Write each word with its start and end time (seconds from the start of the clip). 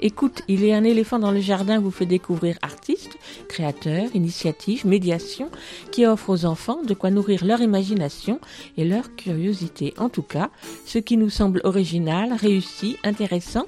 écoute, 0.00 0.42
il 0.48 0.64
y 0.64 0.72
a 0.72 0.76
un 0.76 0.84
éléphant 0.84 1.18
dans 1.18 1.30
le 1.30 1.40
jardin 1.40 1.80
vous 1.80 1.90
fait 1.90 2.06
découvrir 2.06 2.58
artistes, 2.62 3.18
créateurs, 3.48 4.08
initiatives, 4.14 4.86
médiations 4.86 5.50
qui 5.92 6.06
offrent 6.06 6.30
aux 6.30 6.44
enfants 6.44 6.82
de 6.82 6.94
quoi 6.94 7.10
nourrir 7.10 7.44
leur 7.44 7.60
imagination 7.60 8.40
et 8.76 8.84
leur 8.84 9.14
curiosité. 9.16 9.94
En 9.98 10.08
tout 10.08 10.22
cas, 10.22 10.50
ce 10.84 10.98
qui 10.98 11.16
nous 11.16 11.30
semble 11.30 11.60
original, 11.64 12.32
réussi, 12.32 12.96
intéressant 13.04 13.66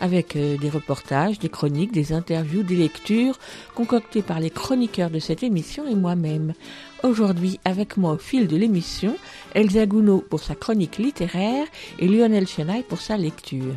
avec 0.00 0.36
euh, 0.36 0.56
des 0.58 0.70
reportages, 0.70 1.38
des 1.38 1.48
chroniques, 1.48 1.92
des 1.92 2.12
interviews, 2.12 2.62
des 2.62 2.76
lectures 2.76 3.38
concoctées 3.74 4.22
par 4.22 4.40
les 4.40 4.50
chroniqueurs 4.50 5.10
de 5.10 5.18
cette 5.18 5.42
émission 5.42 5.86
et 5.88 5.94
moi-même. 5.94 6.54
Aujourd'hui, 7.02 7.58
avec 7.64 7.96
moi 7.96 8.12
au 8.12 8.18
fil 8.18 8.46
de 8.48 8.56
l'émission, 8.56 9.16
Elsa 9.54 9.86
Gounod 9.86 10.24
pour 10.24 10.40
sa 10.40 10.54
chronique 10.54 10.98
littéraire 10.98 11.66
et 11.98 12.08
Lionel 12.08 12.46
Chenaille 12.46 12.84
pour 12.84 13.00
sa 13.00 13.16
lecture. 13.16 13.74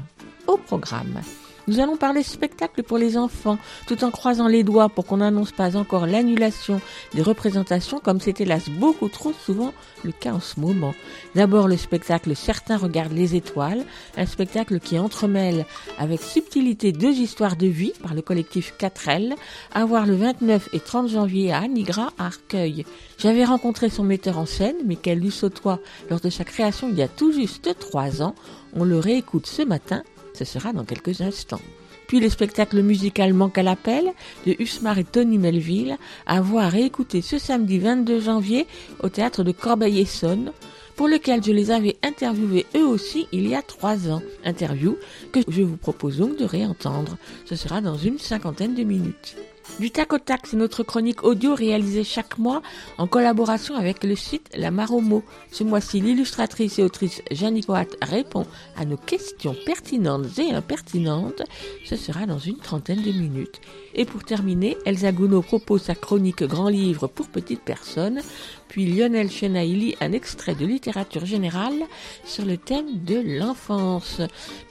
Au 0.47 0.57
programme. 0.57 1.21
Nous 1.67 1.79
allons 1.79 1.97
parler 1.97 2.23
spectacle 2.23 2.83
pour 2.83 2.97
les 2.97 3.17
enfants, 3.17 3.57
tout 3.87 4.03
en 4.03 4.11
croisant 4.11 4.47
les 4.47 4.63
doigts 4.63 4.89
pour 4.89 5.05
qu'on 5.05 5.17
n'annonce 5.17 5.51
pas 5.51 5.77
encore 5.77 6.07
l'annulation 6.07 6.81
des 7.13 7.21
représentations 7.21 7.99
comme 7.99 8.19
c'est 8.19 8.41
hélas 8.41 8.69
beaucoup 8.69 9.09
trop 9.09 9.33
souvent 9.33 9.73
le 10.03 10.11
cas 10.11 10.33
en 10.33 10.39
ce 10.39 10.59
moment. 10.59 10.93
D'abord 11.35 11.67
le 11.67 11.77
spectacle 11.77 12.35
Certains 12.35 12.77
regardent 12.77 13.13
les 13.13 13.35
étoiles, 13.35 13.85
un 14.17 14.25
spectacle 14.25 14.79
qui 14.79 14.97
entremêle 14.97 15.65
avec 15.99 16.21
subtilité 16.21 16.91
deux 16.91 17.13
histoires 17.13 17.55
de 17.55 17.67
vie 17.67 17.93
par 18.01 18.13
le 18.13 18.21
collectif 18.21 18.73
4L, 18.79 19.35
à 19.73 19.85
voir 19.85 20.05
le 20.05 20.15
29 20.15 20.69
et 20.73 20.79
30 20.79 21.09
janvier 21.09 21.53
à 21.53 21.67
Nigra 21.67 22.11
à 22.17 22.25
Arcueil. 22.27 22.85
J'avais 23.17 23.45
rencontré 23.45 23.89
son 23.89 24.03
metteur 24.03 24.37
en 24.37 24.45
scène, 24.45 24.77
Michael 24.85 25.19
Lussautois, 25.19 25.79
lors 26.09 26.19
de 26.19 26.29
sa 26.29 26.43
création 26.43 26.89
il 26.89 26.97
y 26.97 27.03
a 27.03 27.07
tout 27.07 27.31
juste 27.31 27.77
trois 27.79 28.21
ans. 28.21 28.33
On 28.73 28.83
le 28.83 28.97
réécoute 28.99 29.47
ce 29.47 29.61
matin 29.61 30.01
ce 30.33 30.45
sera 30.45 30.73
dans 30.73 30.85
quelques 30.85 31.21
instants. 31.21 31.61
Puis 32.07 32.19
le 32.19 32.29
spectacle 32.29 32.81
musical 32.81 33.33
Manque 33.33 33.57
à 33.57 33.63
l'appel 33.63 34.11
de 34.45 34.55
Usmar 34.59 34.97
et 34.97 35.05
Tony 35.05 35.37
Melville 35.37 35.97
à 36.25 36.41
voir 36.41 36.75
et 36.75 36.83
écouter 36.83 37.21
ce 37.21 37.37
samedi 37.37 37.79
22 37.79 38.19
janvier 38.19 38.67
au 39.01 39.07
théâtre 39.07 39.43
de 39.43 39.53
Corbeil-Essonne 39.53 40.51
pour 40.97 41.07
lequel 41.07 41.43
je 41.43 41.51
les 41.51 41.71
avais 41.71 41.97
interviewés 42.03 42.65
eux 42.75 42.85
aussi 42.85 43.27
il 43.31 43.47
y 43.47 43.55
a 43.55 43.61
trois 43.61 44.09
ans. 44.09 44.21
Interview 44.43 44.97
que 45.31 45.39
je 45.47 45.61
vous 45.61 45.77
propose 45.77 46.17
donc 46.17 46.37
de 46.37 46.43
réentendre. 46.45 47.17
Ce 47.45 47.55
sera 47.55 47.79
dans 47.79 47.97
une 47.97 48.19
cinquantaine 48.19 48.75
de 48.75 48.83
minutes. 48.83 49.37
Du 49.79 49.89
tac 49.89 50.13
au 50.13 50.19
tac, 50.19 50.45
c'est 50.45 50.57
notre 50.57 50.83
chronique 50.83 51.23
audio 51.23 51.55
réalisée 51.55 52.03
chaque 52.03 52.37
mois 52.37 52.61
en 52.97 53.07
collaboration 53.07 53.75
avec 53.75 54.03
le 54.03 54.15
site 54.15 54.49
La 54.55 54.69
Maromo. 54.69 55.23
Ce 55.51 55.63
mois-ci, 55.63 56.01
l'illustratrice 56.01 56.77
et 56.77 56.83
autrice 56.83 57.21
Jeannie 57.31 57.63
Coat 57.63 57.85
répond 58.01 58.45
à 58.75 58.85
nos 58.85 58.97
questions 58.97 59.55
pertinentes 59.65 60.37
et 60.37 60.53
impertinentes. 60.53 61.41
Ce 61.85 61.95
sera 61.95 62.27
dans 62.27 62.37
une 62.37 62.57
trentaine 62.57 63.01
de 63.01 63.11
minutes. 63.11 63.59
Et 63.95 64.05
pour 64.05 64.23
terminer, 64.23 64.77
Elsa 64.85 65.11
Gounod 65.11 65.43
propose 65.43 65.83
sa 65.83 65.95
chronique 65.95 66.43
Grand 66.43 66.69
Livre 66.69 67.07
pour 67.07 67.27
petites 67.27 67.61
personnes, 67.61 68.21
puis 68.67 68.85
Lionel 68.85 69.29
Chenaille 69.29 69.75
lit 69.75 69.95
un 69.99 70.13
extrait 70.13 70.55
de 70.55 70.65
littérature 70.65 71.25
générale 71.25 71.83
sur 72.23 72.45
le 72.45 72.57
thème 72.57 73.03
de 73.05 73.39
l'enfance. 73.39 74.21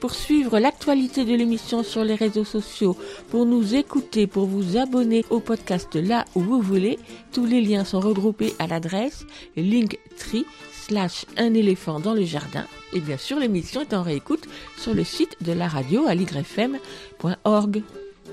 Pour 0.00 0.14
suivre 0.14 0.58
l'actualité 0.58 1.24
de 1.24 1.34
l'émission 1.34 1.82
sur 1.82 2.02
les 2.02 2.14
réseaux 2.14 2.44
sociaux, 2.44 2.96
pour 3.28 3.44
nous 3.44 3.74
écouter, 3.74 4.26
pour 4.26 4.46
vous 4.46 4.78
abonner 4.78 5.24
au 5.30 5.40
podcast 5.40 5.96
là 5.96 6.24
où 6.34 6.40
vous 6.40 6.60
voulez, 6.60 6.98
tous 7.32 7.44
les 7.44 7.60
liens 7.60 7.84
sont 7.84 8.00
regroupés 8.00 8.54
à 8.58 8.66
l'adresse 8.66 9.26
linktree 9.56 10.46
slash 10.72 11.26
un 11.36 11.54
éléphant 11.54 12.00
dans 12.00 12.14
le 12.14 12.24
jardin. 12.24 12.66
Et 12.92 13.00
bien 13.00 13.18
sûr, 13.18 13.38
l'émission 13.38 13.82
est 13.82 13.94
en 13.94 14.02
réécoute 14.02 14.48
sur 14.78 14.94
le 14.94 15.04
site 15.04 15.36
de 15.42 15.52
la 15.52 15.68
radio 15.68 16.06
à 16.06 16.14
ligrefm.org. 16.14 17.82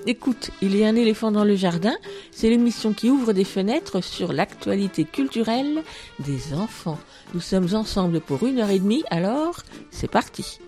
Écoute, 0.10 0.52
il 0.62 0.74
y 0.74 0.86
a 0.86 0.88
un 0.88 0.96
éléphant 0.96 1.32
dans 1.32 1.44
le 1.44 1.58
jardin, 1.58 1.94
c'est 2.32 2.50
l'émission 2.50 2.94
qui 2.94 3.10
ouvre 3.10 3.34
des 3.34 3.44
fenêtres 3.44 4.02
sur 4.02 4.32
l'actualité 4.32 5.04
culturelle 5.04 5.84
des 6.20 6.54
enfants. 6.54 6.98
Nous 7.34 7.42
sommes 7.42 7.76
ensemble 7.76 8.22
pour 8.22 8.46
une 8.48 8.60
heure 8.60 8.70
et 8.70 8.80
demie, 8.80 9.04
alors 9.10 9.64
c'est 9.92 10.10
parti. 10.10 10.60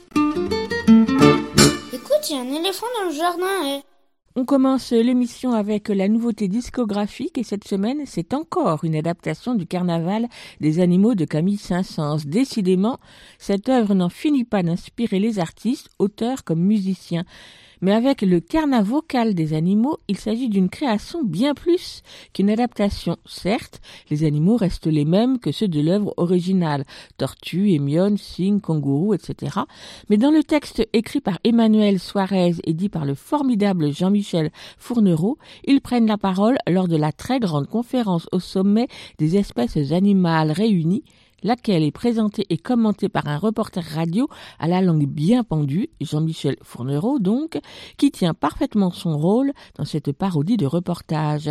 Écoute, 1.93 2.29
il 2.29 2.35
y 2.35 2.37
a 2.37 2.41
un 2.41 2.53
éléphant 2.53 2.87
dans 2.99 3.09
le 3.09 3.15
jardin. 3.15 3.77
eh. 3.77 3.79
On 4.35 4.43
commence 4.43 4.91
l'émission 4.91 5.53
avec 5.53 5.87
la 5.87 6.09
nouveauté 6.09 6.49
discographique 6.49 7.37
et 7.37 7.43
cette 7.43 7.65
semaine, 7.65 8.01
c'est 8.05 8.33
encore 8.33 8.83
une 8.83 8.95
adaptation 8.95 9.55
du 9.55 9.65
Carnaval 9.65 10.27
des 10.59 10.81
animaux 10.81 11.15
de 11.15 11.23
Camille 11.23 11.57
Saint-Saëns. 11.57 12.25
Décidément, 12.25 12.99
cette 13.37 13.69
œuvre 13.69 13.95
n'en 13.95 14.09
finit 14.09 14.43
pas 14.43 14.63
d'inspirer 14.63 15.19
les 15.19 15.39
artistes, 15.39 15.89
auteurs 15.97 16.43
comme 16.43 16.59
musiciens. 16.59 17.23
Mais 17.81 17.93
avec 17.93 18.21
le 18.21 18.39
carnaval 18.39 18.79
vocal 18.89 19.33
des 19.35 19.53
animaux, 19.53 19.97
il 20.07 20.17
s'agit 20.17 20.49
d'une 20.49 20.69
création 20.69 21.23
bien 21.23 21.53
plus 21.53 22.01
qu'une 22.33 22.49
adaptation. 22.49 23.17
Certes, 23.25 23.81
les 24.09 24.23
animaux 24.23 24.57
restent 24.57 24.87
les 24.87 25.05
mêmes 25.05 25.39
que 25.39 25.51
ceux 25.51 25.67
de 25.67 25.81
l'œuvre 25.81 26.13
originale. 26.17 26.85
Tortues, 27.17 27.71
émiones, 27.71 28.17
cygnes, 28.17 28.61
kangourous, 28.61 29.13
etc. 29.13 29.59
Mais 30.09 30.17
dans 30.17 30.31
le 30.31 30.43
texte 30.43 30.87
écrit 30.93 31.21
par 31.21 31.39
Emmanuel 31.43 31.99
Suarez 31.99 32.55
et 32.63 32.73
dit 32.73 32.89
par 32.89 33.05
le 33.05 33.15
formidable 33.15 33.93
Jean-Michel 33.93 34.51
Fournereau, 34.77 35.37
ils 35.65 35.81
prennent 35.81 36.07
la 36.07 36.17
parole 36.17 36.57
lors 36.67 36.87
de 36.87 36.97
la 36.97 37.11
très 37.11 37.39
grande 37.39 37.67
conférence 37.67 38.27
au 38.31 38.39
sommet 38.39 38.87
des 39.17 39.37
espèces 39.37 39.91
animales 39.91 40.51
réunies 40.51 41.03
laquelle 41.43 41.83
est 41.83 41.91
présentée 41.91 42.45
et 42.49 42.57
commentée 42.57 43.09
par 43.09 43.27
un 43.27 43.37
reporter 43.37 43.83
radio 43.83 44.27
à 44.59 44.67
la 44.67 44.81
langue 44.81 45.07
bien 45.07 45.43
pendue, 45.43 45.89
Jean-Michel 46.01 46.57
Fournereau 46.63 47.19
donc, 47.19 47.59
qui 47.97 48.11
tient 48.11 48.33
parfaitement 48.33 48.91
son 48.91 49.17
rôle 49.17 49.51
dans 49.75 49.85
cette 49.85 50.11
parodie 50.11 50.57
de 50.57 50.65
reportage. 50.65 51.49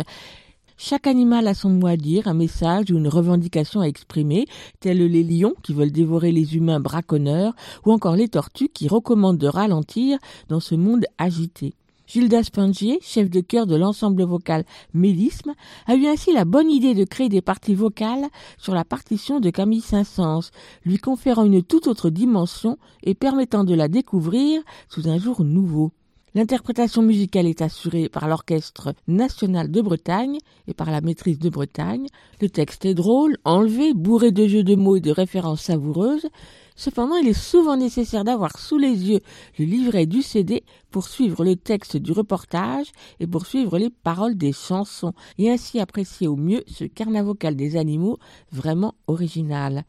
Chaque 0.81 1.07
animal 1.07 1.45
a 1.47 1.53
son 1.53 1.71
mot 1.71 1.87
à 1.87 1.97
dire, 1.97 2.29
un 2.29 2.33
message 2.33 2.89
ou 2.89 2.97
une 2.97 3.09
revendication 3.09 3.81
à 3.81 3.87
exprimer, 3.87 4.45
tels 4.79 5.05
les 5.05 5.23
lions 5.23 5.53
qui 5.61 5.73
veulent 5.73 5.91
dévorer 5.91 6.31
les 6.31 6.55
humains 6.55 6.79
braconneurs, 6.79 7.53
ou 7.85 7.91
encore 7.91 8.15
les 8.15 8.29
tortues 8.29 8.69
qui 8.69 8.87
recommandent 8.87 9.37
de 9.37 9.47
ralentir 9.47 10.19
dans 10.47 10.61
ce 10.61 10.75
monde 10.75 11.05
agité. 11.17 11.73
Gilda 12.09 12.41
Spangier, 12.41 12.97
chef 13.03 13.29
de 13.29 13.39
chœur 13.39 13.67
de 13.67 13.75
l'ensemble 13.75 14.23
vocal 14.23 14.65
Mélisme, 14.95 15.53
a 15.85 15.93
eu 15.93 16.07
ainsi 16.07 16.33
la 16.33 16.43
bonne 16.43 16.71
idée 16.71 16.95
de 16.95 17.03
créer 17.03 17.29
des 17.29 17.43
parties 17.43 17.75
vocales 17.75 18.25
sur 18.57 18.73
la 18.73 18.83
partition 18.83 19.39
de 19.39 19.51
Camille 19.51 19.79
Saint-Saëns, 19.79 20.49
lui 20.85 20.97
conférant 20.97 21.45
une 21.45 21.61
toute 21.61 21.85
autre 21.85 22.09
dimension 22.09 22.79
et 23.03 23.13
permettant 23.13 23.63
de 23.63 23.75
la 23.75 23.87
découvrir 23.87 24.59
sous 24.89 25.07
un 25.07 25.19
jour 25.19 25.43
nouveau. 25.43 25.91
L'interprétation 26.35 27.01
musicale 27.01 27.47
est 27.47 27.61
assurée 27.61 28.07
par 28.07 28.27
l'Orchestre 28.27 28.93
national 29.07 29.71
de 29.71 29.81
Bretagne 29.81 30.37
et 30.67 30.75
par 30.75 30.91
la 30.91 31.01
maîtrise 31.01 31.39
de 31.39 31.49
Bretagne. 31.49 32.07
Le 32.39 32.49
texte 32.49 32.85
est 32.85 32.93
drôle, 32.93 33.37
enlevé, 33.45 33.93
bourré 33.95 34.31
de 34.31 34.47
jeux 34.47 34.63
de 34.63 34.75
mots 34.75 34.95
et 34.95 35.01
de 35.01 35.11
références 35.11 35.63
savoureuses. 35.63 36.27
Cependant, 36.75 37.17
il 37.17 37.27
est 37.27 37.33
souvent 37.33 37.77
nécessaire 37.77 38.23
d'avoir 38.23 38.57
sous 38.59 38.77
les 38.77 39.09
yeux 39.09 39.21
le 39.57 39.65
livret 39.65 40.05
du 40.05 40.21
CD 40.21 40.63
pour 40.91 41.07
suivre 41.07 41.43
le 41.43 41.55
texte 41.55 41.97
du 41.97 42.11
reportage 42.11 42.91
et 43.19 43.27
pour 43.27 43.45
suivre 43.45 43.77
les 43.77 43.89
paroles 43.89 44.35
des 44.35 44.53
chansons 44.53 45.13
et 45.37 45.49
ainsi 45.49 45.79
apprécier 45.79 46.27
au 46.27 46.35
mieux 46.35 46.63
ce 46.67 46.83
carnavocal 46.83 47.55
des 47.55 47.75
animaux 47.75 48.17
vraiment 48.51 48.95
original. 49.07 49.85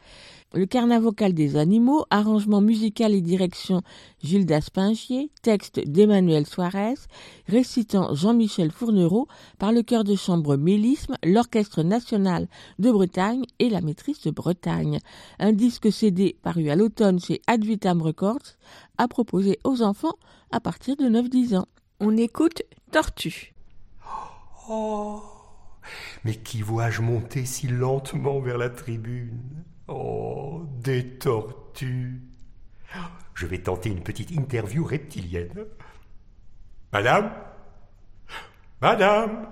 Le 0.53 0.67
carnavocal 0.67 1.33
des 1.33 1.57
animaux, 1.57 2.07
arrangement 2.11 2.61
musical 2.61 3.15
et 3.15 3.21
direction 3.21 3.83
Gilles 4.21 4.47
Daspingier, 4.47 5.31
texte 5.43 5.79
d'Emmanuel 5.79 6.45
Suarez, 6.45 6.97
récitant 7.47 8.17
Jean-Michel 8.17 8.73
Fournereau 8.73 9.29
par 9.61 9.71
le 9.71 9.83
chœur 9.83 10.03
de 10.03 10.17
chambre 10.17 10.57
Mélisme, 10.57 11.15
l'Orchestre 11.23 11.85
national 11.85 12.49
de 12.81 12.91
Bretagne 12.91 13.45
et 13.61 13.71
la 13.71 13.81
maîtrise 13.81 14.23
de 14.23 14.33
Bretagne. 14.33 14.99
Un 15.39 15.53
disque 15.53 15.93
CD 15.93 16.37
paru 16.43 16.69
à 16.69 16.75
l'automne 16.75 17.21
chez 17.21 17.41
Advitam 17.47 18.03
Records 18.03 18.57
à 19.01 19.09
proposer 19.09 19.59
aux 19.65 19.81
enfants 19.81 20.19
à 20.53 20.61
partir 20.61 20.95
de 20.95 21.05
9-10 21.05 21.57
ans. 21.57 21.67
On 22.01 22.17
écoute 22.19 22.63
Tortue. 22.93 23.55
Oh, 24.69 25.23
mais 26.23 26.35
qui 26.35 26.61
vois-je 26.61 27.01
monter 27.01 27.47
si 27.47 27.67
lentement 27.67 28.41
vers 28.41 28.59
la 28.59 28.69
tribune? 28.69 29.65
Oh, 29.89 30.65
des 30.83 31.19
tortues. 31.19 32.21
Je 33.35 33.47
vais 33.47 33.63
tenter 33.63 33.89
une 33.89 34.03
petite 34.03 34.33
interview 34.33 34.85
reptilienne. 34.85 35.65
Madame? 36.93 37.33
Madame? 38.83 39.49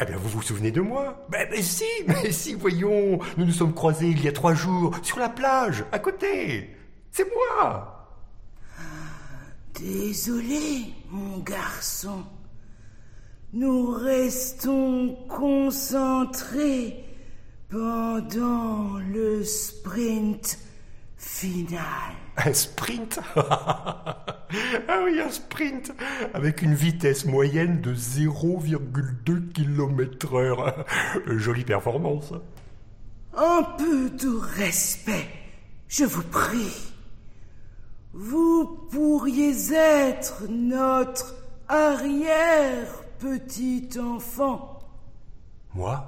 Eh 0.00 0.04
bien, 0.04 0.16
vous 0.16 0.28
vous 0.28 0.42
souvenez 0.42 0.70
de 0.70 0.80
moi? 0.80 1.26
Mais, 1.30 1.48
mais 1.50 1.62
si, 1.62 1.84
mais 2.06 2.30
si, 2.30 2.54
voyons, 2.54 3.18
nous 3.36 3.44
nous 3.44 3.52
sommes 3.52 3.74
croisés 3.74 4.08
il 4.08 4.22
y 4.22 4.28
a 4.28 4.32
trois 4.32 4.54
jours, 4.54 4.96
sur 5.02 5.18
la 5.18 5.28
plage, 5.28 5.84
à 5.90 5.98
côté. 5.98 6.76
C'est 7.10 7.26
moi. 7.34 7.93
Désolé, 9.80 10.94
mon 11.10 11.38
garçon. 11.38 12.24
Nous 13.52 13.90
restons 13.90 15.16
concentrés 15.28 17.04
pendant 17.68 18.98
le 19.12 19.42
sprint 19.42 20.58
final. 21.16 21.80
Un 22.36 22.52
sprint? 22.52 23.20
Ah 24.86 25.00
oui, 25.04 25.20
un 25.20 25.30
sprint 25.30 25.92
Avec 26.32 26.62
une 26.62 26.74
vitesse 26.74 27.24
moyenne 27.24 27.80
de 27.80 27.92
0,2 27.92 29.52
km 29.52 30.34
heure. 30.34 30.84
Jolie 31.26 31.64
performance. 31.64 32.32
Un 33.36 33.64
peu 33.76 34.10
de 34.10 34.28
respect, 34.28 35.26
je 35.88 36.04
vous 36.04 36.22
prie. 36.22 36.93
Vous 38.16 38.86
pourriez 38.92 39.72
être 39.72 40.44
notre 40.48 41.34
arrière 41.66 42.86
petit 43.18 43.88
enfant. 43.98 44.78
Moi? 45.74 46.06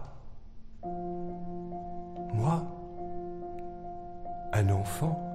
Moi? 2.32 2.62
Un 4.52 4.68
enfant? 4.70 5.25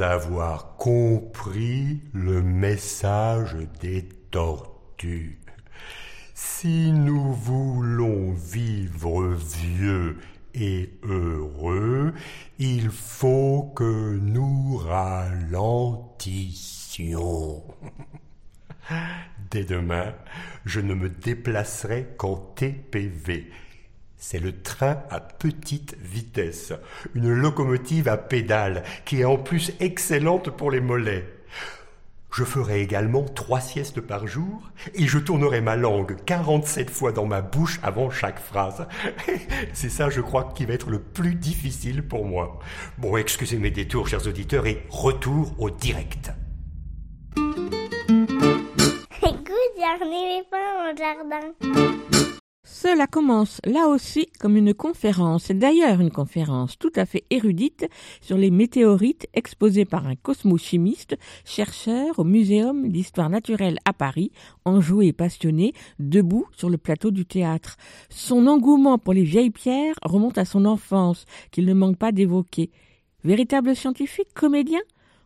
Avoir 0.00 0.76
compris 0.76 2.00
le 2.12 2.42
message 2.42 3.56
des 3.80 4.04
tortues. 4.30 5.40
Si 6.34 6.92
nous 6.92 7.32
voulons 7.34 8.32
vivre 8.32 9.34
vieux 9.34 10.18
et 10.54 10.90
heureux, 11.02 12.14
il 12.58 12.90
faut 12.90 13.72
que 13.76 14.18
nous 14.22 14.78
ralentissions. 14.78 17.62
Dès 19.50 19.64
demain, 19.64 20.14
je 20.64 20.80
ne 20.80 20.94
me 20.94 21.10
déplacerai 21.10 22.14
qu'en 22.16 22.36
TPV 22.36 23.50
c'est 24.20 24.38
le 24.38 24.52
train 24.60 24.98
à 25.10 25.18
petite 25.18 25.96
vitesse, 25.98 26.74
une 27.14 27.32
locomotive 27.32 28.06
à 28.06 28.18
pédales 28.18 28.84
qui 29.06 29.22
est 29.22 29.24
en 29.24 29.38
plus 29.38 29.72
excellente 29.80 30.50
pour 30.50 30.70
les 30.70 30.80
mollets. 30.80 31.26
Je 32.32 32.44
ferai 32.44 32.82
également 32.82 33.24
trois 33.24 33.60
siestes 33.60 34.00
par 34.00 34.26
jour 34.28 34.70
et 34.94 35.06
je 35.06 35.18
tournerai 35.18 35.62
ma 35.62 35.74
langue 35.74 36.16
47 36.26 36.90
fois 36.90 37.10
dans 37.10 37.26
ma 37.26 37.40
bouche 37.40 37.80
avant 37.82 38.10
chaque 38.10 38.38
phrase. 38.38 38.86
C'est 39.72 39.88
ça, 39.88 40.10
je 40.10 40.20
crois, 40.20 40.52
qui 40.54 40.64
va 40.66 40.74
être 40.74 40.90
le 40.90 41.00
plus 41.00 41.34
difficile 41.34 42.06
pour 42.06 42.24
moi. 42.24 42.60
Bon, 42.98 43.16
excusez 43.16 43.58
mes 43.58 43.72
détours, 43.72 44.06
chers 44.06 44.28
auditeurs, 44.28 44.66
et 44.66 44.84
retour 44.90 45.54
au 45.58 45.70
direct. 45.70 46.30
Écoute, 49.22 49.80
a 49.82 50.04
un 50.04 50.10
éléphant 50.10 50.94
jardin. 50.96 52.29
Cela 52.82 53.06
commence 53.06 53.60
là 53.66 53.88
aussi 53.88 54.24
comme 54.38 54.56
une 54.56 54.72
conférence, 54.72 55.50
d'ailleurs 55.50 56.00
une 56.00 56.10
conférence 56.10 56.78
tout 56.78 56.92
à 56.96 57.04
fait 57.04 57.24
érudite 57.28 57.86
sur 58.22 58.38
les 58.38 58.50
météorites 58.50 59.28
exposée 59.34 59.84
par 59.84 60.06
un 60.06 60.14
cosmochimiste, 60.14 61.18
chercheur 61.44 62.18
au 62.18 62.24
Muséum 62.24 62.88
d'histoire 62.88 63.28
naturelle 63.28 63.76
à 63.84 63.92
Paris, 63.92 64.32
enjoué 64.64 65.08
et 65.08 65.12
passionné, 65.12 65.74
debout 65.98 66.46
sur 66.56 66.70
le 66.70 66.78
plateau 66.78 67.10
du 67.10 67.26
théâtre. 67.26 67.76
Son 68.08 68.46
engouement 68.46 68.96
pour 68.96 69.12
les 69.12 69.24
vieilles 69.24 69.50
pierres 69.50 69.96
remonte 70.02 70.38
à 70.38 70.46
son 70.46 70.64
enfance, 70.64 71.26
qu'il 71.50 71.66
ne 71.66 71.74
manque 71.74 71.98
pas 71.98 72.12
d'évoquer. 72.12 72.70
Véritable 73.24 73.76
scientifique, 73.76 74.32
comédien? 74.32 74.80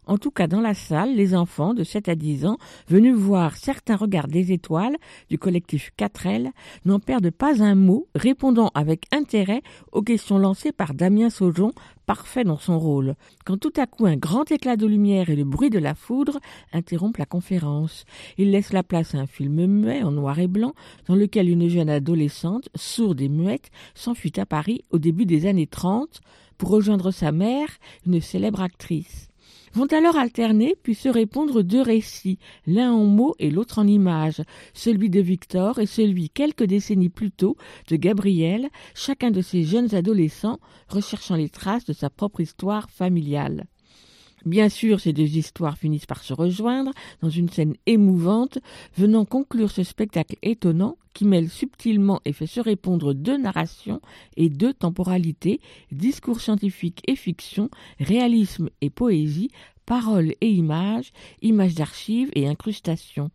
En 0.07 0.19
tout 0.19 0.31
cas, 0.31 0.47
dans 0.47 0.61
la 0.61 0.75
salle, 0.75 1.15
les 1.15 1.35
enfants 1.35 1.75
de 1.75 1.85
7 1.85 2.09
à 2.09 2.15
10 2.15 2.47
ans, 2.47 2.59
venus 2.89 3.15
voir 3.15 3.57
certains 3.57 3.97
regards 3.97 4.29
des 4.29 4.53
étoiles 4.53 4.97
du 5.31 5.39
collectif 5.39 5.93
4L, 5.99 6.51
n'en 6.85 7.01
perdent 7.01 7.31
pas 7.31 7.63
un 7.63 7.75
mot, 7.75 8.09
répondant 8.15 8.71
avec 8.75 9.07
intérêt 9.13 9.63
aux 9.93 10.03
questions 10.03 10.39
lancées 10.39 10.73
par 10.73 10.95
Damien 10.95 11.31
Saujon, 11.31 11.73
parfait 12.07 12.45
dans 12.45 12.59
son 12.59 12.79
rôle. 12.79 13.15
Quand 13.45 13.57
tout 13.57 13.73
à 13.77 13.87
coup 13.87 14.07
un 14.07 14.17
grand 14.17 14.51
éclat 14.51 14.77
de 14.77 14.87
lumière 14.87 15.31
et 15.31 15.37
le 15.37 15.45
bruit 15.45 15.71
de 15.71 15.79
la 15.79 15.95
foudre 15.95 16.39
interrompent 16.73 17.17
la 17.17 17.27
conférence. 17.27 18.05
Il 18.37 18.51
laisse 18.51 18.73
la 18.73 18.83
place 18.83 19.15
à 19.15 19.19
un 19.19 19.27
film 19.27 19.67
muet 19.67 20.03
en 20.03 20.13
noir 20.13 20.39
et 20.39 20.49
blanc, 20.49 20.75
dans 21.07 21.15
lequel 21.15 21.49
une 21.49 21.69
jeune 21.69 21.91
adolescente, 21.91 22.69
sourde 22.75 23.21
et 23.21 23.29
muette, 23.29 23.71
s'enfuit 23.95 24.33
à 24.37 24.47
Paris 24.47 24.83
au 24.91 24.99
début 24.99 25.27
des 25.27 25.47
années 25.47 25.67
30 25.67 26.21
pour 26.59 26.69
rejoindre 26.69 27.11
sa 27.11 27.33
mère, 27.33 27.69
une 28.07 28.21
célèbre 28.21 28.61
actrice 28.61 29.29
vont 29.75 29.87
alors 29.87 30.17
alterner 30.17 30.77
puis 30.83 30.95
se 30.95 31.09
répondre 31.09 31.63
deux 31.63 31.83
récits, 31.83 32.39
l'un 32.67 32.93
en 32.93 33.05
mots 33.05 33.35
et 33.39 33.51
l'autre 33.51 33.79
en 33.79 33.87
images, 33.87 34.43
celui 34.73 35.11
de 35.11 35.21
Victor 35.21 35.79
et 35.79 35.87
celui 35.87 36.31
quelques 36.31 36.65
décennies 36.65 37.11
plus 37.11 37.33
tôt 37.33 37.57
de 37.89 37.97
Gabriel, 37.97 38.69
chacun 38.95 39.31
de 39.31 39.41
ces 39.41 39.65
jeunes 39.65 39.95
adolescents 39.95 40.61
recherchant 40.89 41.37
les 41.37 41.49
traces 41.49 41.85
de 41.85 41.93
sa 41.93 42.11
propre 42.11 42.41
histoire 42.41 42.89
familiale. 42.89 43.67
Bien 44.45 44.69
sûr, 44.69 45.01
ces 45.01 45.15
deux 45.15 45.37
histoires 45.37 45.79
finissent 45.79 46.05
par 46.07 46.23
se 46.23 46.35
rejoindre 46.35 46.93
dans 47.23 47.31
une 47.31 47.49
scène 47.49 47.75
émouvante, 47.87 48.59
venant 48.97 49.25
conclure 49.25 49.71
ce 49.71 49.83
spectacle 49.83 50.37
étonnant 50.43 50.99
qui 51.15 51.25
mêle 51.25 51.49
subtilement 51.49 52.21
et 52.27 52.33
fait 52.33 52.47
se 52.47 52.61
répondre 52.61 53.15
deux 53.15 53.39
narrations 53.39 54.03
et 54.37 54.51
deux 54.51 54.75
temporalités, 54.75 55.61
discours 55.93 56.41
scientifique 56.41 57.01
et 57.07 57.17
fiction, 57.17 57.71
réalisme 58.01 58.69
et 58.83 58.91
poésie, 58.91 59.51
paroles 59.87 60.35
et 60.41 60.51
images, 60.51 61.13
images 61.41 61.75
d'archives 61.75 62.31
et 62.35 62.47
incrustations. 62.47 63.31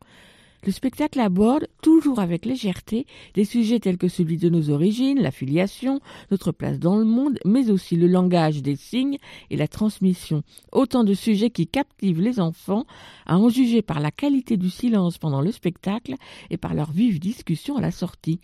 Le 0.66 0.74
spectacle 0.74 1.22
aborde, 1.22 1.68
toujours 1.82 2.20
avec 2.20 2.46
légèreté, 2.46 3.06
des 3.34 3.46
sujets 3.46 3.80
tels 3.80 3.98
que 3.98 4.10
celui 4.10 4.36
de 4.36 4.50
nos 4.50 4.70
origines, 4.72 5.22
la 5.22 5.32
filiation, 5.32 6.02
notre 6.32 6.52
place 6.52 6.80
dans 6.80 6.98
le 6.98 7.06
monde, 7.06 7.40
mais 7.46 7.72
aussi 7.72 7.96
le 7.96 8.08
langage 8.08 8.62
des 8.62 8.76
signes 8.76 9.20
et 9.50 9.56
la 9.56 9.70
transmission. 9.70 10.44
Autant 10.74 11.06
de 11.06 11.14
sujets 11.14 11.50
qui 11.50 11.66
captivent 11.66 12.20
les 12.20 12.42
enfants, 12.42 12.86
à 13.26 13.38
en 13.38 13.48
juger 13.48 13.82
par 13.82 14.02
la 14.02 14.12
qualité 14.12 14.58
du 14.58 14.70
silence 14.70 15.18
pendant 15.18 15.40
le 15.40 15.54
spectacle 15.54 16.16
et 16.50 16.58
par 16.58 16.74
leur 16.74 16.92
vive 16.92 17.20
discussion 17.20 17.78
à 17.78 17.82
la 17.82 17.92
sortie. 17.92 18.42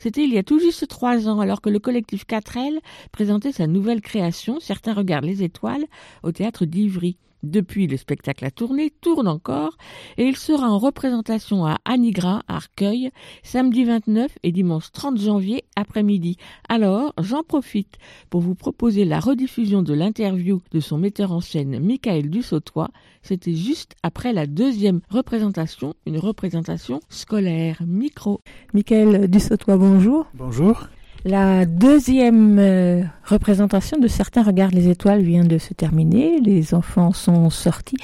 C'était 0.00 0.24
il 0.24 0.32
y 0.32 0.38
a 0.38 0.42
tout 0.42 0.58
juste 0.58 0.88
trois 0.88 1.28
ans, 1.28 1.38
alors 1.38 1.60
que 1.60 1.70
le 1.70 1.78
collectif 1.78 2.26
4L 2.26 2.80
présentait 3.12 3.52
sa 3.52 3.68
nouvelle 3.68 4.00
création, 4.00 4.58
Certains 4.58 4.94
regardent 4.94 5.26
les 5.26 5.44
étoiles, 5.44 5.84
au 6.24 6.32
théâtre 6.32 6.64
d'Ivry. 6.64 7.18
Depuis, 7.42 7.88
le 7.88 7.96
spectacle 7.96 8.44
a 8.44 8.50
tourné, 8.50 8.90
tourne 9.00 9.26
encore, 9.26 9.76
et 10.16 10.24
il 10.24 10.36
sera 10.36 10.70
en 10.70 10.78
représentation 10.78 11.66
à 11.66 11.78
Anigra, 11.84 12.42
à 12.46 12.56
Arcueil, 12.56 13.10
samedi 13.42 13.84
29 13.84 14.38
et 14.42 14.52
dimanche 14.52 14.92
30 14.92 15.18
janvier 15.18 15.64
après-midi. 15.74 16.36
Alors, 16.68 17.12
j'en 17.20 17.42
profite 17.42 17.98
pour 18.30 18.40
vous 18.40 18.54
proposer 18.54 19.04
la 19.04 19.18
rediffusion 19.18 19.82
de 19.82 19.92
l'interview 19.92 20.62
de 20.70 20.80
son 20.80 20.98
metteur 20.98 21.32
en 21.32 21.40
scène, 21.40 21.80
Michael 21.80 22.30
Dussautois. 22.30 22.90
C'était 23.22 23.54
juste 23.54 23.96
après 24.02 24.32
la 24.32 24.46
deuxième 24.46 25.00
représentation, 25.10 25.94
une 26.06 26.18
représentation 26.18 27.00
scolaire. 27.08 27.82
Micro. 27.86 28.40
Michael 28.72 29.28
Dussautois, 29.28 29.76
bonjour. 29.76 30.26
Bonjour. 30.34 30.88
La 31.24 31.66
deuxième 31.66 32.58
euh, 32.58 33.02
représentation 33.24 33.98
de 33.98 34.08
Certains 34.08 34.42
regardent 34.42 34.74
les 34.74 34.88
étoiles 34.88 35.22
vient 35.22 35.44
de 35.44 35.56
se 35.56 35.72
terminer. 35.72 36.40
Les 36.40 36.74
enfants 36.74 37.12
sont 37.12 37.48
sortis. 37.48 37.96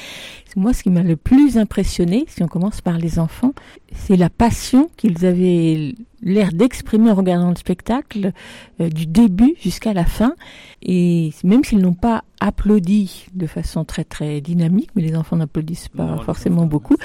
Moi, 0.54 0.72
ce 0.72 0.84
qui 0.84 0.90
m'a 0.90 1.02
le 1.02 1.16
plus 1.16 1.58
impressionné, 1.58 2.26
si 2.28 2.44
on 2.44 2.48
commence 2.48 2.80
par 2.80 2.96
les 2.96 3.18
enfants, 3.18 3.54
c'est 3.92 4.16
la 4.16 4.30
passion 4.30 4.88
qu'ils 4.96 5.26
avaient 5.26 5.94
l'air 6.22 6.52
d'exprimer 6.52 7.10
en 7.10 7.14
regardant 7.14 7.50
le 7.50 7.56
spectacle 7.56 8.32
euh, 8.80 8.88
du 8.88 9.06
début 9.06 9.54
jusqu'à 9.60 9.92
la 9.92 10.04
fin. 10.04 10.34
Et 10.82 11.32
même 11.42 11.64
s'ils 11.64 11.78
n'ont 11.78 11.94
pas 11.94 12.22
applaudi 12.38 13.26
de 13.34 13.48
façon 13.48 13.84
très 13.84 14.04
très 14.04 14.40
dynamique, 14.40 14.90
mais 14.94 15.02
les 15.02 15.16
enfants 15.16 15.36
n'applaudissent 15.36 15.88
pas 15.88 16.06
Non, 16.06 16.22
forcément 16.22 16.66
beaucoup, 16.66 16.96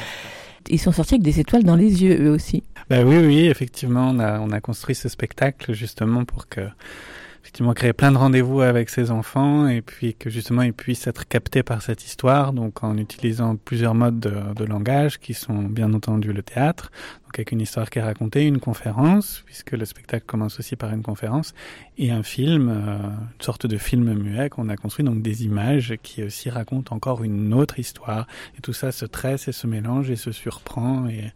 ils 0.69 0.79
sont 0.79 0.91
sortis 0.91 1.15
avec 1.15 1.23
des 1.23 1.39
étoiles 1.39 1.63
dans 1.63 1.75
les 1.75 2.03
yeux 2.03 2.27
eux 2.27 2.31
aussi. 2.31 2.63
Bah 2.93 3.01
oui, 3.03 3.17
oui, 3.17 3.47
effectivement, 3.47 4.11
on 4.11 4.19
a, 4.19 4.39
on 4.39 4.51
a 4.51 4.61
construit 4.61 4.93
ce 4.93 5.09
spectacle 5.09 5.73
justement 5.73 6.25
pour 6.25 6.47
que, 6.47 6.61
effectivement, 7.41 7.73
créer 7.73 7.91
plein 7.91 8.11
de 8.11 8.17
rendez-vous 8.17 8.61
avec 8.61 8.91
ces 8.91 9.09
enfants 9.09 9.67
et 9.67 9.81
puis 9.81 10.13
que 10.13 10.29
justement 10.29 10.61
ils 10.61 10.73
puissent 10.73 11.07
être 11.07 11.27
captés 11.27 11.63
par 11.63 11.81
cette 11.81 12.05
histoire, 12.05 12.53
donc 12.53 12.83
en 12.83 12.95
utilisant 12.99 13.55
plusieurs 13.55 13.95
modes 13.95 14.19
de, 14.19 14.53
de 14.53 14.63
langage 14.63 15.17
qui 15.17 15.33
sont 15.33 15.63
bien 15.63 15.91
entendu 15.95 16.33
le 16.33 16.43
théâtre, 16.43 16.91
donc 17.33 17.39
avec 17.39 17.51
une 17.51 17.61
histoire 17.61 17.89
qui 17.89 17.97
est 17.97 18.03
racontée, 18.03 18.45
une 18.45 18.59
conférence, 18.59 19.41
puisque 19.47 19.71
le 19.71 19.85
spectacle 19.85 20.23
commence 20.27 20.59
aussi 20.59 20.75
par 20.75 20.93
une 20.93 21.01
conférence, 21.01 21.55
et 21.97 22.11
un 22.11 22.21
film, 22.21 22.69
euh, 22.69 22.97
une 23.07 23.41
sorte 23.43 23.65
de 23.65 23.75
film 23.79 24.13
muet 24.13 24.51
qu'on 24.51 24.69
a 24.69 24.77
construit, 24.77 25.03
donc 25.03 25.23
des 25.23 25.43
images 25.43 25.95
qui 26.03 26.21
aussi 26.21 26.51
racontent 26.51 26.95
encore 26.95 27.23
une 27.23 27.55
autre 27.55 27.79
histoire. 27.79 28.27
Et 28.55 28.61
tout 28.61 28.73
ça 28.73 28.91
se 28.91 29.05
tresse 29.07 29.47
et 29.47 29.51
se 29.51 29.65
mélange 29.65 30.11
et 30.11 30.15
se 30.15 30.31
surprend 30.31 31.07
et, 31.07 31.31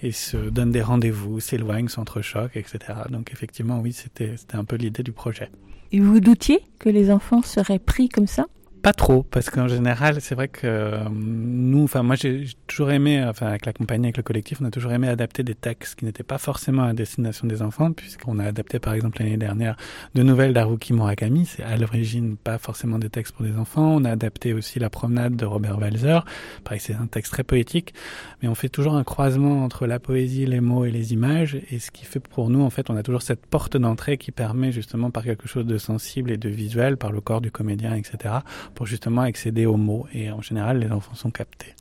et 0.00 0.10
se 0.10 0.38
donne 0.38 0.70
des 0.70 0.80
rendez-vous, 0.80 1.38
s'éloigne, 1.38 1.88
s'entrechoque, 1.88 2.56
etc. 2.56 2.78
Donc 3.10 3.30
effectivement, 3.30 3.80
oui, 3.80 3.92
c'était 3.92 4.36
un 4.54 4.64
peu 4.64 4.76
l'idée 4.76 5.02
du 5.02 5.12
projet. 5.12 5.50
Et 5.92 6.00
vous 6.00 6.20
doutiez 6.20 6.60
que 6.78 6.88
les 6.88 7.10
enfants 7.10 7.42
seraient 7.42 7.78
pris 7.78 8.08
comme 8.08 8.26
ça? 8.26 8.46
Pas 8.86 8.92
trop, 8.92 9.24
parce 9.24 9.50
qu'en 9.50 9.66
général, 9.66 10.20
c'est 10.20 10.36
vrai 10.36 10.46
que 10.46 10.64
euh, 10.64 11.08
nous, 11.10 11.82
enfin 11.82 12.04
moi 12.04 12.14
j'ai 12.14 12.46
toujours 12.68 12.92
aimé, 12.92 13.20
enfin 13.28 13.48
avec 13.48 13.66
la 13.66 13.72
compagnie, 13.72 14.06
avec 14.06 14.16
le 14.16 14.22
collectif, 14.22 14.58
on 14.60 14.64
a 14.64 14.70
toujours 14.70 14.92
aimé 14.92 15.08
adapter 15.08 15.42
des 15.42 15.56
textes 15.56 15.98
qui 15.98 16.04
n'étaient 16.04 16.22
pas 16.22 16.38
forcément 16.38 16.84
à 16.84 16.92
destination 16.92 17.48
des 17.48 17.62
enfants, 17.62 17.90
puisqu'on 17.90 18.38
a 18.38 18.44
adapté 18.44 18.78
par 18.78 18.94
exemple 18.94 19.18
l'année 19.18 19.38
dernière 19.38 19.76
de 20.14 20.22
nouvelles 20.22 20.52
d'Haruki 20.52 20.92
Murakami, 20.92 21.46
c'est 21.46 21.64
à 21.64 21.76
l'origine 21.76 22.36
pas 22.36 22.58
forcément 22.58 23.00
des 23.00 23.10
textes 23.10 23.34
pour 23.34 23.44
des 23.44 23.56
enfants. 23.56 23.96
On 23.96 24.04
a 24.04 24.10
adapté 24.12 24.52
aussi 24.52 24.78
La 24.78 24.88
promenade 24.88 25.34
de 25.34 25.44
Robert 25.44 25.80
Walzer, 25.80 26.24
pareil 26.62 26.78
c'est 26.78 26.94
un 26.94 27.08
texte 27.08 27.32
très 27.32 27.42
poétique, 27.42 27.92
mais 28.40 28.46
on 28.46 28.54
fait 28.54 28.68
toujours 28.68 28.94
un 28.94 29.02
croisement 29.02 29.64
entre 29.64 29.88
la 29.88 29.98
poésie, 29.98 30.46
les 30.46 30.60
mots 30.60 30.84
et 30.84 30.92
les 30.92 31.12
images, 31.12 31.58
et 31.72 31.80
ce 31.80 31.90
qui 31.90 32.04
fait 32.04 32.20
pour 32.20 32.50
nous 32.50 32.62
en 32.62 32.70
fait, 32.70 32.88
on 32.88 32.96
a 32.96 33.02
toujours 33.02 33.22
cette 33.22 33.46
porte 33.46 33.76
d'entrée 33.76 34.16
qui 34.16 34.30
permet 34.30 34.70
justement 34.70 35.10
par 35.10 35.24
quelque 35.24 35.48
chose 35.48 35.66
de 35.66 35.76
sensible 35.76 36.30
et 36.30 36.36
de 36.36 36.48
visuel, 36.48 36.96
par 36.96 37.10
le 37.10 37.20
corps 37.20 37.40
du 37.40 37.50
comédien, 37.50 37.92
etc., 37.96 38.36
pour 38.76 38.86
justement 38.86 39.22
accéder 39.22 39.66
aux 39.66 39.76
mots. 39.76 40.06
Et 40.12 40.30
en 40.30 40.42
général, 40.42 40.78
les 40.78 40.92
enfants 40.92 41.16
sont 41.16 41.30
captés. 41.30 41.74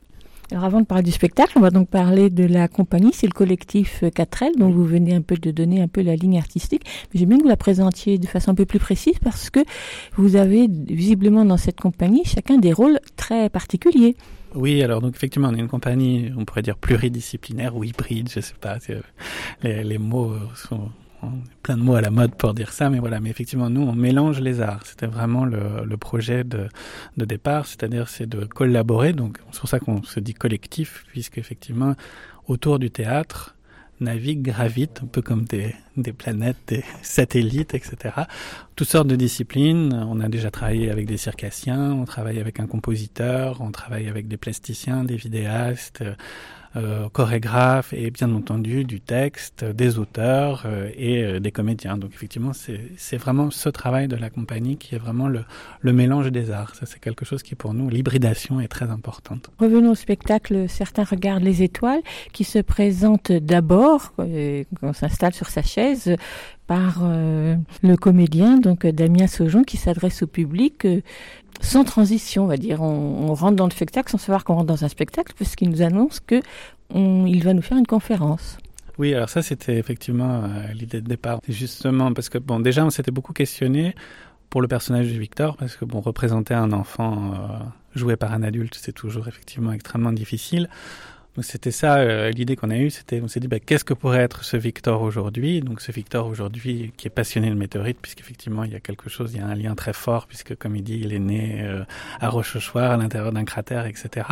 Alors 0.51 0.63
avant 0.63 0.79
de 0.79 0.85
parler 0.85 1.03
du 1.03 1.11
spectacle, 1.11 1.53
on 1.55 1.59
va 1.59 1.71
donc 1.71 1.89
parler 1.89 2.29
de 2.29 2.43
la 2.43 2.67
compagnie, 2.67 3.11
c'est 3.13 3.25
le 3.25 3.33
collectif 3.33 4.03
4L 4.03 4.57
dont 4.57 4.69
vous 4.69 4.85
venez 4.85 5.15
un 5.15 5.21
peu 5.21 5.35
de 5.35 5.49
donner 5.49 5.81
un 5.81 5.87
peu 5.87 6.01
la 6.01 6.15
ligne 6.15 6.37
artistique. 6.37 6.83
Mais 6.85 7.19
j'aime 7.19 7.29
bien 7.29 7.37
que 7.39 7.43
vous 7.43 7.49
la 7.49 7.57
présentiez 7.57 8.19
de 8.19 8.27
façon 8.27 8.51
un 8.51 8.55
peu 8.55 8.65
plus 8.65 8.77
précise 8.79 9.17
parce 9.23 9.49
que 9.49 9.59
vous 10.17 10.35
avez 10.35 10.67
visiblement 10.69 11.45
dans 11.45 11.57
cette 11.57 11.79
compagnie 11.79 12.23
chacun 12.25 12.59
des 12.59 12.73
rôles 12.73 12.99
très 13.15 13.49
particuliers. 13.49 14.15
Oui, 14.53 14.83
alors 14.83 15.01
donc 15.01 15.15
effectivement, 15.15 15.49
on 15.51 15.55
est 15.55 15.59
une 15.59 15.67
compagnie, 15.67 16.31
on 16.37 16.45
pourrait 16.45 16.61
dire 16.61 16.77
pluridisciplinaire 16.77 17.75
ou 17.75 17.83
hybride, 17.83 18.29
je 18.31 18.39
sais 18.39 18.53
pas, 18.61 18.77
euh, 18.89 19.01
les, 19.63 19.83
les 19.83 19.97
mots 19.97 20.31
euh, 20.31 20.39
sont 20.55 20.91
plein 21.63 21.77
de 21.77 21.82
mots 21.82 21.96
à 21.96 22.01
la 22.01 22.12
mode 22.12 22.36
pour 22.36 22.53
dire 22.53 22.72
ça, 22.72 22.89
mais 22.89 23.00
voilà. 23.00 23.20
Mais 23.20 23.29
effectivement, 23.29 23.70
nous, 23.70 23.82
on 23.82 23.94
mélange 23.94 24.39
les 24.39 24.62
arts. 24.62 24.86
C'était 24.86 25.08
vraiment 25.08 25.46
le, 25.46 25.98
projet 25.98 26.44
de, 26.44 26.70
départ, 27.17 27.65
c'est-à-dire 27.65 28.10
c'est 28.10 28.27
de 28.27 28.46
collaborer. 28.46 29.13
Donc 29.13 29.39
c'est 29.51 29.60
pour 29.60 29.70
ça 29.70 29.79
qu'on 29.79 30.03
se 30.03 30.20
dit 30.20 30.34
collectif, 30.34 31.05
puisque 31.10 31.38
effectivement, 31.38 31.96
autour 32.48 32.79
du 32.79 32.91
théâtre 32.91 33.55
naviguent, 34.01 34.41
gravitent, 34.41 35.01
un 35.03 35.08
peu 35.08 35.22
comme 35.22 35.46
des, 35.46 35.74
des 35.96 36.12
planètes, 36.12 36.58
des 36.67 36.84
satellites, 37.01 37.74
etc. 37.74 38.13
Toutes 38.75 38.89
sortes 38.89 39.08
de 39.08 39.15
disciplines. 39.15 39.94
On 39.94 40.20
a 40.20 40.27
déjà 40.27 40.51
travaillé 40.51 40.91
avec 40.91 41.05
des 41.05 41.17
circassiens, 41.17 41.94
on 41.94 42.05
travaille 42.05 42.39
avec 42.39 42.60
un 42.60 42.67
compositeur, 42.67 43.62
on 43.62 43.72
travaille 43.72 44.08
avec 44.08 44.27
des 44.27 44.38
plasticiens, 44.38 45.03
des 45.03 45.15
vidéastes. 45.15 46.03
Euh, 46.75 47.08
chorégraphes 47.08 47.94
et 47.94 48.12
bien 48.12 48.34
entendu 48.34 48.84
du 48.84 49.00
texte, 49.00 49.63
des 49.63 49.98
auteurs 49.98 50.63
euh, 50.65 50.89
et 50.98 51.24
euh, 51.24 51.39
des 51.39 51.51
comédiens. 51.51 51.98
Donc 51.98 52.12
effectivement, 52.13 52.51
c'est 52.53 53.17
vraiment 53.17 53.50
ce 53.50 53.70
travail 53.70 54.10
de 54.10 54.17
la 54.17 54.29
compagnie 54.29 54.75
qui 54.75 54.94
est 54.94 54.98
vraiment 54.98 55.29
le, 55.29 55.46
le 55.79 55.94
mélange 55.94 56.32
des 56.32 56.51
arts. 56.51 56.75
Ça, 56.75 56.86
c'est 56.86 57.00
quelque 57.00 57.24
chose 57.24 57.44
qui 57.44 57.55
pour 57.55 57.74
nous, 57.74 57.89
l'hybridation 57.89 58.60
est 58.60 58.67
très 58.67 58.89
importante. 58.89 59.50
Revenons 59.58 59.91
au 59.91 59.96
spectacle 59.96 60.67
Certains 60.67 61.05
regardent 61.05 61.44
les 61.44 61.63
étoiles, 61.63 62.01
qui 62.34 62.44
se 62.44 62.60
présente 62.60 63.32
d'abord, 63.32 64.12
euh, 64.20 64.65
on 64.82 64.91
s'installe 64.91 65.34
sur 65.34 65.48
sa 65.48 65.62
chaise, 65.62 66.15
par 66.67 67.01
euh, 67.03 67.55
le 67.84 67.96
comédien, 67.96 68.58
donc 68.58 68.86
Damien 68.88 69.27
Saujon, 69.27 69.63
qui 69.63 69.77
s'adresse 69.77 70.24
au 70.24 70.27
public 70.27 70.86
euh, 70.86 71.01
sans 71.62 71.83
transition, 71.83 72.43
on 72.43 72.47
va 72.47 72.57
dire. 72.57 72.81
On, 72.81 73.33
rentre 73.33 73.55
dans 73.55 73.65
le 73.65 73.71
spectacle 73.71 74.12
sans 74.12 74.17
savoir 74.17 74.43
qu'on 74.43 74.55
rentre 74.55 74.67
dans 74.67 74.85
un 74.85 74.89
spectacle, 74.89 75.33
puisqu'il 75.35 75.69
nous 75.69 75.81
annonce 75.81 76.19
que 76.19 76.41
on, 76.89 77.25
il 77.25 77.43
va 77.43 77.53
nous 77.53 77.62
faire 77.62 77.77
une 77.77 77.88
conférence. 77.88 78.57
Oui, 78.97 79.13
alors 79.13 79.29
ça 79.29 79.41
c'était 79.41 79.77
effectivement 79.77 80.43
euh, 80.43 80.67
l'idée 80.74 81.01
de 81.01 81.07
départ. 81.07 81.39
C'est 81.45 81.53
justement 81.53 82.13
parce 82.13 82.29
que 82.29 82.38
bon, 82.38 82.59
déjà 82.59 82.85
on 82.85 82.89
s'était 82.89 83.12
beaucoup 83.12 83.33
questionné 83.33 83.93
pour 84.50 84.62
le 84.62 84.67
personnage 84.67 85.07
de 85.07 85.19
Victor, 85.19 85.57
parce 85.57 85.75
que 85.75 85.83
bon, 85.83 86.00
représenter 86.00 86.53
un 86.53 86.71
enfant 86.71 87.33
euh, 87.33 87.65
joué 87.93 88.15
par 88.15 88.31
un 88.31 88.41
adulte, 88.41 88.77
c'est 88.79 88.93
toujours 88.93 89.27
effectivement 89.27 89.74
extrêmement 89.74 90.13
difficile. 90.13 90.69
C'était 91.42 91.72
ça 91.72 91.98
euh, 91.98 92.32
l'idée 92.32 92.56
qu'on 92.56 92.70
a 92.70 92.77
eue, 92.77 92.89
c'était 92.89 93.20
on 93.22 93.27
s'est 93.27 93.42
dit 93.42 93.48
bah, 93.48 93.60
qu'est-ce 93.60 93.84
que 93.84 93.94
pourrait 93.94 94.22
être 94.22 94.46
ce 94.46 94.56
Victor 94.56 95.01
aujourd'hui? 95.01 95.60
Donc 95.60 95.82
ce 95.82 95.92
Victor 95.92 96.27
aujourd'hui 96.27 96.94
qui 96.96 97.08
est 97.08 97.12
passionné 97.12 97.50
de 97.50 97.56
météorites, 97.56 98.00
puisqu'effectivement 98.01 98.63
il 98.63 98.72
y 98.72 98.75
a 98.75 98.80
quelque 98.80 99.10
chose, 99.10 99.34
il 99.34 99.39
y 99.39 99.44
a 99.44 99.46
un 99.46 99.56
lien 99.56 99.75
très 99.75 99.92
fort, 99.92 100.27
puisque 100.27 100.56
comme 100.56 100.77
il 100.77 100.84
dit, 100.84 101.01
il 101.04 101.13
est 101.13 101.20
né 101.20 101.62
euh, 101.63 101.84
à 102.22 102.30
Rochechouart, 102.30 102.92
à 102.92 102.98
l'intérieur 102.98 103.34
d'un 103.34 103.44
cratère, 103.44 103.86
etc. 103.86 104.27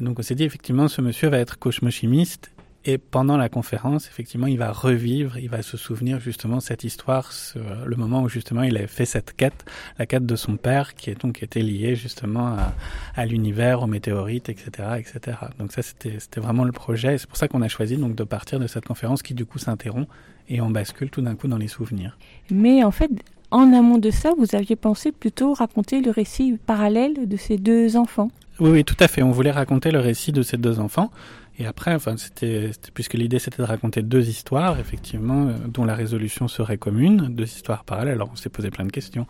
Et 0.00 0.04
donc 0.04 0.20
on 0.20 0.22
s'est 0.22 0.36
dit 0.36 0.44
effectivement 0.44 0.86
ce 0.86 1.00
monsieur 1.00 1.28
va 1.28 1.38
être 1.38 1.58
cosmochimiste 1.58 2.52
et 2.86 2.98
pendant 2.98 3.36
la 3.36 3.48
conférence, 3.48 4.06
effectivement, 4.06 4.46
il 4.46 4.58
va 4.58 4.70
revivre, 4.70 5.38
il 5.38 5.50
va 5.50 5.62
se 5.62 5.76
souvenir 5.76 6.20
justement 6.20 6.60
cette 6.60 6.84
histoire, 6.84 7.32
ce, 7.32 7.58
le 7.84 7.96
moment 7.96 8.22
où 8.22 8.28
justement 8.28 8.62
il 8.62 8.76
a 8.78 8.86
fait 8.86 9.04
cette 9.04 9.34
quête, 9.36 9.64
la 9.98 10.06
quête 10.06 10.24
de 10.24 10.36
son 10.36 10.56
père, 10.56 10.94
qui 10.94 11.10
est 11.10 11.20
donc 11.20 11.42
était 11.42 11.62
liée 11.62 11.96
justement 11.96 12.46
à, 12.46 12.74
à 13.16 13.26
l'univers, 13.26 13.82
aux 13.82 13.88
météorites, 13.88 14.48
etc., 14.48 14.70
etc. 14.98 15.38
Donc 15.58 15.72
ça, 15.72 15.82
c'était 15.82 16.40
vraiment 16.40 16.62
le 16.62 16.72
projet. 16.72 17.14
Et 17.14 17.18
c'est 17.18 17.28
pour 17.28 17.36
ça 17.36 17.48
qu'on 17.48 17.62
a 17.62 17.68
choisi 17.68 17.96
donc 17.96 18.14
de 18.14 18.24
partir 18.24 18.60
de 18.60 18.68
cette 18.68 18.84
conférence 18.84 19.22
qui 19.22 19.34
du 19.34 19.44
coup 19.44 19.58
s'interrompt 19.58 20.08
et 20.48 20.60
on 20.60 20.70
bascule 20.70 21.10
tout 21.10 21.22
d'un 21.22 21.34
coup 21.34 21.48
dans 21.48 21.58
les 21.58 21.68
souvenirs. 21.68 22.16
Mais 22.50 22.84
en 22.84 22.92
fait, 22.92 23.10
en 23.50 23.72
amont 23.72 23.98
de 23.98 24.10
ça, 24.10 24.32
vous 24.38 24.54
aviez 24.54 24.76
pensé 24.76 25.10
plutôt 25.10 25.54
raconter 25.54 26.00
le 26.00 26.10
récit 26.10 26.58
parallèle 26.66 27.28
de 27.28 27.36
ces 27.36 27.58
deux 27.58 27.96
enfants? 27.96 28.30
Oui, 28.58 28.70
oui, 28.70 28.84
tout 28.84 28.96
à 29.00 29.08
fait. 29.08 29.22
On 29.22 29.30
voulait 29.30 29.50
raconter 29.50 29.90
le 29.90 30.00
récit 30.00 30.32
de 30.32 30.42
ces 30.42 30.56
deux 30.56 30.80
enfants. 30.80 31.10
Et 31.58 31.66
après, 31.66 31.94
enfin, 31.94 32.16
c'était, 32.16 32.70
puisque 32.92 33.14
l'idée 33.14 33.38
c'était 33.38 33.62
de 33.62 33.66
raconter 33.66 34.02
deux 34.02 34.28
histoires, 34.28 34.78
effectivement, 34.78 35.48
euh, 35.48 35.52
dont 35.68 35.84
la 35.84 35.94
résolution 35.94 36.48
serait 36.48 36.76
commune, 36.76 37.34
deux 37.34 37.44
histoires 37.44 37.84
parallèles. 37.84 38.14
Alors, 38.14 38.30
on 38.32 38.36
s'est 38.36 38.50
posé 38.50 38.70
plein 38.70 38.84
de 38.84 38.92
questions. 38.92 39.26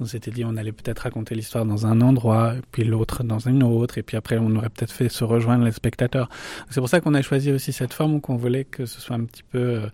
On 0.00 0.04
s'était 0.04 0.30
dit, 0.32 0.44
on 0.44 0.56
allait 0.56 0.72
peut-être 0.72 1.00
raconter 1.00 1.34
l'histoire 1.34 1.64
dans 1.64 1.86
un 1.86 2.00
endroit, 2.00 2.54
puis 2.72 2.84
l'autre 2.84 3.22
dans 3.22 3.38
une 3.38 3.62
autre, 3.62 3.98
et 3.98 4.02
puis 4.02 4.16
après, 4.16 4.38
on 4.38 4.54
aurait 4.56 4.70
peut-être 4.70 4.92
fait 4.92 5.08
se 5.08 5.22
rejoindre 5.22 5.64
les 5.64 5.72
spectateurs. 5.72 6.28
C'est 6.70 6.80
pour 6.80 6.88
ça 6.88 7.00
qu'on 7.00 7.14
a 7.14 7.22
choisi 7.22 7.52
aussi 7.52 7.72
cette 7.72 7.92
forme 7.92 8.14
où 8.14 8.20
qu'on 8.20 8.36
voulait 8.36 8.64
que 8.64 8.84
ce 8.86 9.00
soit 9.00 9.16
un 9.16 9.24
petit 9.24 9.44
peu 9.44 9.58
euh, 9.58 9.86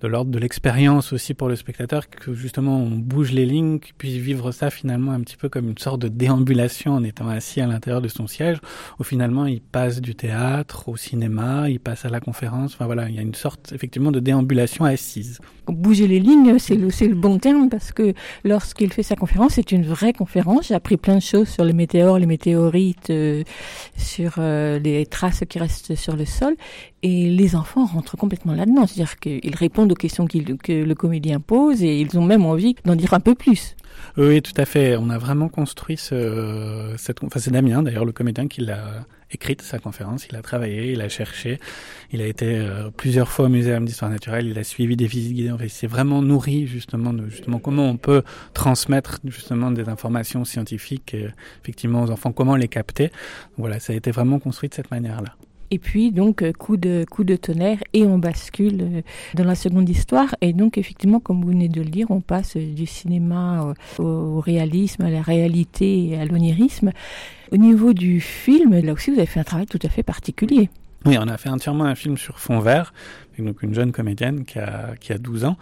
de 0.00 0.08
l'ordre 0.08 0.30
de 0.30 0.38
l'expérience 0.38 1.12
aussi 1.12 1.34
pour 1.34 1.48
le 1.48 1.56
spectateur, 1.56 2.08
que 2.08 2.34
justement 2.34 2.78
on 2.78 2.90
bouge 2.90 3.32
les 3.32 3.46
lignes, 3.46 3.78
qu'il 3.78 3.94
puisse 3.94 4.16
vivre 4.16 4.52
ça 4.52 4.70
finalement 4.70 5.12
un 5.12 5.20
petit 5.20 5.36
peu 5.36 5.48
comme 5.48 5.68
une 5.68 5.78
sorte 5.78 6.00
de 6.00 6.08
déambulation 6.08 6.92
en 6.92 7.04
étant 7.04 7.28
assis 7.28 7.60
à 7.60 7.66
l'intérieur 7.66 8.02
de 8.02 8.08
son 8.08 8.26
siège, 8.26 8.58
où 8.98 9.04
finalement 9.04 9.46
il 9.46 9.60
passe 9.60 10.00
du 10.00 10.14
théâtre 10.14 10.88
au 10.88 10.96
cinéma, 10.96 11.70
il 11.70 11.80
passe 11.80 12.04
à 12.04 12.08
la 12.08 12.20
conférence, 12.20 12.74
enfin 12.74 12.86
voilà, 12.86 13.08
il 13.08 13.14
y 13.14 13.18
a 13.18 13.22
une 13.22 13.34
sorte 13.34 13.72
effectivement 13.72 14.12
de 14.12 14.20
déambulation 14.20 14.84
assise. 14.84 15.40
Bouger 15.66 16.06
les 16.06 16.20
lignes, 16.20 16.58
c'est 16.58 16.74
le, 16.74 16.88
le 16.88 17.14
bon 17.14 17.38
terme 17.38 17.68
parce 17.68 17.92
que 17.92 18.12
lorsqu'il 18.44 18.92
fait 18.92 19.02
sa 19.02 19.16
conférence, 19.16 19.54
c'est 19.54 19.72
une 19.72 19.84
vraie 19.84 20.12
conférence. 20.12 20.68
J'ai 20.68 20.74
appris 20.74 20.96
plein 20.96 21.16
de 21.16 21.22
choses 21.22 21.48
sur 21.48 21.64
les 21.64 21.72
météores, 21.72 22.18
les 22.18 22.26
météorites, 22.26 23.10
euh, 23.10 23.42
sur 23.96 24.34
euh, 24.38 24.78
les 24.78 25.06
traces 25.06 25.44
qui 25.48 25.58
restent 25.58 25.94
sur 25.94 26.16
le 26.16 26.24
sol. 26.24 26.54
Et 27.06 27.28
les 27.28 27.54
enfants 27.54 27.84
rentrent 27.84 28.16
complètement 28.16 28.54
là-dedans. 28.54 28.86
C'est-à-dire 28.86 29.18
qu'ils 29.18 29.54
répondent 29.54 29.92
aux 29.92 29.94
questions 29.94 30.26
que 30.26 30.72
le 30.72 30.94
comédien 30.94 31.38
pose 31.38 31.82
et 31.82 32.00
ils 32.00 32.18
ont 32.18 32.24
même 32.24 32.46
envie 32.46 32.76
d'en 32.86 32.96
dire 32.96 33.12
un 33.12 33.20
peu 33.20 33.34
plus. 33.34 33.76
Oui, 34.16 34.40
tout 34.40 34.54
à 34.56 34.64
fait. 34.64 34.96
On 34.96 35.10
a 35.10 35.18
vraiment 35.18 35.50
construit 35.50 35.98
ce, 35.98 36.94
cette, 36.96 37.22
enfin 37.22 37.38
c'est 37.40 37.50
Damien 37.50 37.82
d'ailleurs, 37.82 38.06
le 38.06 38.12
comédien 38.12 38.48
qui 38.48 38.62
l'a 38.62 39.04
écrite 39.30 39.60
sa 39.60 39.78
conférence. 39.78 40.26
Il 40.30 40.36
a 40.36 40.40
travaillé, 40.40 40.92
il 40.92 41.02
a 41.02 41.10
cherché, 41.10 41.60
il 42.10 42.22
a 42.22 42.26
été 42.26 42.56
euh, 42.56 42.88
plusieurs 42.96 43.28
fois 43.28 43.46
au 43.46 43.48
muséum 43.50 43.84
d'histoire 43.84 44.10
naturelle, 44.10 44.46
il 44.46 44.58
a 44.58 44.64
suivi 44.64 44.96
des 44.96 45.06
visites 45.06 45.34
guidées. 45.34 45.52
il 45.60 45.68
s'est 45.68 45.86
vraiment 45.86 46.22
nourri 46.22 46.66
justement 46.66 47.12
de 47.12 47.28
justement 47.28 47.58
comment 47.58 47.84
on 47.84 47.98
peut 47.98 48.22
transmettre 48.54 49.18
justement 49.26 49.70
des 49.70 49.90
informations 49.90 50.46
scientifiques 50.46 51.14
effectivement 51.62 52.04
aux 52.04 52.10
enfants, 52.10 52.32
comment 52.32 52.56
les 52.56 52.68
capter. 52.68 53.10
Voilà, 53.58 53.78
ça 53.78 53.92
a 53.92 53.96
été 53.96 54.10
vraiment 54.10 54.38
construit 54.38 54.70
de 54.70 54.74
cette 54.74 54.90
manière-là. 54.90 55.34
Et 55.74 55.80
puis 55.80 56.12
donc 56.12 56.42
euh, 56.42 56.52
coup 56.52 56.76
de 56.76 57.04
coup 57.10 57.24
de 57.24 57.34
tonnerre 57.34 57.78
et 57.94 58.04
on 58.04 58.16
bascule 58.16 58.80
euh, 58.80 59.02
dans 59.34 59.42
la 59.42 59.56
seconde 59.56 59.88
histoire 59.88 60.36
et 60.40 60.52
donc 60.52 60.78
effectivement 60.78 61.18
comme 61.18 61.42
vous 61.42 61.48
venez 61.48 61.68
de 61.68 61.82
le 61.82 61.88
dire 61.88 62.12
on 62.12 62.20
passe 62.20 62.56
du 62.56 62.86
cinéma 62.86 63.74
au, 63.98 64.38
réalisme 64.38 65.02
à 65.02 65.10
la 65.10 65.20
réalité 65.20 66.10
et 66.10 66.16
à 66.16 66.26
l'onirisme. 66.26 66.92
Au 67.50 67.56
niveau 67.56 67.92
du 67.92 68.20
film 68.20 68.78
là 68.78 68.92
aussi 68.92 69.10
vous 69.10 69.16
avez 69.16 69.26
fait 69.26 69.40
un 69.40 69.44
travail 69.44 69.66
tout 69.66 69.80
à 69.82 69.88
fait 69.88 70.04
particulier. 70.04 70.70
Oui, 71.06 71.16
on 71.18 71.26
a 71.26 71.36
fait 71.38 71.48
entièrement 71.48 71.84
un 71.84 71.96
film 71.96 72.16
sur 72.16 72.38
fond 72.38 72.60
vert, 72.60 72.94
avec 73.32 73.44
donc 73.44 73.62
une 73.64 73.74
jeune 73.74 73.90
comédienne 73.90 74.44
qui 74.44 74.60
a, 74.60 74.94
qui 75.00 75.12
a 75.12 75.18
12 75.18 75.44
ans. 75.44 75.56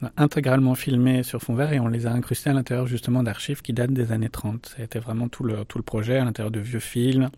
On 0.00 0.06
a 0.06 0.12
intégralement 0.16 0.76
filmé 0.76 1.24
sur 1.24 1.42
fond 1.42 1.54
vert 1.54 1.72
et 1.72 1.80
on 1.80 1.88
les 1.88 2.06
a 2.06 2.12
incrustés 2.12 2.50
à 2.50 2.52
l'intérieur 2.52 2.86
justement 2.86 3.24
d'archives 3.24 3.62
qui 3.62 3.72
datent 3.72 3.92
des 3.92 4.12
années 4.12 4.30
30. 4.30 4.74
Ça 4.74 4.82
a 4.82 4.84
été 4.84 5.00
vraiment 5.00 5.28
tout 5.28 5.42
le, 5.42 5.64
tout 5.64 5.78
le 5.78 5.82
projet 5.82 6.18
à 6.18 6.24
l'intérieur 6.24 6.52
de 6.52 6.60
vieux 6.60 6.78
films, 6.78 7.30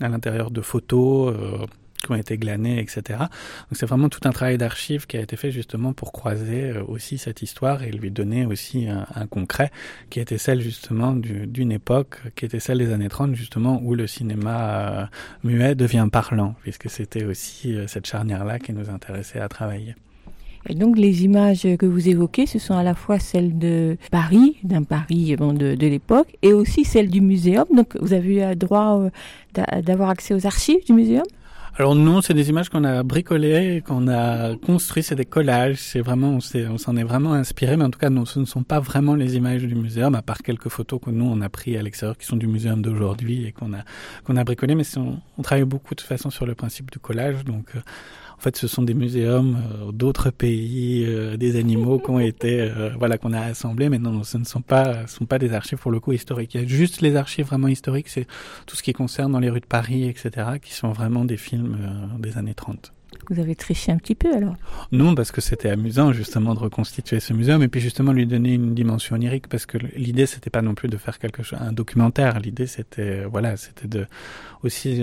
à 0.00 0.08
l'intérieur 0.08 0.50
de 0.50 0.60
photos 0.60 1.34
euh, 1.34 1.66
qui 2.02 2.12
ont 2.12 2.16
été 2.16 2.36
glanées, 2.36 2.80
etc. 2.80 3.18
Donc 3.18 3.72
c'est 3.72 3.86
vraiment 3.86 4.08
tout 4.08 4.20
un 4.24 4.30
travail 4.30 4.58
d'archives 4.58 5.06
qui 5.06 5.16
a 5.16 5.20
été 5.20 5.36
fait 5.36 5.50
justement 5.50 5.92
pour 5.92 6.12
croiser 6.12 6.70
euh, 6.70 6.84
aussi 6.86 7.16
cette 7.16 7.42
histoire 7.42 7.82
et 7.82 7.90
lui 7.90 8.10
donner 8.10 8.44
aussi 8.44 8.88
un, 8.88 9.26
concret 9.26 9.70
qui 10.10 10.20
était 10.20 10.38
celle 10.38 10.60
justement 10.60 11.12
d'une 11.14 11.72
époque 11.72 12.18
qui 12.36 12.44
était 12.44 12.60
celle 12.60 12.78
des 12.78 12.92
années 12.92 13.08
30 13.08 13.34
justement 13.34 13.80
où 13.82 13.94
le 13.94 14.06
cinéma 14.06 14.78
euh, 14.78 15.06
muet 15.44 15.74
devient 15.74 16.08
parlant 16.12 16.54
puisque 16.62 16.90
c'était 16.90 17.24
aussi 17.24 17.76
cette 17.86 18.06
charnière-là 18.06 18.58
qui 18.58 18.72
nous 18.72 18.90
intéressait 18.90 19.40
à 19.40 19.48
travailler. 19.48 19.94
Et 20.68 20.74
donc 20.74 20.96
les 20.96 21.24
images 21.24 21.66
que 21.78 21.86
vous 21.86 22.08
évoquez, 22.08 22.46
ce 22.46 22.58
sont 22.58 22.74
à 22.74 22.82
la 22.82 22.94
fois 22.94 23.18
celles 23.18 23.58
de 23.58 23.96
Paris, 24.10 24.56
d'un 24.62 24.82
Paris 24.82 25.36
de, 25.36 25.86
l'époque, 25.86 26.28
et 26.42 26.52
aussi 26.52 26.84
celles 26.84 27.10
du 27.10 27.20
muséum. 27.20 27.66
Donc 27.74 27.96
vous 28.00 28.12
avez 28.12 28.52
eu 28.52 28.56
droit 28.56 28.98
euh, 28.98 29.80
d'avoir 29.82 30.10
accès 30.10 30.34
aux 30.34 30.46
archives 30.46 30.84
du 30.86 30.92
muséum? 30.92 31.24
Alors 31.76 31.96
non, 31.96 32.22
c'est 32.22 32.34
des 32.34 32.50
images 32.50 32.68
qu'on 32.68 32.84
a 32.84 33.02
bricolées, 33.02 33.82
qu'on 33.84 34.06
a 34.06 34.54
construit, 34.54 35.02
c'est 35.02 35.16
des 35.16 35.24
collages. 35.24 35.78
C'est 35.78 36.00
vraiment, 36.00 36.38
on 36.38 36.78
s'en 36.78 36.96
est, 36.96 37.02
vraiment 37.02 37.32
inspiré, 37.32 37.76
mais 37.76 37.82
en 37.82 37.90
tout 37.90 37.98
cas, 37.98 38.10
ce 38.26 38.38
ne 38.38 38.44
sont 38.44 38.62
pas 38.62 38.78
vraiment 38.78 39.16
les 39.16 39.34
images 39.34 39.64
du 39.64 39.74
muséum, 39.74 40.14
à 40.14 40.22
part 40.22 40.38
quelques 40.38 40.68
photos 40.68 41.00
que 41.04 41.10
nous 41.10 41.24
on 41.24 41.40
a 41.40 41.48
pris 41.48 41.76
à 41.76 41.82
l'extérieur, 41.82 42.16
qui 42.16 42.26
sont 42.26 42.36
du 42.36 42.46
muséum 42.46 42.80
d'aujourd'hui 42.80 43.46
et 43.46 43.52
qu'on 43.52 43.72
a 43.72 43.78
qu'on 44.22 44.36
a 44.36 44.44
bricolé. 44.44 44.76
Mais 44.76 44.84
on, 44.96 45.42
travaille 45.42 45.64
beaucoup 45.64 45.96
de 45.96 46.00
toute 46.00 46.08
façon 46.08 46.30
sur 46.30 46.46
le 46.46 46.54
principe 46.54 46.92
du 46.92 47.00
collage, 47.00 47.44
donc. 47.44 47.66
Euh, 47.74 47.80
fait, 48.44 48.56
ce 48.56 48.68
sont 48.68 48.82
des 48.82 48.94
muséums 48.94 49.56
euh, 49.56 49.92
d'autres 49.92 50.30
pays, 50.30 51.04
euh, 51.06 51.36
des 51.36 51.56
animaux 51.56 51.98
qui 51.98 52.10
ont 52.10 52.20
été, 52.20 52.60
euh, 52.60 52.90
voilà, 52.98 53.18
qu'on 53.18 53.32
a 53.32 53.40
assemblés. 53.40 53.88
Mais 53.88 53.98
non, 53.98 54.22
ce 54.22 54.38
ne 54.38 54.44
sont 54.44 54.60
pas, 54.60 55.06
ce 55.06 55.16
sont 55.16 55.26
pas 55.26 55.38
des 55.38 55.52
archives 55.52 55.78
pour 55.78 55.90
le 55.90 56.00
coup 56.00 56.12
historiques. 56.12 56.54
Il 56.54 56.60
y 56.60 56.64
a 56.64 56.66
juste 56.66 57.00
les 57.00 57.16
archives 57.16 57.46
vraiment 57.46 57.68
historiques, 57.68 58.08
c'est 58.08 58.26
tout 58.66 58.76
ce 58.76 58.82
qui 58.82 58.92
concerne 58.92 59.32
dans 59.32 59.40
les 59.40 59.50
rues 59.50 59.60
de 59.60 59.66
Paris, 59.66 60.04
etc., 60.08 60.58
qui 60.62 60.74
sont 60.74 60.92
vraiment 60.92 61.24
des 61.24 61.36
films 61.36 61.76
des 62.18 62.36
années 62.36 62.54
30. 62.54 62.92
Vous 63.30 63.40
avez 63.40 63.54
triché 63.54 63.90
un 63.90 63.96
petit 63.96 64.14
peu 64.14 64.34
alors 64.34 64.56
Non, 64.92 65.14
parce 65.14 65.32
que 65.32 65.40
c'était 65.40 65.70
amusant 65.70 66.12
justement 66.12 66.54
de 66.54 66.58
reconstituer 66.58 67.20
ce 67.20 67.32
muséum 67.32 67.62
et 67.62 67.68
puis 67.68 67.80
justement 67.80 68.12
lui 68.12 68.26
donner 68.26 68.54
une 68.54 68.74
dimension 68.74 69.14
onirique 69.14 69.48
parce 69.48 69.66
que 69.66 69.78
l'idée 69.96 70.26
c'était 70.26 70.50
pas 70.50 70.62
non 70.62 70.74
plus 70.74 70.88
de 70.88 70.96
faire 70.96 71.18
quelque 71.18 71.42
chose, 71.42 71.58
un 71.62 71.72
documentaire. 71.72 72.38
L'idée 72.40 72.66
c'était 72.66 73.24
voilà, 73.24 73.56
c'était 73.56 73.88
de 73.88 74.06
aussi 74.62 75.02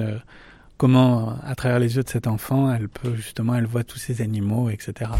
comment, 0.82 1.36
à 1.46 1.54
travers 1.54 1.78
les 1.78 1.96
yeux 1.96 2.02
de 2.02 2.10
cet 2.10 2.26
enfant, 2.26 2.74
elle 2.74 2.89
peut 2.89 3.13
justement, 3.13 3.54
elle 3.54 3.67
voit 3.67 3.84
tous 3.84 4.00
ces 4.00 4.24
animaux, 4.24 4.72
etc. 4.72 5.12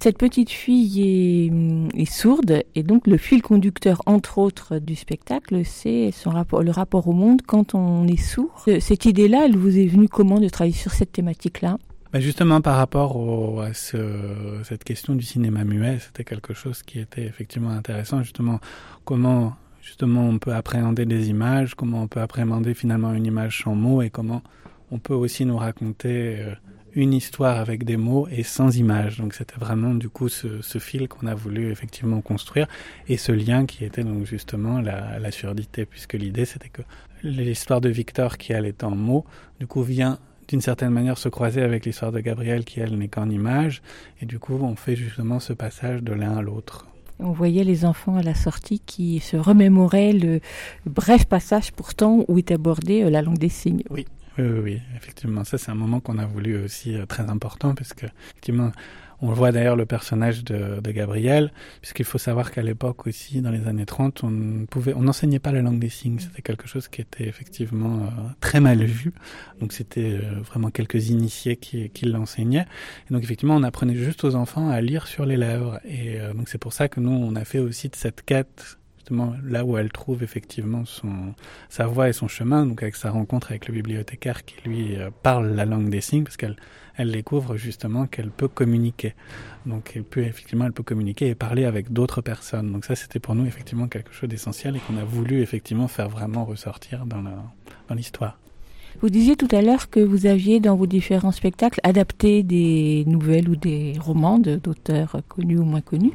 Cette 0.00 0.18
petite 0.18 0.50
fille 0.50 1.00
est, 1.00 1.98
est, 1.98 2.04
sourde 2.04 2.62
et 2.74 2.82
donc 2.82 3.06
le 3.06 3.16
fil 3.16 3.40
conducteur, 3.40 4.02
entre 4.04 4.36
autres, 4.36 4.78
du 4.78 4.96
spectacle, 4.96 5.64
c'est 5.64 6.10
son 6.10 6.28
rapport, 6.28 6.62
le 6.62 6.72
rapport 6.72 7.08
au 7.08 7.14
monde 7.14 7.40
quand 7.46 7.74
on 7.74 8.06
est 8.06 8.22
sourd. 8.22 8.66
Cette 8.80 9.06
idée-là, 9.06 9.46
elle 9.46 9.56
vous 9.56 9.78
est 9.78 9.86
venue 9.86 10.10
comment 10.10 10.40
de 10.40 10.48
travailler 10.50 10.76
sur 10.76 10.92
cette 10.92 11.12
thématique-là? 11.12 11.78
Ben 12.12 12.20
justement 12.20 12.60
par 12.60 12.76
rapport 12.76 13.16
au, 13.16 13.60
à 13.60 13.72
ce, 13.72 13.96
cette 14.64 14.84
question 14.84 15.14
du 15.14 15.24
cinéma 15.24 15.64
muet, 15.64 16.00
c'était 16.00 16.24
quelque 16.24 16.52
chose 16.52 16.82
qui 16.82 17.00
était 17.00 17.24
effectivement 17.24 17.70
intéressant. 17.70 18.22
Justement, 18.22 18.60
comment 19.06 19.54
justement 19.80 20.28
on 20.28 20.38
peut 20.38 20.52
appréhender 20.52 21.06
des 21.06 21.30
images, 21.30 21.74
comment 21.74 22.02
on 22.02 22.08
peut 22.08 22.20
appréhender 22.20 22.74
finalement 22.74 23.14
une 23.14 23.24
image 23.24 23.62
sans 23.64 23.74
mots 23.74 24.02
et 24.02 24.10
comment 24.10 24.42
on 24.90 24.98
peut 24.98 25.14
aussi 25.14 25.44
nous 25.44 25.56
raconter 25.56 26.40
euh, 26.40 26.54
une 26.94 27.12
histoire 27.12 27.58
avec 27.58 27.84
des 27.84 27.96
mots 27.96 28.26
et 28.30 28.42
sans 28.42 28.76
images. 28.76 29.18
Donc 29.18 29.34
c'était 29.34 29.58
vraiment 29.58 29.94
du 29.94 30.08
coup 30.08 30.28
ce, 30.28 30.62
ce 30.62 30.78
fil 30.78 31.08
qu'on 31.08 31.26
a 31.26 31.34
voulu 31.34 31.70
effectivement 31.70 32.20
construire 32.20 32.66
et 33.08 33.16
ce 33.16 33.32
lien 33.32 33.66
qui 33.66 33.84
était 33.84 34.04
donc 34.04 34.24
justement 34.24 34.80
la, 34.80 35.18
la 35.18 35.30
surdité, 35.30 35.86
puisque 35.86 36.14
l'idée 36.14 36.44
c'était 36.44 36.68
que 36.68 36.82
l'histoire 37.22 37.80
de 37.80 37.88
Victor 37.88 38.38
qui 38.38 38.52
elle 38.52 38.66
est 38.66 38.84
en 38.84 38.90
mots, 38.90 39.24
du 39.60 39.66
coup 39.66 39.82
vient 39.82 40.18
d'une 40.48 40.60
certaine 40.62 40.90
manière 40.90 41.18
se 41.18 41.28
croiser 41.28 41.62
avec 41.62 41.84
l'histoire 41.84 42.10
de 42.10 42.20
Gabriel 42.20 42.64
qui 42.64 42.80
elle 42.80 42.96
n'est 42.96 43.08
qu'en 43.08 43.28
image 43.28 43.82
et 44.20 44.26
du 44.26 44.38
coup 44.38 44.58
on 44.60 44.76
fait 44.76 44.96
justement 44.96 45.40
ce 45.40 45.52
passage 45.52 46.02
de 46.02 46.12
l'un 46.12 46.38
à 46.38 46.42
l'autre. 46.42 46.86
On 47.20 47.32
voyait 47.32 47.64
les 47.64 47.84
enfants 47.84 48.14
à 48.14 48.22
la 48.22 48.34
sortie 48.34 48.78
qui 48.78 49.18
se 49.18 49.36
remémoraient 49.36 50.12
le 50.12 50.40
bref 50.86 51.26
passage 51.26 51.72
pourtant 51.72 52.24
où 52.28 52.38
est 52.38 52.52
abordée 52.52 53.02
euh, 53.02 53.10
la 53.10 53.22
langue 53.22 53.38
des 53.38 53.48
signes. 53.48 53.82
Oui, 53.90 54.06
oui, 54.38 54.60
oui, 54.62 54.82
effectivement. 54.96 55.44
Ça, 55.44 55.58
c'est 55.58 55.70
un 55.70 55.74
moment 55.74 56.00
qu'on 56.00 56.18
a 56.18 56.26
voulu 56.26 56.62
aussi 56.62 56.94
euh, 56.94 57.06
très 57.06 57.28
important 57.28 57.74
parce 57.74 57.92
que, 57.92 58.06
effectivement, 58.30 58.70
on 59.20 59.32
voit 59.32 59.50
d'ailleurs 59.50 59.74
le 59.74 59.84
personnage 59.84 60.44
de, 60.44 60.80
de 60.80 60.90
Gabriel, 60.92 61.52
puisqu'il 61.80 62.04
faut 62.04 62.18
savoir 62.18 62.52
qu'à 62.52 62.62
l'époque 62.62 63.08
aussi, 63.08 63.42
dans 63.42 63.50
les 63.50 63.66
années 63.66 63.84
30, 63.84 64.22
on 64.22 64.66
pouvait, 64.70 64.94
on 64.94 65.02
n'enseignait 65.02 65.40
pas 65.40 65.50
la 65.50 65.60
langue 65.60 65.80
des 65.80 65.88
signes. 65.88 66.20
C'était 66.20 66.42
quelque 66.42 66.68
chose 66.68 66.86
qui 66.86 67.00
était 67.00 67.26
effectivement 67.26 68.04
euh, 68.04 68.08
très 68.40 68.60
mal 68.60 68.84
vu. 68.84 69.12
Donc 69.60 69.72
c'était 69.72 70.20
euh, 70.22 70.40
vraiment 70.42 70.70
quelques 70.70 71.08
initiés 71.08 71.56
qui, 71.56 71.90
l'enseignaient. 72.04 72.66
Et 73.10 73.14
donc 73.14 73.24
effectivement, 73.24 73.56
on 73.56 73.64
apprenait 73.64 73.96
juste 73.96 74.22
aux 74.22 74.36
enfants 74.36 74.70
à 74.70 74.80
lire 74.80 75.08
sur 75.08 75.26
les 75.26 75.36
lèvres. 75.36 75.80
Et 75.84 76.18
donc 76.34 76.48
c'est 76.48 76.58
pour 76.58 76.72
ça 76.72 76.88
que 76.88 77.00
nous, 77.00 77.10
on 77.10 77.34
a 77.34 77.44
fait 77.44 77.58
aussi 77.58 77.88
de 77.88 77.96
cette 77.96 78.22
quête 78.22 78.77
là 79.10 79.64
où 79.64 79.76
elle 79.78 79.90
trouve 79.90 80.22
effectivement 80.22 80.84
son, 80.84 81.34
sa 81.68 81.86
voie 81.86 82.08
et 82.08 82.12
son 82.12 82.28
chemin, 82.28 82.66
donc 82.66 82.82
avec 82.82 82.96
sa 82.96 83.10
rencontre 83.10 83.50
avec 83.50 83.68
le 83.68 83.74
bibliothécaire 83.74 84.44
qui 84.44 84.56
lui 84.68 84.96
euh, 84.96 85.10
parle 85.22 85.48
la 85.54 85.64
langue 85.64 85.88
des 85.88 86.00
signes, 86.00 86.24
parce 86.24 86.36
qu'elle 86.36 86.56
elle 86.96 87.12
découvre 87.12 87.56
justement 87.56 88.06
qu'elle 88.06 88.30
peut 88.30 88.48
communiquer. 88.48 89.14
Donc 89.66 89.92
elle 89.94 90.02
peut 90.02 90.24
effectivement 90.24 90.66
elle 90.66 90.72
peut 90.72 90.82
communiquer 90.82 91.28
et 91.28 91.34
parler 91.34 91.64
avec 91.64 91.92
d'autres 91.92 92.20
personnes. 92.20 92.72
Donc 92.72 92.84
ça 92.84 92.96
c'était 92.96 93.20
pour 93.20 93.34
nous 93.34 93.46
effectivement 93.46 93.86
quelque 93.86 94.12
chose 94.12 94.28
d'essentiel 94.28 94.76
et 94.76 94.80
qu'on 94.80 94.96
a 94.96 95.04
voulu 95.04 95.40
effectivement 95.40 95.88
faire 95.88 96.08
vraiment 96.08 96.44
ressortir 96.44 97.06
dans 97.06 97.22
l'histoire. 97.94 98.38
Vous 99.00 99.10
disiez 99.10 99.36
tout 99.36 99.46
à 99.52 99.62
l'heure 99.62 99.90
que 99.90 100.00
vous 100.00 100.26
aviez 100.26 100.58
dans 100.58 100.74
vos 100.74 100.88
différents 100.88 101.30
spectacles 101.30 101.78
adapté 101.84 102.42
des 102.42 103.04
nouvelles 103.06 103.48
ou 103.48 103.54
des 103.54 103.92
romans 104.00 104.40
d'auteurs 104.40 105.18
connus 105.28 105.58
ou 105.58 105.64
moins 105.64 105.80
connus. 105.80 106.10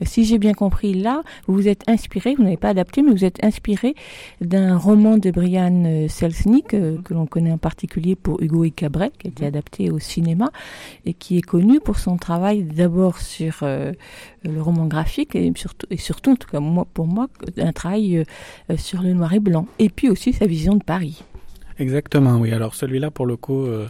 Si 0.00 0.24
j'ai 0.24 0.38
bien 0.38 0.54
compris, 0.54 0.94
là, 0.94 1.22
vous 1.46 1.54
vous 1.54 1.68
êtes 1.68 1.86
inspiré, 1.90 2.34
vous 2.34 2.42
n'avez 2.42 2.56
pas 2.56 2.70
adapté, 2.70 3.02
mais 3.02 3.10
vous 3.10 3.26
êtes 3.26 3.44
inspiré 3.44 3.94
d'un 4.40 4.78
roman 4.78 5.18
de 5.18 5.30
Brian 5.30 6.06
Selznick, 6.08 6.72
euh, 6.72 6.96
que 7.02 7.12
l'on 7.12 7.26
connaît 7.26 7.52
en 7.52 7.58
particulier 7.58 8.16
pour 8.16 8.42
Hugo 8.42 8.64
et 8.64 8.70
Cabret, 8.70 9.12
qui 9.18 9.26
a 9.26 9.30
été 9.30 9.44
adapté 9.44 9.90
au 9.90 9.98
cinéma 9.98 10.50
et 11.04 11.12
qui 11.12 11.36
est 11.36 11.42
connu 11.42 11.80
pour 11.80 11.98
son 11.98 12.16
travail 12.16 12.62
d'abord 12.62 13.18
sur 13.18 13.58
euh, 13.62 13.92
le 14.42 14.62
roman 14.62 14.86
graphique 14.86 15.34
et 15.34 15.52
surtout, 15.98 16.30
en 16.30 16.36
tout 16.36 16.48
cas 16.48 16.60
moi, 16.60 16.86
pour 16.94 17.06
moi, 17.06 17.28
un 17.58 17.72
travail 17.72 18.24
euh, 18.70 18.76
sur 18.78 19.02
le 19.02 19.12
noir 19.12 19.34
et 19.34 19.40
blanc. 19.40 19.66
Et 19.78 19.90
puis 19.90 20.08
aussi 20.08 20.32
sa 20.32 20.46
vision 20.46 20.76
de 20.76 20.82
Paris. 20.82 21.24
Exactement, 21.82 22.36
oui. 22.36 22.52
Alors 22.52 22.76
celui-là, 22.76 23.10
pour 23.10 23.26
le 23.26 23.36
coup, 23.36 23.66
euh, 23.66 23.88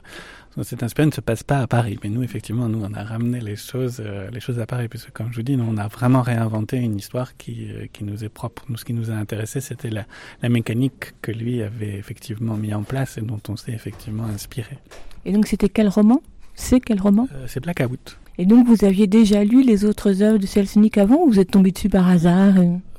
cet 0.63 0.83
inspiré 0.83 1.07
ne 1.07 1.13
se 1.13 1.21
passe 1.21 1.43
pas 1.43 1.59
à 1.59 1.67
Paris. 1.67 1.99
Mais 2.03 2.09
nous, 2.09 2.23
effectivement, 2.23 2.67
nous, 2.67 2.83
on 2.83 2.95
a 2.95 3.05
ramené 3.05 3.39
les 3.41 3.57
choses, 3.57 3.99
euh, 4.01 4.31
les 4.31 4.41
choses 4.41 4.59
à 4.59 4.67
Paris. 4.67 4.89
Puisque, 4.89 5.11
comme 5.11 5.31
je 5.31 5.37
vous 5.37 5.43
dis, 5.43 5.59
nous, 5.59 5.67
on 5.69 5.77
a 5.77 5.89
vraiment 5.89 6.23
réinventé 6.23 6.79
une 6.79 6.97
histoire 6.97 7.37
qui, 7.37 7.69
euh, 7.71 7.87
qui 7.93 8.05
nous 8.05 8.25
est 8.25 8.31
propre. 8.31 8.65
Nous, 8.71 8.79
ce 8.79 8.87
qui 8.87 8.95
nous 8.95 9.11
a 9.11 9.15
intéressé, 9.15 9.61
c'était 9.61 9.91
la, 9.91 10.07
la 10.41 10.49
mécanique 10.49 11.13
que 11.21 11.33
lui 11.33 11.63
avait 11.63 11.95
effectivement 11.99 12.57
mis 12.57 12.73
en 12.73 12.83
place 12.83 13.19
et 13.19 13.21
dont 13.21 13.41
on 13.51 13.57
s'est 13.57 13.73
effectivement 13.73 14.25
inspiré. 14.25 14.79
Et 15.27 15.33
donc, 15.33 15.47
c'était 15.47 15.69
quel 15.69 15.89
roman? 15.89 16.23
C'est 16.55 16.81
quel 16.81 16.99
roman? 16.99 17.29
Euh, 17.35 17.45
C'est 17.47 17.61
Blackout. 17.61 18.19
Et 18.39 18.47
donc, 18.47 18.67
vous 18.67 18.87
aviez 18.87 19.07
déjà 19.07 19.45
lu 19.45 19.63
les 19.63 19.85
autres 19.85 20.23
œuvres 20.23 20.39
de 20.39 20.47
Selznick 20.47 20.97
avant 20.97 21.17
ou 21.25 21.31
vous 21.31 21.41
êtes 21.41 21.51
tombé 21.51 21.73
dessus 21.73 21.91
par 21.91 22.09
hasard 22.09 22.55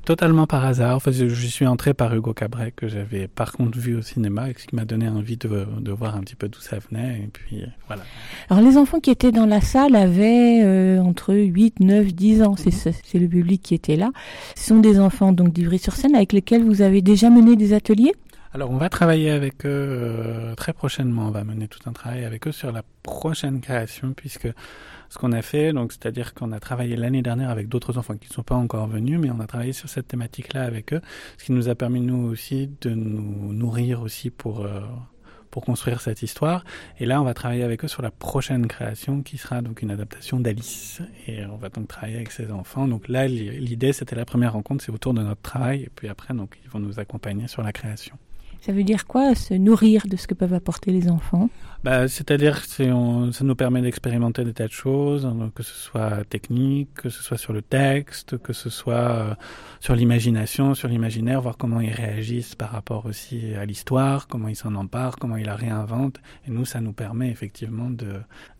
Totalement 0.06 0.48
par 0.48 0.66
hasard. 0.66 0.98
Enfin, 0.98 1.12
je, 1.12 1.30
je 1.30 1.48
suis 1.48 1.66
entré 1.66 1.94
par 1.94 2.13
Hugo 2.13 2.34
Cabret, 2.34 2.74
que 2.76 2.89
j'avais 2.89 3.30
par 3.30 3.54
contre 3.54 3.80
vu 3.80 3.96
au 3.96 4.02
cinéma, 4.02 4.50
et 4.50 4.56
ce 4.58 4.68
qui 4.68 4.76
m'a 4.76 4.84
donné 4.84 5.08
envie 5.08 5.38
de, 5.38 5.66
de 5.80 5.92
voir 5.94 6.18
un 6.18 6.20
petit 6.22 6.36
peu 6.36 6.50
d'où 6.50 6.60
ça 6.60 6.78
venait. 6.80 7.20
Et 7.24 7.28
puis, 7.32 7.62
euh, 7.63 7.68
voilà. 7.88 8.04
Alors, 8.50 8.62
les 8.63 8.76
enfants 8.78 9.00
qui 9.00 9.12
étaient 9.12 9.32
dans 9.32 9.46
la 9.46 9.62
salle 9.62 9.96
avaient 9.96 10.62
euh, 10.62 11.00
entre 11.00 11.34
8, 11.34 11.80
9, 11.80 12.13
10 12.13 12.44
ans. 12.44 12.56
C'est 12.58 12.72
ça- 12.72 12.89
c'est 13.04 13.18
le 13.20 13.30
public 13.30 13.62
qui 13.62 13.76
était 13.76 13.96
là. 13.96 14.12
Ce 14.58 14.68
sont 14.68 14.80
des 14.80 15.00
enfants 15.00 15.32
donc 15.32 15.54
d'Ivry-sur-Seine 15.54 16.16
avec 16.16 16.34
lesquels 16.34 16.63
vous 16.66 16.82
avez 16.82 17.02
déjà 17.02 17.30
mené 17.30 17.56
des 17.56 17.74
ateliers? 17.74 18.13
Alors, 18.54 18.70
on 18.72 18.78
va 18.78 18.89
travailler 18.89 19.32
avec 19.32 19.66
eux 19.66 19.70
euh, 19.72 20.54
très 20.56 20.74
prochainement. 20.74 21.28
On 21.28 21.32
va 21.32 21.46
mener 21.46 21.70
tout 21.70 21.80
un 21.86 21.94
travail 21.94 22.26
avec 22.26 22.46
eux 22.48 22.52
sur 22.52 22.74
la 22.74 22.84
prochaine 23.04 23.62
création, 23.62 24.13
puisque 24.16 24.48
ce 25.13 25.19
qu'on 25.19 25.32
a 25.32 25.41
fait, 25.43 25.73
donc 25.73 25.91
c'est-à-dire 25.91 26.34
qu'on 26.34 26.52
a 26.52 26.60
travaillé 26.60 26.95
l'année 26.95 27.21
dernière 27.21 27.52
avec 27.52 27.67
d'autres 27.67 27.97
enfants 27.99 28.15
qui 28.17 28.30
ne 28.30 28.34
sont 28.34 28.43
pas 28.43 28.56
encore 28.56 28.88
venus, 28.88 29.19
mais 29.19 29.30
on 29.30 29.39
a 29.39 29.45
travaillé 29.47 29.71
sur 29.71 29.88
cette 29.88 30.08
thématique-là 30.08 30.63
avec 30.63 30.91
eux, 30.91 31.02
ce 31.38 31.45
qui 31.45 31.52
nous 31.52 31.69
a 31.69 31.76
permis 31.76 32.02
nous 32.02 32.23
aussi 32.32 32.69
de 32.82 32.89
nous 32.89 33.54
nourrir 33.54 34.02
aussi 34.02 34.32
pour 34.32 34.65
euh, 34.65 34.82
pour 35.52 35.63
construire 35.63 36.02
cette 36.02 36.23
histoire. 36.23 36.65
Et 36.99 37.06
là, 37.06 37.21
on 37.21 37.26
va 37.26 37.36
travailler 37.36 37.62
avec 37.62 37.86
eux 37.86 37.88
sur 37.88 38.02
la 38.02 38.10
prochaine 38.10 38.65
création 38.65 39.21
qui 39.21 39.38
sera 39.38 39.62
donc 39.62 39.84
une 39.84 39.91
adaptation 39.91 40.39
d'Alice. 40.39 41.04
Et 41.28 41.45
on 41.45 41.58
va 41.58 41.69
donc 41.69 41.88
travailler 41.88 42.15
avec 42.15 42.32
ces 42.32 42.52
enfants. 42.52 42.88
Donc 42.88 43.08
là, 43.08 43.28
li- 43.28 43.60
l'idée, 43.60 43.93
c'était 43.93 44.15
la 44.15 44.26
première 44.26 44.54
rencontre, 44.54 44.84
c'est 44.84 44.91
autour 44.91 45.13
de 45.13 45.21
notre 45.21 45.43
travail. 45.43 45.84
Et 45.84 45.91
puis 45.95 46.08
après, 46.08 46.34
donc, 46.34 46.58
ils 46.63 46.69
vont 46.71 46.80
nous 46.80 46.99
accompagner 46.99 47.47
sur 47.47 47.62
la 47.62 47.71
création. 47.71 48.17
Ça 48.65 48.71
veut 48.71 48.86
dire 48.86 49.08
quoi 49.08 49.36
Se 49.36 49.54
nourrir 49.54 50.04
de 50.08 50.15
ce 50.15 50.26
que 50.26 50.34
peuvent 50.34 50.54
apporter 50.54 50.91
les 50.91 51.10
enfants? 51.10 51.49
Bah, 51.84 52.08
c'est-à-dire 52.08 52.62
que 52.62 53.32
ça 53.34 53.43
nous 53.43 53.56
permet 53.56 53.82
d'expérimenter 53.82 54.45
des 54.45 54.54
tas 54.54 54.67
de 54.67 54.71
choses, 54.71 55.26
hein, 55.26 55.52
que 55.54 55.63
ce 55.63 55.73
soit 55.73 56.23
technique, 56.23 56.93
que 56.93 57.10
ce 57.10 57.21
soit 57.21 57.38
sur 57.38 57.52
le 57.52 57.62
texte, 57.62 58.38
que 58.38 58.54
ce 58.54 58.69
soit 58.69 58.93
euh, 58.93 59.36
sur 59.82 59.95
l'imagination, 59.95 60.76
sur 60.76 60.88
l'imaginaire, 60.88 61.41
voir 61.41 61.58
comment 61.58 61.82
ils 61.82 61.91
réagissent 61.91 62.56
par 62.56 62.71
rapport 62.71 63.06
aussi 63.06 63.54
à 63.54 63.65
l'histoire, 63.65 64.30
comment 64.30 64.47
ils 64.47 64.56
s'en 64.56 64.76
emparent, 64.76 65.17
comment 65.17 65.36
ils 65.36 65.45
la 65.45 65.58
réinventent. 65.58 66.21
Et 66.47 66.49
nous, 66.49 66.63
ça 66.63 66.80
nous 66.80 66.93
permet 66.93 67.30
effectivement 67.30 67.89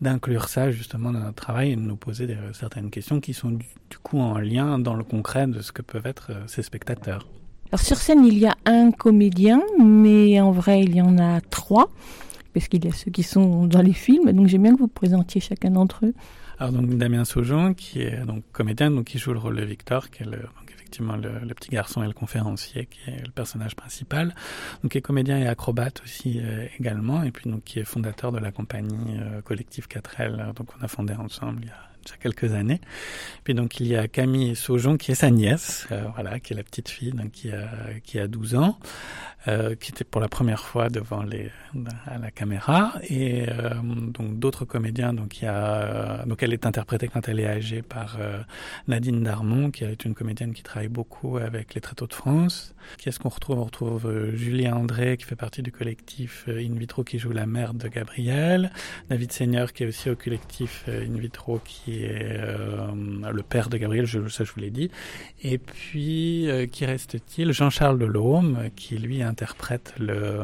d'inclure 0.02 0.50
ça 0.50 0.70
justement 0.70 1.14
dans 1.14 1.22
notre 1.22 1.42
travail 1.42 1.72
et 1.72 1.76
de 1.78 1.82
nous 1.82 1.96
poser 1.96 2.28
certaines 2.52 2.90
questions 2.90 3.22
qui 3.22 3.34
sont 3.34 3.52
du, 3.52 3.68
du 3.90 3.98
coup 4.00 4.20
en 4.20 4.38
lien 4.38 4.80
dans 4.80 4.96
le 4.96 5.06
concret 5.06 5.48
de 5.48 5.62
ce 5.62 5.72
que 5.72 5.82
peuvent 5.82 6.08
être 6.08 6.32
euh, 6.32 6.44
ces 6.48 6.62
spectateurs. 6.62 7.26
Alors 7.74 7.82
sur 7.84 7.98
scène, 7.98 8.24
il 8.24 8.38
y 8.38 8.46
a 8.46 8.56
un 8.66 8.92
comédien, 8.92 9.60
mais 9.84 10.40
en 10.40 10.52
vrai, 10.52 10.84
il 10.84 10.96
y 10.96 11.02
en 11.02 11.18
a 11.18 11.42
trois, 11.42 11.90
parce 12.54 12.68
qu'il 12.68 12.86
y 12.86 12.88
a 12.88 12.92
ceux 12.92 13.10
qui 13.10 13.24
sont 13.24 13.66
dans 13.66 13.82
les 13.82 13.94
films. 13.94 14.32
Donc 14.32 14.46
j'aime 14.46 14.62
bien 14.62 14.76
que 14.76 14.78
vous 14.78 14.88
présentiez 14.88 15.42
chacun 15.42 15.72
d'entre 15.72 16.06
eux. 16.06 16.14
Alors 16.60 16.72
donc 16.72 16.88
Damien 17.00 17.26
Saujon, 17.26 17.74
qui 17.74 18.04
est 18.04 18.28
donc 18.28 18.44
comédien, 18.52 18.92
donc 18.92 19.06
qui 19.06 19.18
joue 19.18 19.34
le 19.34 19.40
rôle 19.40 19.56
de 19.56 19.66
Victor, 19.66 20.12
qui 20.12 20.22
est 20.22 20.28
donc 20.28 20.72
effectivement 20.72 21.16
le, 21.16 21.40
le 21.40 21.54
petit 21.56 21.72
garçon 21.72 22.04
et 22.04 22.06
le 22.06 22.14
conférencier, 22.14 22.86
qui 22.86 23.10
est 23.10 23.26
le 23.26 23.32
personnage 23.32 23.76
principal, 23.76 24.36
donc 24.84 24.92
qui 24.92 25.00
est 25.00 25.02
comédien 25.02 25.40
et 25.40 25.48
acrobate 25.48 26.04
aussi 26.06 26.42
euh, 26.44 26.68
également, 26.80 27.24
et 27.24 27.32
puis 27.32 27.50
donc 27.50 27.64
qui 27.64 27.80
est 27.80 27.86
fondateur 27.86 28.32
de 28.32 28.38
la 28.38 28.52
compagnie 28.52 29.18
euh, 29.20 29.42
collective 29.42 29.88
4L, 29.88 30.54
donc 30.54 30.68
on 30.80 30.84
a 30.84 30.88
fondé 30.88 31.16
ensemble 31.16 31.62
il 31.64 31.70
y 31.70 31.72
a 31.72 31.93
déjà 32.04 32.18
quelques 32.18 32.54
années. 32.54 32.82
Puis 33.44 33.54
donc 33.54 33.80
il 33.80 33.88
y 33.88 33.96
a 33.96 34.08
Camille 34.08 34.56
Saujon 34.56 34.98
qui 34.98 35.12
est 35.12 35.16
sa 35.16 35.30
nièce, 35.30 35.88
euh, 35.92 36.06
voilà, 36.14 36.40
qui 36.40 36.54
est 36.54 36.56
la 36.56 36.64
petite 36.64 36.90
fille, 36.90 37.12
donc 37.12 37.32
qui 37.32 37.52
a 37.52 37.68
qui 38.04 38.20
a 38.20 38.28
12 38.28 38.56
ans, 38.56 38.80
euh, 39.48 39.76
qui 39.76 39.92
était 39.92 40.04
pour 40.04 40.22
la 40.22 40.30
première 40.30 40.62
fois 40.62 40.90
devant 40.90 41.24
les 41.24 41.52
à 42.06 42.18
la 42.18 42.32
caméra 42.32 42.94
et 43.10 43.50
euh, 43.50 43.72
donc 43.84 44.40
d'autres 44.40 44.66
comédiens. 44.66 45.14
Donc 45.14 45.42
il 45.42 45.46
y 45.46 45.48
a 45.48 46.24
donc 46.26 46.42
elle 46.44 46.54
est 46.54 46.66
interprétée 46.66 47.08
quand 47.08 47.28
elle 47.28 47.40
est 47.40 47.48
âgée 47.48 47.82
par 47.82 48.18
Nadine 48.88 49.24
Darmon, 49.24 49.72
qui 49.72 49.84
est 49.84 50.06
une 50.06 50.14
comédienne 50.14 50.54
qui 50.54 50.64
travaille 50.64 50.88
beaucoup 50.88 51.38
avec 51.38 51.74
les 51.74 51.82
Tréteaux 51.82 52.08
de 52.08 52.14
France. 52.14 52.74
Qui 52.98 53.10
est-ce 53.10 53.20
qu'on 53.20 53.30
retrouve? 53.30 53.60
On 53.60 53.64
retrouve 53.64 54.34
Julien 54.36 54.76
André 54.76 55.18
qui 55.18 55.26
fait 55.26 55.36
partie 55.36 55.62
du 55.62 55.72
collectif 55.72 56.46
In 56.48 56.76
Vitro 56.76 57.04
qui 57.04 57.20
joue 57.20 57.32
la 57.32 57.46
mère 57.46 57.74
de 57.74 57.88
Gabriel, 57.88 58.72
David 59.10 59.32
Seigneur 59.32 59.74
qui 59.74 59.84
est 59.84 59.88
aussi 59.88 60.10
au 60.10 60.16
collectif 60.16 60.86
In 60.88 61.18
Vitro 61.18 61.60
qui 61.64 61.93
est 62.00 62.38
euh, 62.40 62.88
le 63.32 63.44
père 63.44 63.70
de 63.70 63.78
Gabriel, 63.78 64.06
je, 64.06 64.28
ça 64.28 64.44
je 64.44 64.52
vous 64.52 64.60
l'ai 64.60 64.70
dit. 64.70 64.90
Et 65.44 65.58
puis 65.58 66.50
euh, 66.50 66.66
qui 66.66 66.86
reste-t-il? 66.86 67.52
Jean-Charles 67.52 68.00
Delhomme 68.00 68.70
qui 68.76 68.98
lui 68.98 69.22
interprète 69.22 69.94
le, 70.00 70.14
euh, 70.14 70.44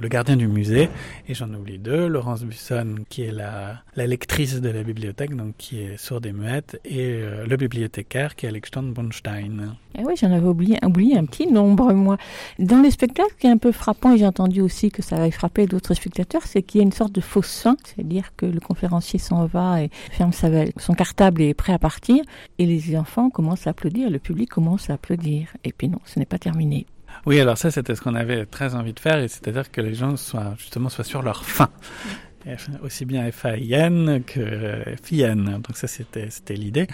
le 0.00 0.08
gardien 0.08 0.36
du 0.36 0.48
musée 0.48 0.88
et 1.28 1.34
j'en 1.34 1.52
oublie 1.54 1.78
deux, 1.78 2.06
Laurence 2.06 2.44
Busson 2.44 2.96
qui 3.08 3.22
est 3.22 3.32
la, 3.32 3.82
lectrice 3.96 4.60
de 4.60 4.68
la 4.68 4.82
bibliothèque 4.82 5.34
donc 5.34 5.54
qui 5.56 5.80
est 5.80 5.96
sourde 5.96 6.26
et 6.26 6.32
muette 6.32 6.80
et 6.84 7.22
le 7.46 7.56
bibliothécaire 7.56 8.36
qui 8.36 8.46
est 8.46 8.48
Alexandre 8.48 8.92
Bonstein. 8.92 9.76
Eh 9.96 10.02
oui, 10.02 10.14
j'en 10.16 10.32
avais 10.32 10.46
oublié, 10.46 10.78
oublié 10.84 11.16
un 11.16 11.24
petit 11.24 11.46
nombre, 11.46 11.92
moi. 11.92 12.16
Dans 12.58 12.80
les 12.80 12.90
spectacles, 12.90 13.30
ce 13.30 13.40
qui 13.40 13.46
est 13.46 13.50
un 13.50 13.58
peu 13.58 13.70
frappant, 13.70 14.12
et 14.12 14.18
j'ai 14.18 14.26
entendu 14.26 14.60
aussi 14.60 14.90
que 14.90 15.02
ça 15.02 15.16
avait 15.16 15.30
frappé 15.30 15.66
d'autres 15.66 15.94
spectateurs, 15.94 16.42
c'est 16.46 16.62
qu'il 16.62 16.80
y 16.80 16.82
a 16.82 16.84
une 16.84 16.92
sorte 16.92 17.12
de 17.12 17.20
fausse 17.20 17.60
fin, 17.60 17.76
c'est-à-dire 17.84 18.32
que 18.36 18.44
le 18.44 18.58
conférencier 18.58 19.20
s'en 19.20 19.46
va 19.46 19.82
et 19.82 19.90
ferme 20.10 20.32
sa, 20.32 20.48
son 20.76 20.94
cartable 20.94 21.42
est 21.42 21.54
prêt 21.54 21.72
à 21.72 21.78
partir, 21.78 22.22
et 22.58 22.66
les 22.66 22.96
enfants 22.96 23.30
commencent 23.30 23.66
à 23.66 23.70
applaudir, 23.70 24.10
le 24.10 24.18
public 24.18 24.50
commence 24.50 24.90
à 24.90 24.94
applaudir. 24.94 25.48
Et 25.64 25.72
puis 25.72 25.88
non, 25.88 26.00
ce 26.04 26.18
n'est 26.18 26.26
pas 26.26 26.38
terminé. 26.38 26.86
Oui, 27.26 27.40
alors 27.40 27.56
ça, 27.56 27.70
c'était 27.70 27.94
ce 27.94 28.02
qu'on 28.02 28.14
avait 28.14 28.44
très 28.44 28.74
envie 28.74 28.92
de 28.92 29.00
faire, 29.00 29.18
et 29.18 29.28
c'est-à-dire 29.28 29.70
que 29.70 29.80
les 29.80 29.94
gens 29.94 30.16
soient 30.16 30.54
justement 30.58 30.88
soient 30.88 31.04
sur 31.04 31.22
leur 31.22 31.44
faim. 31.44 31.68
Aussi 32.82 33.06
bien 33.06 33.30
F-A-I-N 33.30 34.22
que 34.24 34.84
F-I-N. 35.02 35.62
Donc 35.66 35.76
ça, 35.76 35.86
c'était 35.86 36.54
l'idée. 36.54 36.86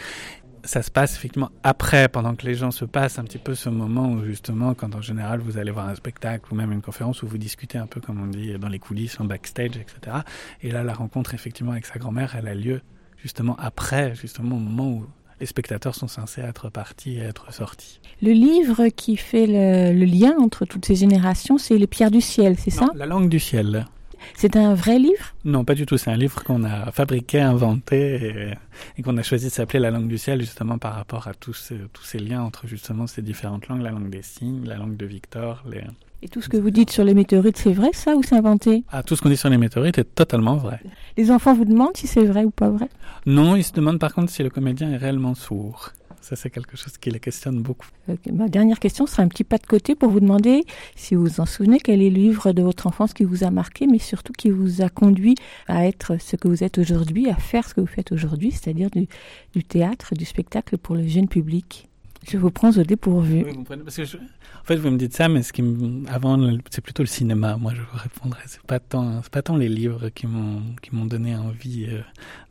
Ça 0.62 0.82
se 0.82 0.90
passe 0.90 1.16
effectivement 1.16 1.50
après, 1.64 2.08
pendant 2.08 2.36
que 2.36 2.46
les 2.46 2.54
gens 2.54 2.70
se 2.70 2.84
passent 2.84 3.18
un 3.18 3.24
petit 3.24 3.38
peu 3.38 3.54
ce 3.54 3.68
moment 3.68 4.12
où 4.12 4.24
justement, 4.24 4.74
quand 4.74 4.94
en 4.94 5.00
général 5.00 5.40
vous 5.40 5.58
allez 5.58 5.72
voir 5.72 5.88
un 5.88 5.94
spectacle 5.94 6.52
ou 6.52 6.54
même 6.54 6.70
une 6.70 6.82
conférence 6.82 7.22
où 7.22 7.26
vous 7.26 7.38
discutez 7.38 7.78
un 7.78 7.86
peu, 7.86 8.00
comme 8.00 8.22
on 8.22 8.26
dit, 8.26 8.56
dans 8.58 8.68
les 8.68 8.78
coulisses, 8.78 9.18
en 9.18 9.24
backstage, 9.24 9.76
etc. 9.78 10.18
Et 10.62 10.70
là, 10.70 10.84
la 10.84 10.92
rencontre 10.92 11.34
effectivement 11.34 11.72
avec 11.72 11.86
sa 11.86 11.98
grand-mère, 11.98 12.36
elle 12.36 12.46
a 12.46 12.54
lieu 12.54 12.82
justement 13.22 13.56
après, 13.59 14.14
justement 14.14 14.56
au 14.56 14.61
moment 14.61 14.90
où 14.90 15.06
les 15.40 15.46
spectateurs 15.46 15.94
sont 15.94 16.09
censés 16.09 16.42
être 16.42 16.68
partis 16.68 17.16
et 17.16 17.20
être 17.20 17.52
sortis. 17.52 18.00
Le 18.20 18.33
livre 18.33 18.88
qui 18.88 19.16
fait 19.16 19.46
le, 19.46 19.98
le 19.98 20.04
lien 20.04 20.35
entre 20.38 20.66
toutes 20.66 20.85
ces 20.85 20.96
générations, 20.96 21.56
c'est 21.56 21.78
Les 21.78 21.87
Pierres 21.87 22.11
du 22.11 22.20
Ciel, 22.20 22.56
c'est 22.59 22.70
ça? 22.70 22.88
La 22.94 23.06
langue 23.06 23.28
du 23.28 23.40
ciel. 23.40 23.87
C'est 24.35 24.54
un 24.56 24.74
vrai 24.74 24.98
livre? 24.98 25.35
Non, 25.46 25.64
pas 25.64 25.74
du 25.74 25.87
tout. 25.87 25.96
C'est 25.96 26.11
un 26.11 26.16
livre 26.16 26.44
qu'on 26.44 26.62
a 26.64 26.92
fabriqué, 26.92 27.40
inventé 27.40 28.16
et, 28.16 28.54
et 28.98 29.02
qu'on 29.02 29.16
a 29.16 29.22
choisi 29.22 29.46
de 29.46 29.50
s'appeler 29.50 29.80
La 29.80 29.90
langue 29.90 30.09
du 30.09 30.18
ciel 30.18 30.40
justement 30.40 30.76
par 30.76 30.94
rapport 30.94 31.26
à 31.26 31.33
tous 31.33 31.54
ces, 31.54 31.78
tous 31.94 32.04
ces 32.04 32.18
liens 32.18 32.42
entre 32.42 32.66
justement 32.66 33.06
ces 33.06 33.22
différentes 33.22 33.68
langues, 33.68 33.80
la 33.80 33.92
langue 33.92 34.11
des 34.11 34.20
signes, 34.20 34.66
la 34.66 34.76
langue 34.76 34.98
de 34.98 35.06
Victor. 35.06 35.64
Les... 35.70 35.85
Et 36.22 36.28
tout 36.28 36.42
ce 36.42 36.48
que 36.48 36.59
vous 36.59 36.70
dites 36.70 36.90
sur 36.90 37.02
les 37.02 37.14
météorites, 37.14 37.56
c'est 37.56 37.72
vrai 37.72 37.90
ça 37.94 38.14
ou 38.14 38.22
c'est 38.22 38.37
inventé? 38.37 38.85
Ah, 38.90 39.02
tout 39.02 39.16
ce 39.16 39.22
qu'on 39.22 39.30
dit 39.30 39.38
sur 39.38 39.48
les 39.48 39.56
météorites 39.56 39.98
est 39.98 40.14
totalement 40.14 40.56
vrai. 40.56 40.80
Les 41.16 41.30
enfants 41.30 41.54
vous 41.54 41.64
demandent 41.64 41.96
si 41.96 42.06
c'est 42.06 42.24
vrai 42.24 42.44
ou 42.44 42.50
pas 42.50 42.68
vrai? 42.68 42.88
Non, 43.24 43.56
ils 43.56 43.64
se 43.64 43.72
demandent 43.72 43.98
par 43.98 44.14
contre 44.14 44.30
si 44.30 44.42
le 44.42 44.50
comédien 44.50 44.90
est 44.90 44.98
réellement 44.98 45.35
sourd. 45.35 45.92
Ça, 46.20 46.37
c'est 46.37 46.50
quelque 46.50 46.76
chose 46.76 46.98
qui 46.98 47.11
les 47.11 47.18
questionne 47.18 47.62
beaucoup. 47.62 47.88
Okay. 48.06 48.30
Ma 48.33 48.48
dernière 48.48 48.78
question 48.78 49.06
sera 49.06 49.22
un 49.22 49.28
petit 49.28 49.44
pas 49.44 49.56
de 49.56 49.66
côté 49.66 49.94
pour 49.94 50.11
vous 50.11 50.20
demander, 50.20 50.64
si 50.94 51.14
vous 51.14 51.22
vous 51.24 51.40
en 51.40 51.46
souvenez, 51.46 51.80
quel 51.80 52.02
est 52.02 52.11
le 52.11 52.16
livre 52.16 52.52
de 52.52 52.62
votre 52.62 52.87
enfance 52.87 53.14
qui 53.14 53.24
vous 53.24 53.42
a 53.42 53.50
marqué, 53.50 53.87
mais 53.87 53.98
surtout 53.98 54.35
qui 54.35 54.50
vous 54.50 54.83
a 54.83 54.90
conduit 54.90 55.35
à 55.66 55.87
être 55.87 56.20
ce 56.20 56.37
que 56.37 56.48
vous 56.48 56.62
êtes 56.62 56.76
aujourd'hui, 56.76 57.30
à 57.30 57.37
faire 57.37 57.66
ce 57.66 57.74
que 57.74 57.80
vous 57.80 57.87
faites 57.87 58.12
aujourd'hui, 58.12 58.50
c'est-à-dire 58.50 58.90
du, 58.90 59.09
du, 59.54 59.64
théâtre, 59.64 60.14
du 60.14 60.26
spectacle 60.26 60.76
pour 60.76 60.94
le 60.94 61.06
jeune 61.06 61.28
public? 61.28 61.89
Je 62.28 62.37
vous 62.37 62.50
prends 62.50 62.70
au 62.70 62.83
dépourvu. 62.83 63.42
Vous 63.44 63.64
prenez- 63.64 63.83
parce 63.83 63.96
que 63.96 64.02
en 64.02 64.64
fait, 64.64 64.76
vous 64.76 64.90
me 64.90 64.98
dites 64.98 65.14
ça, 65.14 65.28
mais 65.28 65.42
ce 65.42 65.52
qui 65.52 65.62
avant, 66.09 66.38
c'est 66.70 66.83
plutôt 66.83 67.02
le 67.02 67.09
cinéma. 67.09 67.56
Moi, 67.56 67.72
je 67.74 67.80
vous 67.80 67.98
répondrais. 67.98 68.42
C'est 68.46 68.62
pas 68.62 68.78
tant, 68.78 69.22
pas 69.30 69.42
tant 69.42 69.56
les 69.56 69.68
livres 69.68 70.11
qui 70.11 70.26
m'ont, 70.26 70.62
qui 70.83 70.94
m'ont 70.94 71.06
donné 71.06 71.35
envie 71.35 71.87
euh, 71.88 72.00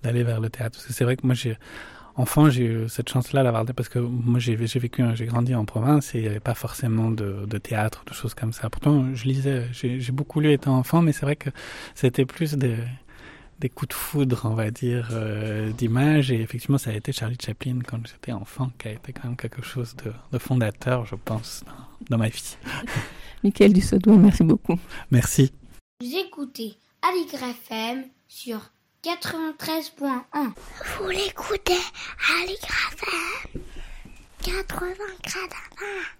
d'aller 0.03 0.23
vers 0.23 0.41
le 0.41 0.49
théâtre. 0.49 0.77
Parce 0.77 0.87
que 0.87 0.93
c'est 0.93 1.03
vrai 1.03 1.15
que 1.17 1.25
moi, 1.25 1.35
enfant, 2.15 2.49
j'ai 2.49 2.65
eu 2.65 2.89
cette 2.89 3.09
chance-là 3.09 3.43
d'avoir, 3.43 3.65
parce 3.65 3.89
que 3.89 3.99
moi, 3.99 4.39
j'ai, 4.39 4.55
vécu, 4.55 5.03
j'ai 5.13 5.25
grandi 5.25 5.53
en 5.55 5.65
province 5.65 6.15
et 6.15 6.17
il 6.17 6.21
n'y 6.23 6.27
avait 6.27 6.39
pas 6.39 6.55
forcément 6.55 7.11
de, 7.11 7.45
de 7.47 7.57
théâtre, 7.57 8.03
de 8.07 8.13
choses 8.13 8.33
comme 8.33 8.51
ça. 8.53 8.69
Pourtant, 8.69 9.13
je 9.13 9.25
lisais, 9.25 9.67
j'ai 9.71 10.11
beaucoup 10.11 10.39
lu 10.39 10.51
étant 10.51 10.77
enfant, 10.77 11.01
mais 11.01 11.11
c'est 11.13 11.25
vrai 11.25 11.35
que 11.35 11.49
c'était 11.95 12.25
plus 12.25 12.55
des, 12.55 12.75
des 13.59 13.69
coups 13.69 13.89
de 13.89 13.93
foudre, 13.93 14.41
on 14.45 14.53
va 14.53 14.71
dire, 14.71 15.09
euh, 15.11 15.71
d'images. 15.71 16.31
Et 16.31 16.41
effectivement, 16.41 16.77
ça 16.77 16.91
a 16.91 16.93
été 16.93 17.11
Charlie 17.11 17.37
Chaplin 17.43 17.79
quand 17.85 17.99
j'étais 18.05 18.31
enfant, 18.31 18.71
qui 18.77 18.87
a 18.87 18.91
été 18.91 19.13
quand 19.13 19.25
même 19.25 19.37
quelque 19.37 19.61
chose 19.61 19.95
de, 19.97 20.13
de 20.31 20.37
fondateur, 20.37 21.05
je 21.05 21.15
pense, 21.15 21.63
dans, 21.65 22.15
dans 22.15 22.17
ma 22.17 22.29
vie. 22.29 22.57
Michael 23.43 23.73
Dussaudois, 23.73 24.17
merci 24.17 24.43
beaucoup. 24.43 24.77
Merci. 25.11 25.51
Vous 26.01 26.15
écoutez 26.15 26.75
Aligre 27.01 27.43
FM 27.43 28.03
sur 28.27 28.59
93.1. 29.03 30.21
Vous 30.97 31.09
l'écoutez 31.09 31.73
à 31.73 32.45
l'IGRAFM 32.45 33.61
80 34.43 34.93
gradins. 35.23 36.18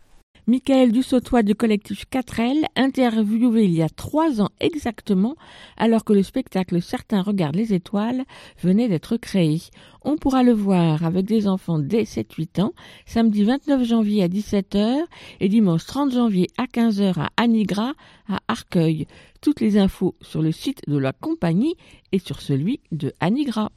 Michael 0.50 0.92
Dussautois 0.92 1.44
du 1.44 1.54
collectif 1.54 2.06
4L, 2.12 2.66
interviewé 2.76 3.66
il 3.66 3.74
y 3.76 3.84
a 3.84 3.88
trois 3.88 4.42
ans 4.42 4.50
exactement, 4.60 5.36
alors 5.78 6.04
que 6.04 6.12
le 6.12 6.24
spectacle 6.24 6.82
Certains 6.82 7.22
regardent 7.22 7.56
les 7.58 7.72
étoiles 7.76 8.24
venait 8.60 8.90
d'être 8.90 9.18
créé. 9.18 9.62
On 10.04 10.18
pourra 10.18 10.42
le 10.42 10.54
voir 10.54 11.06
avec 11.06 11.28
des 11.28 11.48
enfants 11.48 11.78
dès 11.78 12.02
7-8 12.02 12.62
ans, 12.64 12.74
samedi 13.06 13.44
29 13.44 13.84
janvier 13.84 14.24
à 14.24 14.28
17h 14.28 15.04
et 15.40 15.50
dimanche 15.50 15.86
30 15.86 16.14
janvier 16.14 16.48
à 16.58 16.64
15h 16.64 17.20
à 17.20 17.30
Anigra, 17.38 17.94
à 18.28 18.40
Arcueil. 18.48 19.06
Toutes 19.42 19.62
les 19.62 19.78
infos 19.78 20.16
sur 20.20 20.42
le 20.42 20.52
site 20.52 20.82
de 20.88 20.98
la 20.98 21.14
compagnie 21.14 21.76
et 22.12 22.18
sur 22.18 22.42
celui 22.42 22.80
de 22.92 23.14
Anigra. 23.20 23.70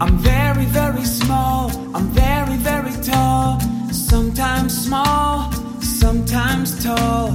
I'm 0.00 0.18
very, 0.18 0.64
very 0.66 1.04
small. 1.04 1.70
I'm 1.94 2.08
very, 2.08 2.56
very 2.56 2.92
tall. 3.02 3.60
Sometimes 3.92 4.86
small, 4.86 5.52
sometimes 5.80 6.82
tall. 6.82 7.30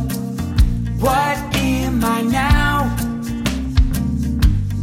What 1.00 1.38
am 1.56 2.04
I 2.04 2.22
now? 2.22 2.89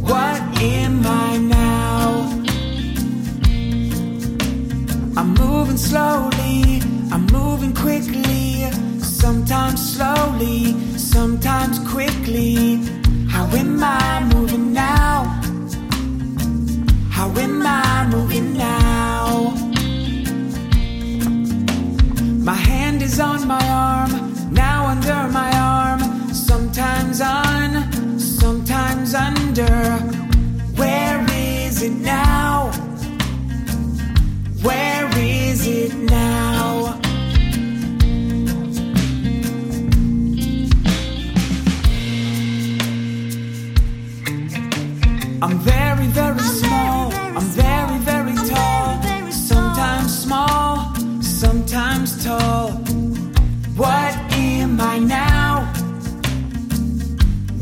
What 0.01 0.41
am 0.59 1.05
I 1.05 1.37
now? 1.37 2.43
I'm 5.15 5.33
moving 5.35 5.77
slowly, 5.77 6.81
I'm 7.11 7.27
moving 7.27 7.73
quickly. 7.75 8.71
Sometimes 9.01 9.93
slowly, 9.93 10.73
sometimes 10.97 11.77
quickly. 11.91 12.77
How 13.29 13.45
am 13.55 13.83
I 13.83 14.23
moving 14.33 14.73
now? 14.73 15.46
How 17.17 17.31
am 17.31 17.65
I 17.65 18.07
moving 18.11 18.53
now? 18.53 19.49
My 22.45 22.53
hand 22.53 23.01
is 23.01 23.19
on 23.19 23.47
my 23.47 23.67
arm, 23.67 24.53
now 24.53 24.85
under 24.85 25.27
my 25.33 25.51
arm. 25.57 26.01
Sometimes 26.31 27.19
on, 27.19 28.19
sometimes 28.19 29.15
under. 29.15 29.97
Where 30.79 31.25
is 31.31 31.81
it 31.81 31.93
now? 31.93 32.71
Where 34.61 35.09
is 35.17 35.65
it 35.65 35.95
now? 35.95 36.99
I'm 45.41 45.57
very, 45.59 45.76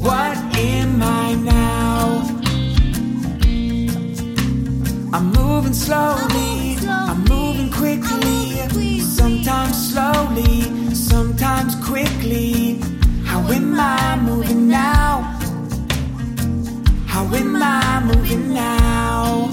What 0.06 0.38
am 0.56 1.02
I 1.02 1.34
now? 1.34 2.22
I'm 5.12 5.32
moving 5.32 5.74
slowly. 5.74 6.78
I'm 6.88 7.24
moving 7.24 7.72
quickly. 7.72 9.00
Sometimes 9.00 9.76
slowly, 9.90 10.62
sometimes 10.94 11.74
quickly. 11.84 12.80
How 13.24 13.42
am 13.52 13.80
I 13.80 14.16
moving 14.22 14.68
now? 14.68 15.22
How 17.08 17.26
am 17.34 17.56
I 17.56 18.04
moving 18.06 18.54
now? 18.54 19.50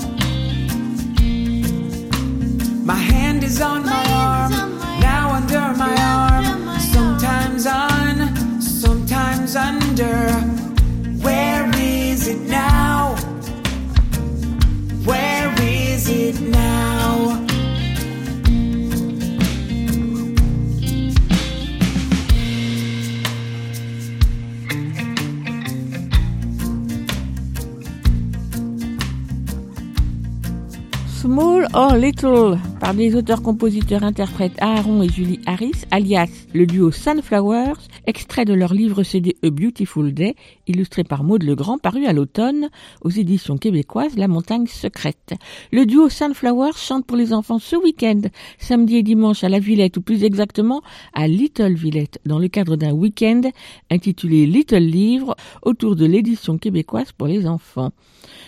My 2.85 3.01
hand 3.13 3.43
is 3.43 3.63
on 3.63 3.87
my 3.87 4.05
arm, 4.13 4.53
now 5.01 5.33
under 5.33 5.73
my 5.79 5.95
arm. 5.97 6.79
Sometimes 6.79 7.67
on, 7.67 8.61
sometimes 8.61 9.57
under. 9.93 10.31
Where 11.23 11.71
is 11.75 12.27
it 12.27 12.41
now? 12.49 13.15
Where 15.05 15.55
is 15.61 16.09
it 16.09 16.41
now? 16.41 17.39
Small 31.07 31.67
or 31.75 31.99
Little 31.99 32.72
par 32.83 32.95
des 32.95 33.15
auteurs-compositeurs-interprètes 33.15 34.57
Aaron 34.59 35.05
et 35.05 35.09
Julie 35.09 35.39
Harris, 35.47 35.85
alias 35.93 36.49
le 36.53 36.67
duo 36.67 36.91
Sunflowers, 36.91 37.79
extrait 38.09 38.45
de 38.45 38.55
leur 38.55 38.75
livre 38.75 39.05
CD 39.05 39.37
A 39.45 39.51
Beautiful 39.51 40.13
Day, 40.13 40.35
illustré 40.67 41.05
par 41.05 41.23
Maud 41.23 41.45
Legrand, 41.45 41.79
paru 41.79 42.07
à 42.07 42.13
l'automne 42.13 42.71
aux 43.03 43.11
éditions 43.11 43.57
québécoises 43.57 44.17
La 44.17 44.27
Montagne 44.27 44.67
Secrète. 44.67 45.33
Le 45.71 45.87
duo 45.87 46.09
Sunflowers 46.09 46.77
chante 46.77 47.07
pour 47.07 47.17
les 47.17 47.33
enfants 47.33 47.61
ce 47.61 47.77
week-end, 47.77 48.23
samedi 48.59 48.97
et 48.97 49.05
dimanche 49.05 49.45
à 49.45 49.49
la 49.49 49.61
Villette, 49.61 49.99
ou 49.99 50.03
plus 50.03 50.25
exactement 50.25 50.83
à 51.15 51.29
Little 51.29 51.75
Villette, 51.75 52.19
dans 52.27 52.41
le 52.41 52.49
cadre 52.49 52.75
d'un 52.75 52.93
week-end 52.93 53.43
intitulé 53.93 54.45
Little 54.45 54.79
Livre, 54.79 55.37
autour 55.63 55.95
de 55.95 56.05
l'édition 56.05 56.59
québécoise 56.59 57.13
pour 57.13 57.29
les 57.29 57.47
enfants 57.47 57.93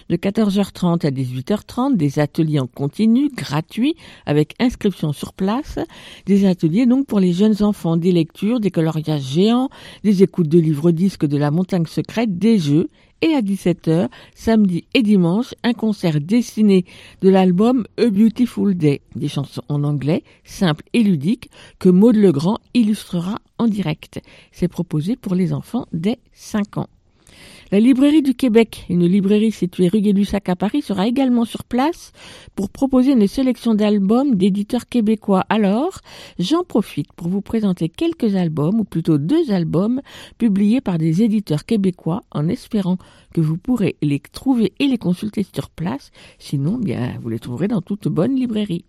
de 0.09 0.17
14h30 0.17 1.07
à 1.07 1.11
18h30, 1.11 1.97
des 1.97 2.19
ateliers 2.19 2.61
en 2.61 2.67
continu, 2.67 3.31
gratuits, 3.35 3.97
avec 4.27 4.55
inscription 4.61 5.13
sur 5.13 5.33
place, 5.33 5.79
des 6.27 6.47
ateliers 6.47 6.87
donc 6.87 7.07
pour 7.07 7.21
les 7.21 7.33
jeunes 7.33 7.63
enfants, 7.63 7.97
des 7.97 8.13
lectures, 8.13 8.61
des 8.61 8.71
coloriages 8.71 9.23
géants, 9.23 9.69
des 10.03 10.23
écoutes 10.23 10.49
de 10.49 10.59
livres 10.59 10.91
disques 10.91 11.27
de 11.27 11.37
la 11.37 11.51
montagne 11.51 11.87
secrète, 11.87 12.39
des 12.39 12.59
jeux, 12.59 12.89
et 13.23 13.35
à 13.35 13.41
17h, 13.41 14.09
samedi 14.35 14.85
et 14.93 15.03
dimanche, 15.03 15.55
un 15.63 15.73
concert 15.73 16.21
dessiné 16.21 16.85
de 17.23 17.31
l'album 17.31 17.87
A 17.99 18.11
Beautiful 18.11 18.75
Day, 18.75 19.01
des 19.15 19.29
chansons 19.29 19.63
en 19.69 19.83
anglais, 19.83 20.25
simples 20.45 20.85
et 20.93 21.03
ludiques, 21.03 21.49
que 21.79 21.89
Maud 21.89 22.17
Legrand 22.17 22.59
illustrera 22.75 23.39
en 23.59 23.67
direct. 23.67 24.21
C'est 24.53 24.69
proposé 24.69 25.17
pour 25.17 25.35
les 25.35 25.55
enfants 25.55 25.87
dès 25.93 26.19
5 26.33 26.79
ans. 26.79 26.89
La 27.75 27.81
librairie 27.81 28.23
du 28.23 28.37
Québec, 28.37 28.87
une 28.89 29.05
librairie 29.05 29.51
située 29.51 29.89
rue 29.89 30.01
Gay-Lussac 30.01 30.49
à 30.49 30.55
Paris, 30.55 30.81
sera 30.81 31.09
également 31.09 31.45
sur 31.45 31.65
place 31.65 32.13
pour 32.55 32.71
proposer 32.71 33.15
une 33.15 33.27
sélection 33.27 33.75
d'albums 33.75 34.37
d'éditeurs 34.37 34.87
québécois. 34.87 35.45
Alors, 35.49 35.99
j'en 36.39 36.63
profite 36.63 37.13
pour 37.15 37.27
vous 37.27 37.41
présenter 37.41 37.89
quelques 37.89 38.37
albums, 38.37 38.79
ou 38.79 38.85
plutôt 38.85 39.19
deux 39.19 39.51
albums, 39.51 40.03
publiés 40.39 40.81
par 40.81 40.99
des 40.99 41.25
éditeurs 41.25 41.65
québécois, 41.65 42.23
en 42.31 42.47
espérant 42.47 42.97
que 43.35 43.41
vous 43.41 43.59
pourrez 43.59 43.97
les 44.03 44.21
trouver 44.21 44.73
et 44.79 44.87
les 44.87 44.97
consulter 44.97 45.45
sur 45.53 45.69
place. 45.69 46.13
Sinon, 46.39 46.79
bien, 46.79 47.19
vous 47.23 47.29
les 47.29 47.41
trouverez 47.41 47.67
dans 47.67 47.83
toute 47.83 48.07
bonne 48.07 48.37
librairie. 48.37 48.85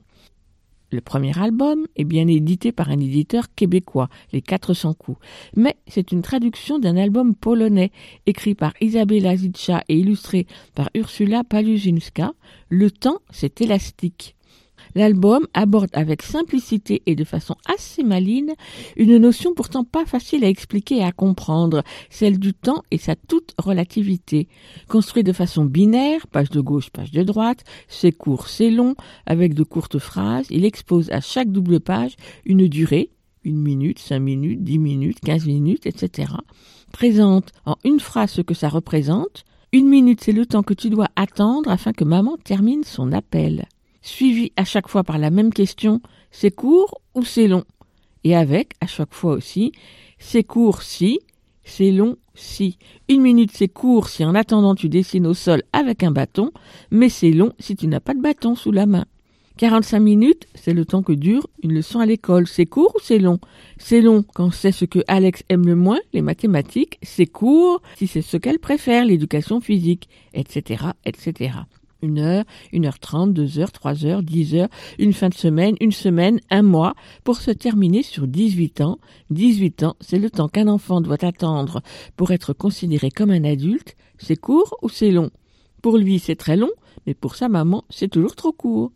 Le 0.91 1.01
premier 1.01 1.37
album 1.39 1.87
est 1.95 2.03
bien 2.03 2.27
édité 2.27 2.71
par 2.71 2.89
un 2.89 2.99
éditeur 2.99 3.53
québécois, 3.55 4.09
Les 4.31 4.41
400 4.41 4.93
coups, 4.93 5.17
mais 5.55 5.75
c'est 5.87 6.11
une 6.11 6.21
traduction 6.21 6.79
d'un 6.79 6.97
album 6.97 7.35
polonais 7.35 7.91
écrit 8.25 8.55
par 8.55 8.73
Isabella 8.81 9.35
Zitscha 9.35 9.83
et 9.89 9.97
illustré 9.97 10.47
par 10.73 10.89
Ursula 10.93 11.43
Paluzinska. 11.43 12.33
Le 12.69 12.91
temps, 12.91 13.19
c'est 13.31 13.61
élastique. 13.61 14.34
L'album 14.95 15.45
aborde 15.53 15.89
avec 15.91 16.21
simplicité 16.21 17.03
et 17.05 17.15
de 17.15 17.25
façon 17.25 17.55
assez 17.67 18.01
maligne 18.01 18.53
une 18.95 19.17
notion 19.17 19.53
pourtant 19.53 19.83
pas 19.83 20.05
facile 20.05 20.45
à 20.45 20.49
expliquer 20.49 20.97
et 20.97 21.03
à 21.03 21.11
comprendre, 21.11 21.83
celle 22.09 22.39
du 22.39 22.53
temps 22.53 22.83
et 22.91 22.97
sa 22.97 23.15
toute 23.15 23.53
relativité. 23.57 24.47
Construit 24.87 25.23
de 25.23 25.33
façon 25.33 25.65
binaire, 25.65 26.27
page 26.27 26.49
de 26.49 26.61
gauche, 26.61 26.89
page 26.89 27.11
de 27.11 27.23
droite, 27.23 27.65
c'est 27.89 28.13
court, 28.13 28.47
c'est 28.47 28.71
long, 28.71 28.95
avec 29.25 29.53
de 29.53 29.63
courtes 29.63 29.99
phrases, 29.99 30.47
il 30.49 30.63
expose 30.63 31.11
à 31.11 31.19
chaque 31.19 31.51
double 31.51 31.81
page 31.81 32.15
une 32.45 32.67
durée, 32.67 33.11
une 33.43 33.59
minute, 33.59 33.99
cinq 33.99 34.19
minutes, 34.19 34.63
dix 34.63 34.79
minutes, 34.79 35.19
quinze 35.19 35.45
minutes, 35.45 35.85
etc. 35.85 36.31
Présente 36.93 37.51
en 37.65 37.75
une 37.83 37.99
phrase 37.99 38.31
ce 38.31 38.41
que 38.41 38.53
ça 38.53 38.69
représente. 38.69 39.43
Une 39.73 39.89
minute, 39.89 40.21
c'est 40.23 40.31
le 40.31 40.45
temps 40.45 40.63
que 40.63 40.73
tu 40.73 40.89
dois 40.89 41.09
attendre 41.17 41.69
afin 41.69 41.91
que 41.91 42.05
maman 42.05 42.37
termine 42.43 42.85
son 42.85 43.11
appel. 43.11 43.67
Suivi 44.05 44.51
à 44.55 44.65
chaque 44.65 44.87
fois 44.87 45.03
par 45.03 45.17
la 45.17 45.31
même 45.31 45.51
question, 45.51 45.99
c'est 46.29 46.51
court 46.51 47.01
ou 47.15 47.25
c'est 47.25 47.47
long? 47.47 47.63
Et 48.23 48.35
avec, 48.35 48.73
à 48.79 48.85
chaque 48.85 49.15
fois 49.15 49.33
aussi, 49.33 49.71
c'est 50.19 50.43
court 50.43 50.83
si, 50.83 51.19
c'est 51.63 51.89
long 51.89 52.15
si. 52.35 52.77
Une 53.09 53.23
minute, 53.23 53.49
c'est 53.51 53.67
court 53.67 54.07
si 54.07 54.23
en 54.23 54.35
attendant 54.35 54.75
tu 54.75 54.89
dessines 54.89 55.25
au 55.25 55.33
sol 55.33 55.63
avec 55.73 56.03
un 56.03 56.11
bâton, 56.11 56.51
mais 56.91 57.09
c'est 57.09 57.31
long 57.31 57.51
si 57.57 57.75
tu 57.75 57.87
n'as 57.87 57.99
pas 57.99 58.13
de 58.13 58.21
bâton 58.21 58.53
sous 58.53 58.71
la 58.71 58.85
main. 58.85 59.05
45 59.57 59.99
minutes, 59.99 60.45
c'est 60.53 60.73
le 60.73 60.85
temps 60.85 61.01
que 61.01 61.13
dure 61.13 61.47
une 61.63 61.73
leçon 61.73 61.99
à 61.99 62.05
l'école. 62.05 62.45
C'est 62.45 62.67
court 62.67 62.93
ou 62.95 62.99
c'est 63.01 63.17
long? 63.17 63.39
C'est 63.79 64.01
long 64.01 64.23
quand 64.35 64.51
c'est 64.51 64.71
ce 64.71 64.85
que 64.85 64.99
Alex 65.07 65.41
aime 65.49 65.65
le 65.65 65.75
moins, 65.75 65.99
les 66.13 66.21
mathématiques. 66.21 66.99
C'est 67.01 67.25
court 67.25 67.81
si 67.97 68.05
c'est 68.05 68.21
ce 68.21 68.37
qu'elle 68.37 68.59
préfère, 68.59 69.03
l'éducation 69.03 69.61
physique, 69.61 70.09
etc., 70.35 70.89
etc. 71.05 71.53
Une 72.01 72.19
heure, 72.19 72.43
une 72.71 72.85
heure 72.85 72.99
trente, 72.99 73.33
deux 73.33 73.59
heures, 73.59 73.71
trois 73.71 74.05
heures, 74.05 74.21
dix 74.21 74.55
heures, 74.55 74.69
une 74.99 75.13
fin 75.13 75.29
de 75.29 75.33
semaine, 75.33 75.75
une 75.79 75.91
semaine, 75.91 76.39
un 76.49 76.61
mois, 76.61 76.93
pour 77.23 77.37
se 77.37 77.51
terminer 77.51 78.03
sur 78.03 78.27
18 78.27 78.81
ans. 78.81 78.99
18 79.29 79.83
ans, 79.83 79.95
c'est 80.01 80.19
le 80.19 80.29
temps 80.29 80.49
qu'un 80.49 80.67
enfant 80.67 81.01
doit 81.01 81.23
attendre 81.23 81.81
pour 82.15 82.31
être 82.31 82.53
considéré 82.53 83.09
comme 83.09 83.31
un 83.31 83.43
adulte. 83.43 83.95
C'est 84.17 84.35
court 84.35 84.77
ou 84.81 84.89
c'est 84.89 85.11
long? 85.11 85.31
Pour 85.81 85.97
lui, 85.97 86.19
c'est 86.19 86.35
très 86.35 86.57
long, 86.57 86.71
mais 87.05 87.13
pour 87.13 87.35
sa 87.35 87.49
maman, 87.49 87.83
c'est 87.89 88.09
toujours 88.09 88.35
trop 88.35 88.51
court. 88.51 88.91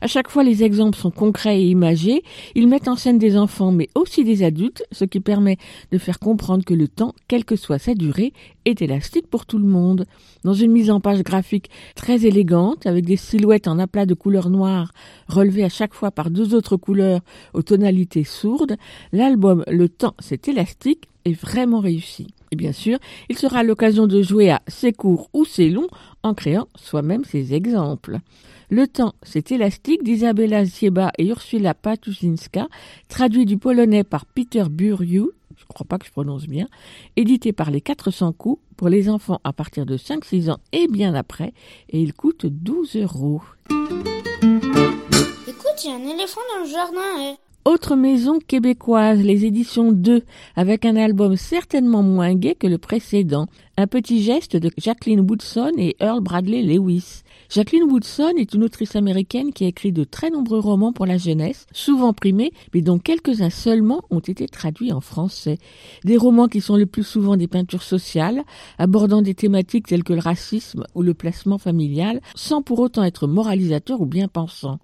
À 0.00 0.06
chaque 0.06 0.28
fois, 0.28 0.44
les 0.44 0.62
exemples 0.62 0.98
sont 0.98 1.10
concrets 1.10 1.60
et 1.60 1.66
imagés. 1.66 2.22
Ils 2.54 2.68
mettent 2.68 2.88
en 2.88 2.96
scène 2.96 3.18
des 3.18 3.36
enfants, 3.36 3.72
mais 3.72 3.88
aussi 3.94 4.24
des 4.24 4.42
adultes, 4.42 4.84
ce 4.92 5.04
qui 5.04 5.20
permet 5.20 5.58
de 5.92 5.98
faire 5.98 6.18
comprendre 6.18 6.64
que 6.64 6.74
le 6.74 6.88
temps, 6.88 7.14
quelle 7.28 7.44
que 7.44 7.56
soit 7.56 7.78
sa 7.78 7.94
durée, 7.94 8.32
est 8.64 8.82
élastique 8.82 9.28
pour 9.28 9.46
tout 9.46 9.58
le 9.58 9.66
monde. 9.66 10.06
Dans 10.44 10.54
une 10.54 10.72
mise 10.72 10.90
en 10.90 11.00
page 11.00 11.22
graphique 11.22 11.70
très 11.94 12.26
élégante, 12.26 12.86
avec 12.86 13.04
des 13.04 13.16
silhouettes 13.16 13.68
en 13.68 13.78
aplat 13.78 14.06
de 14.06 14.14
couleur 14.14 14.50
noire, 14.50 14.92
relevées 15.28 15.64
à 15.64 15.68
chaque 15.68 15.94
fois 15.94 16.10
par 16.10 16.30
deux 16.30 16.54
autres 16.54 16.76
couleurs 16.76 17.20
aux 17.54 17.62
tonalités 17.62 18.24
sourdes, 18.24 18.76
l'album 19.12 19.64
Le 19.66 19.88
temps, 19.88 20.14
c'est 20.18 20.48
élastique 20.48 21.08
est 21.24 21.38
vraiment 21.38 21.80
réussi. 21.80 22.28
Et 22.52 22.56
bien 22.56 22.72
sûr, 22.72 22.98
il 23.28 23.38
sera 23.38 23.62
l'occasion 23.62 24.06
de 24.06 24.22
jouer 24.22 24.50
à 24.50 24.60
c'est 24.66 24.92
court 24.92 25.30
ou 25.32 25.44
c'est 25.44 25.68
long 25.68 25.86
en 26.22 26.34
créant 26.34 26.66
soi-même 26.74 27.24
ses 27.24 27.54
exemples. 27.54 28.18
Le 28.70 28.86
temps, 28.86 29.14
c'est 29.22 29.50
élastique 29.52 30.02
d'Isabella 30.04 30.64
Zieba 30.64 31.10
et 31.18 31.26
Ursula 31.26 31.74
Patuszynska, 31.74 32.68
traduit 33.08 33.44
du 33.44 33.58
polonais 33.58 34.04
par 34.04 34.26
Peter 34.26 34.64
Buriu, 34.70 35.30
je 35.56 35.64
crois 35.66 35.86
pas 35.86 35.98
que 35.98 36.06
je 36.06 36.12
prononce 36.12 36.46
bien, 36.46 36.68
édité 37.16 37.52
par 37.52 37.70
les 37.70 37.80
400 37.80 38.32
coups 38.32 38.62
pour 38.76 38.88
les 38.88 39.08
enfants 39.08 39.40
à 39.44 39.52
partir 39.52 39.86
de 39.86 39.96
5-6 39.96 40.50
ans 40.50 40.58
et 40.72 40.86
bien 40.88 41.14
après, 41.14 41.52
et 41.88 42.00
il 42.00 42.14
coûte 42.14 42.46
12 42.46 42.96
euros. 42.96 43.42
Écoute, 45.48 45.84
il 45.84 45.90
y 45.90 45.92
a 45.92 45.96
un 45.96 46.14
éléphant 46.14 46.40
dans 46.54 46.64
le 46.64 46.70
jardin. 46.70 47.32
eh. 47.32 47.49
Autre 47.66 47.94
maison 47.94 48.38
québécoise, 48.38 49.22
les 49.22 49.44
éditions 49.44 49.92
2, 49.92 50.22
avec 50.56 50.86
un 50.86 50.96
album 50.96 51.36
certainement 51.36 52.02
moins 52.02 52.34
gai 52.34 52.54
que 52.54 52.66
le 52.66 52.78
précédent. 52.78 53.48
Un 53.76 53.86
petit 53.86 54.22
geste 54.22 54.56
de 54.56 54.70
Jacqueline 54.78 55.20
Woodson 55.20 55.72
et 55.76 55.94
Earl 56.00 56.20
Bradley 56.22 56.62
Lewis. 56.62 57.22
Jacqueline 57.50 57.82
Woodson 57.82 58.32
est 58.38 58.54
une 58.54 58.64
autrice 58.64 58.96
américaine 58.96 59.52
qui 59.52 59.64
a 59.64 59.68
écrit 59.68 59.92
de 59.92 60.04
très 60.04 60.30
nombreux 60.30 60.58
romans 60.58 60.94
pour 60.94 61.04
la 61.04 61.18
jeunesse, 61.18 61.66
souvent 61.70 62.14
primés, 62.14 62.52
mais 62.72 62.80
dont 62.80 62.98
quelques-uns 62.98 63.50
seulement 63.50 64.00
ont 64.08 64.20
été 64.20 64.48
traduits 64.48 64.92
en 64.92 65.02
français. 65.02 65.58
Des 66.04 66.16
romans 66.16 66.48
qui 66.48 66.62
sont 66.62 66.76
le 66.76 66.86
plus 66.86 67.04
souvent 67.04 67.36
des 67.36 67.46
peintures 67.46 67.82
sociales, 67.82 68.42
abordant 68.78 69.20
des 69.20 69.34
thématiques 69.34 69.88
telles 69.88 70.04
que 70.04 70.14
le 70.14 70.20
racisme 70.20 70.84
ou 70.94 71.02
le 71.02 71.12
placement 71.12 71.58
familial, 71.58 72.22
sans 72.34 72.62
pour 72.62 72.78
autant 72.78 73.04
être 73.04 73.26
moralisateur 73.26 74.00
ou 74.00 74.06
bien 74.06 74.28
pensant. 74.28 74.78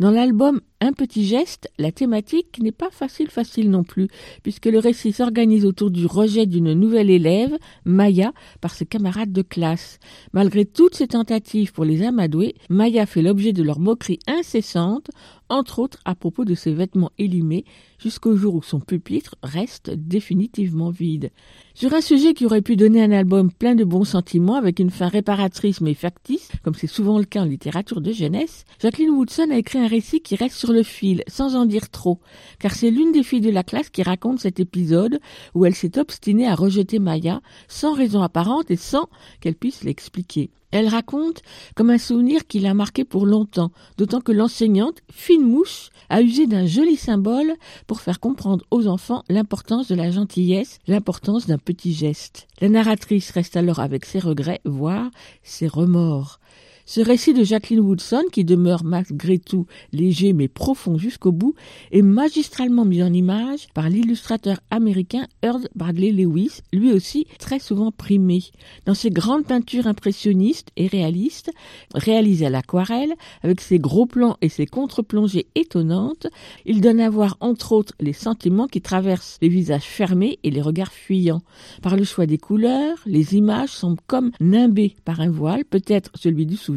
Dans 0.00 0.10
l'album 0.10 0.60
Un 0.80 0.92
petit 0.92 1.24
geste, 1.24 1.70
la 1.78 1.92
thématique 1.92 2.58
n'est 2.60 2.72
pas 2.72 2.90
facile 2.90 3.30
facile 3.30 3.70
non 3.70 3.84
plus, 3.84 4.08
puisque 4.42 4.66
le 4.66 4.78
récit 4.78 5.12
s'organise 5.12 5.64
autour 5.64 5.90
du 5.90 6.04
rejet 6.04 6.46
d'une 6.46 6.74
nouvelle 6.74 7.10
élève, 7.10 7.56
Maya, 7.84 8.32
par 8.60 8.74
ses 8.74 8.84
camarades 8.84 9.32
de 9.32 9.42
classe. 9.42 9.98
Malgré 10.32 10.64
toutes 10.64 10.96
ses 10.96 11.08
tentatives 11.08 11.72
pour 11.72 11.84
les 11.84 12.02
amadouer, 12.02 12.54
Maya 12.68 13.06
fait 13.06 13.22
l'objet 13.22 13.52
de 13.52 13.62
leurs 13.62 13.78
moqueries 13.78 14.18
incessantes, 14.26 15.10
entre 15.48 15.78
autres 15.78 15.98
à 16.04 16.14
propos 16.14 16.44
de 16.44 16.54
ses 16.54 16.72
vêtements 16.72 17.12
élimés, 17.18 17.64
jusqu'au 17.98 18.36
jour 18.36 18.54
où 18.54 18.62
son 18.62 18.80
pupitre 18.80 19.36
reste 19.42 19.90
définitivement 19.90 20.90
vide. 20.90 21.30
Sur 21.74 21.92
un 21.94 22.00
sujet 22.00 22.34
qui 22.34 22.46
aurait 22.46 22.62
pu 22.62 22.76
donner 22.76 23.02
un 23.02 23.10
album 23.10 23.50
plein 23.52 23.74
de 23.74 23.84
bons 23.84 24.04
sentiments 24.04 24.54
avec 24.54 24.78
une 24.78 24.90
fin 24.90 25.08
réparatrice 25.08 25.80
mais 25.80 25.94
factice, 25.94 26.50
comme 26.62 26.74
c'est 26.74 26.86
souvent 26.86 27.18
le 27.18 27.24
cas 27.24 27.42
en 27.42 27.46
littérature 27.46 28.00
de 28.00 28.12
jeunesse, 28.12 28.64
Jacqueline 28.80 29.10
Woodson 29.10 29.48
a 29.50 29.56
écrit 29.56 29.78
un 29.78 29.88
récit 29.88 30.20
qui 30.20 30.36
reste 30.36 30.56
sur 30.56 30.72
le 30.72 30.82
fil, 30.82 31.22
sans 31.26 31.56
en 31.56 31.66
dire 31.66 31.90
trop, 31.90 32.20
car 32.58 32.72
c'est 32.72 32.90
l'une 32.90 33.12
des 33.12 33.22
filles 33.22 33.40
de 33.40 33.50
la 33.50 33.64
classe 33.64 33.90
qui 33.90 34.02
raconte 34.02 34.40
cet 34.40 34.60
épisode 34.60 35.20
où 35.54 35.64
elle 35.64 35.74
s'est 35.74 35.98
obstinée 35.98 36.46
à 36.46 36.54
rejeter 36.54 36.98
Maya, 36.98 37.40
sans 37.68 37.94
raison 37.94 38.22
apparente 38.22 38.70
et 38.70 38.76
sans 38.76 39.08
qu'elle 39.40 39.56
puisse 39.56 39.84
l'expliquer. 39.84 40.50
Elle 40.74 40.88
raconte 40.88 41.42
comme 41.76 41.90
un 41.90 41.98
souvenir 41.98 42.48
qui 42.48 42.58
l'a 42.58 42.74
marqué 42.74 43.04
pour 43.04 43.26
longtemps, 43.26 43.70
d'autant 43.96 44.20
que 44.20 44.32
l'enseignante, 44.32 45.02
fine 45.08 45.46
mouche, 45.46 45.90
a 46.08 46.20
usé 46.20 46.48
d'un 46.48 46.66
joli 46.66 46.96
symbole 46.96 47.54
pour 47.86 48.00
faire 48.00 48.18
comprendre 48.18 48.64
aux 48.72 48.88
enfants 48.88 49.22
l'importance 49.28 49.86
de 49.86 49.94
la 49.94 50.10
gentillesse, 50.10 50.80
l'importance 50.88 51.46
d'un 51.46 51.58
petit 51.58 51.92
geste. 51.92 52.48
La 52.60 52.68
narratrice 52.68 53.30
reste 53.30 53.56
alors 53.56 53.78
avec 53.78 54.04
ses 54.04 54.18
regrets, 54.18 54.60
voire 54.64 55.12
ses 55.44 55.68
remords. 55.68 56.40
Ce 56.86 57.00
récit 57.00 57.32
de 57.32 57.44
Jacqueline 57.44 57.80
Woodson, 57.80 58.24
qui 58.30 58.44
demeure 58.44 58.84
malgré 58.84 59.38
tout 59.38 59.66
léger 59.92 60.34
mais 60.34 60.48
profond 60.48 60.98
jusqu'au 60.98 61.32
bout, 61.32 61.54
est 61.92 62.02
magistralement 62.02 62.84
mis 62.84 63.02
en 63.02 63.10
image 63.10 63.68
par 63.72 63.88
l'illustrateur 63.88 64.60
américain 64.70 65.26
Earl 65.42 65.66
Bradley 65.74 66.12
Lewis, 66.12 66.60
lui 66.74 66.92
aussi 66.92 67.26
très 67.38 67.58
souvent 67.58 67.90
primé. 67.90 68.42
Dans 68.84 68.92
ses 68.92 69.08
grandes 69.08 69.46
peintures 69.46 69.86
impressionnistes 69.86 70.72
et 70.76 70.86
réalistes, 70.86 71.50
réalisées 71.94 72.46
à 72.46 72.50
l'aquarelle, 72.50 73.14
avec 73.42 73.62
ses 73.62 73.78
gros 73.78 74.04
plans 74.04 74.36
et 74.42 74.50
ses 74.50 74.66
contre-plongées 74.66 75.46
étonnantes, 75.54 76.26
il 76.66 76.82
donne 76.82 77.00
à 77.00 77.08
voir 77.08 77.38
entre 77.40 77.72
autres 77.72 77.94
les 77.98 78.12
sentiments 78.12 78.66
qui 78.66 78.82
traversent 78.82 79.38
les 79.40 79.48
visages 79.48 79.84
fermés 79.84 80.38
et 80.42 80.50
les 80.50 80.60
regards 80.60 80.92
fuyants. 80.92 81.42
Par 81.80 81.96
le 81.96 82.04
choix 82.04 82.26
des 82.26 82.38
couleurs, 82.38 82.98
les 83.06 83.36
images 83.36 83.70
semblent 83.70 84.02
comme 84.06 84.32
nimbées 84.38 84.96
par 85.06 85.20
un 85.20 85.30
voile, 85.30 85.64
peut-être 85.64 86.10
celui 86.14 86.44
du 86.44 86.56
souvenir 86.58 86.73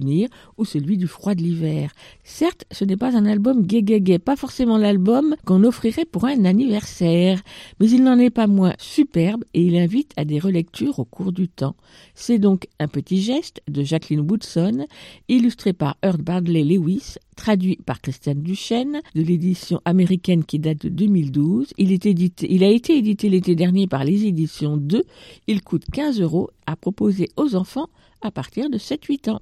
ou 0.58 0.66
celui 0.66 0.98
du 0.98 1.08
froid 1.08 1.36
de 1.36 1.42
l'hiver. 1.42 1.92
Certes, 2.24 2.66
ce 2.72 2.86
n'est 2.86 2.98
pas 2.98 3.16
un 3.16 3.26
album 3.26 3.66
gay-gay-gay, 3.66 4.20
pas 4.20 4.36
forcément 4.36 4.78
l'album 4.78 5.36
qu'on 5.46 5.64
offrirait 5.64 6.06
pour 6.06 6.26
un 6.26 6.46
anniversaire, 6.46 7.42
mais 7.80 7.90
il 7.90 8.04
n'en 8.04 8.20
est 8.20 8.30
pas 8.30 8.48
moins 8.48 8.74
superbe 8.78 9.44
et 9.54 9.62
il 9.62 9.78
invite 9.78 10.12
à 10.18 10.26
des 10.26 10.40
relectures 10.40 11.00
au 11.00 11.06
cours 11.06 11.32
du 11.32 11.48
temps. 11.48 11.76
C'est 12.16 12.40
donc 12.40 12.68
un 12.80 12.88
petit 12.88 13.22
geste 13.22 13.62
de 13.68 13.84
Jacqueline 13.84 14.22
Woodson, 14.22 14.86
illustré 15.28 15.74
par 15.74 15.98
Earl 16.04 16.22
Bradley 16.22 16.64
Lewis, 16.64 17.16
traduit 17.36 17.78
par 17.86 18.02
Christiane 18.02 18.42
Duchesne, 18.42 19.02
de 19.16 19.22
l'édition 19.22 19.80
américaine 19.86 20.44
qui 20.44 20.60
date 20.60 20.84
de 20.84 20.90
2012. 20.90 21.74
Il, 21.78 21.92
il 21.92 22.64
a 22.64 22.70
été 22.70 22.98
édité 22.98 23.30
l'été 23.30 23.56
dernier 23.56 23.88
par 23.88 24.04
les 24.04 24.26
éditions 24.26 24.78
2. 24.78 25.04
Il 25.48 25.62
coûte 25.62 25.86
15 25.94 26.20
euros 26.20 26.50
à 26.66 26.76
proposer 26.76 27.30
aux 27.38 27.56
enfants 27.56 27.88
à 28.22 28.32
partir 28.32 28.70
de 28.70 28.78
7-8 28.78 29.30
ans. 29.30 29.42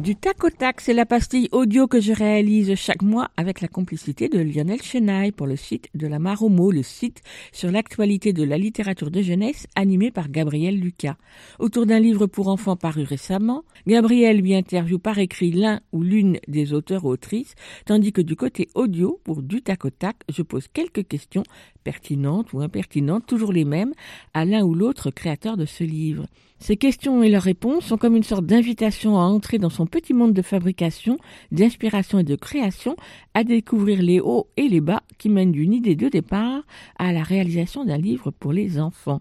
Du 0.00 0.16
tac 0.16 0.42
au 0.44 0.48
tac, 0.48 0.80
c'est 0.80 0.94
la 0.94 1.04
pastille 1.04 1.50
audio 1.52 1.86
que 1.86 2.00
je 2.00 2.14
réalise 2.14 2.74
chaque 2.74 3.02
mois 3.02 3.28
avec 3.36 3.60
la 3.60 3.68
complicité 3.68 4.30
de 4.30 4.38
Lionel 4.38 4.80
Chenaille 4.80 5.30
pour 5.30 5.46
le 5.46 5.56
site 5.56 5.90
de 5.94 6.06
la 6.06 6.18
Maromo, 6.18 6.70
le 6.70 6.82
site 6.82 7.20
sur 7.52 7.70
l'actualité 7.70 8.32
de 8.32 8.42
la 8.42 8.56
littérature 8.56 9.10
de 9.10 9.20
jeunesse 9.20 9.66
animé 9.76 10.10
par 10.10 10.30
Gabriel 10.30 10.80
Lucas. 10.80 11.16
Autour 11.58 11.84
d'un 11.84 12.00
livre 12.00 12.26
pour 12.26 12.48
enfants 12.48 12.76
paru 12.76 13.02
récemment, 13.02 13.62
Gabriel 13.86 14.40
lui 14.40 14.54
interviewe 14.54 14.98
par 14.98 15.18
écrit 15.18 15.52
l'un 15.52 15.82
ou 15.92 16.02
l'une 16.02 16.38
des 16.48 16.72
auteurs 16.72 17.04
ou 17.04 17.08
autrices, 17.10 17.54
tandis 17.84 18.14
que 18.14 18.22
du 18.22 18.36
côté 18.36 18.70
audio, 18.74 19.20
pour 19.22 19.42
du 19.42 19.60
tac 19.60 19.84
au 19.84 19.90
tac, 19.90 20.16
je 20.30 20.40
pose 20.40 20.66
quelques 20.72 21.06
questions 21.06 21.42
pertinentes 21.82 22.52
ou 22.52 22.60
impertinentes, 22.60 23.26
toujours 23.26 23.52
les 23.52 23.64
mêmes, 23.64 23.92
à 24.34 24.44
l'un 24.44 24.62
ou 24.62 24.74
l'autre 24.74 25.10
créateur 25.10 25.56
de 25.56 25.66
ce 25.66 25.84
livre. 25.84 26.26
Ces 26.58 26.76
questions 26.76 27.22
et 27.22 27.30
leurs 27.30 27.42
réponses 27.42 27.86
sont 27.86 27.96
comme 27.96 28.16
une 28.16 28.22
sorte 28.22 28.44
d'invitation 28.44 29.18
à 29.18 29.22
entrer 29.22 29.58
dans 29.58 29.70
son 29.70 29.86
petit 29.86 30.12
monde 30.12 30.34
de 30.34 30.42
fabrication, 30.42 31.16
d'inspiration 31.52 32.18
et 32.18 32.24
de 32.24 32.36
création, 32.36 32.96
à 33.32 33.44
découvrir 33.44 34.02
les 34.02 34.20
hauts 34.20 34.48
et 34.58 34.68
les 34.68 34.82
bas 34.82 35.02
qui 35.16 35.30
mènent 35.30 35.52
d'une 35.52 35.72
idée 35.72 35.96
de 35.96 36.08
départ 36.08 36.62
à 36.98 37.12
la 37.12 37.22
réalisation 37.22 37.86
d'un 37.86 37.96
livre 37.96 38.30
pour 38.30 38.52
les 38.52 38.78
enfants. 38.78 39.20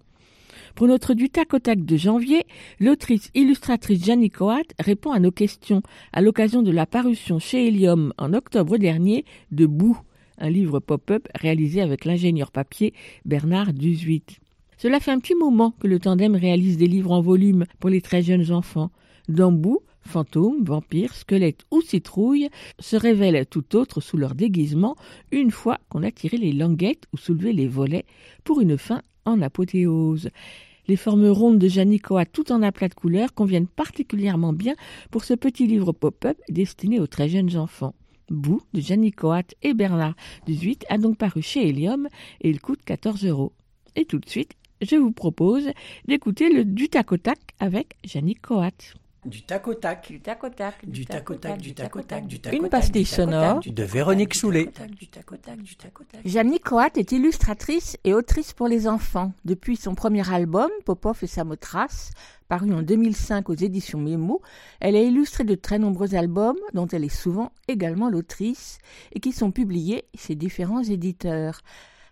Pour 0.76 0.88
notre 0.88 1.14
du 1.14 1.30
tac 1.30 1.53
au 1.53 1.60
tac 1.60 1.84
de 1.84 1.97
janvier, 1.97 2.45
l'autrice 2.80 3.32
illustratrice 3.36 4.03
Janine 4.03 4.30
Coat 4.30 4.64
répond 4.80 5.12
à 5.12 5.20
nos 5.20 5.32
questions 5.32 5.82
à 6.14 6.22
l'occasion 6.22 6.62
de 6.62 6.72
la 6.72 6.86
parution 6.86 7.39
chez 7.39 7.68
Helium 7.68 8.14
en 8.18 8.34
octobre 8.34 8.78
dernier 8.78 9.26
de 9.51 9.66
Bout, 9.66 9.97
un 10.39 10.49
livre 10.49 10.79
pop-up 10.79 11.27
réalisé 11.35 11.81
avec 11.81 12.05
l'ingénieur 12.05 12.51
papier 12.51 12.93
Bernard 13.25 13.73
Duzuit. 13.73 14.39
Cela 14.77 14.99
fait 14.99 15.11
un 15.11 15.19
petit 15.19 15.35
moment 15.35 15.71
que 15.71 15.87
le 15.87 15.99
tandem 15.99 16.35
réalise 16.35 16.77
des 16.77 16.87
livres 16.87 17.11
en 17.11 17.21
volume 17.21 17.65
pour 17.79 17.89
les 17.89 18.01
très 18.01 18.21
jeunes 18.21 18.51
enfants. 18.51 18.91
Dambou, 19.27 19.81
fantômes, 20.01 20.63
vampires, 20.63 21.13
squelettes 21.13 21.65
ou 21.69 21.81
citrouilles 21.81 22.49
se 22.79 22.95
révèlent 22.95 23.45
tout 23.45 23.75
autres 23.75 24.01
sous 24.01 24.17
leur 24.17 24.35
déguisement 24.35 24.95
une 25.31 25.51
fois 25.51 25.79
qu'on 25.89 26.03
a 26.03 26.11
tiré 26.11 26.37
les 26.37 26.53
languettes 26.53 27.03
ou 27.13 27.17
soulevé 27.17 27.53
les 27.53 27.67
volets 27.67 28.05
pour 28.43 28.61
une 28.61 28.77
fin 28.77 29.01
en 29.25 29.41
apothéose. 29.41 30.29
Les 30.87 30.95
formes 30.95 31.27
rondes 31.27 31.59
de 31.59 31.67
Janicoa 31.67 32.25
tout 32.25 32.51
en 32.51 32.63
aplat 32.63 32.87
de 32.87 32.95
couleurs 32.95 33.33
conviennent 33.33 33.67
particulièrement 33.67 34.53
bien 34.53 34.73
pour 35.11 35.23
ce 35.23 35.35
petit 35.35 35.67
livre 35.67 35.91
pop-up 35.91 36.37
destiné 36.49 36.99
aux 36.99 37.05
très 37.05 37.29
jeunes 37.29 37.57
enfants. 37.57 37.93
Bou 38.30 38.61
de 38.73 38.82
Janicoat 38.82 39.43
et 39.61 39.73
Bernard 39.73 40.15
18 40.45 40.86
a 40.89 40.97
donc 40.97 41.17
paru 41.17 41.41
chez 41.41 41.67
Helium 41.67 42.07
et 42.41 42.49
il 42.49 42.61
coûte 42.61 42.82
14 42.86 43.25
euros. 43.25 43.53
Et 43.95 44.05
tout 44.05 44.19
de 44.19 44.30
suite, 44.30 44.53
je 44.82 44.95
vous 44.95 45.11
propose 45.11 45.69
d'écouter 46.07 46.51
le 46.51 46.63
du 46.63 46.89
tac 46.89 47.11
au 47.11 47.17
tac 47.17 47.39
avec 47.59 47.95
Jannick 48.03 48.41
Coat. 48.41 48.99
Du 49.26 49.41
tac 49.43 49.67
au 49.67 49.74
tac. 49.74 50.07
Du 50.09 50.22
tac 50.22 50.43
au 50.43 50.49
tac. 50.49 50.86
Du 50.89 51.05
tac 51.05 51.30
au 51.30 51.36
tac, 51.36 51.57
du 51.57 51.74
tac 51.74 51.95
au 51.95 52.01
tac, 52.01 52.26
du 52.26 52.39
tac 52.39 52.53
Une 52.53 52.59
au 52.59 52.61
tac, 52.63 52.72
pastille 52.72 53.03
du 53.03 53.09
tac 53.09 53.20
au 53.20 53.26
tac, 53.26 53.34
sonore. 53.34 53.59
du- 53.59 53.72
De 53.72 53.84
Véronique 53.84 54.34
Soulet. 54.34 54.70
Jannick 56.26 56.63
Coat 56.63 56.89
est 56.95 57.11
illustratrice 57.11 57.97
et 58.03 58.13
autrice 58.13 58.53
pour 58.53 58.67
les 58.67 58.88
enfants. 58.88 59.34
Depuis 59.45 59.76
son 59.76 59.93
premier 59.95 60.28
album, 60.32 60.70
Popov 60.86 61.20
et 61.22 61.28
Samothrace, 61.28 62.11
paru 62.47 62.74
en 62.74 62.82
2005 62.82 63.49
aux 63.49 63.55
éditions 63.55 63.99
Mémo, 63.99 64.41
elle 64.80 64.95
a 64.95 65.01
illustré 65.01 65.43
de 65.43 65.55
très 65.55 65.80
nombreux 65.80 66.15
albums 66.15 66.57
dont 66.74 66.88
elle 66.88 67.03
est 67.03 67.09
souvent 67.09 67.51
également 67.67 68.09
l'autrice 68.09 68.78
et 69.13 69.20
qui 69.20 69.32
sont 69.34 69.51
publiés 69.51 70.05
chez 70.17 70.36
différents 70.36 70.84
éditeurs. 70.84 71.61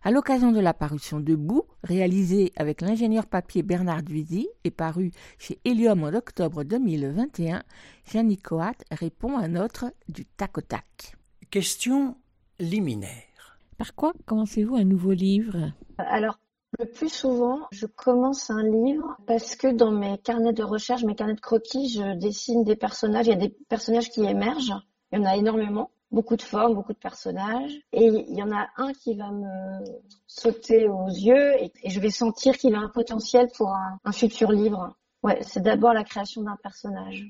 À 0.08 0.12
l'occasion 0.12 0.53
de 0.53 0.62
la 0.62 0.74
parution 0.74 1.20
de 1.20 1.36
Bout, 1.36 1.66
réalisée 1.84 2.53
avec 2.55 2.80
l'ingénieur 2.80 3.26
papier 3.26 3.62
Bernard 3.62 4.03
Duisy 4.03 4.47
et 4.64 4.72
paru 4.72 5.12
chez 5.38 5.60
Helium 5.66 6.01
en 6.01 6.14
octobre 6.14 6.64
2021, 6.64 7.62
Jannick 8.10 8.43
Coat 8.43 8.78
répond 8.89 9.36
à 9.36 9.49
notre 9.49 9.91
du 10.08 10.24
tac 10.24 10.58
au 10.60 10.62
tac. 10.62 11.18
Question 11.51 12.16
liminaire. 12.58 13.60
Par 13.78 13.95
quoi 13.95 14.14
commencez-vous 14.26 14.78
un 14.78 14.86
nouveau 14.86 15.12
livre? 15.12 15.74
Alors, 15.97 16.39
le 16.80 16.86
plus 16.86 17.10
souvent, 17.10 17.68
je 17.74 17.86
commence 17.86 18.49
un 18.49 18.64
livre 18.64 19.18
parce 19.28 19.58
que 19.58 19.76
dans 19.76 19.91
mes 19.91 20.18
carnets 20.20 20.53
de 20.53 20.64
recherche, 20.64 21.03
mes 21.03 21.16
carnets 21.16 21.36
de 21.36 21.41
croquis, 21.41 21.89
je 21.89 22.18
dessine 22.18 22.64
des 22.64 22.78
personnages. 22.78 23.28
Il 23.28 23.32
y 23.32 23.34
a 23.34 23.36
des 23.36 23.53
personnages 23.68 24.10
qui 24.10 24.24
émergent. 24.24 24.88
Il 25.12 25.20
y 25.20 25.22
en 25.22 25.26
a 25.26 25.36
énormément. 25.36 25.91
Beaucoup 26.12 26.36
de 26.38 26.41
formes, 26.41 26.74
beaucoup 26.74 26.93
de 26.93 26.97
personnages. 26.97 27.74
Et 27.91 28.05
il 28.05 28.36
y 28.36 28.41
en 28.41 28.51
a 28.51 28.68
un 28.78 28.93
qui 28.93 29.16
va 29.16 29.30
me 29.32 29.84
sauter 30.26 30.88
aux 30.88 31.10
yeux 31.10 31.53
et, 31.62 31.72
et 31.84 31.89
je 31.89 31.99
vais 31.99 32.12
sentir 32.12 32.58
qu'il 32.58 32.76
a 32.76 32.80
un 32.80 32.89
potentiel 32.89 33.49
pour 33.55 33.70
un, 33.70 33.99
un 34.05 34.12
futur 34.12 34.51
livre. 34.51 34.95
Ouais, 35.24 35.39
c'est 35.41 35.62
d'abord 35.62 35.93
la 35.93 36.03
création 36.03 36.43
d'un 36.43 36.58
personnage. 36.64 37.26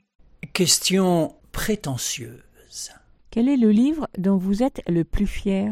Question 0.53 1.36
prétentieuse. 1.51 2.91
Quel 3.32 3.49
est 3.49 3.57
le 3.57 3.71
livre 3.71 4.07
dont 4.17 4.38
vous 4.38 4.63
êtes 4.63 4.82
le 4.88 5.03
plus 5.03 5.28
fier? 5.28 5.71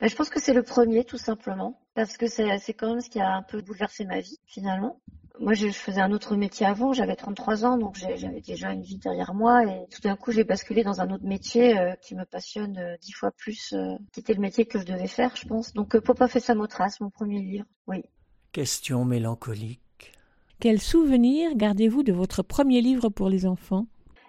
Ben, 0.00 0.08
je 0.08 0.16
pense 0.16 0.30
que 0.30 0.40
c'est 0.40 0.52
le 0.52 0.62
premier, 0.62 1.04
tout 1.04 1.18
simplement, 1.18 1.80
parce 1.94 2.16
que 2.16 2.26
c'est 2.26 2.58
c'est 2.58 2.74
quand 2.74 2.88
même 2.88 3.00
ce 3.00 3.08
qui 3.08 3.20
a 3.20 3.34
un 3.36 3.42
peu 3.42 3.62
bouleversé 3.62 4.04
ma 4.04 4.20
vie, 4.20 4.38
finalement. 4.44 5.00
Moi, 5.40 5.54
je 5.54 5.68
faisais 5.68 6.00
un 6.00 6.12
autre 6.12 6.36
métier 6.36 6.64
avant, 6.64 6.92
j'avais 6.92 7.16
33 7.16 7.64
ans, 7.64 7.76
donc 7.76 7.96
j'avais 7.96 8.40
déjà 8.40 8.70
une 8.72 8.82
vie 8.82 8.98
derrière 8.98 9.34
moi, 9.34 9.64
et 9.64 9.86
tout 9.90 10.00
d'un 10.00 10.14
coup, 10.14 10.30
j'ai 10.30 10.44
basculé 10.44 10.84
dans 10.84 11.00
un 11.00 11.10
autre 11.10 11.24
métier 11.24 11.76
euh, 11.76 11.94
qui 12.00 12.14
me 12.14 12.24
passionne 12.24 12.78
euh, 12.78 12.96
dix 13.00 13.12
fois 13.12 13.32
plus, 13.32 13.72
euh, 13.72 13.96
qui 14.12 14.20
était 14.20 14.34
le 14.34 14.40
métier 14.40 14.64
que 14.64 14.78
je 14.78 14.84
devais 14.84 15.08
faire, 15.08 15.34
je 15.34 15.46
pense. 15.46 15.72
Donc, 15.72 15.96
euh, 15.96 16.00
Papa 16.00 16.28
fait 16.28 16.38
sa 16.38 16.54
motrace, 16.54 17.00
mon 17.00 17.10
premier 17.10 17.40
livre, 17.40 17.64
oui. 17.88 18.04
Question 18.52 19.04
mélancolique. 19.04 19.80
Quel 20.60 20.80
souvenir 20.80 21.56
gardez-vous 21.56 22.04
de 22.04 22.12
votre 22.12 22.42
premier 22.42 22.80
livre 22.80 23.08
pour 23.08 23.28
les 23.28 23.44
enfants? 23.44 23.86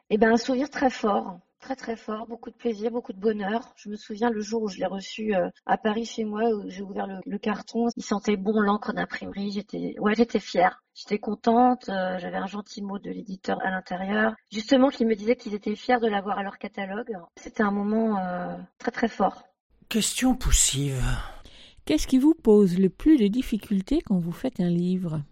Eh 0.10 0.18
ben, 0.18 0.34
un 0.34 0.38
souvenir 0.38 0.72
très 0.72 0.90
fort, 0.90 1.40
très 1.66 1.76
très 1.76 1.96
fort, 1.96 2.28
beaucoup 2.28 2.52
de 2.52 2.56
plaisir, 2.56 2.92
beaucoup 2.92 3.12
de 3.12 3.20
bonheur. 3.20 3.74
Je 3.76 3.90
me 3.90 3.96
souviens 3.96 4.30
le 4.30 4.40
jour 4.40 4.62
où 4.62 4.68
je 4.68 4.78
l'ai 4.78 4.86
reçu 4.86 5.34
euh, 5.34 5.50
à 5.66 5.80
Paris 5.80 6.06
chez 6.06 6.24
moi, 6.24 6.44
où 6.52 6.70
j'ai 6.70 6.84
ouvert 6.84 7.08
le, 7.08 7.22
le 7.26 7.38
carton, 7.40 7.88
il 7.98 8.04
sentait 8.04 8.38
bon 8.38 8.62
l'encre 8.62 8.94
d'imprimerie. 8.94 9.52
J'étais, 9.52 9.96
ouais, 10.00 10.14
j'étais 10.16 10.40
fière, 10.40 10.84
j'étais 10.94 11.18
contente. 11.18 11.90
euh, 11.90 12.20
J'avais 12.20 12.38
un 12.38 12.46
gentil 12.46 12.84
mot 12.84 13.00
de 13.00 13.10
l'éditeur 13.10 13.58
à 13.66 13.72
l'intérieur, 13.72 14.36
justement 14.52 14.90
qui 14.90 15.06
me 15.06 15.16
disait 15.16 15.36
qu'ils 15.36 15.56
étaient 15.56 15.76
fiers 15.76 16.00
de 16.00 16.08
l'avoir 16.08 16.38
à 16.38 16.44
leur 16.44 16.60
catalogue. 16.60 17.18
C'était 17.36 17.64
un 17.64 17.72
moment 17.72 18.20
euh, 18.20 18.56
très 18.78 18.92
très 18.92 19.08
fort. 19.08 19.42
Question 19.90 20.36
poussive. 20.36 21.04
Qu'est-ce 21.86 22.06
qui 22.06 22.20
vous 22.20 22.36
pose 22.36 22.78
le 22.78 22.90
plus 22.90 23.18
de 23.18 23.26
difficultés 23.26 24.02
quand 24.02 24.20
vous 24.20 24.32
faites 24.32 24.60
un 24.60 24.70
livre? 24.70 25.24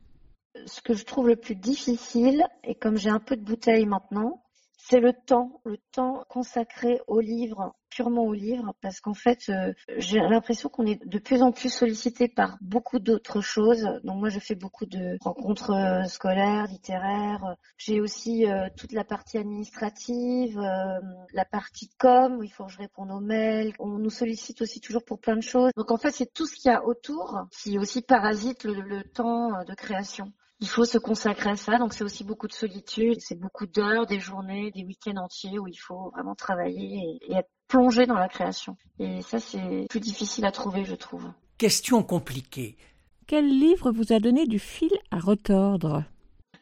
Ce 0.66 0.82
que 0.82 0.94
je 0.94 1.04
trouve 1.04 1.28
le 1.28 1.36
plus 1.36 1.56
difficile, 1.56 2.44
et 2.64 2.76
comme 2.76 2.96
j'ai 2.96 3.10
un 3.10 3.20
peu 3.20 3.36
de 3.36 3.44
bouteille 3.44 3.86
maintenant, 3.86 4.43
c'est 4.86 5.00
le 5.00 5.14
temps, 5.14 5.62
le 5.64 5.78
temps 5.94 6.26
consacré 6.28 7.00
au 7.08 7.22
livre, 7.22 7.74
purement 7.90 8.24
au 8.24 8.34
livre, 8.34 8.74
parce 8.82 9.00
qu'en 9.00 9.14
fait, 9.14 9.48
euh, 9.48 9.72
j'ai 9.98 10.20
l'impression 10.20 10.68
qu'on 10.68 10.86
est 10.86 11.06
de 11.06 11.20
plus 11.20 11.42
en 11.42 11.54
plus 11.54 11.70
sollicité 11.70 12.28
par 12.28 12.58
beaucoup 12.60 13.00
d'autres 13.00 13.40
choses. 13.40 13.88
Donc 14.04 14.18
moi, 14.18 14.28
je 14.28 14.40
fais 14.40 14.56
beaucoup 14.56 14.86
de 14.86 15.18
rencontres 15.22 15.72
euh, 15.72 16.04
scolaires, 16.06 16.68
littéraires. 16.68 17.56
J'ai 17.78 18.02
aussi 18.02 18.46
euh, 18.46 18.68
toute 18.76 18.92
la 18.92 19.06
partie 19.06 19.38
administrative, 19.38 20.60
euh, 20.60 21.00
la 21.32 21.46
partie 21.46 21.90
com, 21.98 22.40
où 22.40 22.44
il 22.44 22.52
faut 22.52 22.66
que 22.66 22.72
je 22.72 22.80
réponde 22.80 23.12
aux 23.12 23.22
mails. 23.22 23.74
On 23.80 24.00
nous 24.00 24.10
sollicite 24.10 24.62
aussi 24.62 24.82
toujours 24.82 25.06
pour 25.06 25.20
plein 25.20 25.38
de 25.38 25.42
choses. 25.42 25.72
Donc 25.78 25.92
en 25.92 25.98
fait, 25.98 26.12
c'est 26.12 26.34
tout 26.34 26.46
ce 26.46 26.56
qu'il 26.56 26.70
y 26.72 26.74
a 26.74 26.84
autour 26.84 27.48
qui 27.52 27.78
aussi 27.80 28.02
parasite 28.02 28.66
le, 28.66 28.82
le 28.82 29.04
temps 29.04 29.56
euh, 29.56 29.64
de 29.64 29.76
création. 29.76 30.34
Il 30.64 30.70
faut 30.70 30.86
se 30.86 30.98
consacrer 30.98 31.50
à 31.50 31.58
ça, 31.58 31.78
donc 31.78 31.94
c'est 31.94 32.06
aussi 32.06 32.24
beaucoup 32.24 32.48
de 32.48 32.54
solitude, 32.54 33.20
c'est 33.20 33.38
beaucoup 33.38 33.66
d'heures, 33.66 34.06
des 34.06 34.22
journées, 34.22 34.72
des 34.72 34.86
week-ends 34.86 35.18
entiers 35.18 35.60
où 35.60 35.68
il 35.68 35.76
faut 35.76 36.10
vraiment 36.12 36.36
travailler 36.36 37.20
et, 37.22 37.32
et 37.34 37.36
être 37.36 37.50
plongé 37.68 38.06
dans 38.06 38.14
la 38.16 38.30
création. 38.30 38.78
Et 38.98 39.22
ça, 39.24 39.40
c'est 39.40 39.88
plus 39.90 40.00
difficile 40.00 40.46
à 40.46 40.54
trouver, 40.54 40.86
je 40.86 40.96
trouve. 40.96 41.30
Question 41.58 42.02
compliquée. 42.02 42.78
Quel 43.28 43.46
livre 43.46 43.92
vous 43.92 44.14
a 44.14 44.22
donné 44.22 44.48
du 44.48 44.58
fil 44.58 44.92
à 45.12 45.20
retordre? 45.20 46.06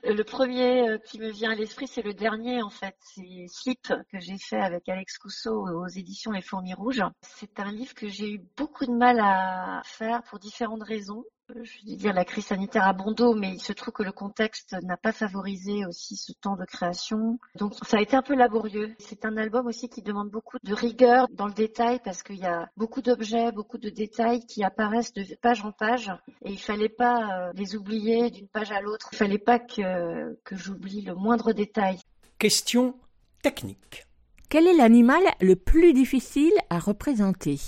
Euh, 0.04 0.16
Le 0.16 0.24
premier 0.24 0.90
euh, 0.90 0.98
qui 0.98 1.20
me 1.20 1.30
vient 1.30 1.52
à 1.52 1.56
l'esprit, 1.56 1.88
c'est 1.88 2.02
le 2.02 2.16
dernier 2.16 2.64
en 2.64 2.72
fait. 2.72 2.96
C'est 3.02 3.46
Slip 3.50 3.94
que 4.12 4.20
j'ai 4.20 4.40
fait 4.40 4.60
avec 4.60 4.90
Alex 4.90 5.20
Cousseau 5.20 5.68
aux 5.68 5.88
éditions 5.88 6.32
Les 6.32 6.42
Fourmis 6.42 6.74
Rouges. 6.74 7.04
C'est 7.22 7.60
un 7.60 7.72
livre 7.72 7.94
que 7.94 8.08
j'ai 8.08 8.32
eu 8.32 8.42
beaucoup 8.58 8.88
de 8.88 8.94
mal 8.94 9.20
à 9.20 9.84
faire 9.86 10.24
pour 10.24 10.40
différentes 10.40 10.82
raisons. 10.84 11.24
Je 11.64 11.90
vais 11.90 11.96
dire 11.96 12.14
la 12.14 12.26
crise 12.26 12.46
sanitaire 12.46 12.86
à 12.86 12.94
bon 12.94 13.12
dos, 13.12 13.34
mais 13.34 13.50
il 13.50 13.62
se 13.62 13.74
trouve 13.74 13.94
que 13.94 14.04
le 14.04 14.12
contexte 14.12 14.76
n'a 14.84 14.98
pas 14.98 15.12
favorisé 15.12 15.86
aussi 15.86 16.16
ce 16.16 16.32
temps 16.34 16.56
de 16.56 16.66
création. 16.66 17.40
Donc 17.56 17.74
ça 17.84 17.98
a 17.98 18.02
été 18.02 18.16
un 18.16 18.22
peu 18.22 18.36
laborieux. 18.36 18.96
C'est 19.00 19.26
un 19.26 19.38
album 19.38 19.68
aussi 19.68 19.90
qui 19.90 20.02
demande 20.02 20.30
beaucoup 20.30 20.58
de 20.64 20.74
rigueur 20.74 21.28
dans 21.32 21.48
le 21.48 21.54
détail 21.54 22.00
parce 22.04 22.24
qu'il 22.24 22.38
y 22.38 22.46
a 22.46 22.70
beaucoup 22.78 23.02
d'objets, 23.02 23.52
beaucoup 23.52 23.78
de 23.78 23.90
détails 23.90 24.46
qui 24.46 24.64
apparaissent 24.64 25.14
de 25.14 25.26
page 25.42 25.64
en 25.66 25.72
page 25.72 26.12
et 26.44 26.52
il 26.52 26.60
fallait 26.60 26.90
pas 26.90 27.50
euh, 27.50 27.52
les 27.56 27.76
oublier 27.76 28.30
d'une 28.30 28.48
page 28.48 28.72
à 28.72 28.82
l'autre. 28.82 29.10
Il 29.12 29.18
fallait 29.18 29.38
pas 29.38 29.60
que, 29.60 30.40
que 30.44 30.56
j'oublie 30.56 31.02
le 31.02 31.16
moindre 31.16 31.54
détail. 31.54 32.00
Question 32.40 32.96
technique. 33.42 34.06
Quel 34.50 34.68
est 34.68 34.76
l'animal 34.76 35.24
le 35.40 35.56
plus 35.56 35.94
difficile 35.94 36.54
à 36.70 36.80
représenter? 36.80 37.60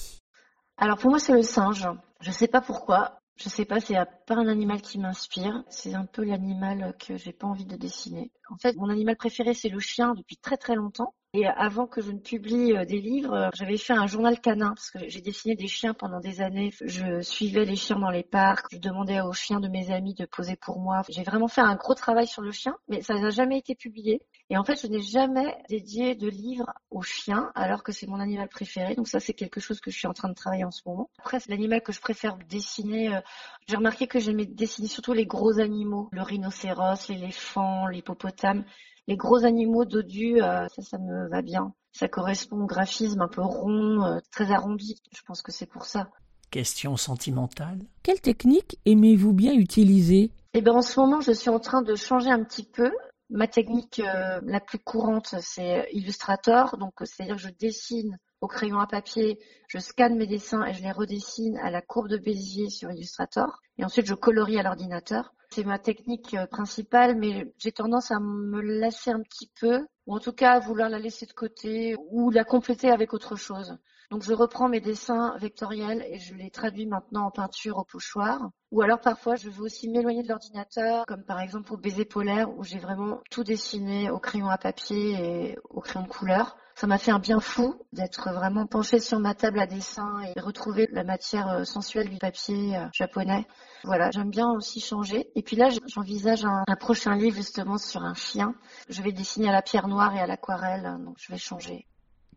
Alors 0.77 0.97
pour 0.97 1.09
moi 1.09 1.19
c'est 1.19 1.33
le 1.33 1.43
singe. 1.43 1.87
Je 2.21 2.31
sais 2.31 2.47
pas 2.47 2.61
pourquoi. 2.61 3.19
Je 3.37 3.49
sais 3.49 3.65
pas, 3.65 3.79
c'est 3.79 3.95
pas 4.25 4.35
un 4.35 4.47
animal 4.47 4.81
qui 4.81 4.99
m'inspire. 4.99 5.63
C'est 5.69 5.93
un 5.93 6.05
peu 6.05 6.23
l'animal 6.23 6.95
que 6.99 7.17
j'ai 7.17 7.33
pas 7.33 7.47
envie 7.47 7.65
de 7.65 7.75
dessiner. 7.75 8.31
En 8.49 8.57
fait, 8.57 8.75
mon 8.75 8.89
animal 8.89 9.15
préféré, 9.15 9.53
c'est 9.53 9.69
le 9.69 9.79
chien 9.79 10.13
depuis 10.13 10.37
très 10.37 10.57
très 10.57 10.75
longtemps. 10.75 11.13
Et 11.35 11.47
avant 11.47 11.87
que 11.87 11.99
je 11.99 12.11
ne 12.11 12.19
publie 12.19 12.73
euh, 12.73 12.85
des 12.85 12.99
livres, 13.01 13.33
euh, 13.33 13.49
j'avais 13.55 13.77
fait 13.77 13.93
un 13.93 14.05
journal 14.05 14.39
canin 14.39 14.75
parce 14.75 14.91
que 14.91 14.99
j'ai 15.09 15.19
dessiné 15.19 15.55
des 15.55 15.67
chiens 15.67 15.95
pendant 15.95 16.19
des 16.19 16.41
années. 16.41 16.71
Je 16.85 17.21
suivais 17.21 17.65
les 17.65 17.75
chiens 17.75 17.97
dans 17.97 18.11
les 18.11 18.21
parcs, 18.21 18.67
je 18.71 18.77
demandais 18.77 19.19
aux 19.19 19.33
chiens 19.33 19.59
de 19.59 19.67
mes 19.67 19.89
amis 19.89 20.13
de 20.13 20.25
poser 20.25 20.55
pour 20.55 20.79
moi. 20.79 21.01
J'ai 21.09 21.23
vraiment 21.23 21.47
fait 21.47 21.61
un 21.61 21.73
gros 21.75 21.95
travail 21.95 22.27
sur 22.27 22.43
le 22.43 22.51
chien, 22.51 22.75
mais 22.87 23.01
ça 23.01 23.15
n'a 23.15 23.31
jamais 23.31 23.57
été 23.57 23.73
publié. 23.73 24.21
Et 24.51 24.57
en 24.57 24.63
fait, 24.63 24.79
je 24.79 24.85
n'ai 24.85 25.01
jamais 25.01 25.57
dédié 25.69 26.13
de 26.13 26.29
livre 26.29 26.71
aux 26.91 27.01
chiens 27.01 27.51
alors 27.55 27.81
que 27.81 27.91
c'est 27.91 28.05
mon 28.05 28.19
animal 28.19 28.47
préféré. 28.47 28.93
Donc 28.93 29.07
ça, 29.07 29.19
c'est 29.19 29.33
quelque 29.33 29.59
chose 29.59 29.79
que 29.79 29.89
je 29.89 29.97
suis 29.97 30.07
en 30.07 30.13
train 30.13 30.29
de 30.29 30.35
travailler 30.35 30.65
en 30.65 30.71
ce 30.71 30.81
moment. 30.85 31.09
Après, 31.17 31.39
c'est 31.39 31.49
l'animal 31.49 31.81
que 31.81 31.91
je 31.93 31.99
préfère 32.01 32.37
dessiner. 32.47 33.15
euh, 33.15 33.21
J'ai 33.67 33.77
remarqué 33.77 34.05
que 34.05 34.12
j'aimais 34.19 34.45
dessiner 34.45 34.87
surtout 34.87 35.13
les 35.13 35.25
gros 35.25 35.59
animaux, 35.59 36.09
le 36.11 36.21
rhinocéros, 36.21 37.07
l'éléphant, 37.09 37.87
l'hippopotame. 37.87 38.63
Les 39.07 39.17
gros 39.17 39.43
animaux 39.43 39.85
dodus, 39.85 40.41
euh, 40.41 40.67
ça, 40.69 40.81
ça 40.81 40.97
me 40.97 41.27
va 41.29 41.41
bien. 41.41 41.73
Ça 41.91 42.07
correspond 42.07 42.61
au 42.61 42.65
graphisme 42.65 43.21
un 43.21 43.27
peu 43.27 43.41
rond, 43.41 44.03
euh, 44.03 44.19
très 44.31 44.51
arrondi. 44.51 45.01
Je 45.15 45.21
pense 45.27 45.41
que 45.41 45.51
c'est 45.51 45.65
pour 45.65 45.85
ça. 45.85 46.09
Question 46.51 46.95
sentimentale. 46.95 47.79
Quelle 48.01 48.21
technique 48.21 48.79
aimez-vous 48.85 49.33
bien 49.33 49.53
utiliser? 49.53 50.31
Eh 50.53 50.61
ben, 50.61 50.73
en 50.73 50.81
ce 50.81 50.99
moment, 50.99 51.19
je 51.19 51.31
suis 51.31 51.49
en 51.49 51.59
train 51.59 51.81
de 51.81 51.95
changer 51.95 52.29
un 52.29 52.43
petit 52.43 52.63
peu. 52.63 52.91
Ma 53.29 53.47
technique 53.47 53.99
euh, 53.99 54.39
la 54.45 54.59
plus 54.59 54.79
courante, 54.79 55.35
c'est 55.41 55.87
Illustrator. 55.91 56.77
Donc, 56.77 56.93
c'est-à-dire 57.03 57.35
que 57.35 57.41
je 57.41 57.49
dessine 57.49 58.17
au 58.43 58.47
crayon 58.47 58.79
à 58.79 58.87
papier, 58.87 59.39
je 59.69 59.77
scanne 59.79 60.17
mes 60.17 60.27
dessins 60.27 60.65
et 60.65 60.73
je 60.73 60.83
les 60.83 60.91
redessine 60.91 61.57
à 61.59 61.71
la 61.71 61.81
courbe 61.81 62.09
de 62.09 62.17
Bézier 62.17 62.69
sur 62.69 62.91
Illustrator. 62.91 63.61
Et 63.77 63.85
ensuite, 63.85 64.05
je 64.05 64.15
colorie 64.15 64.59
à 64.59 64.63
l'ordinateur. 64.63 65.33
C'est 65.51 65.63
ma 65.63 65.79
technique 65.79 66.33
euh, 66.33 66.45
principale, 66.45 67.15
mais 67.15 67.53
j'ai 67.57 67.71
tendance 67.71 68.11
à 68.11 68.19
me 68.19 68.59
lasser 68.59 69.11
un 69.11 69.21
petit 69.21 69.49
peu, 69.57 69.87
ou 70.07 70.15
en 70.15 70.19
tout 70.19 70.33
cas 70.33 70.55
à 70.55 70.59
vouloir 70.59 70.89
la 70.89 70.99
laisser 70.99 71.25
de 71.25 71.31
côté, 71.31 71.95
ou 72.09 72.31
la 72.31 72.43
compléter 72.43 72.89
avec 72.89 73.13
autre 73.13 73.37
chose. 73.37 73.77
Donc 74.11 74.23
je 74.23 74.33
reprends 74.33 74.67
mes 74.67 74.81
dessins 74.81 75.37
vectoriels 75.37 76.05
et 76.09 76.19
je 76.19 76.35
les 76.35 76.51
traduis 76.51 76.85
maintenant 76.85 77.27
en 77.27 77.31
peinture 77.31 77.77
au 77.77 77.85
pochoir. 77.85 78.49
Ou 78.71 78.81
alors 78.81 78.99
parfois 78.99 79.35
je 79.35 79.49
veux 79.49 79.63
aussi 79.63 79.89
m'éloigner 79.89 80.21
de 80.21 80.27
l'ordinateur, 80.27 81.05
comme 81.07 81.23
par 81.23 81.39
exemple 81.39 81.65
pour 81.65 81.77
Baiser 81.77 82.05
polaire 82.05 82.55
où 82.57 82.63
j'ai 82.63 82.77
vraiment 82.77 83.21
tout 83.31 83.43
dessiné 83.43 84.11
au 84.11 84.19
crayon 84.19 84.49
à 84.49 84.57
papier 84.57 85.13
et 85.13 85.57
au 85.69 85.79
crayon 85.79 86.05
de 86.05 86.11
couleur. 86.11 86.57
Ça 86.75 86.87
m'a 86.87 86.97
fait 86.97 87.11
un 87.11 87.19
bien 87.19 87.39
fou 87.39 87.75
d'être 87.93 88.31
vraiment 88.33 88.65
penchée 88.65 88.99
sur 88.99 89.19
ma 89.19 89.35
table 89.35 89.59
à 89.59 89.67
dessin 89.67 90.21
et 90.21 90.39
retrouver 90.39 90.87
la 90.91 91.03
matière 91.03 91.47
euh, 91.49 91.63
sensuelle 91.63 92.09
du 92.09 92.17
papier 92.17 92.75
euh, 92.75 92.87
japonais. 92.93 93.45
Voilà, 93.83 94.09
j'aime 94.11 94.31
bien 94.31 94.49
aussi 94.51 94.79
changer. 94.79 95.29
Et 95.35 95.43
puis 95.43 95.55
là, 95.55 95.69
j'envisage 95.87 96.45
un, 96.45 96.63
un 96.67 96.75
prochain 96.75 97.15
livre 97.15 97.35
justement 97.35 97.77
sur 97.77 98.03
un 98.03 98.15
chien. 98.15 98.55
Je 98.89 99.01
vais 99.01 99.11
dessiner 99.11 99.49
à 99.49 99.51
la 99.51 99.61
pierre 99.61 99.87
noire 99.87 100.15
et 100.15 100.19
à 100.19 100.27
l'aquarelle, 100.27 100.97
donc 101.05 101.15
je 101.19 101.31
vais 101.31 101.37
changer. 101.37 101.85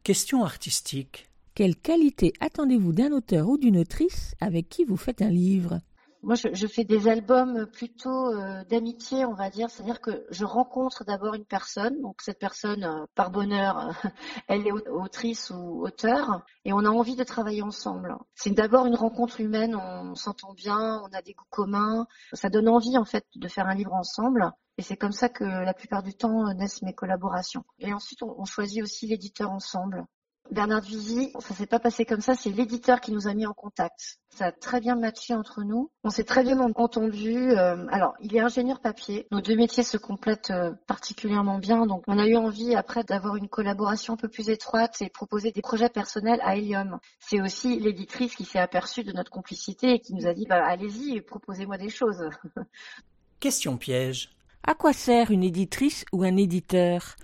Question 0.03 0.45
artistique. 0.45 1.28
Quelle 1.55 1.74
qualité 1.74 2.34
attendez-vous 2.41 2.93
d'un 2.93 3.12
auteur 3.12 3.49
ou 3.49 3.57
d'une 3.57 3.78
autrice 3.78 4.34
avec 4.41 4.68
qui 4.68 4.84
vous 4.84 4.99
faites 4.99 5.22
un 5.22 5.30
livre? 5.30 5.80
Moi, 6.27 6.35
je, 6.35 6.49
je 6.53 6.66
fais 6.66 6.83
des 6.83 7.07
albums 7.07 7.66
plutôt 7.66 8.33
euh, 8.35 8.64
d'amitié, 8.64 9.24
on 9.24 9.35
va 9.35 9.49
dire. 9.49 9.70
C'est-à-dire 9.70 10.01
que 10.01 10.27
je 10.31 10.45
rencontre 10.45 11.05
d'abord 11.05 11.35
une 11.35 11.45
personne. 11.45 12.01
Donc 12.03 12.20
cette 12.20 12.41
personne, 12.41 12.83
euh, 12.83 13.05
par 13.14 13.31
bonheur, 13.31 13.91
elle 14.49 14.66
est 14.66 14.72
au- 14.72 15.03
autrice 15.05 15.51
ou 15.51 15.83
auteur, 15.87 16.45
et 16.64 16.72
on 16.72 16.81
a 16.81 16.89
envie 16.89 17.14
de 17.14 17.22
travailler 17.22 17.62
ensemble. 17.62 18.16
C'est 18.35 18.51
d'abord 18.51 18.87
une 18.87 18.97
rencontre 18.97 19.41
humaine. 19.41 19.77
On 19.77 20.16
s'entend 20.16 20.53
bien, 20.53 21.01
on 21.05 21.14
a 21.16 21.22
des 21.22 21.33
goûts 21.33 21.45
communs. 21.49 22.09
Ça 22.33 22.49
donne 22.51 22.68
envie 22.68 22.99
en 22.99 23.05
fait 23.05 23.24
de 23.37 23.47
faire 23.47 23.68
un 23.68 23.74
livre 23.77 23.95
ensemble. 23.95 24.51
Et 24.79 24.83
c'est 24.83 24.97
comme 24.97 25.12
ça 25.12 25.29
que 25.29 25.45
la 25.45 25.74
plupart 25.74 26.03
du 26.03 26.12
temps 26.14 26.49
euh, 26.49 26.55
naissent 26.55 26.83
mes 26.83 26.93
collaborations. 26.93 27.64
Et 27.79 27.93
ensuite, 27.95 28.24
on, 28.24 28.35
on 28.37 28.45
choisit 28.45 28.83
aussi 28.83 29.07
l'éditeur 29.07 29.53
ensemble. 29.53 30.05
Bernard 30.51 30.82
Vizy, 30.82 31.32
ça 31.40 31.55
s'est 31.55 31.66
pas 31.66 31.78
passé 31.78 32.05
comme 32.05 32.20
ça, 32.20 32.34
c'est 32.34 32.51
l'éditeur 32.51 33.01
qui 33.01 33.12
nous 33.12 33.26
a 33.28 33.34
mis 33.34 33.47
en 33.47 33.53
contact. 33.53 34.18
Ça 34.30 34.47
a 34.47 34.53
très 34.53 34.80
bien 34.80 34.97
matché 34.97 35.34
entre 35.34 35.62
nous. 35.62 35.90
On 36.05 36.11
s'est 36.11 36.24
très 36.24 36.42
bien 36.42 36.61
entendu. 36.61 37.51
Euh, 37.53 37.86
alors, 37.90 38.14
il 38.20 38.36
est 38.36 38.40
ingénieur 38.40 38.80
papier. 38.80 39.26
Nos 39.32 39.40
deux 39.40 39.57
métiers 39.57 39.82
se 39.82 39.97
complètent 39.97 40.51
euh, 40.51 40.72
particulièrement 40.86 41.59
bien. 41.59 41.86
Donc, 41.86 42.05
on 42.07 42.18
a 42.18 42.26
eu 42.26 42.36
envie 42.36 42.74
après 42.74 43.03
d'avoir 43.03 43.36
une 43.36 43.49
collaboration 43.49 44.14
un 44.14 44.16
peu 44.16 44.28
plus 44.28 44.51
étroite 44.51 45.01
et 45.01 45.09
proposer 45.09 45.53
des 45.53 45.62
projets 45.62 45.88
personnels 45.88 46.40
à 46.42 46.57
Helium. 46.57 46.99
C'est 47.18 47.40
aussi 47.40 47.80
l'éditrice 47.80 48.34
qui 48.34 48.44
s'est 48.44 48.59
aperçue 48.59 49.05
de 49.05 49.12
notre 49.12 49.30
complicité 49.30 49.94
et 49.94 50.01
qui 50.01 50.14
nous 50.14 50.26
a 50.26 50.34
dit, 50.34 50.47
bah, 50.47 50.64
allez-y, 50.66 51.20
proposez-moi 51.22 51.78
des 51.78 51.90
choses. 51.90 52.28
Question 53.40 53.76
piège. 53.76 54.36
À 54.62 54.74
quoi 54.74 54.92
sert 54.92 55.30
une 55.30 55.44
éditrice 55.44 56.05
ou 56.12 56.24
un 56.24 56.36
éditeur? 56.36 57.16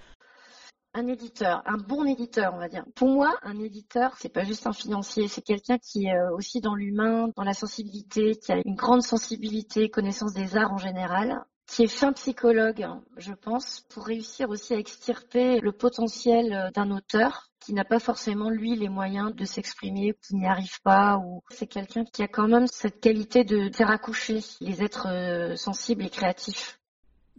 Un 0.95 1.07
éditeur, 1.07 1.63
un 1.65 1.79
bon 1.79 2.05
éditeur, 2.05 2.53
on 2.55 2.59
va 2.59 2.69
dire. 2.69 2.85
Pour 2.95 3.09
moi, 3.09 3.35
un 3.43 3.59
éditeur, 3.59 4.15
c'est 4.19 4.29
pas 4.29 4.45
juste 4.45 4.67
un 4.67 4.75
financier, 4.75 5.27
c'est 5.27 5.41
quelqu'un 5.41 5.79
qui 5.79 6.05
est 6.05 6.15
euh, 6.15 6.37
aussi 6.37 6.61
dans 6.61 6.75
l'humain, 6.75 7.31
dans 7.35 7.45
la 7.45 7.55
sensibilité, 7.55 8.37
qui 8.37 8.53
a 8.53 8.61
une 8.63 8.75
grande 8.75 9.03
sensibilité, 9.03 9.89
connaissance 9.89 10.35
des 10.35 10.55
arts 10.55 10.73
en 10.73 10.77
général, 10.77 11.45
qui 11.67 11.85
est 11.85 11.89
fin 11.89 12.13
psychologue, 12.13 12.87
je 13.17 13.33
pense, 13.33 13.87
pour 13.89 14.05
réussir 14.05 14.51
aussi 14.51 14.75
à 14.75 14.79
extirper 14.79 15.61
le 15.61 15.73
potentiel 15.73 16.53
euh, 16.53 16.71
d'un 16.73 16.91
auteur 16.91 17.49
qui 17.59 17.73
n'a 17.73 17.85
pas 17.85 17.99
forcément 17.99 18.51
lui 18.51 18.77
les 18.77 18.91
moyens 18.91 19.35
de 19.35 19.45
s'exprimer, 19.47 20.15
qui 20.27 20.35
n'y 20.35 20.47
arrive 20.47 20.81
pas, 20.83 21.17
ou 21.17 21.43
c'est 21.51 21.69
quelqu'un 21.69 22.05
qui 22.05 22.23
a 22.23 22.29
quand 22.29 22.49
même 22.49 22.67
cette 22.67 23.01
qualité 23.01 23.45
de 23.45 23.71
faire 23.73 23.91
accoucher 23.91 24.41
les 24.61 24.83
êtres 24.83 25.09
euh, 25.09 25.57
sensibles 25.57 26.05
et 26.05 26.11
créatifs. 26.11 26.81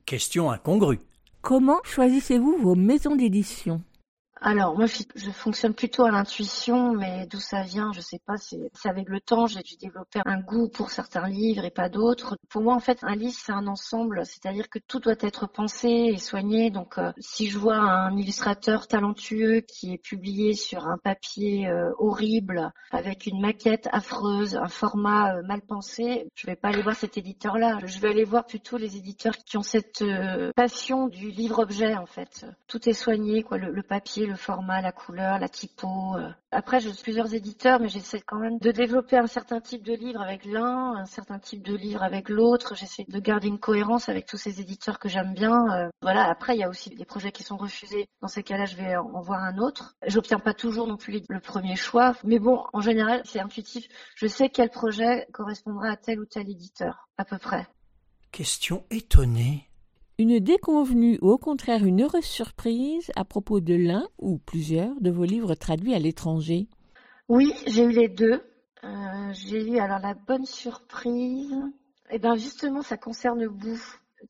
Question 0.05 0.49
incongrue. 0.49 0.99
Comment 1.43 1.81
choisissez-vous 1.83 2.55
vos 2.61 2.75
maisons 2.75 3.17
d'édition? 3.17 3.81
Alors, 4.41 4.75
moi, 4.75 4.87
je, 4.87 5.29
fonctionne 5.31 5.73
plutôt 5.73 6.03
à 6.03 6.11
l'intuition, 6.11 6.93
mais 6.93 7.27
d'où 7.27 7.39
ça 7.39 7.61
vient, 7.63 7.91
je 7.93 8.01
sais 8.01 8.19
pas. 8.25 8.35
C'est 8.37 8.89
avec 8.89 9.07
le 9.07 9.21
temps, 9.21 9.47
j'ai 9.47 9.61
dû 9.61 9.77
développer 9.77 10.19
un 10.25 10.39
goût 10.39 10.67
pour 10.69 10.89
certains 10.89 11.27
livres 11.27 11.63
et 11.63 11.71
pas 11.71 11.89
d'autres. 11.89 12.37
Pour 12.49 12.61
moi, 12.61 12.75
en 12.75 12.79
fait, 12.79 12.99
un 13.03 13.15
livre, 13.15 13.35
c'est 13.37 13.51
un 13.51 13.67
ensemble, 13.67 14.25
c'est-à-dire 14.25 14.69
que 14.69 14.79
tout 14.79 14.99
doit 14.99 15.15
être 15.21 15.47
pensé 15.47 15.87
et 15.87 16.17
soigné. 16.17 16.71
Donc, 16.71 16.97
euh, 16.97 17.11
si 17.19 17.47
je 17.47 17.57
vois 17.57 17.77
un 17.77 18.17
illustrateur 18.17 18.87
talentueux 18.87 19.61
qui 19.61 19.93
est 19.93 19.97
publié 19.97 20.55
sur 20.55 20.87
un 20.87 20.97
papier 20.97 21.67
euh, 21.67 21.91
horrible, 21.97 22.71
avec 22.91 23.27
une 23.27 23.39
maquette 23.39 23.87
affreuse, 23.91 24.55
un 24.55 24.67
format 24.67 25.35
euh, 25.35 25.43
mal 25.43 25.61
pensé, 25.61 26.27
je 26.35 26.47
vais 26.47 26.55
pas 26.55 26.69
aller 26.69 26.81
voir 26.81 26.95
cet 26.95 27.17
éditeur-là. 27.17 27.79
Je 27.85 27.99
vais 27.99 28.09
aller 28.09 28.25
voir 28.25 28.45
plutôt 28.45 28.77
les 28.77 28.97
éditeurs 28.97 29.37
qui 29.37 29.57
ont 29.57 29.63
cette 29.63 30.03
passion 30.55 31.07
du 31.07 31.29
livre-objet, 31.29 31.95
en 31.95 32.05
fait. 32.05 32.45
Tout 32.67 32.89
est 32.89 32.93
soigné, 32.93 33.43
quoi, 33.43 33.57
le 33.57 33.83
papier, 33.83 34.22
le 34.25 34.35
format, 34.35 34.81
la 34.81 34.91
couleur, 34.91 35.39
la 35.39 35.49
typo. 35.49 36.15
euh. 36.17 36.29
Après, 36.51 36.79
j'ai 36.79 36.91
plusieurs 36.91 37.33
éditeurs, 37.33 37.79
mais 37.79 37.89
j'essaie 37.89 38.21
quand 38.21 38.39
même 38.39 38.57
de 38.59 38.71
développer 38.71 39.17
un 39.17 39.27
certain 39.27 39.59
type 39.59 39.83
de 39.83 39.93
livre 39.93 40.21
avec 40.21 40.45
l'un, 40.45 40.95
un 40.95 41.05
certain 41.05 41.39
type 41.39 41.63
de 41.63 41.75
livre 41.75 42.03
avec 42.03 42.29
l'autre. 42.29 42.75
J'essaie 42.75 43.05
de 43.07 43.19
garder 43.19 43.47
une 43.47 43.59
cohérence 43.59 44.09
avec 44.09 44.25
tous 44.25 44.37
ces 44.37 44.61
éditeurs 44.61 44.99
que 44.99 45.09
j'aime 45.09 45.33
bien. 45.33 45.65
Euh, 45.71 45.89
voilà. 46.01 46.29
Après, 46.29 46.55
il 46.55 46.59
y 46.59 46.63
a 46.63 46.69
aussi 46.69 46.89
des 46.89 47.05
projets 47.05 47.31
qui 47.31 47.43
sont 47.43 47.57
refusés. 47.57 48.07
Dans 48.21 48.27
ces 48.27 48.43
cas-là, 48.43 48.65
je 48.65 48.75
vais 48.75 48.95
en 48.95 49.21
voir 49.21 49.43
un 49.43 49.57
autre. 49.57 49.95
J'obtiens 50.07 50.39
pas 50.39 50.53
toujours 50.53 50.87
non 50.87 50.97
plus 50.97 51.23
le 51.27 51.39
premier 51.39 51.75
choix, 51.75 52.15
mais 52.23 52.39
bon, 52.39 52.63
en 52.73 52.81
général, 52.81 53.21
c'est 53.25 53.39
intuitif. 53.39 53.87
Je 54.15 54.27
sais 54.27 54.49
quel 54.49 54.69
projet 54.69 55.27
correspondra 55.33 55.89
à 55.89 55.95
tel 55.97 56.19
ou 56.19 56.25
tel 56.25 56.49
éditeur, 56.49 57.09
à 57.17 57.25
peu 57.25 57.37
près. 57.37 57.67
Question 58.31 58.83
étonnée. 58.89 59.69
Une 60.19 60.39
déconvenue 60.39 61.17
ou 61.23 61.31
au 61.31 61.39
contraire 61.39 61.83
une 61.83 62.03
heureuse 62.03 62.23
surprise 62.23 63.11
à 63.15 63.25
propos 63.25 63.61
de 63.61 63.73
l'un 63.73 64.07
ou 64.19 64.37
plusieurs 64.37 64.93
de 65.01 65.09
vos 65.09 65.23
livres 65.23 65.55
traduits 65.55 65.95
à 65.95 65.99
l'étranger 65.99 66.67
Oui, 67.29 67.51
j'ai 67.65 67.83
eu 67.83 67.91
les 67.91 68.09
deux. 68.09 68.43
Euh, 68.83 69.33
j'ai 69.33 69.67
eu 69.67 69.79
alors 69.79 69.99
la 69.99 70.13
bonne 70.13 70.45
surprise. 70.45 71.55
Et 72.11 72.19
ben 72.19 72.35
justement, 72.35 72.83
ça 72.83 72.95
concerne 72.95 73.47
Boo. 73.47 73.79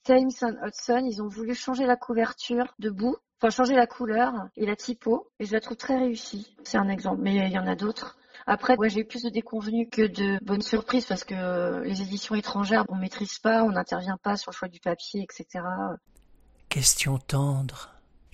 Thames 0.03 0.31
and 0.41 0.55
Hudson, 0.65 1.05
ils 1.05 1.21
ont 1.21 1.27
voulu 1.27 1.53
changer 1.53 1.85
la 1.85 1.97
couverture 1.97 2.73
de 2.79 2.89
Boo, 2.89 3.17
enfin 3.41 3.49
changer 3.49 3.75
la 3.75 3.85
couleur 3.85 4.33
et 4.55 4.65
la 4.65 4.77
typo, 4.77 5.27
et 5.39 5.45
je 5.45 5.51
la 5.51 5.59
trouve 5.59 5.77
très 5.77 5.97
réussie. 5.97 6.55
C'est 6.63 6.77
un 6.77 6.87
exemple, 6.87 7.21
mais 7.21 7.35
il 7.47 7.51
y 7.51 7.59
en 7.59 7.67
a 7.67 7.75
d'autres. 7.75 8.17
Après, 8.45 8.75
ouais, 8.77 8.89
j'ai 8.89 9.01
eu 9.01 9.05
plus 9.05 9.23
de 9.23 9.29
déconvenues 9.29 9.87
que 9.89 10.01
de 10.05 10.37
bonnes 10.43 10.61
surprises 10.61 11.05
parce 11.05 11.23
que 11.23 11.33
euh, 11.35 11.83
les 11.83 12.01
éditions 12.01 12.35
étrangères, 12.35 12.85
on 12.89 12.95
maîtrise 12.95 13.39
pas, 13.39 13.63
on 13.63 13.71
n'intervient 13.71 14.17
pas 14.21 14.35
sur 14.37 14.51
le 14.51 14.55
choix 14.55 14.67
du 14.67 14.79
papier, 14.79 15.21
etc. 15.23 15.63
Question 16.69 17.17
tendre. 17.17 17.89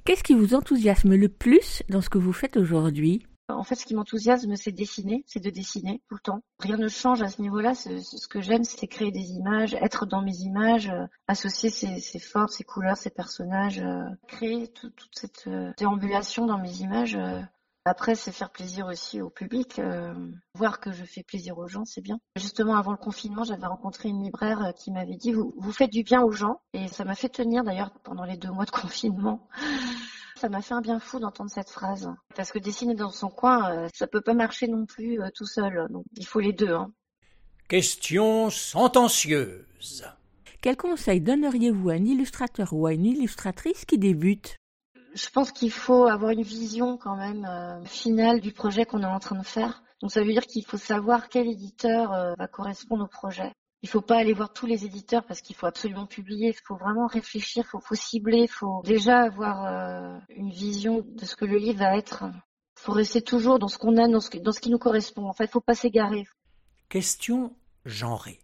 Qu'est-ce 0.05 0.23
qui 0.23 0.33
vous 0.33 0.55
enthousiasme 0.55 1.13
le 1.15 1.29
plus 1.29 1.83
dans 1.89 2.01
ce 2.01 2.09
que 2.09 2.17
vous 2.17 2.33
faites 2.33 2.57
aujourd'hui? 2.57 3.25
En 3.49 3.63
fait, 3.63 3.75
ce 3.75 3.85
qui 3.85 3.95
m'enthousiasme, 3.95 4.55
c'est 4.55 4.71
dessiner, 4.71 5.23
c'est 5.25 5.39
de 5.39 5.49
dessiner 5.49 6.01
tout 6.07 6.13
le 6.15 6.19
temps. 6.19 6.41
Rien 6.59 6.77
ne 6.77 6.87
change 6.87 7.23
à 7.23 7.29
ce 7.29 7.41
niveau-là. 7.41 7.73
Ce, 7.73 7.99
ce 7.99 8.27
que 8.27 8.41
j'aime, 8.41 8.63
c'est 8.63 8.85
créer 8.87 9.11
des 9.11 9.31
images, 9.31 9.73
être 9.73 10.05
dans 10.05 10.21
mes 10.21 10.37
images, 10.41 10.87
euh, 10.89 11.05
associer 11.27 11.71
ces, 11.71 11.99
ces 11.99 12.19
formes, 12.19 12.47
ces 12.47 12.63
couleurs, 12.63 12.95
ces 12.97 13.09
personnages, 13.09 13.79
euh, 13.79 14.03
créer 14.27 14.67
tout- 14.67 14.91
toute 14.91 15.11
cette 15.17 15.45
euh, 15.47 15.71
déambulation 15.77 16.45
dans 16.45 16.59
mes 16.59 16.77
images. 16.81 17.17
Après, 17.89 18.13
c'est 18.13 18.31
faire 18.31 18.51
plaisir 18.51 18.85
aussi 18.85 19.19
au 19.19 19.31
public. 19.31 19.79
euh, 19.79 20.13
voir 20.53 20.79
que 20.79 20.91
je 20.91 21.03
fais 21.03 21.23
plaisir 21.23 21.57
aux 21.57 21.67
gens, 21.67 21.85
c'est 21.85 22.01
bien. 22.01 22.19
Justement, 22.35 22.75
avant 22.75 22.91
le 22.91 22.97
confinement, 22.97 23.43
j'avais 23.43 23.65
rencontré 23.65 24.09
une 24.09 24.23
libraire 24.23 24.63
euh, 24.63 24.71
qui 24.73 24.91
m'avait 24.91 25.15
dit 25.15 25.31
vous, 25.31 25.55
vous 25.57 25.71
faites 25.71 25.89
du 25.89 26.03
bien 26.03 26.21
aux 26.21 26.31
gens. 26.31 26.61
Et 26.73 26.87
ça 26.87 27.03
m'a 27.03 27.15
fait 27.15 27.29
tenir 27.29 27.63
d'ailleurs 27.63 27.89
pendant 28.03 28.25
les 28.25 28.37
deux 28.37 28.51
mois 28.51 28.65
de 28.65 28.69
confinement. 28.83 29.49
Ça 30.35 30.49
m'a 30.49 30.61
fait 30.61 30.75
un 30.75 30.81
bien 30.81 30.99
fou 30.99 31.17
d'entendre 31.19 31.49
cette 31.49 31.71
phrase. 31.71 32.13
Parce 32.35 32.51
que 32.51 32.59
dessiner 32.59 32.93
dans 32.93 33.09
son 33.09 33.29
coin, 33.29 33.71
euh, 33.71 33.87
ça 33.91 34.05
peut 34.05 34.21
pas 34.21 34.35
marcher 34.35 34.67
non 34.67 34.85
plus 34.85 35.19
euh, 35.19 35.29
tout 35.33 35.47
seul. 35.47 35.87
Donc, 35.89 36.05
il 36.15 36.27
faut 36.27 36.41
les 36.41 36.53
deux. 36.53 36.71
Hein. 36.71 36.91
Question 37.69 38.51
sentencieuse. 38.51 40.05
Quel 40.61 40.77
conseil 40.77 41.21
donneriez-vous 41.21 41.89
à 41.89 41.93
un 41.93 42.05
illustrateur 42.05 42.71
ou 42.71 42.85
à 42.85 42.93
une 42.93 43.07
illustratrice 43.07 43.83
qui 43.85 43.97
débute? 43.97 44.58
Je 45.13 45.29
pense 45.29 45.51
qu'il 45.51 45.71
faut 45.71 46.05
avoir 46.05 46.31
une 46.31 46.43
vision 46.43 46.97
quand 46.97 47.15
même 47.15 47.45
euh, 47.45 47.83
finale 47.85 48.41
du 48.41 48.51
projet 48.51 48.85
qu'on 48.85 49.01
est 49.01 49.05
en 49.05 49.19
train 49.19 49.37
de 49.37 49.45
faire. 49.45 49.83
Donc 50.01 50.11
ça 50.11 50.21
veut 50.23 50.31
dire 50.31 50.45
qu'il 50.45 50.65
faut 50.65 50.77
savoir 50.77 51.29
quel 51.29 51.47
éditeur 51.47 52.13
euh, 52.13 52.33
va 52.37 52.47
correspondre 52.47 53.05
au 53.05 53.07
projet. 53.07 53.51
Il 53.81 53.89
faut 53.89 54.01
pas 54.01 54.17
aller 54.17 54.33
voir 54.33 54.51
tous 54.53 54.65
les 54.65 54.85
éditeurs 54.85 55.25
parce 55.25 55.41
qu'il 55.41 55.55
faut 55.55 55.65
absolument 55.65 56.05
publier. 56.05 56.49
Il 56.49 56.61
faut 56.67 56.75
vraiment 56.75 57.07
réfléchir, 57.07 57.63
il 57.65 57.69
faut, 57.69 57.79
faut 57.79 57.95
cibler, 57.95 58.41
il 58.43 58.49
faut 58.49 58.81
déjà 58.83 59.21
avoir 59.21 59.65
euh, 59.65 60.17
une 60.29 60.51
vision 60.51 61.05
de 61.05 61.25
ce 61.25 61.35
que 61.35 61.45
le 61.45 61.57
livre 61.57 61.79
va 61.79 61.97
être. 61.97 62.25
Il 62.77 62.81
faut 62.81 62.91
rester 62.91 63.21
toujours 63.21 63.57
dans 63.57 63.67
ce 63.67 63.77
qu'on 63.77 63.97
a, 63.97 64.07
dans 64.07 64.19
ce, 64.19 64.29
qui- 64.29 64.41
dans 64.41 64.51
ce 64.51 64.59
qui 64.59 64.69
nous 64.69 64.77
correspond. 64.79 65.27
En 65.27 65.33
fait, 65.33 65.45
il 65.45 65.51
faut 65.51 65.61
pas 65.61 65.75
s'égarer. 65.75 66.25
Question 66.89 67.55
genrée. 67.85 68.39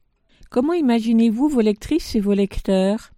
Comment 0.49 0.73
imaginez-vous 0.73 1.47
vos 1.49 1.61
lectrices 1.61 2.15
et 2.15 2.19
vos 2.21 2.33
lecteurs? 2.33 3.11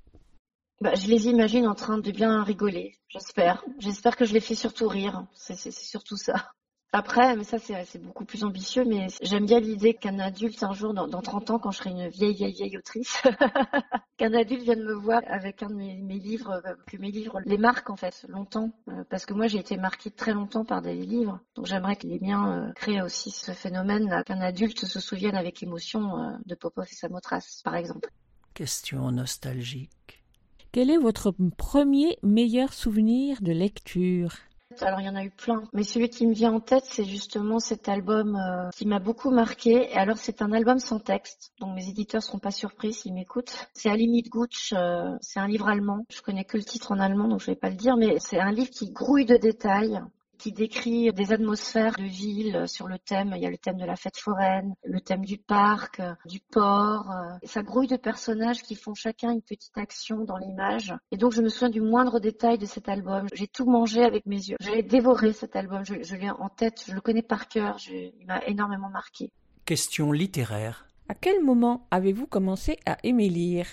Bah, 0.81 0.95
je 0.95 1.07
les 1.07 1.27
imagine 1.27 1.67
en 1.67 1.75
train 1.75 1.97
de 1.97 2.11
bien 2.11 2.43
rigoler. 2.43 2.96
J'espère. 3.19 3.63
J'espère 3.79 4.15
que 4.15 4.25
je 4.25 4.33
les 4.33 4.39
fais 4.39 4.55
surtout 4.55 4.87
rire. 4.87 5.25
C'est 5.33 5.71
surtout 5.71 6.17
ça. 6.17 6.51
Après, 6.93 7.35
mais 7.35 7.43
ça 7.43 7.59
c'est 7.59 8.01
beaucoup 8.01 8.23
plus 8.23 8.45
ambitieux, 8.45 8.85
mais 8.85 9.07
j'aime 9.21 9.45
bien 9.45 9.59
l'idée 9.59 9.93
qu'un 9.93 10.19
adulte 10.19 10.63
un 10.63 10.71
jour, 10.71 10.93
dans, 10.93 11.07
dans 11.07 11.21
30 11.21 11.51
ans, 11.51 11.59
quand 11.59 11.71
je 11.71 11.79
serai 11.79 11.89
une 11.89 12.07
vieille, 12.07 12.33
vieille, 12.33 12.53
vieille 12.53 12.77
autrice, 12.77 13.21
qu'un 14.17 14.33
adulte 14.33 14.63
vienne 14.63 14.83
me 14.83 14.93
voir 14.93 15.21
avec 15.27 15.61
un 15.63 15.67
de 15.67 15.75
mes, 15.75 16.17
livres, 16.17 16.61
euh, 16.65 16.75
que 16.87 16.95
mes 16.95 17.11
livres 17.11 17.41
les 17.45 17.57
marquent 17.57 17.89
en 17.89 17.97
fait 17.97 18.25
longtemps, 18.29 18.71
euh, 18.87 19.03
parce 19.09 19.25
que 19.25 19.33
moi 19.33 19.47
j'ai 19.47 19.59
été 19.59 19.75
marquée 19.75 20.11
très 20.11 20.33
longtemps 20.33 20.63
par 20.63 20.81
des 20.81 20.95
livres, 20.95 21.41
donc 21.55 21.65
j'aimerais 21.65 21.97
que 21.97 22.07
les 22.07 22.19
miens 22.21 22.69
euh, 22.69 22.71
créent 22.73 23.01
aussi 23.01 23.31
ce 23.31 23.51
phénomène, 23.51 24.23
qu'un 24.25 24.39
adulte 24.39 24.85
se 24.85 24.99
souvienne 25.01 25.35
avec 25.35 25.61
émotion 25.61 26.39
de 26.45 26.55
Popov 26.55 26.87
et 26.89 26.95
Samothrace, 26.95 27.61
par 27.65 27.75
exemple. 27.75 28.09
Question 28.53 29.11
nostalgique. 29.11 30.16
Quel 30.71 30.89
est 30.89 30.97
votre 30.97 31.33
premier 31.57 32.17
meilleur 32.23 32.73
souvenir 32.73 33.41
de 33.41 33.51
lecture 33.51 34.35
Alors 34.81 34.99
il 34.99 35.05
y 35.05 35.09
en 35.09 35.15
a 35.15 35.23
eu 35.23 35.31
plein, 35.31 35.63
mais 35.73 35.83
celui 35.83 36.09
qui 36.09 36.27
me 36.27 36.33
vient 36.33 36.53
en 36.53 36.59
tête, 36.59 36.83
c'est 36.85 37.05
justement 37.05 37.59
cet 37.59 37.89
album 37.89 38.35
euh, 38.35 38.69
qui 38.75 38.85
m'a 38.85 38.99
beaucoup 38.99 39.31
marqué. 39.31 39.89
Et 39.91 39.95
alors 39.95 40.17
c'est 40.17 40.41
un 40.41 40.51
album 40.51 40.79
sans 40.79 40.99
texte, 40.99 41.53
donc 41.59 41.73
mes 41.75 41.87
éditeurs 41.89 42.21
seront 42.21 42.39
pas 42.39 42.51
surpris 42.51 42.93
s'ils 42.93 43.13
m'écoutent. 43.13 43.67
C'est 43.73 43.89
Alimit 43.89 44.23
Gutsch, 44.23 44.73
euh, 44.73 45.15
c'est 45.21 45.39
un 45.39 45.47
livre 45.47 45.67
allemand. 45.69 46.05
Je 46.09 46.21
connais 46.21 46.43
que 46.43 46.57
le 46.57 46.63
titre 46.63 46.91
en 46.91 46.99
allemand, 46.99 47.27
donc 47.27 47.39
je 47.39 47.47
vais 47.47 47.55
pas 47.55 47.69
le 47.69 47.75
dire, 47.75 47.95
mais 47.97 48.19
c'est 48.19 48.39
un 48.39 48.51
livre 48.51 48.69
qui 48.69 48.91
grouille 48.91 49.25
de 49.25 49.37
détails 49.37 50.01
qui 50.37 50.51
décrit 50.51 51.11
des 51.13 51.31
atmosphères 51.33 51.95
de 51.97 52.03
ville 52.03 52.63
sur 52.67 52.87
le 52.87 52.97
thème. 52.99 53.33
Il 53.35 53.41
y 53.41 53.45
a 53.45 53.49
le 53.49 53.57
thème 53.57 53.77
de 53.77 53.85
la 53.85 53.95
fête 53.95 54.17
foraine, 54.17 54.73
le 54.85 55.01
thème 55.01 55.25
du 55.25 55.37
parc, 55.37 55.99
euh, 55.99 56.13
du 56.25 56.39
port. 56.39 57.11
euh, 57.11 57.33
ça 57.43 57.63
grouille 57.63 57.87
de 57.87 57.97
personnages 57.97 58.61
qui 58.63 58.75
font 58.75 58.93
chacun 58.93 59.31
une 59.31 59.41
petite 59.41 59.77
action 59.77 60.23
dans 60.23 60.37
l'image. 60.37 60.93
Et 61.11 61.17
donc 61.17 61.31
je 61.33 61.41
me 61.41 61.49
souviens 61.49 61.69
du 61.69 61.81
moindre 61.81 62.19
détail 62.19 62.57
de 62.57 62.65
cet 62.65 62.89
album. 62.89 63.27
J'ai 63.33 63.47
tout 63.47 63.65
mangé 63.65 64.03
avec 64.03 64.25
mes 64.25 64.35
yeux. 64.37 64.57
J'ai 64.59 64.83
dévoré 64.83 65.33
cet 65.33 65.55
album. 65.55 65.83
Je, 65.85 65.95
je 66.03 66.15
l'ai 66.15 66.29
en 66.29 66.49
tête. 66.49 66.83
Je 66.87 66.93
le 66.93 67.01
connais 67.01 67.21
par 67.23 67.47
cœur. 67.47 67.77
Je- 67.77 67.91
il 67.93 68.25
m'a 68.27 68.43
énormément 68.45 68.89
marqué. 68.89 69.31
Question 69.65 70.11
littéraire. 70.11 70.87
À 71.09 71.13
quel 71.15 71.43
moment 71.43 71.87
avez-vous 71.91 72.27
commencé 72.27 72.77
à 72.85 72.97
aimer 73.03 73.29
lire? 73.29 73.67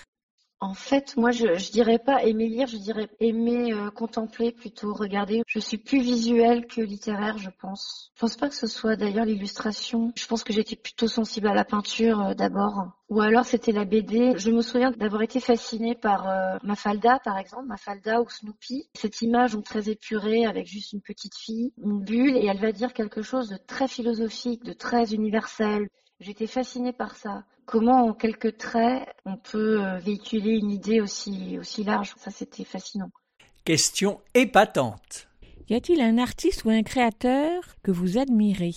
En 0.61 0.73
fait, 0.73 1.17
moi, 1.17 1.31
je, 1.31 1.57
je 1.57 1.71
dirais 1.71 1.99
pas 1.99 2.23
aimer 2.23 2.47
lire, 2.47 2.67
je 2.67 2.77
dirais 2.77 3.09
aimer 3.19 3.73
euh, 3.73 3.91
contempler, 3.91 4.53
plutôt 4.53 4.93
regarder. 4.93 5.43
Je 5.47 5.59
suis 5.59 5.77
plus 5.77 5.99
visuelle 5.99 6.65
que 6.65 6.81
littéraire, 6.81 7.37
je 7.37 7.49
pense. 7.49 8.11
Je 8.15 8.21
pense 8.21 8.37
pas 8.37 8.47
que 8.47 8.55
ce 8.55 8.65
soit 8.65 8.95
d'ailleurs 8.95 9.25
l'illustration. 9.25 10.13
Je 10.15 10.25
pense 10.25 10.43
que 10.45 10.53
j'étais 10.53 10.77
plutôt 10.77 11.07
sensible 11.07 11.47
à 11.47 11.53
la 11.53 11.65
peinture 11.65 12.21
euh, 12.21 12.33
d'abord. 12.33 12.87
Ou 13.09 13.19
alors 13.21 13.45
c'était 13.45 13.73
la 13.73 13.83
BD. 13.83 14.33
Je 14.37 14.49
me 14.49 14.61
souviens 14.61 14.91
d'avoir 14.91 15.21
été 15.21 15.41
fascinée 15.41 15.93
par 15.93 16.27
euh, 16.27 16.57
Mafalda, 16.63 17.19
par 17.19 17.37
exemple, 17.37 17.67
Mafalda 17.67 18.21
ou 18.21 18.29
Snoopy. 18.29 18.89
Cette 18.93 19.21
image 19.21 19.53
donc 19.53 19.65
très 19.65 19.89
épurée 19.89 20.45
avec 20.45 20.67
juste 20.67 20.93
une 20.93 21.01
petite 21.01 21.35
fille, 21.35 21.73
une 21.83 22.01
bulle, 22.01 22.37
et 22.37 22.45
elle 22.45 22.59
va 22.59 22.71
dire 22.71 22.93
quelque 22.93 23.21
chose 23.21 23.49
de 23.49 23.57
très 23.57 23.89
philosophique, 23.89 24.63
de 24.63 24.73
très 24.73 25.13
universel. 25.13 25.89
J'étais 26.21 26.47
fascinée 26.47 26.93
par 26.93 27.15
ça. 27.15 27.43
Comment 27.65 28.05
en 28.05 28.13
quelques 28.13 28.57
traits 28.57 29.07
on 29.25 29.37
peut 29.37 29.83
euh, 29.83 29.97
véhiculer 29.97 30.51
une 30.57 30.71
idée 30.71 31.01
aussi 31.01 31.57
aussi 31.59 31.83
large. 31.83 32.13
Ça 32.17 32.31
c'était 32.31 32.63
fascinant. 32.63 33.09
Question 33.63 34.21
épatante. 34.33 35.27
Y 35.67 35.73
a-t-il 35.75 36.01
un 36.01 36.19
artiste 36.19 36.65
ou 36.65 36.69
un 36.69 36.83
créateur 36.83 37.63
que 37.81 37.91
vous 37.91 38.19
admirez? 38.19 38.75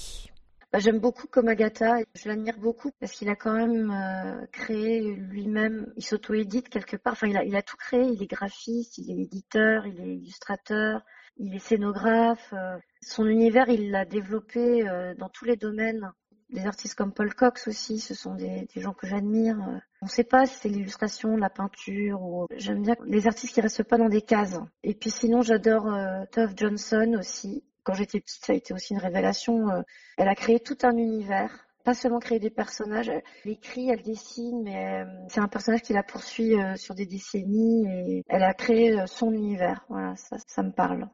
Bah, 0.73 0.79
J'aime 0.79 0.99
beaucoup 0.99 1.27
Komagata, 1.27 1.99
je 2.15 2.29
l'admire 2.29 2.59
beaucoup 2.59 2.91
parce 3.01 3.13
qu'il 3.13 3.29
a 3.31 3.37
quand 3.37 3.55
même 3.55 3.91
euh, 3.91 4.47
créé 4.53 5.01
lui-même, 5.15 5.93
il 5.97 6.05
s'auto-édite 6.05 6.69
quelque 6.69 6.97
part, 6.97 7.15
enfin 7.15 7.27
il 7.27 7.37
a, 7.39 7.45
il 7.45 7.57
a 7.57 7.63
tout 7.63 7.77
créé, 7.79 8.03
il 8.03 8.23
est 8.23 8.27
graphiste, 8.27 8.99
il 8.99 9.11
est 9.11 9.23
éditeur, 9.23 9.87
il 9.87 9.99
est 10.01 10.15
illustrateur, 10.17 11.01
il 11.39 11.55
est 11.55 11.59
scénographe. 11.59 12.53
euh, 12.53 12.77
son 13.01 13.27
univers, 13.27 13.69
il 13.69 13.91
l'a 13.91 14.05
développé 14.05 14.87
euh, 14.87 15.15
dans 15.15 15.29
tous 15.31 15.45
les 15.47 15.57
domaines. 15.57 16.11
Des 16.51 16.67
artistes 16.67 16.95
comme 16.95 17.13
Paul 17.13 17.35
Cox 17.35 17.69
aussi, 17.69 18.01
ce 18.01 18.15
sont 18.15 18.35
des, 18.35 18.67
gens 18.77 18.95
que 18.95 19.07
j'admire. 19.07 19.59
euh. 19.61 19.79
On 20.01 20.07
ne 20.07 20.11
sait 20.11 20.25
pas 20.25 20.47
si 20.47 20.55
c'est 20.55 20.69
l'illustration, 20.69 21.37
la 21.37 21.51
peinture 21.51 22.23
ou 22.23 22.47
j'aime 22.57 22.83
bien 22.83 22.97
les 23.05 23.27
artistes 23.27 23.53
qui 23.53 23.61
restent 23.61 23.83
pas 23.83 23.99
dans 23.99 24.09
des 24.09 24.23
cases. 24.23 24.59
Et 24.83 24.95
puis 24.95 25.11
sinon, 25.11 25.43
j'adore 25.43 25.93
euh, 25.93 26.25
Tove 26.33 26.55
Johnson 26.57 27.17
aussi. 27.19 27.65
Quand 27.83 27.93
j'étais 27.95 28.21
petite, 28.21 28.45
ça 28.45 28.53
a 28.53 28.57
été 28.57 28.73
aussi 28.73 28.95
une 28.95 29.01
révélation. 29.01 29.69
euh, 29.71 29.83
elle 30.17 30.29
a 30.29 30.35
créé 30.35 30.59
tout 30.59 30.79
un 30.83 30.97
univers, 30.97 31.67
pas 31.85 31.93
seulement 31.95 32.19
créé 32.19 32.39
des 32.39 32.51
personnages. 32.51 33.09
Elle 33.11 33.51
écrit, 33.51 33.91
elle 33.91 34.03
dessine, 34.03 34.63
mais 34.63 35.05
c'est 35.29 35.41
un 35.41 35.49
personnage 35.49 35.83
qui 35.83 35.93
la 35.93 36.03
poursuit 36.03 36.55
sur 36.77 36.95
des 36.95 37.07
décennies 37.07 37.87
et 37.87 38.25
elle 38.29 38.43
a 38.43 38.55
créé 38.55 39.05
son 39.07 39.33
univers. 39.33 39.85
Voilà, 39.89 40.17
ça, 40.17 40.37
ça 40.47 40.63
me 40.63 40.73
parle. 40.73 41.09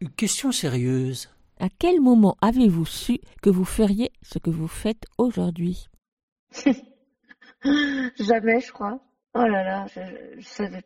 Une 0.00 0.10
question 0.10 0.52
sérieuse. 0.52 1.30
À 1.58 1.68
quel 1.78 2.00
moment 2.00 2.36
avez-vous 2.42 2.84
su 2.84 3.18
que 3.42 3.50
vous 3.50 3.64
feriez 3.64 4.12
ce 4.22 4.38
que 4.38 4.50
vous 4.50 4.68
faites 4.68 5.04
aujourd'hui 5.18 5.86
Jamais, 7.64 8.60
je 8.60 8.72
crois. 8.72 9.00
Oh 9.34 9.46
là 9.46 9.64
là, 9.64 9.86
je, 9.94 10.80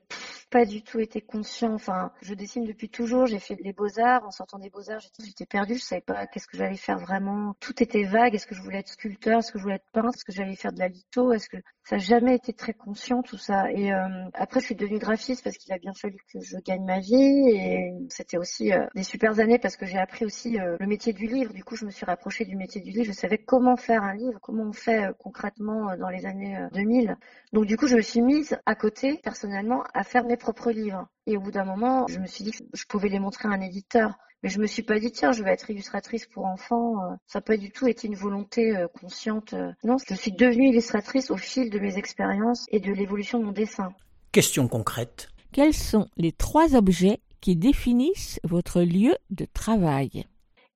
pas 0.51 0.65
du 0.65 0.83
tout 0.83 0.99
été 0.99 1.21
conscient. 1.21 1.73
Enfin, 1.73 2.13
je 2.23 2.35
dessine 2.35 2.65
depuis 2.65 2.89
toujours. 2.89 3.27
J'ai 3.27 3.39
fait 3.39 3.57
les 3.63 3.73
beaux-arts. 3.73 4.25
En 4.27 4.31
sortant 4.31 4.59
des 4.59 4.71
beaux-arts, 4.71 5.01
j'étais, 5.25 5.47
perdue. 5.47 5.75
Je 5.75 5.85
savais 5.85 6.01
pas 6.01 6.27
qu'est-ce 6.27 6.47
que 6.47 6.57
j'allais 6.57 6.77
faire 6.77 6.99
vraiment. 6.99 7.55
Tout 7.61 7.83
était 7.83 8.05
vague. 8.05 8.35
Est-ce 8.35 8.47
que 8.47 8.55
je 8.55 8.63
voulais 8.63 8.79
être 8.79 8.89
sculpteur? 8.89 9.39
Est-ce 9.39 9.53
que 9.53 9.59
je 9.59 9.63
voulais 9.63 9.77
être 9.77 9.91
peintre? 9.93 10.17
Est-ce 10.17 10.25
que 10.25 10.33
j'allais 10.33 10.57
faire 10.57 10.73
de 10.73 10.81
la 10.81 10.89
litho? 10.89 11.33
Est-ce 11.33 11.49
que 11.49 11.57
ça 11.85 11.97
n'a 11.97 12.03
jamais 12.03 12.35
été 12.35 12.53
très 12.53 12.75
conscient 12.75 13.23
tout 13.23 13.39
ça 13.39 13.71
Et 13.73 13.93
euh, 13.93 14.29
après, 14.35 14.61
je 14.61 14.67
suis 14.67 14.75
devenue 14.75 14.99
graphiste 14.99 15.43
parce 15.43 15.57
qu'il 15.57 15.73
a 15.73 15.79
bien 15.79 15.95
fallu 15.95 16.19
que 16.33 16.41
je 16.41 16.57
gagne 16.59 16.85
ma 16.85 17.01
vie. 17.01 17.49
Et 17.51 17.93
c'était 18.09 18.37
aussi 18.37 18.73
euh, 18.73 18.87
des 18.95 19.03
super 19.05 19.39
années 19.39 19.59
parce 19.59 19.77
que 19.77 19.87
j'ai 19.87 19.99
appris 19.99 20.25
aussi 20.25 20.59
euh, 20.59 20.77
le 20.81 20.87
métier 20.87 21.13
du 21.13 21.27
livre. 21.27 21.53
Du 21.53 21.65
coup, 21.65 21.77
je 21.77 21.85
me 21.85 21.91
suis 21.91 22.05
rapprochée 22.05 22.45
du 22.45 22.57
métier 22.57 22.81
du 22.81 22.91
livre. 22.91 23.05
Je 23.07 23.13
savais 23.13 23.39
comment 23.39 23.77
faire 23.77 24.03
un 24.03 24.15
livre, 24.15 24.39
comment 24.41 24.65
on 24.65 24.73
fait 24.73 25.11
concrètement 25.19 25.97
dans 25.97 26.09
les 26.09 26.27
années 26.27 26.57
euh, 26.57 26.69
2000. 26.73 27.17
Donc 27.53 27.67
du 27.67 27.77
coup, 27.77 27.87
je 27.87 27.97
me 27.97 28.01
suis 28.01 28.23
mise 28.23 28.59
à 28.67 28.75
côté, 28.75 29.21
personnellement, 29.23 29.85
à 29.95 30.05
faire 30.05 30.25
mes 30.25 30.37
propres 30.41 30.73
livres. 30.73 31.07
Et 31.27 31.37
au 31.37 31.41
bout 31.41 31.53
d'un 31.53 31.65
moment, 31.65 32.07
je 32.09 32.19
me 32.19 32.27
suis 32.27 32.43
dit 32.43 32.51
que 32.51 32.65
je 32.73 32.85
pouvais 32.87 33.09
les 33.09 33.21
montrer 33.21 33.49
à 33.49 33.53
un 33.53 33.61
éditeur. 33.61 34.15
Mais 34.43 34.49
je 34.49 34.59
me 34.59 34.67
suis 34.67 34.83
pas 34.83 34.99
dit, 34.99 35.13
tiens, 35.13 35.33
je 35.33 35.43
vais 35.43 35.51
être 35.51 35.69
illustratrice 35.71 36.27
pour 36.27 36.47
enfants. 36.47 37.05
Euh, 37.05 37.15
Ça 37.27 37.39
n'a 37.39 37.43
pas 37.43 37.57
du 37.57 37.71
tout 37.71 37.87
été 37.87 38.09
une 38.09 38.15
volonté 38.15 38.75
euh, 38.77 38.89
consciente. 38.89 39.53
Euh, 39.53 39.73
Non, 39.85 39.97
je 40.09 40.15
suis 40.15 40.33
devenue 40.33 40.71
illustratrice 40.71 41.31
au 41.31 41.37
fil 41.37 41.71
de 41.71 41.79
mes 41.79 41.99
expériences 41.99 42.65
et 42.71 42.81
de 42.81 42.93
l'évolution 42.93 43.39
de 43.39 43.45
mon 43.45 43.53
dessin. 43.53 43.93
Question 44.33 44.67
concrète. 44.67 45.29
Quels 45.53 45.75
sont 45.75 46.09
les 46.17 46.33
trois 46.33 46.75
objets 46.75 47.21
qui 47.41 47.55
définissent 47.55 48.41
votre 48.45 48.81
lieu 48.81 49.15
de 49.31 49.47
travail? 49.53 50.25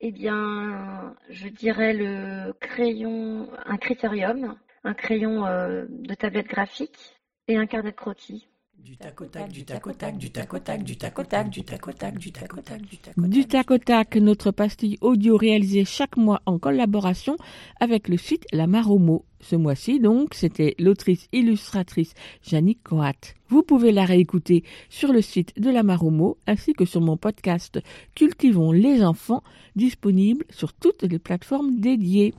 Eh 0.00 0.12
bien, 0.12 1.14
je 1.30 1.48
dirais 1.48 1.94
le 1.94 2.52
crayon, 2.60 3.48
un 3.64 3.76
critérium, 3.78 4.56
un 4.82 4.94
crayon 4.94 5.42
de 5.88 6.14
tablette 6.14 6.48
graphique 6.48 7.16
et 7.48 7.56
un 7.56 7.66
carnet 7.66 7.92
de 7.92 7.96
croquis. 7.96 8.48
Du 8.84 8.98
tac 8.98 9.18
au 9.22 9.24
tac, 9.24 9.50
du 9.50 9.64
tac 9.64 9.86
au 9.86 9.92
tac, 9.92 10.18
du 10.18 10.30
tac 10.30 10.52
au 10.52 10.58
tac, 10.58 10.84
du 10.84 10.96
tac 10.98 11.18
au 11.18 11.22
tac, 11.22 11.48
du 11.48 11.62
tac 11.62 11.88
au 11.88 11.92
tac, 11.92 12.18
du 12.18 12.32
tac 12.32 12.52
au 12.52 12.60
tac, 12.60 12.82
du 12.82 12.98
tac 12.98 13.16
au 13.16 13.22
tac. 13.22 13.30
Du 13.30 13.46
tac 13.46 13.70
au 13.70 13.78
tac, 13.78 14.16
notre 14.16 14.50
pastille 14.50 14.98
audio 15.00 15.38
réalisée 15.38 15.86
chaque 15.86 16.18
mois 16.18 16.42
en 16.44 16.58
collaboration 16.58 17.38
avec 17.80 18.08
le 18.08 18.18
site 18.18 18.44
La 18.52 18.66
Maromo. 18.66 19.24
Ce 19.40 19.56
mois-ci, 19.56 20.00
donc, 20.00 20.34
c'était 20.34 20.74
l'autrice 20.78 21.28
illustratrice 21.32 22.12
Jannick 22.42 22.82
Coat. 22.82 23.32
Vous 23.48 23.62
pouvez 23.62 23.90
la 23.90 24.04
réécouter 24.04 24.64
sur 24.90 25.14
le 25.14 25.22
site 25.22 25.58
de 25.58 25.70
La 25.70 25.82
Maromo 25.82 26.36
ainsi 26.46 26.74
que 26.74 26.84
sur 26.84 27.00
mon 27.00 27.16
podcast 27.16 27.80
Cultivons 28.14 28.72
les 28.72 29.02
enfants, 29.02 29.42
disponible 29.76 30.44
sur 30.50 30.74
toutes 30.74 31.04
les 31.04 31.18
plateformes 31.18 31.80
dédiées. 31.80 32.34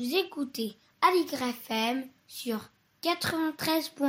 Vous 0.00 0.16
écoutez 0.16 0.76
Aligre 1.02 1.42
FM 1.42 2.04
sur 2.26 2.70
93.1. 3.04 4.08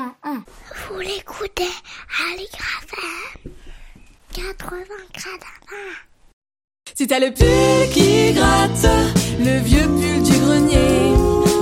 Vous 0.87 0.99
l'écoutez 1.01 1.63
à 1.63 2.37
l'IGRAFM 2.37 3.51
80 4.33 4.83
gradins. 5.13 5.95
Si 6.93 7.05
t'as 7.05 7.19
le 7.19 7.33
pull 7.33 7.93
qui 7.93 8.31
gratte, 8.31 8.87
le 9.37 9.59
vieux 9.59 9.85
pull 9.85 10.23
du 10.23 10.39
grenier, 10.39 11.13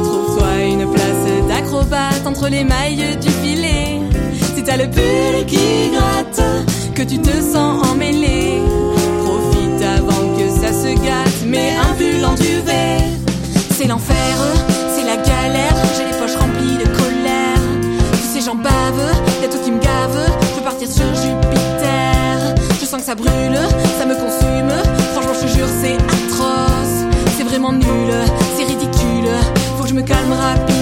trouve-toi 0.03 0.57
une 0.59 0.93
place 0.93 1.47
d'acrobate 1.47 2.27
entre 2.27 2.49
les 2.49 2.63
mailles 2.63 3.17
du 3.17 3.29
filet. 3.29 3.99
Si 4.55 4.63
t'as 4.63 4.77
le 4.77 4.87
pull 4.91 5.45
qui 5.47 5.89
gratte, 5.89 6.41
que 6.93 7.01
tu 7.01 7.19
te 7.19 7.41
sens 7.41 7.83
emmêlé, 7.87 8.32
ça 23.13 23.21
brûle, 23.21 23.59
ça 23.99 24.05
me 24.07 24.15
consume, 24.15 24.71
franchement, 25.13 25.33
je 25.39 25.47
jure, 25.47 25.67
c'est 25.81 25.93
atroce. 25.93 27.05
C'est 27.37 27.43
vraiment 27.43 27.71
nul, 27.71 28.11
c'est 28.55 28.63
ridicule, 28.63 29.29
faut 29.77 29.83
que 29.83 29.89
je 29.89 29.93
me 29.93 30.01
calme 30.01 30.33
rapide. 30.33 30.75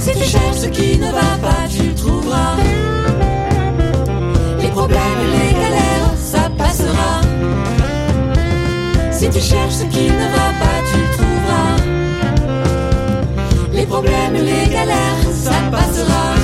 Si 0.00 0.10
tu 0.10 0.24
cherches 0.24 0.56
ce 0.56 0.66
qui 0.66 0.98
ne 0.98 1.10
va 1.10 1.30
pas, 1.40 1.64
tu 1.70 1.94
trouveras. 1.94 2.56
Les 4.60 4.68
problèmes, 4.68 5.22
les 5.36 5.52
galères, 5.62 6.12
ça 6.32 6.50
passera. 6.58 7.10
Si 9.10 9.30
tu 9.30 9.40
cherches 9.40 9.78
ce 9.82 9.84
qui 9.84 10.10
ne 10.10 10.26
va 10.36 10.48
pas, 10.62 10.78
tu 10.90 10.98
trouveras. 11.16 11.76
Les 13.72 13.86
problèmes, 13.86 14.34
les 14.34 14.70
galères, 14.70 15.24
ça 15.32 15.52
passera. 15.70 16.37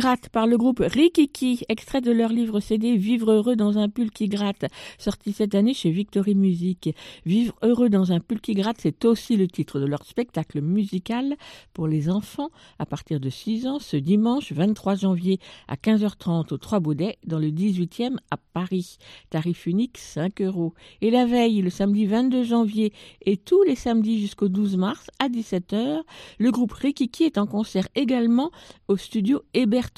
Gratte 0.00 0.30
par 0.30 0.46
le 0.46 0.56
groupe 0.56 0.78
Rikiki, 0.80 1.62
extrait 1.68 2.00
de 2.00 2.10
leur 2.10 2.30
livre 2.30 2.60
CD 2.60 2.96
Vivre 2.96 3.32
heureux 3.32 3.54
dans 3.54 3.76
un 3.76 3.90
pull 3.90 4.10
qui 4.10 4.28
gratte, 4.28 4.64
sorti 4.96 5.34
cette 5.34 5.54
année 5.54 5.74
chez 5.74 5.90
Victory 5.90 6.34
Music. 6.34 6.96
Vivre 7.26 7.54
heureux 7.60 7.90
dans 7.90 8.10
un 8.10 8.18
pull 8.18 8.40
qui 8.40 8.54
gratte, 8.54 8.78
c'est 8.80 9.04
aussi 9.04 9.36
le 9.36 9.46
titre 9.46 9.78
de 9.78 9.84
leur 9.84 10.06
spectacle 10.06 10.62
musical 10.62 11.36
pour 11.74 11.86
les 11.86 12.08
enfants 12.08 12.48
à 12.78 12.86
partir 12.86 13.20
de 13.20 13.28
6 13.28 13.66
ans 13.66 13.78
ce 13.78 13.98
dimanche 13.98 14.52
23 14.52 14.94
janvier 14.94 15.38
à 15.68 15.74
15h30 15.74 16.54
au 16.54 16.56
Trois 16.56 16.80
Baudets 16.80 17.18
dans 17.26 17.38
le 17.38 17.48
18e 17.48 18.16
à 18.30 18.38
Paris. 18.38 18.96
Tarif 19.28 19.66
unique 19.66 19.98
5 19.98 20.40
euros. 20.40 20.72
Et 21.02 21.10
la 21.10 21.26
veille, 21.26 21.60
le 21.60 21.68
samedi 21.68 22.06
22 22.06 22.42
janvier 22.44 22.94
et 23.26 23.36
tous 23.36 23.62
les 23.64 23.76
samedis 23.76 24.18
jusqu'au 24.18 24.48
12 24.48 24.78
mars 24.78 25.08
à 25.18 25.28
17h, 25.28 26.00
le 26.38 26.50
groupe 26.50 26.72
Rikiki 26.72 27.24
est 27.24 27.36
en 27.36 27.46
concert 27.46 27.86
également 27.94 28.50
au 28.88 28.96
studio 28.96 29.42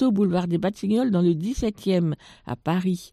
Boulevard 0.01 0.47
des 0.47 0.57
Batignolles 0.57 1.11
dans 1.11 1.21
le 1.21 1.33
17e 1.33 2.13
à 2.45 2.55
Paris. 2.55 3.11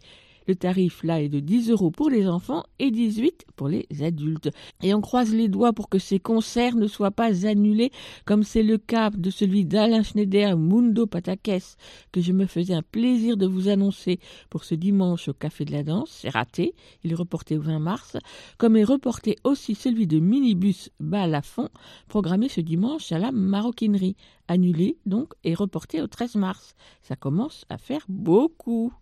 Le 0.51 0.57
tarif 0.57 1.05
là 1.05 1.23
est 1.23 1.29
de 1.29 1.39
10 1.39 1.71
euros 1.71 1.93
pour 1.93 2.11
les 2.11 2.27
enfants 2.27 2.65
et 2.81 2.91
18 2.91 3.45
pour 3.55 3.69
les 3.69 3.87
adultes. 4.01 4.51
Et 4.83 4.93
on 4.95 5.01
croise 5.01 5.33
les 5.33 5.47
doigts 5.47 5.73
pour 5.73 5.89
que 5.89 6.01
ces 6.01 6.19
concerts 6.19 6.75
ne 6.75 6.89
soient 6.89 7.13
pas 7.13 7.47
annulés 7.47 7.93
comme 8.25 8.43
c'est 8.43 8.65
le 8.65 8.77
cas 8.77 9.11
de 9.11 9.31
celui 9.31 9.65
d'Alain 9.65 10.03
Schneider 10.03 10.59
Mundo 10.59 11.07
Patakes 11.07 11.77
que 12.11 12.21
je 12.21 12.33
me 12.33 12.47
faisais 12.47 12.75
un 12.75 12.83
plaisir 12.83 13.37
de 13.37 13.47
vous 13.47 13.69
annoncer 13.69 14.19
pour 14.49 14.65
ce 14.65 14.75
dimanche 14.75 15.29
au 15.29 15.35
Café 15.35 15.65
de 15.65 15.71
la 15.71 15.85
Danse. 15.85 16.19
C'est 16.23 16.31
raté, 16.31 16.75
il 17.05 17.13
est 17.13 17.15
reporté 17.15 17.57
au 17.57 17.61
20 17.61 17.79
mars, 17.79 18.17
comme 18.59 18.77
est 18.77 18.83
reporté 18.83 19.37
aussi 19.45 19.77
celui 19.77 20.09
de 20.09 20.19
Minibus 20.19 20.91
Bal 20.99 21.33
à 21.37 21.43
fond, 21.43 21.69
programmé 22.09 22.49
ce 22.49 22.61
dimanche 22.61 23.13
à 23.13 23.21
la 23.21 23.31
maroquinerie, 23.31 24.17
annulé 24.49 24.97
donc 25.07 25.33
et 25.45 25.55
reporté 25.55 26.03
au 26.03 26.09
13 26.09 26.35
mars. 26.35 26.75
Ça 27.03 27.15
commence 27.15 27.67
à 27.69 27.79
faire 27.79 28.05
beaucoup. 28.09 28.93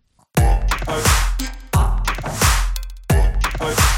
J'ai 3.60 3.97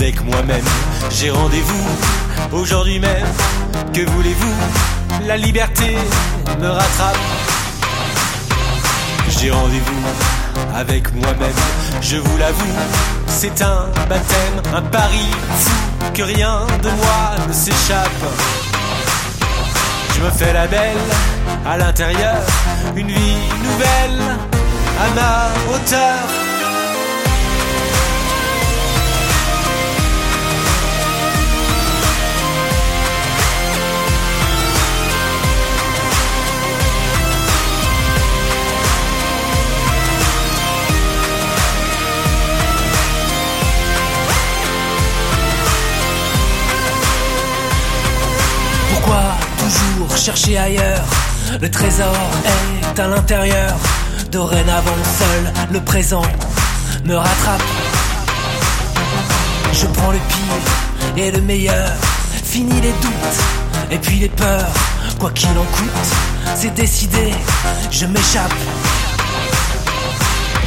avec 0.00 0.24
moi-même. 0.24 0.64
J'ai 1.10 1.30
rendez-vous 1.30 1.86
aujourd'hui 2.52 2.98
même. 2.98 3.26
Que 3.92 4.08
voulez-vous? 4.12 4.54
La 5.26 5.36
liberté 5.36 5.94
me 6.58 6.68
rattrape. 6.68 7.18
J'ai 9.28 9.50
rendez-vous 9.50 10.02
avec 10.74 11.12
moi-même. 11.14 11.60
Je 12.00 12.16
vous 12.16 12.38
l'avoue, 12.38 12.78
c'est 13.26 13.60
un 13.60 13.88
baptême, 14.08 14.62
un 14.74 14.82
pari 14.82 15.28
fou. 15.58 15.70
Que 16.14 16.22
rien 16.22 16.60
de 16.82 16.88
moi 16.88 17.46
ne 17.46 17.52
s'échappe. 17.52 18.24
Je 20.14 20.20
me 20.22 20.30
fais 20.30 20.54
la 20.54 20.66
belle 20.66 21.04
à 21.66 21.76
l'intérieur. 21.76 22.40
Une 22.96 23.08
vie 23.08 23.48
nouvelle 23.62 24.22
à 24.98 25.14
ma 25.14 25.74
hauteur. 25.74 26.39
Chercher 50.16 50.58
ailleurs 50.58 51.04
Le 51.60 51.70
trésor 51.70 52.14
est 52.94 53.00
à 53.00 53.08
l'intérieur. 53.08 53.74
Dorénavant 54.30 55.02
seul, 55.18 55.52
le 55.72 55.80
présent 55.80 56.22
me 57.04 57.16
rattrape. 57.16 57.62
Je 59.72 59.86
prends 59.86 60.12
le 60.12 60.18
pire 60.18 61.24
et 61.24 61.30
le 61.30 61.40
meilleur, 61.40 61.90
fini 62.44 62.80
les 62.80 62.92
doutes 62.92 63.40
et 63.90 63.98
puis 63.98 64.18
les 64.18 64.28
peurs, 64.28 64.72
quoi 65.18 65.30
qu'il 65.30 65.50
en 65.50 65.64
coûte, 65.64 66.08
c'est 66.54 66.74
décidé, 66.74 67.32
je 67.90 68.06
m'échappe. 68.06 68.54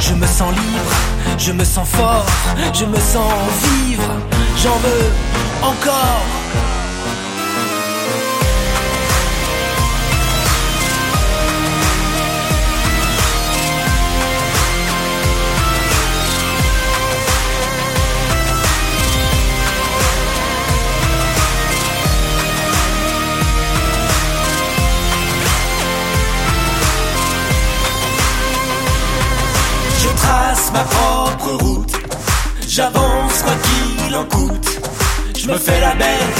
Je 0.00 0.12
me 0.12 0.26
sens 0.26 0.52
libre, 0.52 1.38
je 1.38 1.52
me 1.52 1.64
sens 1.64 1.88
fort, 1.88 2.26
je 2.74 2.84
me 2.84 2.98
sens 2.98 3.32
vivre, 3.62 4.10
j'en 4.62 4.76
veux 4.78 5.10
encore. 5.62 6.43
Ma 30.74 30.80
propre 30.80 31.64
route, 31.64 31.92
j'avance 32.68 33.42
quoi 33.42 33.54
qu'il 33.64 34.16
en 34.16 34.24
coûte. 34.24 34.68
Je 35.38 35.46
me 35.48 35.56
fais 35.56 35.80
la 35.80 35.94
belle, 35.94 36.30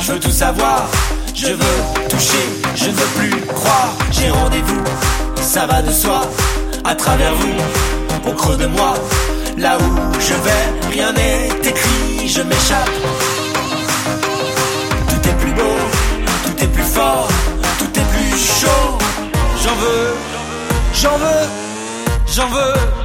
je 0.00 0.12
veux 0.12 0.20
tout 0.20 0.30
savoir, 0.30 0.88
je 1.34 1.48
veux 1.48 2.08
toucher, 2.08 2.44
je 2.74 2.86
ne 2.86 2.96
veux 3.00 3.10
plus 3.18 3.40
croire. 3.46 3.94
J'ai 4.10 4.30
rendez-vous, 4.30 4.82
ça 5.40 5.66
va 5.66 5.80
de 5.80 5.92
soi, 5.92 6.22
à 6.84 6.94
travers 6.94 7.34
vous, 7.34 8.30
au 8.30 8.32
creux 8.32 8.56
de 8.56 8.66
moi, 8.66 8.94
là 9.56 9.78
où 9.78 10.20
je 10.20 10.34
vais, 10.46 10.64
rien 10.90 11.12
n'est 11.12 11.48
écrit, 11.62 12.28
je 12.28 12.42
m'échappe. 12.42 12.96
Tout 15.08 15.28
est 15.28 15.38
plus 15.42 15.52
beau, 15.52 15.76
tout 16.46 16.64
est 16.64 16.72
plus 16.76 16.90
fort, 16.98 17.28
tout 17.78 18.00
est 18.00 18.08
plus 18.14 18.36
chaud. 18.60 18.98
J'en 19.62 19.76
veux, 19.76 20.14
j'en 21.00 21.16
veux, 21.16 21.46
j'en 22.34 22.48
veux. 22.48 23.03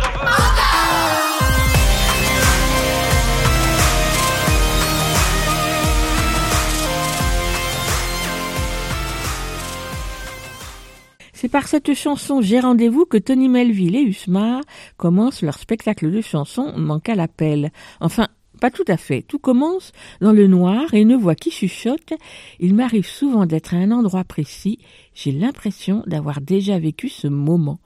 C'est 11.42 11.48
par 11.48 11.70
cette 11.70 11.94
chanson 11.94 12.42
J'ai 12.42 12.60
rendez-vous 12.60 13.06
que 13.06 13.16
Tony 13.16 13.48
Melville 13.48 13.96
et 13.96 14.02
Usmar 14.02 14.62
commencent 14.98 15.42
leur 15.42 15.58
spectacle 15.58 16.12
de 16.12 16.20
chansons 16.20 16.74
Manque 16.76 17.08
à 17.08 17.16
l'appel. 17.16 17.72
Enfin, 18.02 18.28
pas 18.60 18.70
tout 18.70 18.84
à 18.90 18.98
fait. 18.98 19.22
Tout 19.22 19.40
commence 19.40 19.94
dans 20.20 20.34
le 20.34 20.48
noir 20.48 20.94
et 20.94 21.00
une 21.00 21.16
voix 21.16 21.36
qui 21.36 21.50
chuchote. 21.50 22.12
Il 22.60 22.76
m'arrive 22.76 23.08
souvent 23.08 23.46
d'être 23.46 23.74
à 23.74 23.78
un 23.78 23.92
endroit 23.92 24.26
précis. 24.26 24.80
J'ai 25.14 25.32
l'impression 25.32 26.04
d'avoir 26.08 26.42
déjà 26.42 26.78
vécu 26.78 27.08
ce 27.08 27.30
moment. 27.30 27.80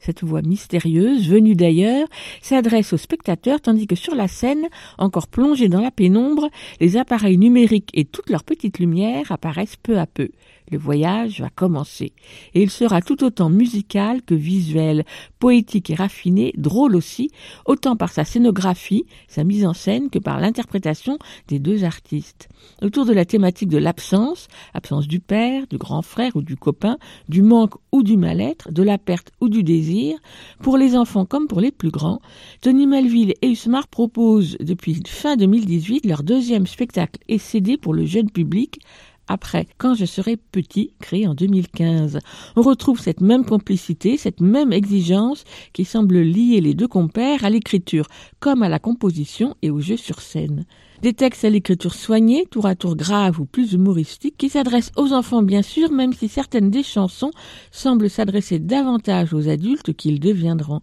Cette 0.00 0.24
voix 0.24 0.42
mystérieuse, 0.42 1.28
venue 1.28 1.54
d'ailleurs, 1.54 2.08
s'adresse 2.42 2.92
aux 2.92 2.96
spectateurs 2.96 3.60
tandis 3.60 3.86
que 3.86 3.94
sur 3.94 4.16
la 4.16 4.26
scène, 4.26 4.66
encore 4.98 5.28
plongée 5.28 5.68
dans 5.68 5.80
la 5.80 5.92
pénombre, 5.92 6.48
les 6.80 6.96
appareils 6.96 7.38
numériques 7.38 7.90
et 7.94 8.04
toutes 8.04 8.30
leurs 8.30 8.42
petites 8.42 8.80
lumières 8.80 9.30
apparaissent 9.30 9.76
peu 9.76 9.96
à 9.96 10.06
peu. 10.06 10.30
Le 10.70 10.78
voyage 10.78 11.40
va 11.40 11.48
commencer, 11.48 12.12
et 12.54 12.62
il 12.62 12.70
sera 12.70 13.00
tout 13.00 13.22
autant 13.22 13.50
musical 13.50 14.22
que 14.22 14.34
visuel, 14.34 15.04
poétique 15.38 15.90
et 15.90 15.94
raffiné, 15.94 16.52
drôle 16.56 16.96
aussi, 16.96 17.30
autant 17.66 17.94
par 17.94 18.10
sa 18.10 18.24
scénographie, 18.24 19.04
sa 19.28 19.44
mise 19.44 19.64
en 19.64 19.74
scène, 19.74 20.10
que 20.10 20.18
par 20.18 20.40
l'interprétation 20.40 21.18
des 21.46 21.58
deux 21.58 21.84
artistes. 21.84 22.48
Autour 22.82 23.06
de 23.06 23.12
la 23.12 23.24
thématique 23.24 23.68
de 23.68 23.78
l'absence, 23.78 24.48
absence 24.74 25.06
du 25.06 25.20
père, 25.20 25.66
du 25.68 25.78
grand 25.78 26.02
frère 26.02 26.34
ou 26.34 26.42
du 26.42 26.56
copain, 26.56 26.98
du 27.28 27.42
manque 27.42 27.74
ou 27.92 28.02
du 28.02 28.16
mal-être, 28.16 28.72
de 28.72 28.82
la 28.82 28.98
perte 28.98 29.30
ou 29.40 29.48
du 29.48 29.62
désir, 29.62 30.18
pour 30.62 30.76
les 30.78 30.96
enfants 30.96 31.26
comme 31.26 31.46
pour 31.46 31.60
les 31.60 31.70
plus 31.70 31.90
grands, 31.90 32.20
Tony 32.60 32.86
Melville 32.86 33.34
et 33.40 33.50
Usmar 33.50 33.86
proposent 33.88 34.56
depuis 34.60 35.00
fin 35.06 35.36
2018 35.36 36.06
leur 36.06 36.22
deuxième 36.22 36.66
spectacle 36.66 37.20
et 37.28 37.38
CD 37.38 37.76
pour 37.76 37.94
le 37.94 38.04
jeune 38.04 38.30
public, 38.30 38.80
après 39.28 39.66
Quand 39.78 39.94
je 39.94 40.04
serai 40.04 40.36
petit, 40.36 40.92
créé 41.00 41.26
en 41.26 41.34
2015. 41.34 42.18
On 42.56 42.62
retrouve 42.62 43.00
cette 43.00 43.20
même 43.20 43.44
complicité, 43.44 44.16
cette 44.16 44.40
même 44.40 44.72
exigence 44.72 45.44
qui 45.72 45.84
semble 45.84 46.20
lier 46.20 46.60
les 46.60 46.74
deux 46.74 46.88
compères 46.88 47.44
à 47.44 47.50
l'écriture 47.50 48.06
comme 48.40 48.62
à 48.62 48.68
la 48.68 48.78
composition 48.78 49.56
et 49.62 49.70
au 49.70 49.80
jeu 49.80 49.96
sur 49.96 50.20
scène. 50.20 50.64
Des 51.02 51.12
textes 51.12 51.44
à 51.44 51.50
l'écriture 51.50 51.94
soignée, 51.94 52.46
tour 52.50 52.66
à 52.66 52.74
tour 52.74 52.96
graves 52.96 53.40
ou 53.40 53.44
plus 53.44 53.72
humoristiques, 53.72 54.38
qui 54.38 54.48
s'adressent 54.48 54.92
aux 54.96 55.12
enfants 55.12 55.42
bien 55.42 55.62
sûr, 55.62 55.92
même 55.92 56.12
si 56.12 56.28
certaines 56.28 56.70
des 56.70 56.82
chansons 56.82 57.32
semblent 57.70 58.08
s'adresser 58.08 58.58
davantage 58.58 59.34
aux 59.34 59.48
adultes 59.48 59.92
qu'ils 59.92 60.20
deviendront. 60.20 60.80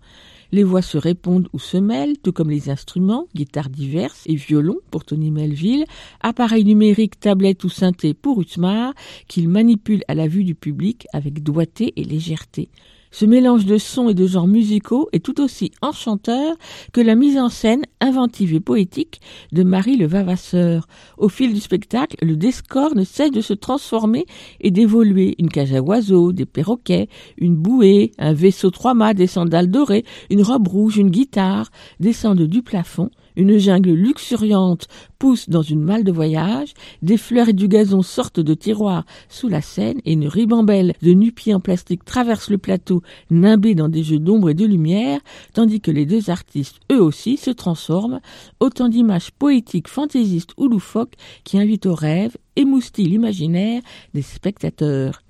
Les 0.53 0.63
voix 0.63 0.83
se 0.83 0.99
répondent 0.99 1.49
ou 1.51 1.57
se 1.57 1.77
mêlent, 1.77 2.19
tout 2.19 2.31
comme 2.31 2.51
les 2.51 2.69
instruments, 2.69 3.25
guitares 3.33 3.71
diverses 3.71 4.21
et 4.27 4.35
violons 4.35 4.77
pour 4.91 5.03
Tony 5.03 5.31
Melville, 5.31 5.85
appareils 6.21 6.63
numériques, 6.63 7.19
tablettes 7.19 7.63
ou 7.63 7.69
synthés 7.69 8.13
pour 8.13 8.39
Usmar, 8.39 8.93
qu'il 9.27 9.49
manipule 9.49 10.03
à 10.07 10.13
la 10.13 10.27
vue 10.27 10.43
du 10.43 10.53
public 10.53 11.07
avec 11.11 11.41
doigté 11.41 11.91
et 11.95 12.03
légèreté. 12.03 12.69
Ce 13.13 13.25
mélange 13.25 13.67
de 13.67 13.77
sons 13.77 14.09
et 14.09 14.15
de 14.15 14.25
genres 14.25 14.47
musicaux 14.47 15.07
est 15.13 15.23
tout 15.23 15.39
aussi 15.39 15.71
enchanteur 15.83 16.55
que 16.93 16.99
la 16.99 17.13
mise 17.13 17.37
en 17.37 17.49
scène 17.49 17.83
inventive 18.01 18.55
et 18.55 18.59
poétique 18.59 19.21
de 19.51 19.61
Marie 19.61 19.97
le 19.97 20.07
Vavasseur. 20.07 20.87
Au 21.19 21.29
fil 21.29 21.53
du 21.53 21.59
spectacle, 21.59 22.17
le 22.23 22.35
décor 22.35 22.95
ne 22.95 23.03
cesse 23.03 23.29
de 23.29 23.41
se 23.41 23.53
transformer 23.53 24.25
et 24.61 24.71
d'évoluer. 24.71 25.35
Une 25.37 25.49
cage 25.49 25.75
à 25.75 25.81
oiseaux, 25.83 26.31
des 26.31 26.47
perroquets, 26.47 27.07
une 27.37 27.55
bouée, 27.55 28.13
un 28.17 28.33
vaisseau 28.33 28.71
trois 28.71 28.95
mâts, 28.95 29.13
des 29.13 29.27
sandales 29.27 29.69
dorées, 29.69 30.05
une 30.31 30.41
robe 30.41 30.67
rouge, 30.67 30.97
une 30.97 31.11
guitare 31.11 31.69
descendent 31.99 32.47
du 32.47 32.63
plafond 32.63 33.11
une 33.35 33.57
jungle 33.57 33.91
luxuriante 33.91 34.87
pousse 35.19 35.49
dans 35.49 35.61
une 35.61 35.81
malle 35.81 36.03
de 36.03 36.11
voyage, 36.11 36.73
des 37.01 37.17
fleurs 37.17 37.49
et 37.49 37.53
du 37.53 37.67
gazon 37.67 38.01
sortent 38.01 38.39
de 38.39 38.53
tiroirs 38.53 39.05
sous 39.29 39.47
la 39.47 39.61
scène 39.61 39.99
et 40.05 40.13
une 40.13 40.27
ribambelle 40.27 40.93
de 41.01 41.13
nu-pieds 41.13 41.53
en 41.53 41.59
plastique 41.59 42.05
traverse 42.05 42.49
le 42.49 42.57
plateau, 42.57 43.01
nimbé 43.31 43.75
dans 43.75 43.89
des 43.89 44.03
jeux 44.03 44.19
d'ombre 44.19 44.49
et 44.49 44.53
de 44.53 44.65
lumière, 44.65 45.19
tandis 45.53 45.81
que 45.81 45.91
les 45.91 46.05
deux 46.05 46.29
artistes, 46.29 46.79
eux 46.91 47.01
aussi, 47.01 47.37
se 47.37 47.51
transforment, 47.51 48.19
autant 48.59 48.89
d'images 48.89 49.31
poétiques, 49.31 49.87
fantaisistes 49.87 50.51
ou 50.57 50.67
loufoques 50.67 51.15
qui 51.43 51.57
invitent 51.59 51.85
au 51.85 51.95
rêve, 51.95 52.37
émoustillent 52.55 53.09
l'imaginaire 53.09 53.81
des 54.13 54.21
spectateurs. 54.21 55.22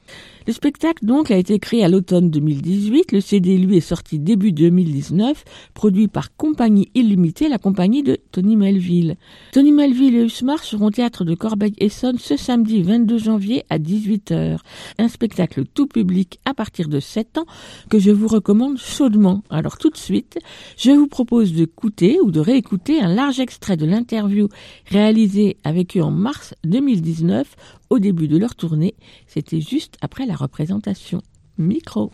Le 0.46 0.52
spectacle 0.52 1.06
donc 1.06 1.32
a 1.32 1.38
été 1.38 1.58
créé 1.58 1.86
à 1.86 1.88
l'automne 1.88 2.30
2018. 2.30 3.14
Le 3.14 3.22
CD 3.22 3.58
lui 3.58 3.78
est 3.78 3.82
sorti 3.82 4.20
début 4.20 4.52
2019, 4.52 5.46
produit 5.74 6.10
par 6.10 6.36
Compagnie 6.36 6.90
Illimitée, 6.96 7.48
la 7.48 7.58
compagnie 7.58 8.04
de 8.04 8.18
Tony 8.32 8.58
Melville. 8.58 9.16
Tony 9.54 9.72
Melville 9.72 10.16
et 10.16 10.24
Usmar 10.24 10.64
seront 10.64 10.88
au 10.88 10.92
théâtre 10.92 11.24
de 11.24 11.34
Corbeil-Essonne 11.34 12.18
ce 12.18 12.36
samedi 12.36 12.82
22 12.82 13.18
janvier 13.18 13.64
à 13.70 13.80
18h. 13.80 14.58
Un 14.98 15.08
spectacle 15.08 15.64
tout 15.74 15.88
public 15.88 16.40
à 16.44 16.54
partir 16.54 16.90
de 16.90 17.00
7 17.00 17.38
ans 17.38 17.46
que 17.90 18.00
je 18.00 18.12
vous 18.12 18.28
recommande 18.28 18.78
chaudement. 18.78 19.44
Alors 19.50 19.78
tout 19.78 19.90
de 19.90 19.98
suite, 19.98 20.40
je 20.78 20.92
vous 20.92 21.08
propose 21.08 21.54
d'écouter 21.54 22.20
ou 22.22 22.32
de 22.32 22.42
réécouter 22.42 23.00
un 23.00 23.14
large 23.14 23.40
extrait 23.40 23.78
de 23.78 23.86
l'interview 23.86 24.50
réalisée 24.90 25.56
avec 25.64 25.96
eux 25.96 26.02
en 26.02 26.12
mars 26.12 26.54
2019 26.66 27.56
au 27.90 28.00
début 28.00 28.28
de 28.28 28.38
leur 28.38 28.56
tournée. 28.56 28.96
C'était 29.28 29.62
juste 29.62 29.98
après 30.02 30.26
la 30.26 30.36
représentation. 30.36 31.22
Micro. 31.58 32.12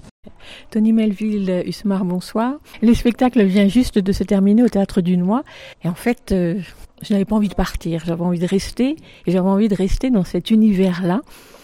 Tony 0.70 0.92
Melville, 0.92 1.64
Usmar, 1.66 2.04
bonsoir. 2.04 2.56
Le 2.82 2.94
spectacle 2.94 3.44
vient 3.44 3.68
juste 3.68 3.98
de 3.98 4.12
se 4.12 4.24
terminer 4.24 4.64
au 4.64 4.68
Théâtre 4.68 5.02
du 5.02 5.18
Noix. 5.18 5.44
Et 5.84 5.88
en 5.88 5.96
fait, 5.96 6.32
euh, 6.32 6.60
je 7.02 7.14
n'avais 7.14 7.26
pas 7.26 7.36
envie 7.36 7.48
de 7.48 7.56
partir. 7.56 8.04
J'avais 8.06 8.24
envie 8.24 8.40
de 8.40 8.46
rester. 8.46 8.98
Et 9.26 9.32
j'avais 9.32 9.48
envie 9.48 9.70
de 9.70 9.76
rester 9.76 10.10
dans 10.10 10.26
cet 10.26 10.52
univers-là. 10.52 11.22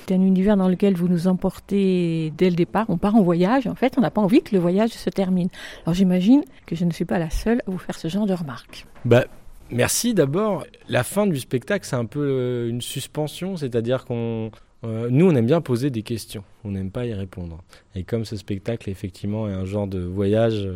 C'est 0.08 0.14
un 0.14 0.22
univers 0.22 0.56
dans 0.56 0.70
lequel 0.70 0.96
vous 0.96 1.08
nous 1.08 1.28
emportez 1.28 2.32
dès 2.38 2.50
le 2.50 2.56
départ. 2.56 2.86
On 2.90 2.98
part 2.98 3.16
en 3.16 3.24
voyage. 3.24 3.68
En 3.68 3.76
fait, 3.76 3.96
on 3.98 4.02
n'a 4.02 4.12
pas 4.12 4.22
envie 4.22 4.42
que 4.42 4.56
le 4.56 4.62
voyage 4.62 4.92
se 4.92 5.10
termine. 5.10 5.50
Alors 5.86 5.96
j'imagine 5.96 6.44
que 6.68 6.76
je 6.76 6.86
ne 6.86 6.92
suis 6.92 7.06
pas 7.06 7.18
la 7.18 7.32
seule 7.32 7.62
à 7.68 7.72
vous 7.72 7.80
faire 7.80 7.98
ce 7.98 8.08
genre 8.08 8.28
de 8.28 8.34
remarques. 8.34 8.86
Bah, 9.04 9.26
Merci 9.72 10.14
d'abord. 10.14 10.66
La 10.90 11.04
fin 11.04 11.28
du 11.28 11.40
spectacle, 11.40 11.86
c'est 11.86 11.96
un 11.96 12.06
peu 12.06 12.68
une 12.70 12.82
suspension, 12.82 13.58
c'est-à-dire 13.58 14.06
qu'on 14.06 14.52
euh, 14.86 15.08
nous, 15.10 15.26
on 15.28 15.36
aime 15.36 15.46
bien 15.46 15.62
poser 15.62 15.90
des 15.90 16.04
questions, 16.04 16.44
on 16.64 16.72
n'aime 16.72 16.92
pas 16.92 17.06
y 17.06 17.14
répondre. 17.14 17.64
Et 17.96 18.04
comme 18.04 18.26
ce 18.26 18.36
spectacle, 18.36 18.90
effectivement, 18.90 19.50
est 19.50 19.54
un 19.54 19.66
genre 19.66 19.88
de 19.88 20.00
voyage 20.00 20.68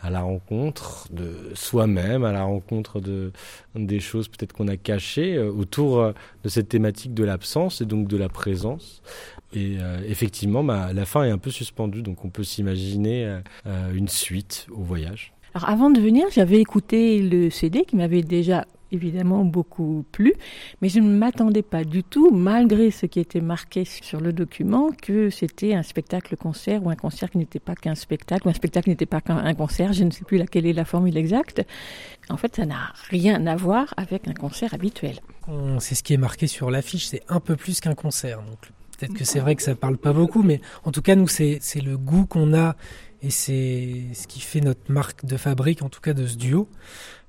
à 0.00 0.10
la 0.10 0.20
rencontre 0.20 1.08
de 1.10 1.50
soi-même, 1.54 2.22
à 2.24 2.32
la 2.32 2.44
rencontre 2.44 3.00
de 3.00 3.32
des 3.74 3.98
choses 3.98 4.28
peut-être 4.28 4.52
qu'on 4.52 4.68
a 4.68 4.76
cachées 4.76 5.36
euh, 5.36 5.50
autour 5.50 5.98
euh, 5.98 6.12
de 6.44 6.48
cette 6.48 6.68
thématique 6.68 7.14
de 7.14 7.24
l'absence 7.24 7.80
et 7.80 7.86
donc 7.86 8.06
de 8.06 8.16
la 8.16 8.28
présence. 8.28 9.02
Et 9.54 9.76
effectivement, 10.06 10.62
bah, 10.62 10.92
la 10.92 11.06
fin 11.06 11.24
est 11.24 11.30
un 11.30 11.38
peu 11.38 11.50
suspendue, 11.50 12.02
donc 12.02 12.26
on 12.26 12.28
peut 12.28 12.42
s'imaginer 12.42 13.38
une 13.94 14.08
suite 14.08 14.66
au 14.70 14.82
voyage. 14.82 15.32
Avant 15.64 15.90
de 15.90 16.00
venir, 16.00 16.26
j'avais 16.30 16.60
écouté 16.60 17.20
le 17.20 17.50
CD 17.50 17.84
qui 17.84 17.96
m'avait 17.96 18.22
déjà 18.22 18.66
évidemment 18.92 19.44
beaucoup 19.44 20.04
plu, 20.12 20.34
mais 20.80 20.88
je 20.88 21.00
ne 21.00 21.08
m'attendais 21.08 21.62
pas 21.62 21.82
du 21.82 22.04
tout, 22.04 22.30
malgré 22.30 22.90
ce 22.90 23.06
qui 23.06 23.20
était 23.20 23.40
marqué 23.40 23.84
sur 23.84 24.20
le 24.20 24.32
document, 24.32 24.90
que 25.02 25.28
c'était 25.30 25.74
un 25.74 25.82
spectacle-concert 25.82 26.84
ou 26.84 26.90
un 26.90 26.94
concert 26.94 27.30
qui 27.30 27.38
n'était 27.38 27.58
pas 27.58 27.74
qu'un 27.74 27.94
spectacle, 27.94 28.46
ou 28.46 28.50
un 28.50 28.54
spectacle 28.54 28.84
qui 28.84 28.90
n'était 28.90 29.06
pas 29.06 29.20
qu'un 29.20 29.54
concert, 29.54 29.92
je 29.92 30.04
ne 30.04 30.10
sais 30.10 30.24
plus 30.24 30.38
laquelle 30.38 30.66
est 30.66 30.72
la 30.72 30.84
formule 30.84 31.16
exacte. 31.16 31.62
En 32.28 32.36
fait, 32.36 32.54
ça 32.54 32.66
n'a 32.66 32.92
rien 33.10 33.44
à 33.46 33.56
voir 33.56 33.92
avec 33.96 34.28
un 34.28 34.34
concert 34.34 34.72
habituel. 34.74 35.16
C'est 35.80 35.94
ce 35.94 36.02
qui 36.02 36.14
est 36.14 36.18
marqué 36.18 36.46
sur 36.46 36.70
l'affiche, 36.70 37.06
c'est 37.06 37.22
un 37.28 37.40
peu 37.40 37.56
plus 37.56 37.80
qu'un 37.80 37.94
concert. 37.94 38.38
Donc 38.42 38.58
peut-être 38.98 39.14
que 39.14 39.24
c'est 39.24 39.40
vrai 39.40 39.56
que 39.56 39.62
ça 39.62 39.74
parle 39.74 39.96
pas 39.96 40.12
beaucoup, 40.12 40.42
mais 40.42 40.60
en 40.84 40.92
tout 40.92 41.02
cas, 41.02 41.16
nous, 41.16 41.28
c'est 41.28 41.60
le 41.82 41.98
goût 41.98 42.26
qu'on 42.26 42.54
a 42.54 42.76
et 43.22 43.30
c'est 43.30 44.04
ce 44.12 44.26
qui 44.26 44.40
fait 44.40 44.60
notre 44.60 44.92
marque 44.92 45.24
de 45.24 45.36
fabrique, 45.36 45.82
en 45.82 45.88
tout 45.88 46.00
cas 46.00 46.14
de 46.14 46.26
ce 46.26 46.36
duo. 46.36 46.68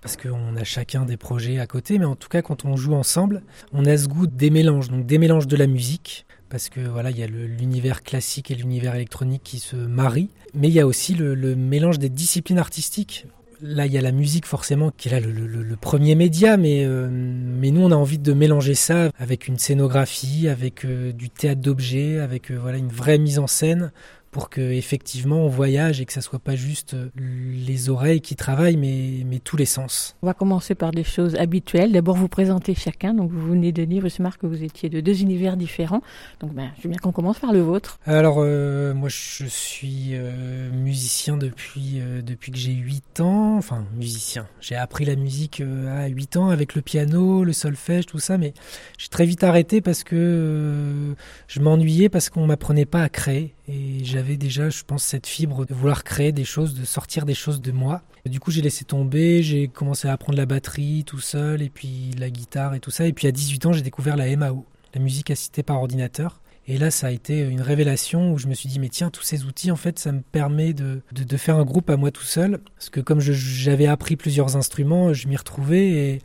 Parce 0.02 0.16
qu'on 0.16 0.56
a 0.56 0.64
chacun 0.64 1.06
des 1.06 1.18
projets 1.18 1.60
à 1.60 1.68
côté, 1.68 1.98
mais 1.98 2.06
en 2.06 2.16
tout 2.16 2.30
cas 2.30 2.42
quand 2.42 2.66
on 2.66 2.76
joue 2.76 2.94
ensemble, 2.94 3.42
on 3.74 3.86
a 3.86 3.98
ce 3.98 4.08
goût 4.08 4.28
des 4.28 4.52
mélanges, 4.52 4.90
donc 4.90 5.06
des 5.06 5.18
mélanges 5.18 5.48
de 5.48 5.58
la 5.58 5.68
musique, 5.68 6.26
parce 6.50 6.70
que 6.70 6.80
voilà, 6.80 7.10
il 7.10 7.18
y 7.18 7.24
a 7.24 7.28
l'univers 7.28 8.04
classique 8.04 8.52
et 8.52 8.56
l'univers 8.56 8.96
électronique 8.96 9.42
qui 9.44 9.60
se 9.60 9.76
marient, 9.76 10.30
mais 10.54 10.68
il 10.68 10.74
y 10.74 10.80
a 10.80 10.88
aussi 10.88 11.14
le, 11.14 11.56
mélange 11.56 12.00
des 12.00 12.10
disciplines 12.10 12.60
artistiques. 12.60 13.26
Là, 13.60 13.88
il 13.88 13.92
y 13.92 13.98
a 13.98 14.02
la 14.02 14.12
musique 14.12 14.46
forcément 14.46 14.92
qui 14.96 15.08
est 15.08 15.12
là 15.12 15.20
le, 15.20 15.76
premier 15.76 16.14
média, 16.14 16.58
mais, 16.58 16.86
euh, 16.86 17.10
mais 17.12 17.72
nous, 17.72 17.82
on 17.82 17.92
a 17.92 17.96
envie 17.96 18.20
de 18.20 18.34
mélanger 18.34 18.76
ça 18.76 19.10
avec 19.18 19.48
une 19.48 19.58
scénographie, 19.58 20.48
avec 20.48 20.86
euh, 20.86 21.12
du 21.12 21.32
théâtre 21.32 21.62
d'objets, 21.62 22.20
avec 22.20 22.52
euh, 22.52 22.58
voilà 22.62 22.78
une 22.78 22.90
vraie 22.90 23.18
mise 23.18 23.40
en 23.40 23.48
scène 23.48 23.92
pour 24.38 24.52
que 24.52 24.62
effectivement 24.62 25.38
on 25.38 25.48
voyage 25.48 26.00
et 26.00 26.06
que 26.06 26.14
ça 26.14 26.22
soit 26.22 26.38
pas 26.38 26.56
juste 26.56 26.94
euh, 26.94 27.10
les 27.18 27.90
oreilles 27.90 28.22
qui 28.22 28.36
travaillent, 28.36 28.78
mais, 28.78 29.24
mais 29.26 29.40
tous 29.40 29.58
les 29.58 29.66
sens. 29.66 30.16
On 30.22 30.28
va 30.28 30.36
commencer 30.36 30.76
par 30.76 30.92
des 30.92 31.04
choses 31.04 31.34
habituelles. 31.34 31.92
D'abord, 31.92 32.16
vous 32.16 32.28
présentez 32.28 32.76
chacun. 32.76 33.16
Donc, 33.16 33.32
vous 33.32 33.48
venez 33.48 33.72
de 33.72 33.84
dire, 33.84 34.06
marque 34.20 34.42
que 34.42 34.46
vous 34.46 34.64
étiez 34.64 34.90
de 34.90 35.02
deux 35.02 35.24
univers 35.24 35.58
différents. 35.58 36.04
Donc, 36.40 36.54
ben, 36.54 36.70
je 36.78 36.84
veux 36.84 36.90
bien 36.90 37.00
qu'on 37.00 37.12
commence 37.12 37.40
par 37.40 37.52
le 37.52 37.62
vôtre. 37.62 37.98
Alors, 38.06 38.38
euh, 38.38 38.94
moi, 38.94 39.10
je 39.10 39.46
suis 39.48 40.10
euh, 40.12 40.70
musicien 40.72 41.36
depuis, 41.36 42.00
depuis 42.24 42.52
que 42.52 42.60
j'ai 42.60 42.74
8 42.74 43.22
ans. 43.22 43.58
Enfin, 43.58 43.86
musicien. 43.96 44.46
J'ai 44.62 44.76
appris 44.76 45.06
la 45.06 45.16
musique 45.16 45.64
à 45.90 46.06
8 46.06 46.38
ans 46.38 46.50
avec 46.50 46.76
le 46.76 46.84
piano, 46.84 47.44
le 47.44 47.54
solfège, 47.54 48.06
tout 48.06 48.20
ça, 48.20 48.38
mais 48.38 48.54
j'ai 49.00 49.10
très 49.10 49.26
vite 49.26 49.44
arrêté 49.44 49.82
parce 49.82 50.04
que 50.04 51.16
je 51.48 51.60
m'ennuyais 51.60 52.10
parce 52.10 52.30
qu'on 52.30 52.46
m'apprenait 52.46 52.86
pas 52.86 53.02
à 53.02 53.10
créer. 53.10 53.56
Et 53.68 54.06
j'avais 54.06 54.38
déjà, 54.38 54.70
je 54.70 54.84
pense, 54.84 55.04
cette 55.04 55.28
fibre 55.28 55.66
de 55.66 55.74
vouloir 55.74 56.06
créer 56.06 56.32
des 56.32 56.46
choses, 56.46 56.74
de 56.74 56.86
sortir 56.86 57.26
des 57.26 57.34
choses 57.34 57.62
de 57.62 57.72
moi. 57.72 58.02
du 58.26 58.40
coup, 58.40 58.50
j'ai 58.50 58.62
laissé 58.62 58.86
tomber, 58.86 59.44
j'ai 59.44 59.68
commencé 59.68 60.08
à 60.08 60.14
apprendre 60.14 60.38
la 60.38 60.46
batterie 60.46 61.04
tout 61.06 61.20
seul, 61.20 61.62
et 61.62 61.70
puis 61.70 62.12
la 62.18 62.30
guitare 62.30 62.76
et 62.76 62.80
tout 62.80 62.92
ça. 62.92 63.08
Et 63.08 63.14
puis 63.14 63.28
à 63.28 63.32
18 63.32 63.66
ans, 63.66 63.74
j'ai 63.74 63.82
découvert 63.82 64.16
la 64.16 64.34
MAO, 64.38 64.66
la 64.94 65.02
musique 65.02 65.32
assistée 65.32 65.64
par 65.64 65.78
ordinateur. 65.78 66.40
Et 66.70 66.78
là, 66.78 66.92
ça 66.92 67.08
a 67.08 67.12
été 67.12 67.40
une 67.40 67.62
révélation 67.62 68.34
où 68.34 68.38
je 68.38 68.48
me 68.48 68.54
suis 68.54 68.68
dit, 68.68 68.80
mais 68.80 68.90
tiens, 68.90 69.10
tous 69.10 69.24
ces 69.24 69.46
outils, 69.46 69.72
en 69.72 69.78
fait, 69.78 70.00
ça 70.00 70.12
me 70.12 70.20
permet 70.20 70.74
de, 70.74 71.02
de, 71.14 71.24
de 71.24 71.38
faire 71.38 71.56
un 71.56 71.64
groupe 71.64 71.90
à 71.90 71.96
moi 71.96 72.12
tout 72.12 72.24
seul. 72.24 72.60
Parce 72.76 72.90
que 72.90 73.00
comme 73.00 73.22
j'avais 73.22 73.88
appris 73.88 74.18
plusieurs 74.18 74.58
instruments, 74.58 75.14
je 75.14 75.28
m'y 75.30 75.38
retrouvais 75.38 75.88
et 75.88 76.22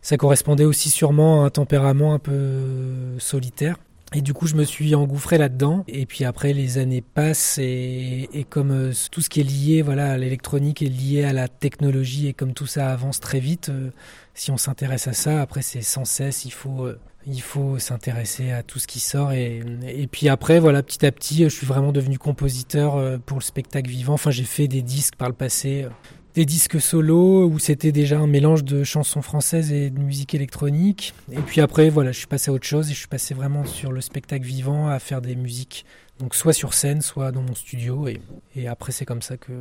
ça 0.00 0.16
correspondait 0.16 0.64
aussi 0.64 0.90
sûrement 0.90 1.42
à 1.42 1.46
un 1.46 1.50
tempérament 1.50 2.14
un 2.14 2.20
peu 2.20 3.18
solitaire. 3.18 3.76
Et 4.12 4.22
du 4.22 4.34
coup, 4.34 4.48
je 4.48 4.56
me 4.56 4.64
suis 4.64 4.94
engouffré 4.96 5.38
là-dedans. 5.38 5.84
Et 5.86 6.04
puis 6.04 6.24
après, 6.24 6.52
les 6.52 6.78
années 6.78 7.00
passent 7.00 7.58
et, 7.58 8.28
et 8.32 8.44
comme 8.44 8.72
euh, 8.72 8.92
tout 9.12 9.20
ce 9.20 9.30
qui 9.30 9.40
est 9.40 9.44
lié, 9.44 9.82
voilà, 9.82 10.12
à 10.12 10.18
l'électronique 10.18 10.82
est 10.82 10.88
lié 10.88 11.24
à 11.24 11.32
la 11.32 11.46
technologie 11.46 12.26
et 12.26 12.32
comme 12.32 12.52
tout 12.52 12.66
ça 12.66 12.90
avance 12.92 13.20
très 13.20 13.38
vite, 13.38 13.68
euh, 13.68 13.90
si 14.34 14.50
on 14.50 14.56
s'intéresse 14.56 15.06
à 15.06 15.12
ça, 15.12 15.40
après 15.40 15.62
c'est 15.62 15.82
sans 15.82 16.04
cesse, 16.04 16.44
il 16.44 16.50
faut, 16.50 16.86
euh, 16.86 16.98
il 17.24 17.40
faut 17.40 17.78
s'intéresser 17.78 18.50
à 18.50 18.64
tout 18.64 18.80
ce 18.80 18.88
qui 18.88 18.98
sort. 18.98 19.30
Et, 19.30 19.62
et 19.86 20.08
puis 20.08 20.28
après, 20.28 20.58
voilà, 20.58 20.82
petit 20.82 21.06
à 21.06 21.12
petit, 21.12 21.44
je 21.44 21.48
suis 21.48 21.66
vraiment 21.66 21.92
devenu 21.92 22.18
compositeur 22.18 23.20
pour 23.20 23.38
le 23.38 23.44
spectacle 23.44 23.88
vivant. 23.88 24.14
Enfin, 24.14 24.32
j'ai 24.32 24.44
fait 24.44 24.66
des 24.66 24.82
disques 24.82 25.16
par 25.16 25.28
le 25.28 25.34
passé 25.34 25.86
des 26.34 26.44
disques 26.44 26.80
solo 26.80 27.46
où 27.46 27.58
c'était 27.58 27.92
déjà 27.92 28.18
un 28.18 28.26
mélange 28.26 28.64
de 28.64 28.84
chansons 28.84 29.22
françaises 29.22 29.72
et 29.72 29.90
de 29.90 29.98
musique 29.98 30.34
électronique. 30.34 31.14
Et 31.32 31.40
puis 31.40 31.60
après, 31.60 31.90
voilà, 31.90 32.12
je 32.12 32.18
suis 32.18 32.26
passé 32.26 32.50
à 32.50 32.54
autre 32.54 32.66
chose 32.66 32.90
et 32.90 32.94
je 32.94 32.98
suis 32.98 33.08
passé 33.08 33.34
vraiment 33.34 33.64
sur 33.64 33.92
le 33.92 34.00
spectacle 34.00 34.44
vivant 34.44 34.88
à 34.88 34.98
faire 34.98 35.20
des 35.20 35.36
musiques. 35.36 35.84
Donc 36.20 36.34
soit 36.34 36.52
sur 36.52 36.74
scène, 36.74 37.00
soit 37.00 37.32
dans 37.32 37.40
mon 37.40 37.54
studio. 37.54 38.06
Et, 38.54 38.68
après, 38.68 38.92
c'est 38.92 39.06
comme 39.06 39.22
ça 39.22 39.38
que 39.38 39.52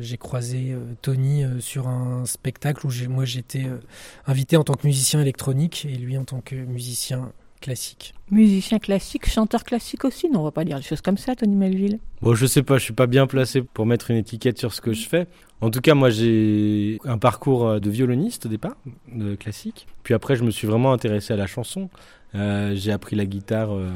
j'ai 0.00 0.16
croisé 0.16 0.72
euh, 0.72 0.94
Tony 1.02 1.44
euh, 1.44 1.60
sur 1.60 1.88
un 1.88 2.24
spectacle 2.24 2.86
où 2.86 2.90
moi 3.10 3.26
j'étais 3.26 3.64
euh, 3.66 3.78
invité 4.26 4.56
en 4.56 4.64
tant 4.64 4.74
que 4.74 4.86
musicien 4.86 5.20
électronique 5.20 5.86
et 5.88 5.94
lui 5.94 6.16
en 6.16 6.24
tant 6.24 6.40
que 6.40 6.54
musicien 6.54 7.32
classique. 7.66 8.14
Musicien 8.30 8.78
classique, 8.78 9.28
chanteur 9.28 9.64
classique 9.64 10.04
aussi 10.04 10.30
Non, 10.30 10.40
on 10.40 10.44
va 10.44 10.52
pas 10.52 10.64
dire 10.64 10.76
des 10.76 10.84
choses 10.84 11.00
comme 11.00 11.18
ça, 11.18 11.34
Tony 11.34 11.56
Melville. 11.56 11.98
Bon, 12.22 12.32
je 12.36 12.46
sais 12.46 12.62
pas, 12.62 12.78
je 12.78 12.84
suis 12.84 12.92
pas 12.92 13.08
bien 13.08 13.26
placé 13.26 13.60
pour 13.60 13.86
mettre 13.86 14.12
une 14.12 14.18
étiquette 14.18 14.56
sur 14.56 14.72
ce 14.72 14.80
que 14.80 14.92
je 14.92 15.08
fais. 15.08 15.26
En 15.60 15.70
tout 15.70 15.80
cas, 15.80 15.94
moi, 15.94 16.10
j'ai 16.10 17.00
un 17.04 17.18
parcours 17.18 17.66
euh, 17.66 17.78
de 17.80 17.90
violoniste 17.90 18.46
au 18.46 18.48
départ, 18.48 18.76
de 19.12 19.34
classique. 19.34 19.88
Puis 20.04 20.14
après, 20.14 20.36
je 20.36 20.44
me 20.44 20.52
suis 20.52 20.68
vraiment 20.68 20.92
intéressé 20.92 21.32
à 21.32 21.36
la 21.36 21.48
chanson. 21.48 21.90
Euh, 22.36 22.76
j'ai 22.76 22.92
appris 22.92 23.16
la 23.16 23.26
guitare 23.26 23.74
euh, 23.74 23.90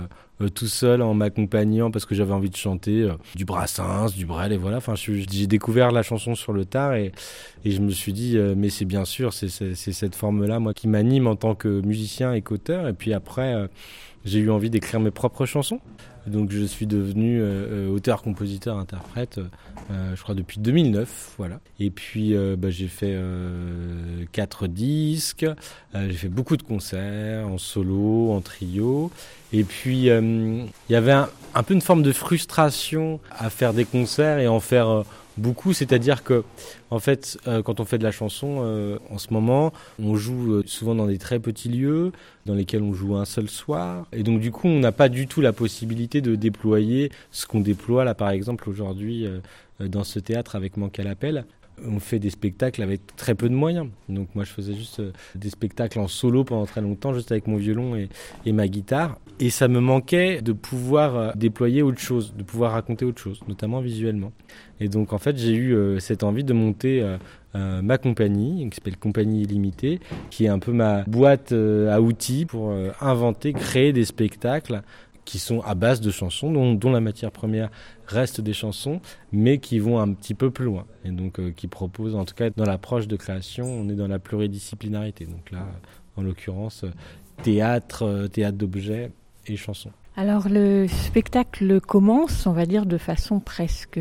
tout 0.48 0.66
seul 0.66 1.02
en 1.02 1.12
m'accompagnant 1.12 1.90
parce 1.90 2.06
que 2.06 2.14
j'avais 2.14 2.32
envie 2.32 2.50
de 2.50 2.56
chanter 2.56 3.02
euh, 3.02 3.12
du 3.34 3.44
Brassens, 3.44 4.14
du 4.16 4.24
Brel 4.24 4.52
et 4.52 4.56
voilà. 4.56 4.78
Enfin, 4.78 4.94
j'ai 4.94 5.46
découvert 5.46 5.92
la 5.92 6.02
chanson 6.02 6.34
sur 6.34 6.52
le 6.52 6.64
tard 6.64 6.94
et, 6.94 7.12
et 7.64 7.70
je 7.70 7.80
me 7.80 7.90
suis 7.90 8.12
dit, 8.12 8.36
euh, 8.36 8.54
mais 8.56 8.70
c'est 8.70 8.86
bien 8.86 9.04
sûr, 9.04 9.32
c'est 9.32 9.74
cette 9.74 10.14
forme-là, 10.14 10.58
moi, 10.58 10.72
qui 10.72 10.88
m'anime 10.88 11.26
en 11.26 11.36
tant 11.36 11.54
que 11.54 11.80
musicien 11.82 12.32
et 12.32 12.40
qu'auteur. 12.40 12.88
Et 12.88 12.94
puis 12.94 13.12
après, 13.12 13.68
j'ai 14.24 14.40
eu 14.40 14.50
envie 14.50 14.70
d'écrire 14.70 15.00
mes 15.00 15.10
propres 15.10 15.46
chansons. 15.46 15.80
Donc 16.26 16.50
je 16.50 16.64
suis 16.64 16.86
devenu 16.86 17.40
euh, 17.40 17.88
auteur, 17.88 18.22
compositeur, 18.22 18.76
interprète, 18.76 19.40
euh, 19.90 20.14
je 20.14 20.22
crois 20.22 20.34
depuis 20.34 20.60
2009, 20.60 21.34
voilà. 21.38 21.60
Et 21.78 21.90
puis 21.90 22.34
bah, 22.58 22.70
j'ai 22.70 22.88
fait 22.88 23.18
quatre 24.32 24.66
disques, 24.66 25.46
j'ai 25.94 26.12
fait 26.12 26.28
beaucoup 26.28 26.56
de 26.56 26.62
concerts 26.62 27.48
en 27.48 27.58
solo, 27.58 28.32
en 28.32 28.40
trio. 28.40 29.10
Et 29.52 29.64
puis, 29.64 30.10
euh, 30.10 30.20
il 30.88 30.92
y 30.92 30.96
avait 30.96 31.12
un, 31.12 31.62
peu 31.64 31.74
une 31.74 31.80
forme 31.80 32.02
de 32.02 32.12
frustration 32.12 33.20
à 33.36 33.50
faire 33.50 33.74
des 33.74 33.84
concerts 33.84 34.38
et 34.38 34.46
en 34.46 34.60
faire 34.60 34.88
euh, 34.88 35.02
beaucoup. 35.40 35.72
C'est-à-dire 35.72 36.22
que, 36.22 36.44
en 36.90 36.98
fait, 36.98 37.38
euh, 37.46 37.62
quand 37.62 37.80
on 37.80 37.84
fait 37.84 37.98
de 37.98 38.04
la 38.04 38.12
chanson, 38.12 39.00
en 39.10 39.18
ce 39.18 39.32
moment, 39.32 39.72
on 39.98 40.16
joue 40.16 40.62
souvent 40.66 40.94
dans 40.94 41.06
des 41.06 41.18
très 41.18 41.38
petits 41.38 41.68
lieux, 41.68 42.12
dans 42.46 42.54
lesquels 42.54 42.82
on 42.82 42.92
joue 42.92 43.16
un 43.16 43.24
seul 43.24 43.48
soir. 43.48 44.06
Et 44.12 44.22
donc, 44.22 44.40
du 44.40 44.50
coup, 44.50 44.68
on 44.68 44.78
n'a 44.78 44.92
pas 44.92 45.08
du 45.08 45.26
tout 45.26 45.40
la 45.40 45.52
possibilité 45.52 46.20
de 46.20 46.36
déployer 46.36 47.10
ce 47.30 47.46
qu'on 47.46 47.60
déploie, 47.60 48.04
là, 48.04 48.14
par 48.14 48.30
exemple, 48.30 48.68
aujourd'hui, 48.68 49.26
dans 49.80 50.04
ce 50.04 50.18
théâtre 50.18 50.56
avec 50.56 50.76
Manque 50.76 50.98
à 50.98 51.04
l'appel 51.04 51.44
on 51.86 52.00
fait 52.00 52.18
des 52.18 52.30
spectacles 52.30 52.82
avec 52.82 53.14
très 53.16 53.34
peu 53.34 53.48
de 53.48 53.54
moyens. 53.54 53.88
Donc 54.08 54.28
moi 54.34 54.44
je 54.44 54.50
faisais 54.50 54.74
juste 54.74 55.00
euh, 55.00 55.12
des 55.34 55.50
spectacles 55.50 55.98
en 55.98 56.08
solo 56.08 56.44
pendant 56.44 56.66
très 56.66 56.80
longtemps, 56.80 57.14
juste 57.14 57.32
avec 57.32 57.46
mon 57.46 57.56
violon 57.56 57.96
et, 57.96 58.52
ma 58.52 58.68
guitare. 58.68 59.18
Et 59.38 59.50
ça 59.50 59.68
me 59.68 59.80
manquait 59.80 60.42
de 60.42 60.52
pouvoir 60.52 61.16
euh, 61.16 61.30
déployer 61.34 61.82
autre 61.82 62.00
chose, 62.00 62.34
de 62.36 62.42
pouvoir 62.42 62.72
raconter 62.72 63.04
autre 63.04 63.20
chose, 63.20 63.40
notamment 63.48 63.80
visuellement. 63.80 64.32
Et 64.80 64.88
donc 64.88 65.12
en 65.12 65.18
fait 65.18 65.36
j'ai 65.36 65.54
eu 65.54 65.74
euh, 65.74 65.98
cette 65.98 66.22
envie 66.22 66.44
de 66.44 66.52
monter 66.52 67.04
ma 67.52 67.98
compagnie, 67.98 68.68
qui 68.70 68.76
s'appelle 68.76 68.96
Compagnie 68.96 69.42
Illimitée, 69.42 69.98
qui 70.30 70.44
est 70.44 70.48
un 70.48 70.60
peu 70.60 70.70
ma 70.72 71.02
boîte 71.02 71.52
à 71.52 72.00
outils 72.00 72.46
pour 72.46 72.72
inventer, 73.00 73.52
créer 73.52 73.92
des 73.92 74.04
spectacles 74.04 74.82
qui 75.30 75.38
sont 75.38 75.60
à 75.60 75.74
base 75.74 76.00
de 76.00 76.10
chansons, 76.10 76.50
dont, 76.50 76.90
la 76.90 77.00
matière 77.00 77.30
première 77.30 77.70
reste 78.10 78.40
des 78.40 78.52
chansons, 78.52 79.00
mais 79.32 79.58
qui 79.58 79.78
vont 79.78 79.98
un 79.98 80.12
petit 80.12 80.34
peu 80.34 80.50
plus 80.50 80.64
loin. 80.64 80.86
Et 81.04 81.10
donc 81.10 81.38
euh, 81.38 81.50
qui 81.50 81.68
proposent, 81.68 82.14
en 82.14 82.24
tout 82.24 82.34
cas 82.34 82.50
dans 82.50 82.64
l'approche 82.64 83.08
de 83.08 83.16
création, 83.16 83.66
on 83.66 83.88
est 83.88 83.94
dans 83.94 84.08
la 84.08 84.18
pluridisciplinarité. 84.18 85.26
Donc 85.26 85.50
là, 85.50 85.66
en 86.16 86.22
l'occurrence, 86.22 86.84
théâtre, 87.42 88.02
euh, 88.04 88.28
théâtre 88.28 88.58
d'objets 88.58 89.10
et 89.46 89.56
chansons. 89.56 89.92
Alors 90.16 90.48
le 90.48 90.86
spectacle 90.88 91.80
commence, 91.80 92.46
on 92.46 92.52
va 92.52 92.66
dire, 92.66 92.84
de 92.84 92.98
façon 92.98 93.40
presque 93.40 94.00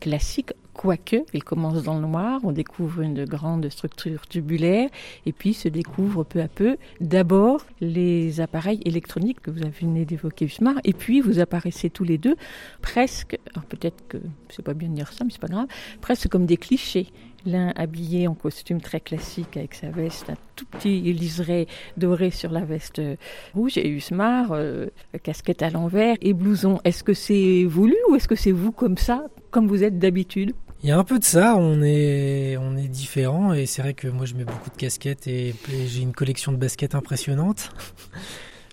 classique, 0.00 0.52
quoique 0.74 1.16
il 1.32 1.42
commence 1.42 1.82
dans 1.84 1.94
le 1.94 2.06
noir, 2.06 2.40
on 2.44 2.52
découvre 2.52 3.00
une 3.00 3.24
grande 3.24 3.68
structure 3.70 4.26
tubulaire 4.26 4.90
et 5.24 5.32
puis 5.32 5.54
se 5.54 5.68
découvre 5.68 6.24
peu 6.24 6.42
à 6.42 6.48
peu 6.48 6.76
d'abord 7.00 7.64
les 7.80 8.40
appareils 8.40 8.80
électroniques 8.84 9.40
que 9.40 9.50
vous 9.50 9.60
venez 9.80 10.04
d'évoquer, 10.04 10.44
Usmar, 10.46 10.74
et 10.84 10.92
puis 10.92 11.20
vous 11.20 11.38
apparaissez 11.38 11.90
tous 11.90 12.04
les 12.04 12.18
deux 12.18 12.36
presque, 12.82 13.38
peut-être 13.68 14.06
que 14.08 14.18
c'est 14.50 14.64
pas 14.64 14.74
bien 14.74 14.88
de 14.88 14.94
dire 14.94 15.12
ça, 15.12 15.24
mais 15.24 15.30
c'est 15.30 15.40
pas 15.40 15.48
grave, 15.48 15.66
presque 16.00 16.28
comme 16.28 16.46
des 16.46 16.56
clichés 16.56 17.06
l'un 17.46 17.72
habillé 17.76 18.26
en 18.26 18.34
costume 18.34 18.80
très 18.80 19.00
classique 19.00 19.56
avec 19.56 19.74
sa 19.74 19.90
veste, 19.90 20.30
un 20.30 20.36
tout 20.56 20.64
petit 20.64 21.00
liseré 21.00 21.66
doré 21.96 22.30
sur 22.30 22.50
la 22.50 22.64
veste 22.64 23.00
rouge 23.54 23.76
et 23.76 23.88
Usmar, 23.88 24.52
euh, 24.52 24.86
casquette 25.22 25.62
à 25.62 25.70
l'envers 25.70 26.16
et 26.22 26.32
blouson. 26.32 26.80
Est-ce 26.84 27.04
que 27.04 27.12
c'est 27.12 27.64
voulu 27.64 27.96
ou 28.08 28.14
est-ce 28.14 28.28
que 28.28 28.34
c'est 28.34 28.52
vous 28.52 28.72
comme 28.72 28.96
ça, 28.96 29.26
comme 29.50 29.66
vous 29.66 29.84
êtes 29.84 29.98
d'habitude? 29.98 30.54
Il 30.84 30.88
y 30.88 30.90
a 30.90 30.98
un 30.98 31.04
peu 31.04 31.18
de 31.18 31.24
ça, 31.24 31.56
on 31.56 31.82
est, 31.82 32.58
on 32.58 32.76
est 32.76 32.88
différents 32.88 33.54
et 33.54 33.64
c'est 33.64 33.80
vrai 33.80 33.94
que 33.94 34.06
moi 34.06 34.26
je 34.26 34.34
mets 34.34 34.44
beaucoup 34.44 34.68
de 34.68 34.76
casquettes 34.76 35.26
et, 35.26 35.54
j'ai 35.86 36.02
une 36.02 36.12
collection 36.12 36.52
de 36.52 36.58
baskets 36.58 36.94
impressionnante. 36.94 37.70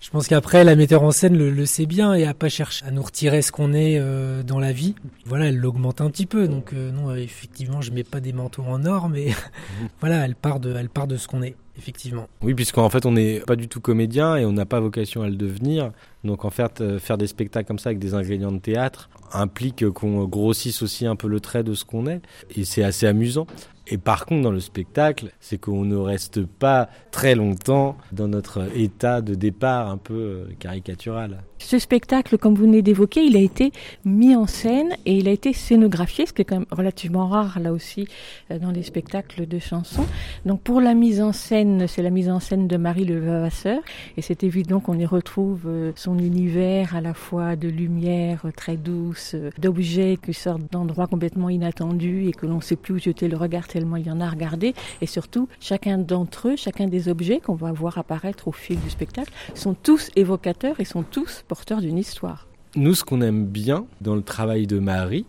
je 0.02 0.10
pense 0.10 0.28
qu'après 0.28 0.66
la 0.66 0.76
metteur 0.76 1.04
en 1.04 1.12
scène 1.12 1.38
le, 1.38 1.50
le, 1.50 1.66
sait 1.66 1.86
bien 1.86 2.14
et 2.14 2.26
a 2.26 2.34
pas 2.34 2.50
cherché 2.50 2.86
à 2.86 2.92
nous 2.92 3.02
retirer 3.02 3.42
ce 3.42 3.54
qu'on 3.54 3.72
est 3.72 3.98
euh, 3.98 4.44
dans 4.44 4.60
la 4.60 4.74
vie. 4.74 4.94
Voilà, 5.26 5.46
elle 5.46 5.58
l'augmente 5.58 6.02
un 6.02 6.10
petit 6.10 6.26
peu 6.26 6.50
donc 6.50 6.74
euh, 6.74 6.92
non 6.92 7.16
effectivement 7.16 7.80
je 7.80 7.92
mets 7.92 8.04
pas 8.04 8.20
des 8.20 8.34
manteaux 8.34 8.64
en 8.64 8.84
or 8.84 9.08
mais 9.08 9.28
voilà 10.02 10.26
elle 10.26 10.36
part 10.36 10.60
de, 10.60 10.76
elle 10.76 10.90
part 10.90 11.08
de 11.08 11.16
ce 11.16 11.30
qu'on 11.30 11.42
est 11.42 11.56
effectivement. 11.78 12.28
Oui, 12.42 12.54
puisqu'en 12.54 12.90
fait, 12.90 13.06
on 13.06 13.14
n'est 13.14 13.40
pas 13.40 13.56
du 13.56 13.68
tout 13.70 13.80
comédien 13.80 14.36
et 14.36 14.46
on 14.46 14.52
n'a 14.52 14.66
pas 14.66 14.80
vocation 14.80 15.24
à 15.24 15.30
le 15.30 15.36
devenir. 15.36 15.92
Donc, 16.24 16.46
en 16.46 16.52
fait, 16.52 16.82
euh, 16.82 17.00
faire 17.00 17.18
des 17.18 17.26
spectacles 17.26 17.68
comme 17.68 17.80
ça 17.80 17.90
avec 17.90 18.00
des 18.00 18.14
ingrédients 18.14 18.52
de 18.52 18.60
théâtre 18.60 19.10
implique 19.34 19.90
qu'on 19.90 20.26
grossisse 20.26 20.82
aussi 20.82 21.06
un 21.06 21.16
peu 21.16 21.28
le 21.28 21.40
trait 21.40 21.64
de 21.64 21.74
ce 21.74 21.86
qu'on 21.86 22.08
est. 22.08 22.22
Et 22.56 22.66
c'est 22.66 22.84
assez 22.84 23.08
amusant. 23.08 23.48
Et 23.88 23.98
par 23.98 24.26
contre, 24.26 24.44
dans 24.44 24.52
le 24.52 24.60
spectacle, 24.60 25.32
c'est 25.40 25.58
qu'on 25.58 25.84
ne 25.84 25.98
reste 25.98 26.46
pas 26.46 26.90
très 27.12 27.36
longtemps 27.36 27.98
dans 28.12 28.28
notre 28.28 28.70
état 28.76 29.22
de 29.22 29.36
départ 29.36 29.90
un 29.90 29.98
peu 29.98 30.14
euh, 30.14 30.46
caricatural. 30.60 31.44
Ce 31.64 31.80
spectacle, 31.80 32.38
comme 32.38 32.56
vous 32.56 32.64
venez 32.64 32.82
d'évoquer, 32.82 33.24
il 33.24 33.38
a 33.38 33.40
été 33.40 33.72
mis 34.04 34.36
en 34.36 34.48
scène 34.48 34.96
et 35.06 35.16
il 35.16 35.28
a 35.28 35.32
été 35.32 35.54
scénographié, 35.54 36.26
ce 36.26 36.34
qui 36.34 36.42
est 36.42 36.46
quand 36.46 36.58
même 36.58 36.66
relativement 36.72 37.28
rare 37.28 37.60
là 37.60 37.72
aussi 37.72 38.08
euh, 38.50 38.60
dans 38.60 38.72
les 38.72 38.84
spectacles 38.84 39.48
de 39.48 39.60
chansons. 39.60 40.06
Donc 40.46 40.62
pour 40.62 40.82
la 40.82 40.94
mise 40.94 41.22
en 41.22 41.32
scène, 41.32 41.88
c'est 41.88 42.02
la 42.02 42.10
mise 42.10 42.30
en 42.30 42.40
scène 42.40 42.68
de 42.68 42.78
Marie 42.78 43.06
Levavasseur 43.06 43.80
et 44.18 44.22
c'est 44.22 44.44
évident 44.44 44.80
qu'on 44.80 44.98
y 44.98 45.06
retrouve 45.06 45.62
euh, 45.68 45.92
son 45.96 46.18
univers 46.18 46.96
à 46.96 47.00
la 47.00 47.14
fois 47.14 47.56
de 47.56 47.70
lumière 47.70 48.44
très 48.58 48.76
douce, 48.76 49.36
d'objets 49.60 50.18
qui 50.22 50.34
sortent 50.34 50.70
d'endroits 50.72 51.08
complètement 51.08 51.50
inattendus 51.50 52.28
et 52.28 52.32
que 52.32 52.48
l'on 52.48 52.58
ne 52.58 52.62
sait 52.62 52.76
plus 52.76 52.96
où 52.96 53.00
jeter 53.00 53.28
le 53.28 53.38
regard 53.38 53.68
tellement 53.68 53.96
il 53.96 54.08
y 54.08 54.12
en 54.12 54.20
a 54.20 54.26
à 54.26 54.30
regarder 54.30 54.74
et 55.00 55.06
surtout 55.06 55.48
chacun 55.60 56.00
d'entre 56.00 56.50
eux, 56.50 56.56
chacun 56.58 56.88
des 56.88 57.08
objets 57.08 57.40
qu'on 57.40 57.56
va 57.56 57.72
voir 57.72 57.98
apparaître 57.98 58.48
au 58.48 58.52
fil 58.52 58.80
du 58.80 58.90
spectacle 58.90 59.32
sont 59.54 59.76
tous 59.76 60.10
évocateurs 60.16 60.80
et 60.80 60.86
sont 60.86 61.04
tous 61.04 61.44
d'une 61.82 61.98
histoire. 61.98 62.48
Nous, 62.76 62.96
ce 62.96 63.04
qu'on 63.04 63.22
aime 63.22 63.46
bien 63.46 63.86
dans 64.00 64.16
le 64.16 64.22
travail 64.22 64.68
de 64.68 64.80
Marie, 64.80 65.26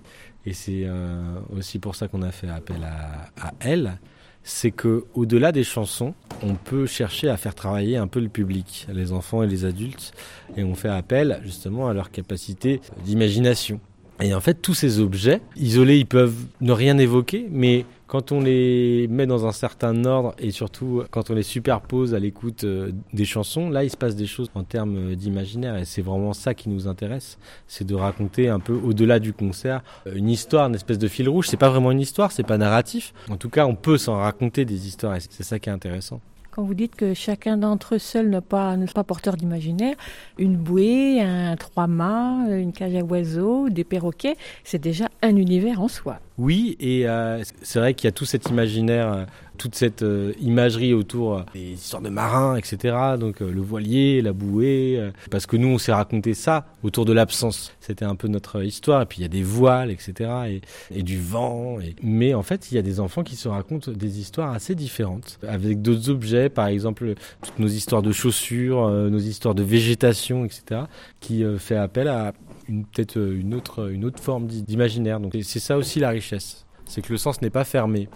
et 0.46 0.52
c'est 0.52 0.84
euh, 0.84 1.38
aussi 1.56 1.78
pour 1.78 1.94
ça 1.96 2.08
qu'on 2.08 2.22
a 2.22 2.30
fait 2.30 2.48
appel 2.48 2.84
à, 2.84 3.48
à 3.48 3.52
elle, 3.60 3.98
c'est 4.44 4.70
que 4.70 5.04
au-delà 5.14 5.52
des 5.52 5.64
chansons, 5.64 6.14
on 6.42 6.54
peut 6.54 6.86
chercher 6.86 7.28
à 7.28 7.36
faire 7.36 7.54
travailler 7.54 7.96
un 7.96 8.08
peu 8.08 8.20
le 8.20 8.28
public, 8.28 8.86
les 8.92 9.12
enfants 9.12 9.42
et 9.42 9.46
les 9.46 9.64
adultes, 9.64 10.12
et 10.56 10.64
on 10.64 10.74
fait 10.74 10.88
appel 10.88 11.40
justement 11.44 11.88
à 11.88 11.94
leur 11.94 12.10
capacité 12.10 12.80
d'imagination. 13.04 13.80
Et 14.20 14.34
en 14.34 14.40
fait, 14.40 14.54
tous 14.54 14.74
ces 14.74 15.00
objets, 15.00 15.40
isolés, 15.56 15.98
ils 15.98 16.06
peuvent 16.06 16.36
ne 16.60 16.72
rien 16.72 16.98
évoquer, 16.98 17.48
mais 17.50 17.84
quand 18.12 18.30
on 18.30 18.42
les 18.42 19.08
met 19.08 19.26
dans 19.26 19.46
un 19.46 19.52
certain 19.52 20.04
ordre 20.04 20.34
et 20.38 20.50
surtout 20.50 21.02
quand 21.10 21.30
on 21.30 21.34
les 21.34 21.42
superpose 21.42 22.14
à 22.14 22.18
l'écoute 22.18 22.66
des 23.14 23.24
chansons, 23.24 23.70
là 23.70 23.84
il 23.84 23.90
se 23.90 23.96
passe 23.96 24.16
des 24.16 24.26
choses 24.26 24.50
en 24.54 24.64
termes 24.64 25.14
d'imaginaire 25.14 25.76
et 25.78 25.86
c'est 25.86 26.02
vraiment 26.02 26.34
ça 26.34 26.52
qui 26.52 26.68
nous 26.68 26.88
intéresse, 26.88 27.38
c'est 27.66 27.86
de 27.86 27.94
raconter 27.94 28.50
un 28.50 28.60
peu 28.60 28.74
au-delà 28.74 29.18
du 29.18 29.32
concert 29.32 29.82
une 30.14 30.28
histoire, 30.28 30.68
une 30.68 30.74
espèce 30.74 30.98
de 30.98 31.08
fil 31.08 31.26
rouge. 31.26 31.48
C'est 31.48 31.56
pas 31.56 31.70
vraiment 31.70 31.90
une 31.90 32.00
histoire, 32.00 32.32
c'est 32.32 32.42
pas 32.42 32.58
narratif. 32.58 33.14
En 33.30 33.38
tout 33.38 33.48
cas, 33.48 33.64
on 33.64 33.76
peut 33.76 33.96
s'en 33.96 34.18
raconter 34.18 34.66
des 34.66 34.86
histoires 34.86 35.16
et 35.16 35.20
c'est 35.20 35.42
ça 35.42 35.58
qui 35.58 35.70
est 35.70 35.72
intéressant. 35.72 36.20
Quand 36.52 36.64
vous 36.64 36.74
dites 36.74 36.96
que 36.96 37.14
chacun 37.14 37.56
d'entre 37.56 37.94
eux 37.94 37.98
seul 37.98 38.28
n'est 38.28 38.42
pas, 38.42 38.76
pas 38.94 39.04
porteur 39.04 39.38
d'imaginaire, 39.38 39.96
une 40.36 40.54
bouée, 40.54 41.22
un 41.22 41.56
trois-mâts, 41.56 42.44
une 42.50 42.72
cage 42.72 42.94
à 42.94 43.02
oiseaux, 43.02 43.70
des 43.70 43.84
perroquets, 43.84 44.36
c'est 44.62 44.78
déjà 44.78 45.08
un 45.22 45.34
univers 45.36 45.80
en 45.80 45.88
soi. 45.88 46.20
Oui, 46.36 46.76
et 46.78 47.08
euh, 47.08 47.42
c'est 47.62 47.78
vrai 47.78 47.94
qu'il 47.94 48.06
y 48.06 48.08
a 48.08 48.12
tout 48.12 48.26
cet 48.26 48.50
imaginaire, 48.50 49.10
euh, 49.10 49.24
toute 49.62 49.76
cette 49.76 50.02
euh, 50.02 50.32
imagerie 50.40 50.92
autour 50.92 51.36
euh, 51.36 51.42
des 51.54 51.74
histoires 51.74 52.02
de 52.02 52.08
marins, 52.08 52.56
etc. 52.56 52.96
Donc 53.18 53.40
euh, 53.40 53.52
le 53.52 53.60
voilier, 53.60 54.20
la 54.20 54.32
bouée, 54.32 55.00
parce 55.30 55.46
que 55.46 55.56
nous 55.56 55.68
on 55.68 55.78
s'est 55.78 55.92
raconté 55.92 56.34
ça 56.34 56.66
autour 56.82 57.04
de 57.04 57.12
l'absence. 57.12 57.72
C'était 57.78 58.04
un 58.04 58.16
peu 58.16 58.26
notre 58.26 58.64
histoire. 58.64 59.02
Et 59.02 59.06
puis 59.06 59.20
il 59.20 59.22
y 59.22 59.24
a 59.24 59.28
des 59.28 59.44
voiles, 59.44 59.92
etc. 59.92 60.60
Et, 60.90 61.02
du 61.02 61.20
vent. 61.20 61.78
Mais 62.02 62.32
en 62.34 62.42
fait, 62.42 62.70
il 62.70 62.76
y 62.76 62.78
a 62.78 62.82
des 62.82 63.00
enfants 63.00 63.22
qui 63.24 63.34
se 63.34 63.48
racontent 63.48 63.90
des 63.90 64.20
histoires 64.20 64.52
assez 64.52 64.74
différentes, 64.74 65.38
avec 65.46 65.82
d'autres 65.82 66.10
objets, 66.10 66.48
par 66.48 66.66
exemple 66.68 67.14
toutes 67.42 67.58
nos 67.58 67.68
histoires 67.68 68.02
de 68.02 68.12
chaussures, 68.12 68.88
nos 68.88 69.18
histoires 69.18 69.54
de 69.54 69.62
végétation, 69.62 70.44
etc. 70.44 70.82
Qui 71.20 71.44
fait 71.58 71.76
appel 71.76 72.08
à 72.08 72.32
peut-être 72.66 73.18
une 73.18 73.54
autre 73.54 73.90
une 73.90 74.04
autre 74.04 74.20
forme 74.20 74.46
d'imaginaire. 74.46 75.18
Donc 75.20 75.36
c'est 75.42 75.60
ça 75.60 75.76
aussi 75.76 75.98
la 75.98 76.10
richesse, 76.10 76.64
c'est 76.86 77.02
que 77.02 77.12
le 77.12 77.18
sens 77.18 77.42
n'est 77.42 77.50
pas 77.50 77.64
fermé. 77.64 78.08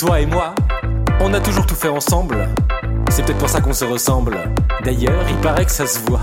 Toi 0.00 0.20
et 0.20 0.24
moi, 0.24 0.54
on 1.20 1.34
a 1.34 1.40
toujours 1.40 1.66
tout 1.66 1.74
fait 1.74 1.90
ensemble. 1.90 2.48
C'est 3.10 3.22
peut-être 3.22 3.36
pour 3.36 3.50
ça 3.50 3.60
qu'on 3.60 3.74
se 3.74 3.84
ressemble. 3.84 4.38
D'ailleurs, 4.82 5.26
il 5.28 5.36
paraît 5.36 5.66
que 5.66 5.70
ça 5.70 5.86
se 5.86 5.98
voit. 5.98 6.22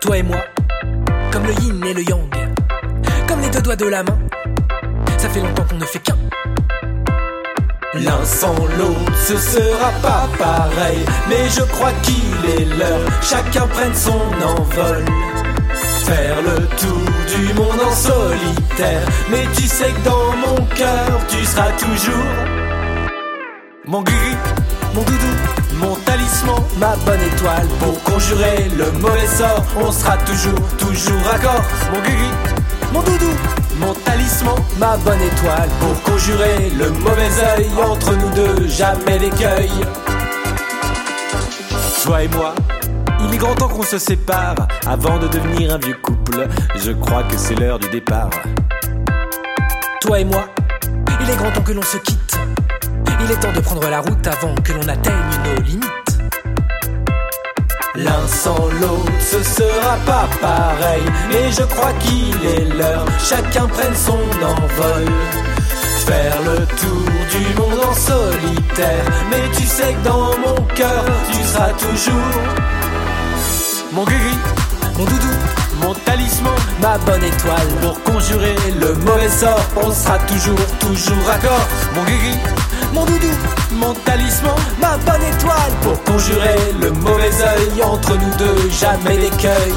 Toi 0.00 0.16
et 0.16 0.22
moi, 0.22 0.38
comme 1.30 1.44
le 1.44 1.52
yin 1.62 1.84
et 1.84 1.92
le 1.92 2.00
yang, 2.00 2.34
comme 3.28 3.42
les 3.42 3.50
deux 3.50 3.60
doigts 3.60 3.76
de 3.76 3.84
la 3.84 4.02
main. 4.02 4.18
Ça 5.18 5.28
fait 5.28 5.42
longtemps 5.42 5.64
qu'on 5.68 5.76
ne 5.76 5.84
fait 5.84 5.98
qu'un. 5.98 6.16
L'un 7.92 8.24
sans 8.24 8.54
l'autre, 8.78 9.14
ce 9.22 9.36
sera 9.36 9.90
pas 10.00 10.26
pareil. 10.38 11.04
Mais 11.28 11.50
je 11.50 11.60
crois 11.64 11.92
qu'il 12.00 12.62
est 12.62 12.78
l'heure, 12.78 13.00
chacun 13.20 13.66
prenne 13.66 13.94
son 13.94 14.22
envol. 14.42 15.04
Faire 16.04 16.42
le 16.42 16.66
tour 16.76 17.36
du 17.36 17.54
monde 17.54 17.80
en 17.80 17.94
solitaire. 17.94 19.06
Mais 19.30 19.46
tu 19.54 19.66
sais 19.66 19.92
que 19.92 20.08
dans 20.08 20.36
mon 20.36 20.64
cœur, 20.74 21.20
tu 21.28 21.44
seras 21.44 21.70
toujours 21.72 22.70
mon 23.90 24.02
gris, 24.02 24.36
mon 24.94 25.02
doudou, 25.02 25.34
mon 25.80 25.96
talisman, 26.04 26.62
ma 26.78 26.94
bonne 27.04 27.20
étoile. 27.22 27.66
Pour 27.80 28.00
conjurer 28.04 28.68
le 28.76 28.92
mauvais 29.00 29.26
sort, 29.26 29.64
on 29.76 29.90
sera 29.90 30.16
toujours, 30.18 30.60
toujours 30.78 31.26
accord. 31.34 31.64
Mon 31.92 32.00
gris, 32.00 32.30
mon 32.92 33.02
doudou, 33.02 33.32
mon 33.80 33.92
talisman, 33.94 34.54
ma 34.78 34.96
bonne 34.98 35.20
étoile. 35.20 35.68
Pour 35.80 36.02
conjurer 36.02 36.70
le 36.78 36.90
mauvais 36.90 37.30
œil 37.56 37.68
entre 37.84 38.14
nous 38.14 38.30
deux, 38.30 38.68
jamais 38.68 39.18
d'écueil. 39.18 39.72
Toi 42.04 42.22
et 42.22 42.28
moi, 42.28 42.54
il 43.24 43.34
est 43.34 43.38
grand 43.38 43.54
temps 43.54 43.68
qu'on 43.68 43.82
se 43.82 43.98
sépare 43.98 44.54
avant 44.86 45.18
de 45.18 45.28
devenir 45.28 45.74
un 45.74 45.78
vieux 45.78 45.96
couple. 46.02 46.46
Je 46.76 46.92
crois 46.92 47.22
que 47.24 47.36
c'est 47.36 47.54
l'heure 47.54 47.78
du 47.78 47.88
départ. 47.88 48.30
Toi 50.00 50.20
et 50.20 50.24
moi, 50.24 50.44
il 51.22 51.30
est 51.30 51.36
grand 51.36 51.50
temps 51.50 51.62
que 51.62 51.72
l'on 51.72 51.82
se 51.82 51.98
quitte. 51.98 52.38
Il 53.22 53.30
est 53.30 53.36
temps 53.36 53.52
de 53.52 53.60
prendre 53.60 53.88
la 53.88 54.00
route 54.00 54.26
avant 54.26 54.54
que 54.56 54.72
l'on 54.72 54.88
atteigne 54.88 55.14
nos 55.44 55.62
limites. 55.62 55.90
L'un 57.96 58.26
sans 58.26 58.68
l'autre, 58.80 59.12
ce 59.20 59.42
sera 59.42 59.96
pas 60.06 60.28
pareil. 60.40 61.02
Mais 61.30 61.50
je 61.52 61.62
crois 61.62 61.92
qu'il 62.00 62.34
est 62.46 62.74
l'heure, 62.76 63.04
chacun 63.18 63.66
prenne 63.66 63.94
son 63.94 64.18
envol. 64.44 65.06
Faire 66.06 66.36
le 66.44 66.66
tour 66.76 67.04
du 67.30 67.54
monde 67.60 67.80
en 67.88 67.94
solitaire. 67.94 69.04
Mais 69.30 69.42
tu 69.54 69.64
sais 69.64 69.92
que 69.92 70.08
dans 70.08 70.38
mon 70.38 70.62
cœur, 70.74 71.04
tu 71.30 71.42
seras 71.44 71.72
toujours 71.72 72.79
mon 73.92 74.04
gris, 74.04 74.38
mon 74.96 75.04
doudou, 75.04 75.34
mon 75.82 75.94
talisman, 75.94 76.54
ma 76.80 76.98
bonne 76.98 77.24
étoile. 77.24 77.68
Pour 77.80 78.02
conjurer 78.02 78.54
le 78.80 78.94
mauvais 78.94 79.28
sort, 79.28 79.60
on 79.76 79.92
sera 79.92 80.18
toujours, 80.18 80.66
toujours 80.78 81.30
accord. 81.30 81.66
Mon 81.94 82.02
gris, 82.04 82.38
mon 82.94 83.04
doudou, 83.04 83.34
mon 83.72 83.94
talisman, 84.04 84.54
ma 84.80 84.96
bonne 84.98 85.22
étoile. 85.22 85.72
Pour 85.82 86.02
conjurer 86.04 86.56
le 86.80 86.90
mauvais 86.90 87.30
œil 87.42 87.82
entre 87.82 88.14
nous 88.14 88.34
deux, 88.38 88.70
jamais 88.70 89.16
d'écueil. 89.16 89.74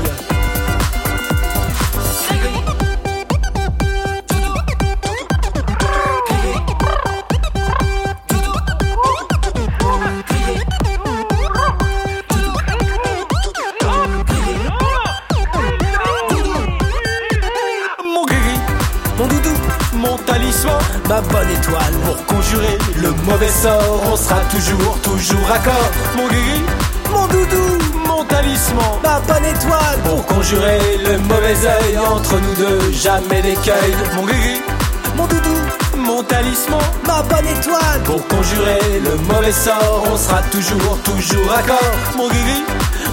On 23.65 24.17
sera 24.17 24.41
toujours, 24.51 24.97
toujours 25.01 25.49
accord 25.49 25.89
Mon 26.17 26.27
gris, 26.27 26.61
mon 27.13 27.27
doudou, 27.27 27.77
mon 28.05 28.25
talisman, 28.25 28.99
ma 29.01 29.21
bonne 29.21 29.45
étoile, 29.45 29.99
pour 30.03 30.25
conjurer 30.25 30.97
le 30.97 31.17
mauvais 31.19 31.55
œil 31.65 31.97
entre 31.97 32.41
nous 32.41 32.55
deux, 32.55 32.91
jamais 32.91 33.41
d'écueil. 33.41 33.95
Mon 34.15 34.23
gris, 34.25 34.61
mon 35.15 35.27
doudou, 35.27 35.55
mon 35.97 36.23
talisman, 36.23 36.81
ma 37.07 37.21
bonne 37.21 37.47
étoile, 37.47 38.01
pour 38.03 38.27
conjurer 38.27 38.99
le 39.01 39.15
mauvais 39.33 39.53
sort, 39.53 40.03
on 40.11 40.17
sera 40.17 40.41
toujours, 40.51 40.97
toujours 41.05 41.53
accord. 41.53 41.93
Mon 42.17 42.27
gris, 42.27 42.63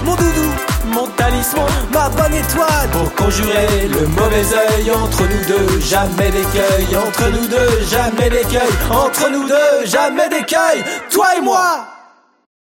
mon 0.03 0.15
doudou, 0.15 0.51
mon 0.91 1.07
talisman, 1.07 1.67
ma 1.91 2.09
bonne 2.09 2.33
étoile, 2.33 2.89
pour 2.91 3.13
conjurer 3.15 3.87
le 3.87 4.07
mauvais 4.07 4.53
œil 4.53 4.91
entre 4.91 5.23
nous 5.23 5.45
deux, 5.45 5.79
jamais 5.79 6.31
d'écueil, 6.31 6.95
entre 6.95 7.29
nous 7.29 7.47
deux, 7.47 7.85
jamais 7.85 8.29
d'écueil, 8.29 8.71
entre 8.89 9.29
nous 9.31 9.47
deux, 9.47 9.85
jamais 9.85 10.29
d'écueil, 10.29 10.83
toi 11.09 11.35
et 11.37 11.41
moi. 11.41 11.87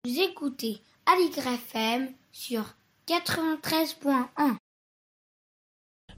Vous 0.04 0.20
écoutez 0.20 0.82
Aligre 1.06 1.46
FM 1.46 2.08
sur 2.32 2.62
93.1. 3.08 4.56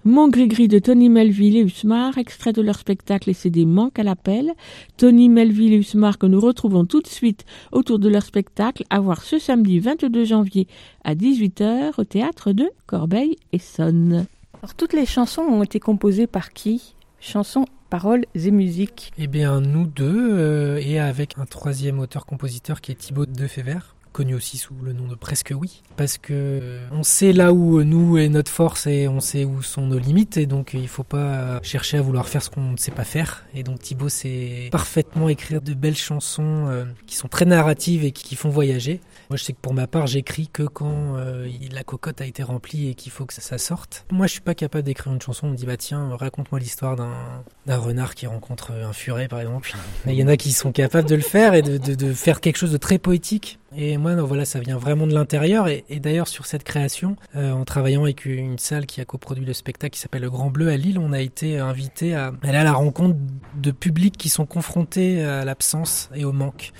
Mon 0.06 0.28
gris-gris 0.28 0.66
de 0.66 0.78
Tony 0.78 1.10
Melville 1.10 1.58
et 1.58 1.60
Usmar, 1.60 2.16
extrait 2.16 2.54
de 2.54 2.62
leur 2.62 2.78
spectacle 2.78 3.28
et 3.28 3.34
CD 3.34 3.66
Manque 3.66 3.98
à 3.98 4.02
l'appel. 4.02 4.52
Tony 4.96 5.28
Melville 5.28 5.74
et 5.74 5.76
Usmar 5.76 6.16
que 6.16 6.24
nous 6.24 6.40
retrouvons 6.40 6.86
tout 6.86 7.02
de 7.02 7.06
suite 7.06 7.44
autour 7.70 7.98
de 7.98 8.08
leur 8.08 8.22
spectacle 8.22 8.84
à 8.88 8.98
voir 8.98 9.22
ce 9.22 9.38
samedi 9.38 9.78
22 9.78 10.24
janvier 10.24 10.68
à 11.04 11.14
18h 11.14 11.92
au 11.98 12.04
théâtre 12.04 12.52
de 12.52 12.70
Corbeil-Essonne. 12.86 14.24
Alors, 14.62 14.74
toutes 14.74 14.94
les 14.94 15.04
chansons 15.04 15.42
ont 15.42 15.62
été 15.62 15.80
composées 15.80 16.26
par 16.26 16.54
qui? 16.54 16.94
Chansons, 17.20 17.66
paroles 17.90 18.24
et 18.34 18.50
musique. 18.50 19.12
Eh 19.18 19.26
bien, 19.26 19.60
nous 19.60 19.86
deux, 19.86 20.30
euh, 20.30 20.80
et 20.82 20.98
avec 20.98 21.36
un 21.36 21.44
troisième 21.44 21.98
auteur-compositeur 21.98 22.80
qui 22.80 22.92
est 22.92 22.94
Thibaut 22.94 23.26
Defever 23.26 23.80
connu 24.12 24.34
aussi 24.34 24.58
sous 24.58 24.74
le 24.82 24.92
nom 24.92 25.06
de 25.06 25.14
Presque 25.14 25.52
Oui, 25.56 25.82
parce 25.96 26.18
que 26.18 26.32
euh, 26.32 26.86
on 26.92 27.02
sait 27.02 27.32
là 27.32 27.52
où 27.52 27.82
nous 27.82 28.18
est 28.18 28.28
notre 28.28 28.50
force 28.50 28.86
et 28.86 29.08
on 29.08 29.20
sait 29.20 29.44
où 29.44 29.62
sont 29.62 29.86
nos 29.86 29.98
limites, 29.98 30.36
et 30.36 30.46
donc 30.46 30.74
il 30.74 30.88
faut 30.88 31.04
pas 31.04 31.60
chercher 31.62 31.98
à 31.98 32.02
vouloir 32.02 32.28
faire 32.28 32.42
ce 32.42 32.50
qu'on 32.50 32.72
ne 32.72 32.76
sait 32.76 32.90
pas 32.90 33.04
faire. 33.04 33.44
Et 33.54 33.62
donc 33.62 33.80
Thibaut 33.80 34.08
sait 34.08 34.68
parfaitement 34.72 35.28
écrire 35.28 35.60
de 35.62 35.74
belles 35.74 35.96
chansons 35.96 36.66
euh, 36.68 36.84
qui 37.06 37.16
sont 37.16 37.28
très 37.28 37.44
narratives 37.44 38.04
et 38.04 38.12
qui 38.12 38.36
font 38.36 38.50
voyager. 38.50 39.00
Moi, 39.30 39.36
je 39.36 39.44
sais 39.44 39.52
que 39.52 39.60
pour 39.60 39.74
ma 39.74 39.86
part, 39.86 40.08
j'écris 40.08 40.48
que 40.48 40.64
quand 40.64 41.16
euh, 41.16 41.48
la 41.70 41.84
cocotte 41.84 42.20
a 42.20 42.26
été 42.26 42.42
remplie 42.42 42.88
et 42.88 42.94
qu'il 42.94 43.12
faut 43.12 43.26
que 43.26 43.34
ça, 43.34 43.58
sorte. 43.58 44.04
Moi, 44.10 44.26
je 44.26 44.32
suis 44.32 44.40
pas 44.40 44.56
capable 44.56 44.82
d'écrire 44.82 45.12
une 45.12 45.22
chanson. 45.22 45.46
On 45.46 45.50
me 45.50 45.56
dit, 45.56 45.66
bah 45.66 45.76
tiens, 45.76 46.16
raconte-moi 46.16 46.58
l'histoire 46.58 46.96
d'un 46.96 47.76
renard 47.76 48.16
qui 48.16 48.26
rencontre 48.26 48.72
un 48.72 48.92
furet, 48.92 49.28
par 49.28 49.40
exemple. 49.40 49.72
Il 50.08 50.14
y 50.14 50.24
en 50.24 50.26
a 50.26 50.36
qui 50.36 50.50
sont 50.50 50.72
capables 50.72 51.08
de 51.08 51.14
le 51.14 51.20
faire 51.22 51.54
et 51.54 51.62
de 51.62 52.12
faire 52.12 52.40
quelque 52.40 52.56
chose 52.56 52.72
de 52.72 52.76
très 52.76 52.98
poétique. 52.98 53.60
Et 53.76 53.96
moi, 53.98 54.14
non, 54.14 54.24
voilà, 54.24 54.44
ça 54.44 54.58
vient 54.58 54.78
vraiment 54.78 55.06
de 55.06 55.14
l'intérieur. 55.14 55.68
Et, 55.68 55.84
et 55.88 56.00
d'ailleurs, 56.00 56.28
sur 56.28 56.46
cette 56.46 56.64
création, 56.64 57.16
euh, 57.36 57.52
en 57.52 57.64
travaillant 57.64 58.02
avec 58.02 58.24
une 58.24 58.58
salle 58.58 58.86
qui 58.86 59.00
a 59.00 59.04
coproduit 59.04 59.44
le 59.44 59.52
spectacle 59.52 59.94
qui 59.94 60.00
s'appelle 60.00 60.22
Le 60.22 60.30
Grand 60.30 60.50
Bleu 60.50 60.68
à 60.68 60.76
Lille, 60.76 60.98
on 60.98 61.12
a 61.12 61.20
été 61.20 61.58
invité 61.58 62.14
à 62.14 62.32
aller 62.42 62.58
à 62.58 62.64
la 62.64 62.72
rencontre 62.72 63.16
de 63.54 63.70
publics 63.70 64.16
qui 64.16 64.28
sont 64.28 64.46
confrontés 64.46 65.22
à 65.22 65.44
l'absence 65.44 66.10
et 66.14 66.24
au 66.24 66.32
manque. 66.32 66.72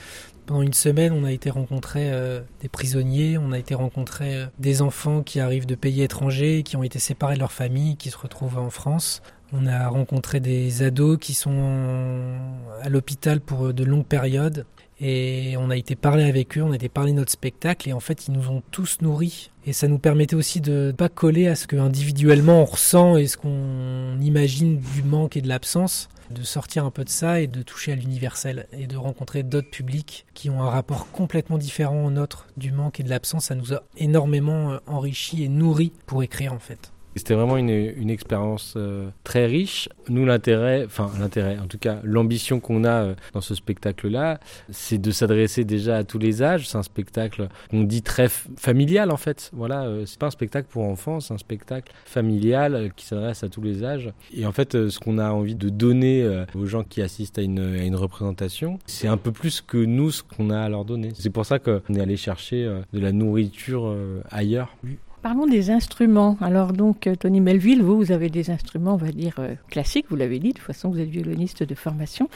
Pendant 0.46 0.62
une 0.62 0.72
semaine, 0.72 1.12
on 1.12 1.24
a 1.24 1.30
été 1.30 1.48
rencontrer 1.48 2.10
euh, 2.10 2.40
des 2.60 2.68
prisonniers, 2.68 3.38
on 3.38 3.52
a 3.52 3.58
été 3.58 3.76
rencontrer 3.76 4.34
euh, 4.34 4.46
des 4.58 4.82
enfants 4.82 5.22
qui 5.22 5.38
arrivent 5.38 5.66
de 5.66 5.76
pays 5.76 6.02
étrangers, 6.02 6.64
qui 6.64 6.76
ont 6.76 6.82
été 6.82 6.98
séparés 6.98 7.36
de 7.36 7.38
leur 7.38 7.52
famille, 7.52 7.96
qui 7.96 8.10
se 8.10 8.18
retrouvent 8.18 8.58
en 8.58 8.70
France. 8.70 9.22
On 9.52 9.66
a 9.66 9.86
rencontré 9.86 10.40
des 10.40 10.82
ados 10.82 11.18
qui 11.20 11.34
sont 11.34 12.34
à 12.82 12.88
l'hôpital 12.88 13.40
pour 13.40 13.72
de 13.72 13.84
longues 13.84 14.06
périodes. 14.06 14.66
Et 15.02 15.54
on 15.56 15.70
a 15.70 15.76
été 15.76 15.96
parler 15.96 16.24
avec 16.24 16.58
eux, 16.58 16.62
on 16.62 16.72
a 16.72 16.76
été 16.76 16.90
parler 16.90 17.12
de 17.12 17.16
notre 17.16 17.32
spectacle 17.32 17.88
et 17.88 17.94
en 17.94 18.00
fait 18.00 18.28
ils 18.28 18.32
nous 18.32 18.50
ont 18.50 18.62
tous 18.70 18.98
nourris. 19.00 19.50
Et 19.64 19.72
ça 19.72 19.88
nous 19.88 19.98
permettait 19.98 20.36
aussi 20.36 20.60
de 20.60 20.92
pas 20.96 21.08
coller 21.08 21.48
à 21.48 21.54
ce 21.54 21.66
que 21.66 21.76
individuellement 21.76 22.60
on 22.62 22.64
ressent 22.66 23.16
et 23.16 23.26
ce 23.26 23.38
qu'on 23.38 24.20
imagine 24.20 24.78
du 24.78 25.02
manque 25.02 25.38
et 25.38 25.40
de 25.40 25.48
l'absence, 25.48 26.10
de 26.30 26.42
sortir 26.42 26.84
un 26.84 26.90
peu 26.90 27.04
de 27.04 27.08
ça 27.08 27.40
et 27.40 27.46
de 27.46 27.62
toucher 27.62 27.92
à 27.92 27.94
l'universel 27.94 28.66
et 28.72 28.86
de 28.86 28.96
rencontrer 28.96 29.42
d'autres 29.42 29.70
publics 29.70 30.26
qui 30.34 30.50
ont 30.50 30.62
un 30.62 30.68
rapport 30.68 31.10
complètement 31.10 31.56
différent 31.56 32.04
au 32.04 32.10
nôtre 32.10 32.46
du 32.58 32.70
manque 32.70 33.00
et 33.00 33.02
de 33.02 33.08
l'absence. 33.08 33.46
Ça 33.46 33.54
nous 33.54 33.72
a 33.72 33.82
énormément 33.96 34.78
enrichi 34.86 35.44
et 35.44 35.48
nourri 35.48 35.92
pour 36.06 36.22
écrire 36.22 36.52
en 36.52 36.58
fait. 36.58 36.92
C'était 37.16 37.34
vraiment 37.34 37.56
une, 37.56 38.10
expérience 38.10 38.74
euh, 38.76 39.08
très 39.24 39.46
riche. 39.46 39.88
Nous, 40.08 40.24
l'intérêt, 40.24 40.84
enfin 40.84 41.10
l'intérêt, 41.18 41.58
en 41.58 41.66
tout 41.66 41.78
cas 41.78 42.00
l'ambition 42.04 42.60
qu'on 42.60 42.84
a 42.84 43.02
euh, 43.02 43.14
dans 43.32 43.40
ce 43.40 43.54
spectacle-là, 43.54 44.40
c'est 44.70 44.98
de 44.98 45.10
s'adresser 45.10 45.64
déjà 45.64 45.98
à 45.98 46.04
tous 46.04 46.18
les 46.18 46.42
âges. 46.42 46.68
C'est 46.68 46.78
un 46.78 46.82
spectacle 46.82 47.48
qu'on 47.70 47.82
dit 47.82 48.02
très 48.02 48.28
familial 48.28 49.10
en 49.10 49.16
fait. 49.16 49.50
Voilà, 49.52 49.84
euh, 49.84 50.04
c'est 50.06 50.18
pas 50.18 50.26
un 50.26 50.30
spectacle 50.30 50.68
pour 50.70 50.84
enfants, 50.84 51.20
c'est 51.20 51.34
un 51.34 51.38
spectacle 51.38 51.92
familial 52.04 52.74
euh, 52.74 52.88
qui 52.94 53.04
s'adresse 53.06 53.42
à 53.42 53.48
tous 53.48 53.62
les 53.62 53.84
âges. 53.84 54.12
Et 54.32 54.46
en 54.46 54.52
fait, 54.52 54.88
ce 54.88 54.98
qu'on 54.98 55.18
a 55.18 55.30
envie 55.30 55.54
de 55.54 55.68
donner 55.68 56.44
aux 56.54 56.66
gens 56.66 56.84
qui 56.84 57.02
assistent 57.02 57.38
à 57.38 57.42
une, 57.42 57.94
représentation, 57.94 58.78
c'est 58.86 59.08
un 59.08 59.16
peu 59.16 59.32
plus 59.32 59.60
que 59.60 59.76
nous 59.76 60.10
ce 60.10 60.22
qu'on 60.22 60.50
a 60.50 60.60
à 60.60 60.68
leur 60.68 60.84
donner. 60.84 61.10
C'est 61.14 61.30
pour 61.30 61.44
ça 61.44 61.58
qu'on 61.58 61.94
est 61.94 62.00
allé 62.00 62.16
chercher 62.16 62.64
de 62.92 63.00
la 63.00 63.12
nourriture 63.12 63.94
ailleurs. 64.30 64.76
Parlons 65.22 65.46
des 65.46 65.70
instruments. 65.70 66.38
Alors 66.40 66.72
donc, 66.72 67.08
Tony 67.18 67.40
Melville, 67.40 67.82
vous, 67.82 67.96
vous 67.98 68.10
avez 68.10 68.30
des 68.30 68.50
instruments, 68.50 68.94
on 68.94 68.96
va 68.96 69.12
dire, 69.12 69.34
euh, 69.38 69.54
classiques, 69.68 70.06
vous 70.08 70.16
l'avez 70.16 70.38
dit, 70.38 70.48
de 70.48 70.54
toute 70.54 70.66
façon, 70.66 70.88
vous 70.88 70.98
êtes 70.98 71.10
violoniste 71.10 71.62
de 71.62 71.74
formation, 71.74 72.30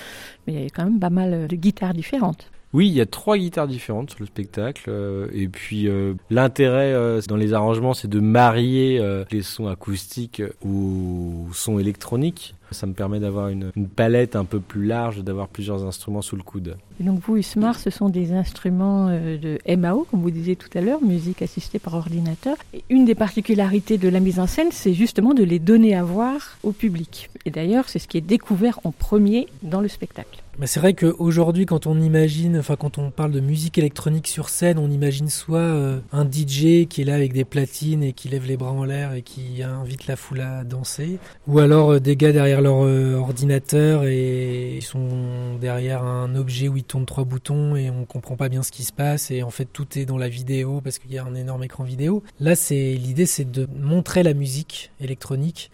mais 0.47 0.52
il 0.52 0.62
y 0.62 0.66
a 0.66 0.69
quand 0.69 0.85
même 0.85 1.01
pas 1.01 1.11
mal 1.11 1.48
de 1.48 1.56
guitares 1.56 1.94
différentes. 1.94 2.51
Oui, 2.74 2.89
il 2.89 2.93
y 2.93 3.01
a 3.01 3.06
trois 3.06 3.39
guitares 3.39 3.69
différentes 3.69 4.11
sur 4.11 4.19
le 4.19 4.27
spectacle. 4.27 4.86
Euh, 4.89 5.28
et 5.32 5.47
puis 5.47 5.89
euh, 5.89 6.15
l'intérêt 6.28 6.93
euh, 6.93 7.20
dans 7.28 7.36
les 7.36 7.52
arrangements, 7.52 7.94
c'est 7.94 8.09
de 8.09 8.19
marier 8.19 8.98
euh, 9.01 9.24
les 9.31 9.43
sons 9.43 9.69
acoustiques 9.69 10.43
aux 10.66 11.47
sons 11.52 11.78
électroniques. 11.78 12.56
Ça 12.70 12.86
me 12.86 12.93
permet 12.93 13.20
d'avoir 13.20 13.49
une, 13.49 13.70
une, 13.77 13.89
palette 13.89 14.36
un 14.36 14.45
peu 14.45 14.61
plus 14.61 14.85
large, 14.85 15.23
d'avoir 15.23 15.49
plusieurs 15.49 15.85
instruments 15.86 16.23
sous 16.23 16.36
le 16.36 16.43
coude. 16.43 16.77
Et 17.01 17.05
donc 17.05 17.20
vous, 17.20 17.36
Usmar, 17.36 17.78
ce 17.78 17.91
sont 17.91 18.09
des 18.09 18.32
instruments 18.32 19.09
de 19.09 19.59
MAO, 19.77 20.07
comme 20.11 20.20
vous 20.20 20.31
disiez 20.31 20.57
tout 20.57 20.69
à 20.77 20.81
l'heure, 20.81 21.03
musique 21.03 21.43
assistée 21.43 21.78
par 21.78 21.95
ordinateur. 21.95 22.57
Et 22.73 22.85
une 22.91 23.05
des 23.05 23.15
particularités 23.15 23.99
de 23.99 24.09
la 24.09 24.20
mise 24.20 24.41
en 24.41 24.47
scène, 24.47 24.69
c'est 24.70 24.95
justement 24.95 25.35
de 25.35 25.45
les 25.45 25.59
donner 25.59 25.95
à 25.95 26.03
voir 26.03 26.57
au 26.62 26.73
public. 26.73 27.31
Et 27.45 27.51
d'ailleurs, 27.51 27.89
c'est 27.89 27.99
ce 27.99 28.09
qui 28.09 28.19
est 28.19 28.23
découvert 28.23 28.81
en 28.85 28.93
premier 28.93 29.49
dans 29.62 29.81
le 29.81 29.89
spectacle. 29.89 30.45
Mais 30.59 30.69
c'est 30.69 30.78
vrai 30.78 30.95
qu'aujourd'hui, 30.95 31.66
quand 31.66 31.86
on 31.89 32.01
imagine, 32.01 32.59
enfin 32.59 32.77
quand 32.77 32.99
on 32.99 33.11
parle 33.11 33.32
de 33.32 33.41
musique 33.41 33.77
électronique 33.77 34.28
sur 34.28 34.49
scène, 34.49 34.78
on 34.78 34.89
imagine 34.89 35.28
soit 35.28 35.59
euh, 35.59 35.99
un 36.12 36.24
DJ 36.24 36.86
qui 36.89 37.01
est 37.01 37.05
là 37.05 37.16
avec 37.16 37.32
des 37.32 37.45
platines 37.45 38.05
et 38.05 38.12
qui 38.12 38.28
lève 38.28 38.47
les 38.47 38.57
bras 38.57 38.70
en 38.70 38.85
l'air 38.85 39.15
et 39.15 39.23
qui 39.23 39.65
invite 39.65 40.07
la 40.07 40.15
foule 40.15 40.43
à 40.43 40.62
danser, 40.62 41.19
ou 41.49 41.59
alors 41.59 41.95
euh, 41.95 42.01
des 42.01 42.15
gars 42.15 42.32
derrière 42.32 42.53
leur 42.60 42.85
euh, 42.85 43.14
ordinateur 43.14 44.05
et 44.05 44.76
ils 44.76 44.82
sont 44.82 45.56
derrière 45.60 46.02
un 46.02 46.35
objet 46.35 46.68
où 46.68 46.76
ils 46.76 46.85
tournent 46.85 47.06
trois 47.06 47.24
boutons 47.24 47.76
et 47.76 47.90
on 47.90 48.05
comprend 48.05 48.36
pas 48.36 48.48
bien 48.48 48.62
ce 48.62 48.70
qui 48.70 48.85
se 48.85 48.93
passe 48.93 49.31
et 49.31 49.43
en 49.43 49.51
fait 49.51 49.66
tout 49.66 49.98
est 49.98 50.05
dans 50.05 50.18
la 50.18 50.28
vidéo 50.28 50.81
parce 50.82 50.98
qu'il 50.98 51.12
y 51.12 51.18
a 51.18 51.24
un 51.24 51.35
énorme 51.35 51.64
écran 51.64 51.85
vidéo. 51.85 52.22
Là, 52.40 52.56
c'est 52.56 52.94
l'idée, 52.94 53.26
c'est 53.26 53.51
de 53.51 53.68
montrer 53.76 54.22
la 54.22 54.35
musique 54.35 54.90
électronique. 55.01 55.70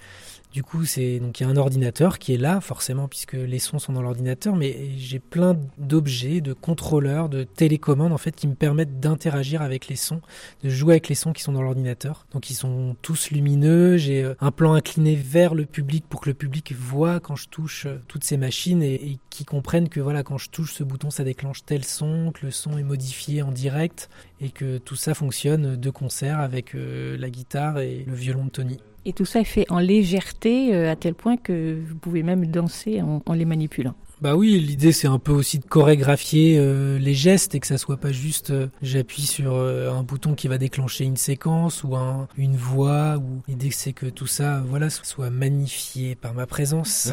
Du 0.53 0.65
coup, 0.65 0.85
c'est 0.85 1.21
donc 1.21 1.39
il 1.39 1.45
y 1.45 1.47
a 1.47 1.49
un 1.49 1.57
ordinateur 1.57 2.19
qui 2.19 2.35
est 2.35 2.39
là 2.39 2.61
forcément 2.61 3.07
puisque 3.07 3.35
les 3.35 3.61
sons 3.61 3.79
sont 3.79 3.93
dans 3.93 4.03
l'ordinateur, 4.03 4.57
mais 4.57 4.91
j'ai 4.97 5.21
plein 5.21 5.57
d'objets, 5.79 6.41
de 6.41 6.53
contrôleurs, 6.53 7.29
de 7.29 7.45
télécommandes 7.45 8.13
en 8.13 8.19
fait 8.19 8.35
qui 8.35 8.49
me 8.49 8.55
permettent 8.55 8.99
d'interagir 8.99 9.63
avec 9.63 9.87
les 9.87 9.95
sons, 9.95 10.21
de 10.65 10.69
jouer 10.69 10.95
avec 10.95 11.09
les 11.09 11.15
sons 11.15 11.33
qui 11.33 11.43
sont 11.43 11.53
dans 11.53 11.63
l'ordinateur. 11.63 12.27
Donc 12.33 12.51
ils 12.51 12.55
sont 12.55 12.97
tous 13.01 13.31
lumineux. 13.31 13.97
J'ai 13.97 14.33
un 14.41 14.51
plan 14.51 14.73
incliné 14.73 15.15
vers 15.15 15.55
le 15.55 15.67
public 15.67 16.05
pour 16.09 16.21
que 16.21 16.31
le 16.31 16.35
public 16.35 16.73
voit 16.73 17.21
quand 17.21 17.37
je 17.37 17.49
touche 17.49 17.87
toutes 18.09 18.25
ces 18.25 18.37
machines 18.37 18.83
et, 18.83 18.95
et 18.95 19.19
qui 19.31 19.45
comprennent 19.45 19.89
que 19.89 20.01
voilà 20.01 20.25
quand 20.25 20.39
je 20.39 20.51
touche 20.51 20.73
ce 20.73 20.83
bouton 20.83 21.11
ça 21.11 21.23
déclenche 21.23 21.65
tel 21.65 21.85
son, 21.85 22.33
que 22.33 22.47
le 22.47 22.51
son 22.51 22.77
est 22.77 22.83
modifié 22.83 23.43
en 23.43 23.53
direct 23.53 24.11
et 24.41 24.51
que 24.51 24.79
tout 24.79 24.97
ça 24.97 25.15
fonctionne 25.15 25.77
de 25.77 25.91
concert 25.91 26.41
avec 26.41 26.75
euh, 26.75 27.17
la 27.19 27.31
guitare 27.31 27.79
et 27.79 28.05
le 28.05 28.15
violon 28.15 28.47
de 28.47 28.51
Tony. 28.51 28.81
Et 29.05 29.13
tout 29.13 29.25
ça 29.25 29.41
est 29.41 29.45
fait 29.45 29.71
en 29.71 29.79
légèreté 29.79 30.75
euh, 30.75 30.91
à 30.91 30.97
tel 30.97 31.15
point 31.15 31.37
que 31.37 31.81
vous 31.87 31.97
pouvez 31.97 32.23
même 32.23 32.47
danser 32.47 33.01
en, 33.01 33.23
en 33.25 33.33
les 33.33 33.45
manipulant. 33.47 33.95
Bah 34.21 34.37
oui, 34.37 34.61
l'idée 34.61 34.93
c'est 34.93 35.09
un 35.09 35.19
peu 35.19 35.33
aussi 35.33 35.59
de 35.61 35.65
chorégraphier 35.65 36.59
euh, 36.59 36.99
les 36.99 37.15
gestes 37.15 37.55
et 37.55 37.61
que 37.61 37.67
ça 37.67 37.79
soit 37.79 37.97
pas 37.97 38.13
juste 38.13 38.51
euh, 38.51 38.67
j'appuie 38.83 39.23
sur 39.23 39.55
euh, 39.55 39.91
un 39.91 40.03
bouton 40.03 40.35
qui 40.35 40.47
va 40.47 40.59
déclencher 40.59 41.05
une 41.05 41.17
séquence 41.17 41.85
ou 41.85 41.97
un, 41.97 42.29
une 42.37 42.55
voix 42.55 43.17
ou 43.17 43.41
l'idée 43.49 43.71
c'est 43.71 43.95
que 43.95 44.05
tout 44.05 44.27
ça 44.27 44.63
voilà 44.67 44.91
soit 44.91 45.31
magnifié 45.31 46.17
par 46.17 46.35
ma 46.35 46.47
présence. 46.47 47.11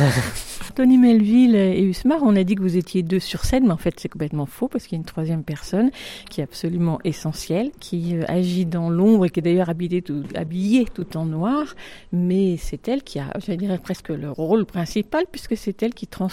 Tony 0.74 0.96
Melville 0.96 1.56
et 1.56 1.82
Usmar, 1.82 2.20
on 2.22 2.34
a 2.36 2.42
dit 2.42 2.54
que 2.54 2.62
vous 2.62 2.78
étiez 2.78 3.02
deux 3.02 3.20
sur 3.20 3.44
scène, 3.44 3.66
mais 3.66 3.72
en 3.72 3.76
fait 3.76 4.00
c'est 4.00 4.08
complètement 4.08 4.46
faux 4.46 4.68
parce 4.68 4.84
qu'il 4.84 4.92
y 4.92 4.98
a 4.98 5.00
une 5.00 5.04
troisième 5.04 5.44
personne 5.44 5.90
qui 6.30 6.40
est 6.40 6.44
absolument 6.44 7.00
essentielle, 7.04 7.70
qui 7.80 8.16
euh, 8.16 8.24
agit 8.28 8.64
dans 8.64 8.88
l'ombre 8.88 9.26
et 9.26 9.30
qui 9.30 9.40
est 9.40 9.42
d'ailleurs 9.42 9.68
habillée 9.68 10.00
tout, 10.00 10.22
habillée 10.34 10.86
tout 10.86 11.18
en 11.18 11.26
noir, 11.26 11.74
mais 12.12 12.56
c'est 12.56 12.88
elle 12.88 13.02
qui 13.02 13.18
a, 13.18 13.30
je 13.46 13.52
dirais 13.52 13.78
presque 13.78 14.08
le 14.08 14.30
rôle 14.30 14.64
principal 14.64 15.24
puisque 15.30 15.54
c'est 15.58 15.82
elle 15.82 15.92
qui 15.92 16.06
transforme 16.06 16.29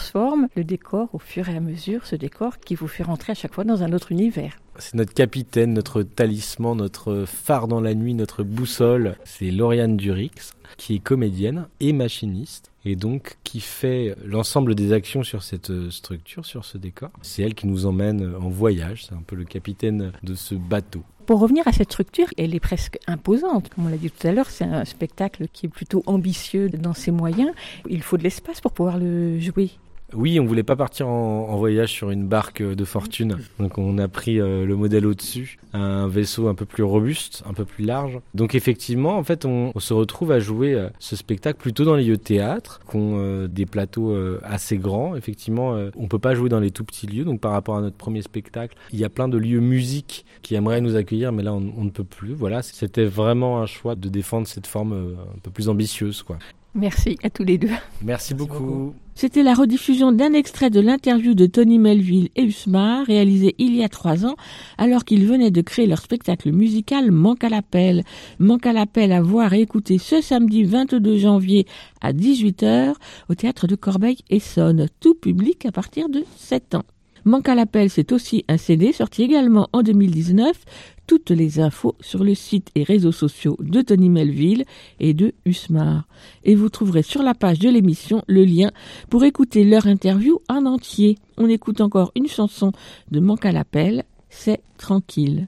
le 0.55 0.63
décor 0.63 1.09
au 1.13 1.19
fur 1.19 1.49
et 1.49 1.55
à 1.55 1.59
mesure, 1.59 2.05
ce 2.05 2.15
décor 2.15 2.59
qui 2.59 2.75
vous 2.75 2.87
fait 2.87 3.03
rentrer 3.03 3.31
à 3.31 3.35
chaque 3.35 3.53
fois 3.53 3.63
dans 3.63 3.83
un 3.83 3.93
autre 3.93 4.11
univers. 4.11 4.57
C'est 4.79 4.95
notre 4.95 5.13
capitaine, 5.13 5.73
notre 5.73 6.03
talisman, 6.03 6.75
notre 6.75 7.25
phare 7.25 7.67
dans 7.67 7.81
la 7.81 7.95
nuit, 7.95 8.13
notre 8.13 8.43
boussole. 8.43 9.15
C'est 9.23 9.49
Lauriane 9.49 9.97
Durix, 9.97 10.53
qui 10.77 10.95
est 10.95 10.99
comédienne 10.99 11.67
et 11.79 11.93
machiniste, 11.93 12.71
et 12.85 12.95
donc 12.95 13.37
qui 13.43 13.59
fait 13.59 14.15
l'ensemble 14.23 14.75
des 14.75 14.93
actions 14.93 15.23
sur 15.23 15.41
cette 15.41 15.89
structure, 15.89 16.45
sur 16.45 16.63
ce 16.63 16.77
décor. 16.77 17.09
C'est 17.21 17.41
elle 17.41 17.55
qui 17.55 17.67
nous 17.67 17.85
emmène 17.85 18.35
en 18.39 18.49
voyage, 18.49 19.05
c'est 19.05 19.15
un 19.15 19.23
peu 19.25 19.35
le 19.35 19.45
capitaine 19.45 20.11
de 20.21 20.35
ce 20.35 20.53
bateau. 20.55 21.01
Pour 21.25 21.41
revenir 21.41 21.67
à 21.67 21.73
cette 21.73 21.91
structure, 21.91 22.27
elle 22.37 22.55
est 22.55 22.61
presque 22.61 22.99
imposante. 23.05 23.67
Comme 23.73 23.87
on 23.87 23.89
l'a 23.89 23.97
dit 23.97 24.09
tout 24.09 24.27
à 24.27 24.31
l'heure, 24.31 24.49
c'est 24.49 24.63
un 24.63 24.85
spectacle 24.85 25.47
qui 25.51 25.65
est 25.65 25.69
plutôt 25.69 26.01
ambitieux 26.05 26.69
dans 26.69 26.93
ses 26.93 27.11
moyens. 27.11 27.51
Il 27.89 28.01
faut 28.01 28.15
de 28.15 28.23
l'espace 28.23 28.61
pour 28.61 28.71
pouvoir 28.71 28.97
le 28.97 29.37
jouer. 29.37 29.71
Oui, 30.13 30.39
on 30.39 30.45
voulait 30.45 30.63
pas 30.63 30.77
partir 30.77 31.07
en, 31.09 31.57
voyage 31.57 31.91
sur 31.91 32.11
une 32.11 32.27
barque 32.27 32.61
de 32.61 32.85
fortune. 32.85 33.39
Donc 33.59 33.77
on 33.77 33.97
a 33.97 34.07
pris 34.07 34.39
euh, 34.39 34.65
le 34.65 34.75
modèle 34.75 35.05
au-dessus, 35.05 35.57
un 35.73 36.07
vaisseau 36.07 36.47
un 36.47 36.55
peu 36.55 36.65
plus 36.65 36.83
robuste, 36.83 37.43
un 37.45 37.53
peu 37.53 37.65
plus 37.65 37.83
large. 37.83 38.19
Donc 38.33 38.55
effectivement, 38.55 39.17
en 39.17 39.23
fait, 39.23 39.43
on, 39.43 39.73
se 39.79 39.93
retrouve 39.93 40.31
à 40.31 40.39
jouer 40.39 40.73
euh, 40.73 40.89
ce 40.99 41.15
spectacle 41.15 41.59
plutôt 41.59 41.83
dans 41.83 41.95
les 41.95 42.05
lieux 42.05 42.17
de 42.17 42.21
théâtre, 42.21 42.79
qui 42.89 42.95
ont 42.95 43.17
euh, 43.17 43.47
des 43.47 43.65
plateaux 43.65 44.15
assez 44.43 44.77
grands. 44.77 45.15
Effectivement, 45.15 45.77
on 45.95 46.07
peut 46.07 46.19
pas 46.19 46.35
jouer 46.35 46.49
dans 46.49 46.59
les 46.59 46.71
tout 46.71 46.85
petits 46.85 47.07
lieux. 47.07 47.25
Donc 47.25 47.41
par 47.41 47.51
rapport 47.51 47.75
à 47.75 47.81
notre 47.81 47.97
premier 47.97 48.21
spectacle, 48.21 48.77
il 48.93 48.99
y 48.99 49.03
a 49.03 49.09
plein 49.09 49.27
de 49.27 49.37
lieux 49.37 49.59
musique 49.59 50.25
qui 50.41 50.55
aimeraient 50.55 50.81
nous 50.81 50.95
accueillir, 50.95 51.31
mais 51.31 51.43
là 51.43 51.53
on, 51.53 51.73
on 51.77 51.83
ne 51.83 51.89
peut 51.89 52.03
plus. 52.03 52.33
Voilà, 52.33 52.61
c'était 52.61 53.05
vraiment 53.05 53.61
un 53.61 53.65
choix 53.65 53.95
de 53.95 54.07
défendre 54.07 54.47
cette 54.47 54.67
forme 54.67 54.93
un 54.93 55.39
peu 55.39 55.51
plus 55.51 55.69
ambitieuse, 55.69 56.23
quoi. 56.23 56.37
Merci 56.75 57.17
à 57.23 57.29
tous 57.29 57.43
les 57.43 57.57
deux. 57.57 57.71
Merci 58.03 58.33
beaucoup. 58.33 58.93
C'était 59.15 59.41
la 59.41 59.55
rediffusion 59.55 60.11
d'un 60.11 60.33
extrait 60.33 60.69
de 60.69 60.79
l'interview 60.79 61.33
de 61.33 61.47
Tony 61.47 61.79
Melville 61.79 62.29
et 62.35 62.43
Usmar, 62.43 63.03
réalisé 63.07 63.55
il 63.57 63.75
y 63.75 63.83
a 63.83 63.89
trois 63.89 64.27
ans, 64.27 64.35
alors 64.77 65.05
qu'ils 65.05 65.25
venaient 65.25 65.49
de 65.49 65.61
créer 65.61 65.87
leur 65.87 65.99
spectacle 65.99 66.51
musical 66.51 67.09
Manque 67.09 67.43
à 67.43 67.49
l'appel. 67.49 68.03
Manque 68.37 68.67
à 68.67 68.73
l'appel 68.73 69.11
à 69.11 69.21
voir 69.23 69.53
et 69.53 69.61
écouter 69.61 69.97
ce 69.97 70.21
samedi 70.21 70.65
22 70.65 71.17
janvier 71.17 71.65
à 71.99 72.13
18h 72.13 72.93
au 73.27 73.33
théâtre 73.33 73.65
de 73.65 73.75
Corbeil-Essonne, 73.75 74.87
tout 74.99 75.15
public 75.15 75.65
à 75.65 75.71
partir 75.71 76.09
de 76.09 76.23
7 76.35 76.75
ans. 76.75 76.83
Manque 77.25 77.49
à 77.49 77.55
l'appel, 77.55 77.89
c'est 77.89 78.11
aussi 78.11 78.45
un 78.47 78.57
CD 78.57 78.93
sorti 78.93 79.23
également 79.23 79.67
en 79.73 79.81
2019. 79.81 80.63
Toutes 81.07 81.31
les 81.31 81.59
infos 81.59 81.95
sur 82.01 82.23
le 82.23 82.35
site 82.35 82.69
et 82.75 82.83
réseaux 82.83 83.13
sociaux 83.13 83.55
de 83.59 83.81
Tony 83.81 84.09
Melville 84.09 84.65
et 84.99 85.13
de 85.13 85.33
Usmar. 85.45 86.05
Et 86.43 86.53
vous 86.53 86.69
trouverez 86.69 87.01
sur 87.01 87.23
la 87.23 87.33
page 87.33 87.59
de 87.59 87.69
l'émission 87.69 88.23
le 88.27 88.43
lien 88.43 88.71
pour 89.09 89.23
écouter 89.23 89.63
leur 89.63 89.87
interview 89.87 90.39
en 90.49 90.65
entier. 90.65 91.17
On 91.37 91.47
écoute 91.47 91.79
encore 91.79 92.11
une 92.15 92.27
chanson 92.27 92.73
de 93.09 93.21
Manque 93.21 93.45
à 93.45 93.53
l'appel, 93.53 94.03
c'est 94.29 94.61
Tranquille. 94.77 95.47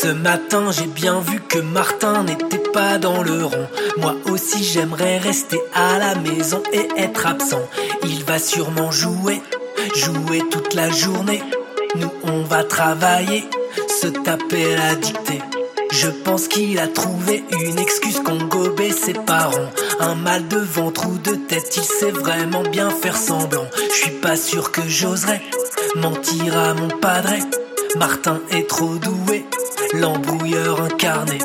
Ce 0.00 0.06
matin, 0.06 0.70
j'ai 0.70 0.86
bien 0.86 1.18
vu 1.20 1.40
que 1.40 1.58
Martin 1.58 2.22
n'était 2.22 2.70
pas 2.72 2.98
dans 2.98 3.22
le 3.22 3.44
rond. 3.44 3.66
Moi 3.96 4.14
aussi, 4.30 4.62
j'aimerais 4.62 5.18
rester 5.18 5.58
à 5.74 5.98
la 5.98 6.14
maison 6.14 6.62
et 6.72 6.88
être 6.96 7.26
absent. 7.26 7.68
Il 8.04 8.22
va 8.24 8.38
sûrement 8.38 8.92
jouer, 8.92 9.42
jouer 9.96 10.42
toute 10.52 10.74
la 10.74 10.88
journée. 10.90 11.42
Nous, 11.96 12.12
on 12.22 12.42
va 12.44 12.62
travailler, 12.62 13.44
se 14.00 14.06
taper 14.06 14.76
la 14.76 14.94
dictée. 14.94 15.42
Je 15.90 16.08
pense 16.08 16.46
qu'il 16.46 16.78
a 16.78 16.86
trouvé 16.86 17.42
une 17.50 17.78
excuse 17.78 18.20
qu'ont 18.20 18.44
gobé 18.44 18.92
ses 18.92 19.14
parents. 19.14 19.70
Un 19.98 20.14
mal 20.14 20.46
de 20.46 20.58
ventre 20.58 21.08
ou 21.08 21.18
de 21.18 21.34
tête, 21.34 21.76
il 21.76 21.82
sait 21.82 22.12
vraiment 22.12 22.62
bien 22.62 22.90
faire 22.90 23.16
semblant. 23.16 23.66
Je 23.90 23.94
suis 23.94 24.10
pas 24.12 24.36
sûr 24.36 24.70
que 24.70 24.82
j'oserais 24.86 25.42
mentir 25.96 26.56
à 26.56 26.74
mon 26.74 26.88
padre. 26.88 27.30
Martin 27.96 28.40
est 28.50 28.68
trop 28.68 28.94
doué, 28.96 29.46
l'embrouilleur 29.94 30.80
incarné. 30.82 31.38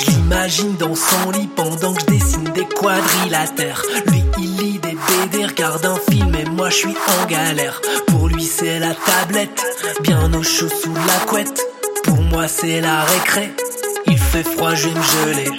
Je 0.00 0.10
l'imagine 0.10 0.76
dans 0.76 0.94
son 0.94 1.30
lit 1.30 1.48
pendant 1.54 1.94
que 1.94 2.00
je 2.00 2.06
dessine 2.06 2.50
des 2.54 2.66
quadrilatères. 2.66 3.82
Lui, 4.06 4.22
il 4.38 4.56
lit 4.56 4.78
des 4.78 4.96
BD, 4.96 5.46
regarde 5.46 5.84
un 5.86 5.96
film 6.10 6.34
et 6.34 6.44
moi 6.44 6.70
je 6.70 6.76
suis 6.76 6.96
en 7.22 7.26
galère. 7.26 7.80
Pour 8.06 8.28
lui, 8.28 8.44
c'est 8.44 8.78
la 8.78 8.94
tablette, 8.94 9.62
bien 10.02 10.32
au 10.32 10.42
chaud 10.42 10.68
sous 10.68 10.94
la 10.94 11.26
couette. 11.26 11.60
Pour 12.04 12.20
moi, 12.20 12.48
c'est 12.48 12.80
la 12.80 13.02
récré. 13.02 13.52
Il 14.06 14.18
fait 14.18 14.42
froid, 14.42 14.74
je 14.74 14.88
vais 14.88 14.94
me 14.94 15.02
geler. 15.02 15.50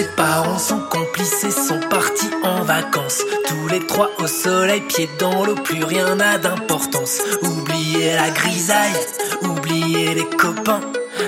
Ses 0.00 0.06
parents 0.16 0.58
sont 0.58 0.80
complices 0.90 1.44
et 1.44 1.50
sont 1.50 1.80
partis 1.90 2.30
en 2.42 2.62
vacances. 2.62 3.22
Tous 3.46 3.68
les 3.68 3.86
trois 3.86 4.10
au 4.18 4.26
soleil, 4.26 4.80
pieds 4.80 5.10
dans 5.18 5.44
l'eau, 5.44 5.56
plus 5.56 5.84
rien 5.84 6.14
n'a 6.14 6.38
d'importance. 6.38 7.20
Oubliez 7.42 8.14
la 8.14 8.30
grisaille, 8.30 8.94
oubliez 9.42 10.14
les 10.14 10.24
copains. 10.38 10.80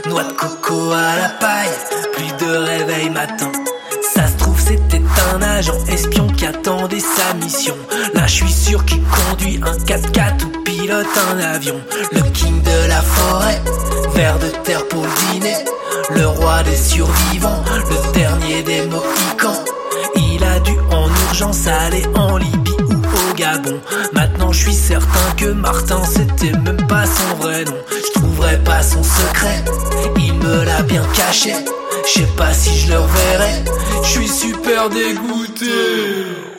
Noix 0.07 0.25
de 0.25 0.33
coco 0.33 0.91
à 0.93 1.17
la 1.17 1.29
paille, 1.29 1.77
plus 2.15 2.47
de 2.47 2.57
réveil 2.57 3.11
matin. 3.11 3.53
Ça 4.15 4.27
se 4.27 4.39
trouve, 4.39 4.59
c'était 4.59 5.03
un 5.35 5.43
agent 5.43 5.85
espion 5.89 6.27
qui 6.29 6.47
attendait 6.47 7.01
sa 7.01 7.35
mission. 7.35 7.77
Là, 8.15 8.27
je 8.27 8.37
suis 8.37 8.53
sûr 8.53 8.85
qu'il 8.87 9.03
conduit 9.03 9.61
un 9.63 9.77
4x4 9.85 10.45
ou 10.45 10.63
pilote 10.63 11.07
un 11.31 11.39
avion. 11.41 11.79
Le 12.13 12.23
king 12.31 12.63
de 12.63 12.89
la 12.89 13.03
forêt, 13.03 13.61
vers 14.15 14.39
de 14.39 14.49
terre 14.65 14.89
pour 14.89 15.03
le 15.03 15.33
dîner. 15.33 15.57
Le 16.15 16.27
roi 16.27 16.63
des 16.63 16.77
survivants, 16.77 17.63
le 17.89 18.13
dernier 18.13 18.63
des 18.63 18.83
Mohicans. 18.83 19.65
Il 20.17 20.45
a 20.45 20.61
dû 20.61 20.73
en 20.91 21.09
urgence 21.29 21.67
aller 21.67 22.05
en 22.15 22.37
Libye 22.37 22.77
ou 22.89 22.95
au 22.95 23.35
Gabon. 23.35 23.81
Maintenant, 24.13 24.53
je 24.53 24.65
suis 24.65 24.75
certain 24.75 25.31
que 25.37 25.47
Martin, 25.47 26.03
c'était 26.05 26.57
même 26.59 26.87
pas 26.87 27.05
son 27.07 27.37
vrai 27.37 27.65
nom. 27.65 27.77
Je 27.91 28.21
trouverai 28.21 28.59
pas 28.59 28.83
son 28.83 29.03
secret, 29.03 29.65
il 30.19 30.35
me 30.35 30.65
l'a 30.65 30.83
bien 30.83 31.05
caché. 31.15 31.55
Je 32.07 32.21
sais 32.21 32.29
pas 32.37 32.53
si 32.53 32.77
je 32.79 32.93
le 32.93 32.99
reverrai, 32.99 33.65
je 34.03 34.09
suis 34.09 34.29
super 34.29 34.91
dégoûté. 34.91 36.52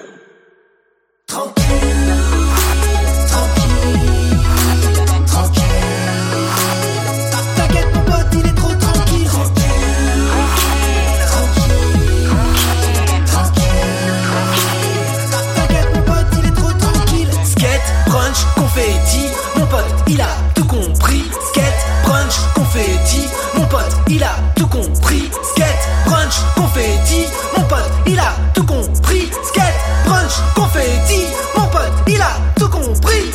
Pote, 19.74 20.04
il 20.08 20.22
a 20.22 20.28
tout 20.54 20.66
compris. 20.66 21.24
Skate, 21.50 21.82
brunch, 22.06 22.36
confetti. 22.54 23.22
Mon 23.56 23.66
pote, 23.66 23.95
il 24.08 24.24
a 24.24 24.36
tout 24.56 24.68
compris. 24.68 25.30
Skate, 25.52 25.86
brunch, 26.06 26.36
confetti. 26.56 27.26
Mon 27.56 27.64
pote, 27.64 27.91
il 28.06 28.20
a 28.20 28.32
tout 28.54 28.66
compris. 28.66 29.30
Skate, 29.50 29.80
brunch, 30.06 30.36
confetti. 30.56 31.22
Mon 31.56 31.68
pote, 31.68 31.94
il 32.08 32.22
a 32.22 32.34
tout 32.60 32.70
compris. 32.70 33.32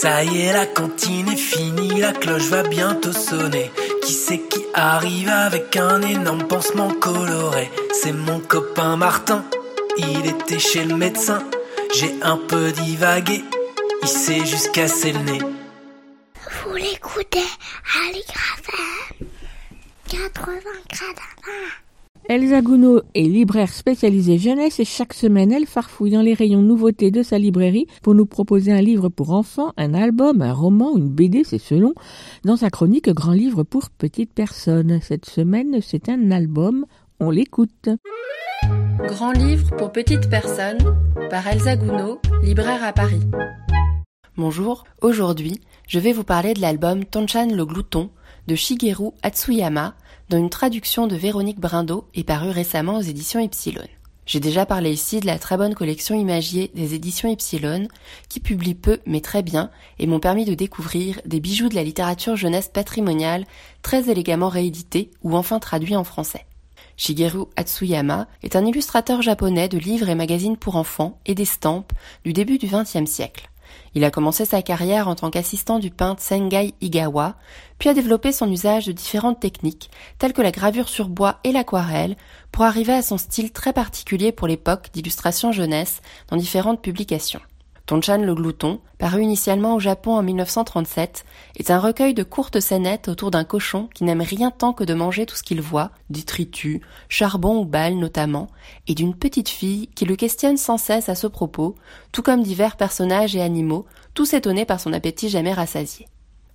Ça 0.00 0.24
y 0.24 0.40
est, 0.42 0.52
la 0.52 0.66
cantine 0.66 1.28
est 1.28 1.36
finie, 1.36 2.00
la 2.00 2.12
cloche 2.12 2.48
va 2.50 2.62
bientôt 2.62 3.12
sonner. 3.12 3.70
Qui 4.02 4.12
c'est 4.12 4.40
qui 4.40 4.64
arrive 4.74 5.28
avec 5.28 5.76
un 5.76 6.00
énorme 6.02 6.44
pansement 6.44 6.90
coloré? 7.00 7.70
C'est 8.00 8.12
mon 8.12 8.38
copain 8.38 8.96
Martin, 8.96 9.44
il 9.96 10.24
était 10.24 10.60
chez 10.60 10.84
le 10.84 10.94
médecin. 10.94 11.42
J'ai 11.92 12.14
un 12.22 12.36
peu 12.36 12.70
divagué, 12.70 13.42
il 14.02 14.08
s'est 14.08 14.46
juste 14.46 14.70
cassé 14.70 15.12
le 15.12 15.18
nez. 15.18 15.38
Vous 15.40 16.76
l'écoutez 16.76 17.40
à 17.40 18.12
l'Igrafem 18.12 19.26
80 20.06 20.52
grades 20.90 21.16
à 21.16 22.30
20. 22.30 22.36
Elsa 22.36 22.60
Gounod 22.60 23.04
est 23.14 23.22
libraire 23.22 23.72
spécialisée 23.72 24.38
jeunesse 24.38 24.78
et 24.78 24.84
chaque 24.84 25.14
semaine 25.14 25.50
elle 25.50 25.66
farfouille 25.66 26.12
dans 26.12 26.22
les 26.22 26.34
rayons 26.34 26.62
nouveautés 26.62 27.10
de 27.10 27.24
sa 27.24 27.38
librairie 27.38 27.88
pour 28.02 28.14
nous 28.14 28.26
proposer 28.26 28.70
un 28.70 28.82
livre 28.82 29.08
pour 29.08 29.32
enfants, 29.32 29.72
un 29.76 29.92
album, 29.94 30.40
un 30.40 30.52
roman, 30.52 30.96
une 30.96 31.08
BD, 31.08 31.42
c'est 31.42 31.58
selon, 31.58 31.94
dans 32.44 32.56
sa 32.56 32.70
chronique 32.70 33.08
Grand 33.08 33.32
livre 33.32 33.64
pour 33.64 33.90
petites 33.90 34.32
personnes. 34.32 35.00
Cette 35.02 35.26
semaine 35.26 35.78
c'est 35.80 36.08
un 36.08 36.30
album, 36.30 36.84
on 37.20 37.30
l'écoute. 37.30 37.88
Grand 39.06 39.32
livre 39.32 39.74
pour 39.76 39.92
petites 39.92 40.28
personnes 40.28 40.78
par 41.30 41.46
Elsa 41.46 41.76
Gounod, 41.76 42.18
libraire 42.42 42.84
à 42.84 42.92
Paris. 42.92 43.20
Bonjour, 44.36 44.84
aujourd'hui 45.02 45.60
je 45.86 45.98
vais 45.98 46.12
vous 46.12 46.24
parler 46.24 46.54
de 46.54 46.60
l'album 46.60 47.04
Tonchan 47.04 47.48
le 47.48 47.64
glouton 47.64 48.10
de 48.46 48.54
Shigeru 48.54 49.10
Hatsuyama, 49.22 49.94
dont 50.28 50.38
une 50.38 50.50
traduction 50.50 51.06
de 51.06 51.16
Véronique 51.16 51.60
Brindo 51.60 52.08
est 52.14 52.24
parue 52.24 52.50
récemment 52.50 52.98
aux 52.98 53.02
éditions 53.02 53.40
Epsilon. 53.40 53.86
J'ai 54.26 54.40
déjà 54.40 54.66
parlé 54.66 54.92
ici 54.92 55.20
de 55.20 55.26
la 55.26 55.38
très 55.38 55.56
bonne 55.56 55.74
collection 55.74 56.14
imagier 56.14 56.70
des 56.74 56.94
éditions 56.94 57.30
Epsilon, 57.30 57.88
qui 58.28 58.40
publie 58.40 58.74
peu 58.74 58.98
mais 59.06 59.22
très 59.22 59.42
bien 59.42 59.70
et 59.98 60.06
m'ont 60.06 60.20
permis 60.20 60.44
de 60.44 60.54
découvrir 60.54 61.20
des 61.24 61.40
bijoux 61.40 61.70
de 61.70 61.74
la 61.74 61.82
littérature 61.82 62.36
jeunesse 62.36 62.68
patrimoniale 62.68 63.46
très 63.80 64.10
élégamment 64.10 64.50
réédités 64.50 65.10
ou 65.22 65.34
enfin 65.34 65.58
traduits 65.58 65.96
en 65.96 66.04
français. 66.04 66.44
Shigeru 66.98 67.44
Hatsuyama 67.56 68.26
est 68.42 68.56
un 68.56 68.66
illustrateur 68.66 69.22
japonais 69.22 69.68
de 69.68 69.78
livres 69.78 70.08
et 70.08 70.16
magazines 70.16 70.56
pour 70.56 70.74
enfants 70.74 71.20
et 71.26 71.34
d'estampes 71.36 71.92
du 72.24 72.32
début 72.32 72.58
du 72.58 72.66
XXe 72.66 73.08
siècle. 73.08 73.48
Il 73.94 74.04
a 74.04 74.10
commencé 74.10 74.44
sa 74.44 74.62
carrière 74.62 75.06
en 75.06 75.14
tant 75.14 75.30
qu'assistant 75.30 75.78
du 75.78 75.90
peintre 75.90 76.22
Sengai 76.22 76.74
Igawa, 76.80 77.36
puis 77.78 77.88
a 77.88 77.94
développé 77.94 78.32
son 78.32 78.50
usage 78.50 78.86
de 78.86 78.92
différentes 78.92 79.38
techniques, 79.38 79.90
telles 80.18 80.32
que 80.32 80.42
la 80.42 80.50
gravure 80.50 80.88
sur 80.88 81.08
bois 81.08 81.38
et 81.44 81.52
l'aquarelle, 81.52 82.16
pour 82.50 82.64
arriver 82.64 82.94
à 82.94 83.02
son 83.02 83.16
style 83.16 83.52
très 83.52 83.72
particulier 83.72 84.32
pour 84.32 84.48
l'époque 84.48 84.88
d'illustration 84.92 85.52
jeunesse 85.52 86.00
dans 86.28 86.36
différentes 86.36 86.82
publications. 86.82 87.40
Tonchan 87.88 88.18
le 88.18 88.34
glouton, 88.34 88.80
paru 88.98 89.22
initialement 89.22 89.74
au 89.74 89.80
Japon 89.80 90.12
en 90.12 90.22
1937, 90.22 91.24
est 91.56 91.70
un 91.70 91.78
recueil 91.78 92.12
de 92.12 92.22
courtes 92.22 92.60
scénettes 92.60 93.08
autour 93.08 93.30
d'un 93.30 93.44
cochon 93.44 93.88
qui 93.94 94.04
n'aime 94.04 94.20
rien 94.20 94.50
tant 94.50 94.74
que 94.74 94.84
de 94.84 94.92
manger 94.92 95.24
tout 95.24 95.36
ce 95.36 95.42
qu'il 95.42 95.62
voit, 95.62 95.90
détritus, 96.10 96.82
charbon 97.08 97.56
ou 97.56 97.64
balles 97.64 97.96
notamment, 97.96 98.48
et 98.88 98.94
d'une 98.94 99.14
petite 99.14 99.48
fille 99.48 99.88
qui 99.94 100.04
le 100.04 100.16
questionne 100.16 100.58
sans 100.58 100.76
cesse 100.76 101.08
à 101.08 101.14
ce 101.14 101.26
propos, 101.26 101.76
tout 102.12 102.22
comme 102.22 102.42
divers 102.42 102.76
personnages 102.76 103.34
et 103.34 103.40
animaux, 103.40 103.86
tous 104.12 104.34
étonnés 104.34 104.66
par 104.66 104.80
son 104.80 104.92
appétit 104.92 105.30
jamais 105.30 105.54
rassasié. 105.54 106.08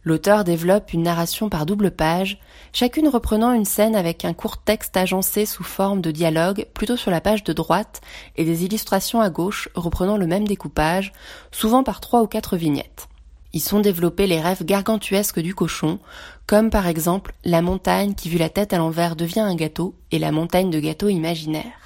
L'auteur 0.05 0.43
développe 0.43 0.91
une 0.91 1.03
narration 1.03 1.47
par 1.47 1.65
double 1.65 1.89
page, 1.89 2.37
chacune 2.73 3.07
reprenant 3.07 3.53
une 3.53 3.63
scène 3.63 3.95
avec 3.95 4.25
un 4.25 4.33
court 4.33 4.57
texte 4.57 4.97
agencé 4.97 5.45
sous 5.45 5.63
forme 5.63 6.01
de 6.01 6.11
dialogue 6.11 6.65
plutôt 6.73 6.97
sur 6.97 7.09
la 7.09 7.21
page 7.21 7.45
de 7.45 7.53
droite 7.53 8.01
et 8.35 8.43
des 8.43 8.65
illustrations 8.65 9.21
à 9.21 9.29
gauche 9.29 9.69
reprenant 9.75 10.17
le 10.17 10.27
même 10.27 10.45
découpage, 10.45 11.13
souvent 11.51 11.83
par 11.83 12.01
trois 12.01 12.21
ou 12.21 12.27
quatre 12.27 12.57
vignettes. 12.57 13.07
Y 13.53 13.59
sont 13.59 13.79
développés 13.79 14.27
les 14.27 14.41
rêves 14.41 14.65
gargantuesques 14.65 15.39
du 15.39 15.55
cochon, 15.55 15.99
comme 16.47 16.69
par 16.69 16.87
exemple 16.87 17.33
la 17.45 17.61
montagne 17.61 18.13
qui 18.13 18.27
vu 18.27 18.37
la 18.37 18.49
tête 18.49 18.73
à 18.73 18.79
l'envers 18.79 19.15
devient 19.15 19.41
un 19.41 19.55
gâteau 19.55 19.95
et 20.11 20.19
la 20.19 20.31
montagne 20.31 20.69
de 20.69 20.79
gâteaux 20.79 21.09
imaginaires 21.09 21.82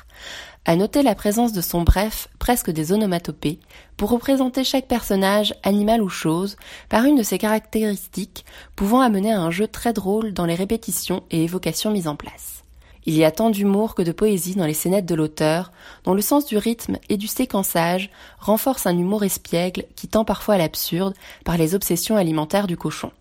à 0.67 0.75
noter 0.75 1.01
la 1.01 1.15
présence 1.15 1.53
de 1.53 1.61
son 1.61 1.81
bref, 1.81 2.27
presque 2.39 2.69
des 2.69 2.91
onomatopées, 2.91 3.59
pour 3.95 4.09
représenter 4.09 4.65
chaque 4.65 4.87
personnage, 4.87 5.55
animal 5.63 6.01
ou 6.03 6.09
chose, 6.09 6.57
par 6.89 7.05
une 7.05 7.15
de 7.15 7.23
ses 7.23 7.37
caractéristiques, 7.37 8.45
pouvant 8.75 8.99
amener 8.99 9.31
à 9.31 9.39
un 9.39 9.49
jeu 9.49 9.65
très 9.65 9.93
drôle 9.93 10.33
dans 10.33 10.45
les 10.45 10.55
répétitions 10.55 11.23
et 11.31 11.45
évocations 11.45 11.89
mises 11.89 12.09
en 12.09 12.17
place. 12.17 12.65
Il 13.05 13.15
y 13.15 13.23
a 13.23 13.31
tant 13.31 13.49
d'humour 13.49 13.95
que 13.95 14.01
de 14.01 14.11
poésie 14.11 14.55
dans 14.55 14.65
les 14.65 14.73
scénettes 14.73 15.05
de 15.05 15.15
l'auteur, 15.15 15.71
dont 16.03 16.13
le 16.13 16.21
sens 16.21 16.45
du 16.45 16.57
rythme 16.57 16.97
et 17.07 17.15
du 17.15 17.27
séquençage 17.27 18.09
renforce 18.37 18.85
un 18.85 18.97
humour 18.97 19.23
espiègle 19.23 19.85
qui 19.95 20.09
tend 20.09 20.25
parfois 20.25 20.55
à 20.55 20.57
l'absurde 20.57 21.13
par 21.45 21.57
les 21.57 21.75
obsessions 21.75 22.17
alimentaires 22.17 22.67
du 22.67 22.75
cochon. 22.75 23.11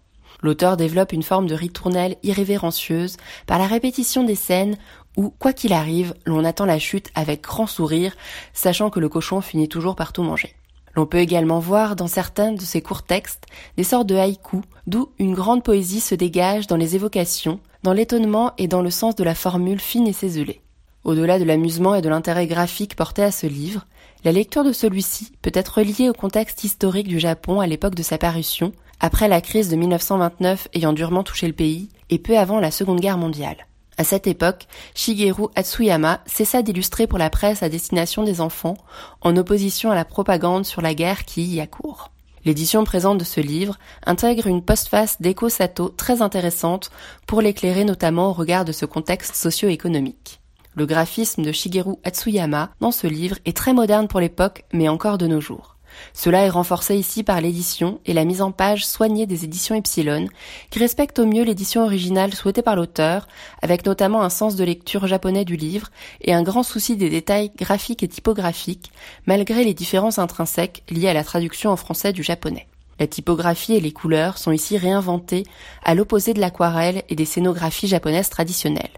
L'auteur 0.42 0.76
développe 0.76 1.12
une 1.12 1.22
forme 1.22 1.46
de 1.46 1.54
ritournelle 1.54 2.16
irrévérencieuse 2.22 3.16
par 3.46 3.58
la 3.58 3.66
répétition 3.66 4.24
des 4.24 4.34
scènes 4.34 4.76
où, 5.16 5.30
quoi 5.30 5.52
qu'il 5.52 5.72
arrive, 5.72 6.14
l'on 6.26 6.44
attend 6.44 6.66
la 6.66 6.78
chute 6.78 7.10
avec 7.14 7.42
grand 7.42 7.66
sourire, 7.66 8.14
sachant 8.52 8.90
que 8.90 9.00
le 9.00 9.08
cochon 9.08 9.40
finit 9.40 9.68
toujours 9.68 9.96
par 9.96 10.12
tout 10.12 10.22
manger. 10.22 10.54
L'on 10.94 11.06
peut 11.06 11.18
également 11.18 11.58
voir 11.58 11.94
dans 11.94 12.06
certains 12.06 12.52
de 12.52 12.60
ces 12.60 12.80
courts 12.80 13.02
textes 13.02 13.44
des 13.76 13.84
sortes 13.84 14.06
de 14.06 14.16
haïkus, 14.16 14.62
d'où 14.86 15.10
une 15.18 15.34
grande 15.34 15.62
poésie 15.62 16.00
se 16.00 16.14
dégage 16.14 16.66
dans 16.66 16.76
les 16.76 16.96
évocations, 16.96 17.60
dans 17.82 17.92
l'étonnement 17.92 18.52
et 18.56 18.66
dans 18.66 18.82
le 18.82 18.90
sens 18.90 19.14
de 19.14 19.24
la 19.24 19.34
formule 19.34 19.80
fine 19.80 20.06
et 20.06 20.14
céselée. 20.14 20.62
Au-delà 21.04 21.38
de 21.38 21.44
l'amusement 21.44 21.94
et 21.94 22.02
de 22.02 22.08
l'intérêt 22.08 22.46
graphique 22.46 22.96
porté 22.96 23.22
à 23.22 23.30
ce 23.30 23.46
livre, 23.46 23.86
la 24.24 24.32
lecture 24.32 24.64
de 24.64 24.72
celui-ci 24.72 25.32
peut 25.42 25.52
être 25.54 25.82
liée 25.82 26.08
au 26.08 26.14
contexte 26.14 26.64
historique 26.64 27.06
du 27.06 27.20
Japon 27.20 27.60
à 27.60 27.66
l'époque 27.66 27.94
de 27.94 28.02
sa 28.02 28.18
parution, 28.18 28.72
après 29.00 29.28
la 29.28 29.40
crise 29.40 29.68
de 29.68 29.76
1929 29.76 30.68
ayant 30.74 30.92
durement 30.92 31.22
touché 31.22 31.46
le 31.46 31.52
pays, 31.52 31.88
et 32.10 32.18
peu 32.18 32.38
avant 32.38 32.60
la 32.60 32.70
Seconde 32.70 33.00
Guerre 33.00 33.18
mondiale. 33.18 33.66
À 33.98 34.04
cette 34.04 34.26
époque, 34.26 34.66
Shigeru 34.94 35.48
Hatsuyama 35.54 36.20
cessa 36.26 36.62
d'illustrer 36.62 37.06
pour 37.06 37.18
la 37.18 37.30
presse 37.30 37.62
à 37.62 37.68
destination 37.68 38.24
des 38.24 38.40
enfants, 38.40 38.76
en 39.22 39.36
opposition 39.36 39.90
à 39.90 39.94
la 39.94 40.04
propagande 40.04 40.66
sur 40.66 40.82
la 40.82 40.94
guerre 40.94 41.24
qui 41.24 41.44
y 41.44 41.60
accourt. 41.60 42.10
L'édition 42.44 42.84
présente 42.84 43.18
de 43.18 43.24
ce 43.24 43.40
livre 43.40 43.76
intègre 44.04 44.46
une 44.46 44.62
postface 44.62 45.20
d'Eko 45.20 45.48
Sato 45.48 45.88
très 45.88 46.22
intéressante 46.22 46.90
pour 47.26 47.40
l'éclairer 47.40 47.84
notamment 47.84 48.28
au 48.28 48.32
regard 48.32 48.64
de 48.64 48.72
ce 48.72 48.86
contexte 48.86 49.34
socio-économique. 49.34 50.40
Le 50.74 50.86
graphisme 50.86 51.42
de 51.42 51.50
Shigeru 51.50 51.94
Hatsuyama 52.04 52.70
dans 52.80 52.92
ce 52.92 53.06
livre 53.06 53.38
est 53.46 53.56
très 53.56 53.72
moderne 53.72 54.08
pour 54.08 54.20
l'époque 54.20 54.64
mais 54.72 54.88
encore 54.88 55.18
de 55.18 55.26
nos 55.26 55.40
jours. 55.40 55.75
Cela 56.14 56.42
est 56.42 56.50
renforcé 56.50 56.96
ici 56.96 57.22
par 57.22 57.40
l'édition 57.40 58.00
et 58.06 58.12
la 58.12 58.24
mise 58.24 58.42
en 58.42 58.52
page 58.52 58.86
soignée 58.86 59.26
des 59.26 59.44
éditions 59.44 59.74
Epsilon, 59.74 60.26
qui 60.70 60.78
respectent 60.78 61.18
au 61.18 61.26
mieux 61.26 61.44
l'édition 61.44 61.82
originale 61.82 62.34
souhaitée 62.34 62.62
par 62.62 62.76
l'auteur, 62.76 63.28
avec 63.62 63.86
notamment 63.86 64.22
un 64.22 64.30
sens 64.30 64.56
de 64.56 64.64
lecture 64.64 65.06
japonais 65.06 65.44
du 65.44 65.56
livre 65.56 65.88
et 66.20 66.34
un 66.34 66.42
grand 66.42 66.62
souci 66.62 66.96
des 66.96 67.10
détails 67.10 67.50
graphiques 67.56 68.02
et 68.02 68.08
typographiques, 68.08 68.90
malgré 69.26 69.64
les 69.64 69.74
différences 69.74 70.18
intrinsèques 70.18 70.82
liées 70.90 71.08
à 71.08 71.14
la 71.14 71.24
traduction 71.24 71.70
en 71.70 71.76
français 71.76 72.12
du 72.12 72.22
japonais. 72.22 72.66
La 72.98 73.06
typographie 73.06 73.74
et 73.74 73.80
les 73.80 73.92
couleurs 73.92 74.38
sont 74.38 74.52
ici 74.52 74.78
réinventées 74.78 75.44
à 75.84 75.94
l'opposé 75.94 76.32
de 76.32 76.40
l'aquarelle 76.40 77.02
et 77.08 77.14
des 77.14 77.26
scénographies 77.26 77.88
japonaises 77.88 78.30
traditionnelles. 78.30 78.88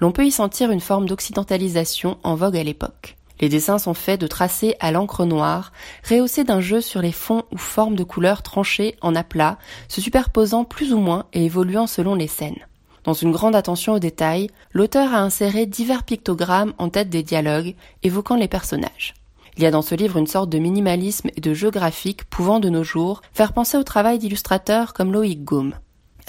L'on 0.00 0.12
peut 0.12 0.26
y 0.26 0.30
sentir 0.30 0.70
une 0.70 0.80
forme 0.80 1.06
d'occidentalisation 1.06 2.18
en 2.22 2.34
vogue 2.34 2.56
à 2.56 2.62
l'époque. 2.62 3.16
Les 3.40 3.48
dessins 3.48 3.78
sont 3.78 3.94
faits 3.94 4.20
de 4.20 4.26
tracés 4.26 4.76
à 4.80 4.92
l'encre 4.92 5.24
noire, 5.24 5.72
rehaussés 6.08 6.44
d'un 6.44 6.60
jeu 6.60 6.80
sur 6.80 7.00
les 7.00 7.12
fonds 7.12 7.44
ou 7.50 7.56
formes 7.56 7.96
de 7.96 8.04
couleurs 8.04 8.42
tranchées 8.42 8.96
en 9.00 9.14
aplats, 9.14 9.58
se 9.88 10.00
superposant 10.00 10.64
plus 10.64 10.92
ou 10.92 10.98
moins 10.98 11.24
et 11.32 11.46
évoluant 11.46 11.86
selon 11.86 12.14
les 12.14 12.28
scènes. 12.28 12.66
Dans 13.04 13.14
une 13.14 13.32
grande 13.32 13.56
attention 13.56 13.94
aux 13.94 13.98
détails, 13.98 14.50
l'auteur 14.72 15.14
a 15.14 15.20
inséré 15.20 15.64
divers 15.64 16.02
pictogrammes 16.02 16.74
en 16.76 16.90
tête 16.90 17.08
des 17.08 17.22
dialogues, 17.22 17.74
évoquant 18.02 18.36
les 18.36 18.48
personnages. 18.48 19.14
Il 19.56 19.62
y 19.62 19.66
a 19.66 19.70
dans 19.70 19.82
ce 19.82 19.94
livre 19.94 20.18
une 20.18 20.26
sorte 20.26 20.50
de 20.50 20.58
minimalisme 20.58 21.30
et 21.34 21.40
de 21.40 21.54
jeu 21.54 21.70
graphique 21.70 22.24
pouvant 22.24 22.60
de 22.60 22.68
nos 22.68 22.84
jours 22.84 23.22
faire 23.32 23.54
penser 23.54 23.78
au 23.78 23.82
travail 23.82 24.18
d'illustrateurs 24.18 24.92
comme 24.92 25.12
Loïc 25.12 25.44
Gaume. 25.44 25.74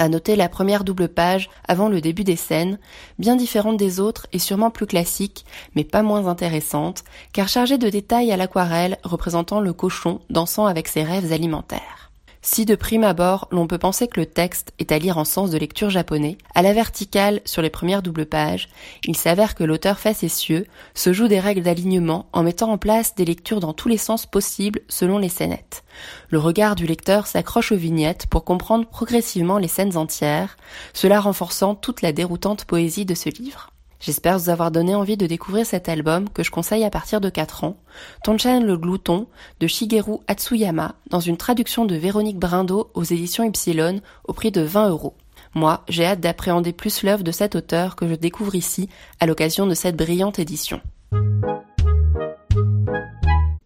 À 0.02 0.10
noter 0.10 0.36
la 0.36 0.50
première 0.50 0.84
double 0.84 1.10
page 1.10 1.52
avant 1.68 1.88
le 1.88 2.02
début 2.02 2.24
des 2.24 2.36
scènes, 2.36 2.80
bien 3.20 3.36
différente 3.36 3.78
des 3.78 4.00
autres 4.00 4.26
et 4.34 4.40
sûrement 4.40 4.72
plus 4.72 4.88
classique, 4.88 5.46
mais 5.76 5.84
pas 5.84 6.02
moins 6.02 6.26
intéressante, 6.26 7.04
car 7.34 7.48
chargée 7.48 7.78
de 7.78 7.88
détails 7.88 8.32
à 8.32 8.36
l'aquarelle 8.36 8.98
représentant 9.04 9.60
le 9.60 9.74
cochon 9.74 10.20
dansant 10.32 10.66
avec 10.66 10.88
ses 10.88 11.04
rêves 11.04 11.32
alimentaires. 11.32 12.01
Si 12.44 12.66
de 12.66 12.74
prime 12.74 13.04
abord 13.04 13.48
l'on 13.52 13.68
peut 13.68 13.78
penser 13.78 14.08
que 14.08 14.20
le 14.20 14.26
texte 14.26 14.74
est 14.80 14.92
à 14.92 14.98
lire 14.98 15.20
en 15.20 15.26
sens 15.26 15.52
de 15.52 15.60
lecture 15.60 15.92
japonais, 15.92 16.40
à 16.56 16.64
la 16.64 16.74
verticale 16.74 17.40
sur 17.46 17.62
les 17.62 17.70
premières 17.70 18.02
doubles 18.02 18.26
pages, 18.26 18.68
il 19.06 19.16
s'avère 19.16 19.54
que 19.54 19.64
l'auteur 19.64 20.00
facétieux 20.00 20.66
se 20.96 21.14
joue 21.14 21.28
des 21.28 21.40
règles 21.40 21.62
d'alignement 21.62 22.26
en 22.34 22.42
mettant 22.42 22.72
en 22.72 22.80
place 22.80 23.14
des 23.14 23.26
lectures 23.26 23.60
dans 23.60 23.74
tous 23.74 23.90
les 23.90 23.98
sens 23.98 24.26
possibles 24.26 24.82
selon 24.88 25.20
les 25.20 25.30
scénettes. 25.30 25.84
Le 26.30 26.40
regard 26.40 26.76
du 26.76 26.88
lecteur 26.88 27.28
s'accroche 27.28 27.72
aux 27.74 27.78
vignettes 27.78 28.26
pour 28.26 28.44
comprendre 28.44 28.88
progressivement 28.88 29.60
les 29.60 29.68
scènes 29.68 29.96
entières, 29.96 30.58
cela 30.94 31.20
renforçant 31.20 31.76
toute 31.76 32.02
la 32.02 32.12
déroutante 32.12 32.66
poésie 32.66 33.06
de 33.06 33.14
ce 33.14 33.30
livre. 33.30 33.71
J'espère 34.02 34.40
vous 34.40 34.50
avoir 34.50 34.72
donné 34.72 34.96
envie 34.96 35.16
de 35.16 35.28
découvrir 35.28 35.64
cet 35.64 35.88
album 35.88 36.28
que 36.28 36.42
je 36.42 36.50
conseille 36.50 36.84
à 36.84 36.90
partir 36.90 37.22
de 37.22 37.30
4 37.30 37.64
ans, 37.64 37.78
Tonchan 38.24 38.62
le 38.62 38.76
glouton 38.76 39.28
de 39.60 39.68
Shigeru 39.68 40.18
Hatsuyama 40.28 40.96
dans 41.12 41.20
une 41.20 41.38
traduction 41.38 41.86
de 41.86 41.96
Véronique 41.96 42.40
Brindo 42.40 42.90
aux 42.96 43.04
éditions 43.04 43.44
Ypsilon 43.44 44.02
au 44.28 44.34
prix 44.34 44.52
de 44.52 44.62
20 44.62 44.90
euros. 44.90 45.14
Moi, 45.54 45.84
j'ai 45.88 46.06
hâte 46.06 46.20
d'appréhender 46.20 46.74
plus 46.74 47.04
l'œuvre 47.04 47.24
de 47.24 47.32
cet 47.32 47.56
auteur 47.56 47.96
que 47.96 48.08
je 48.08 48.16
découvre 48.16 48.56
ici 48.56 48.90
à 49.20 49.28
l'occasion 49.28 49.68
de 49.68 49.76
cette 49.76 49.98
brillante 49.98 50.40
édition. 50.40 50.82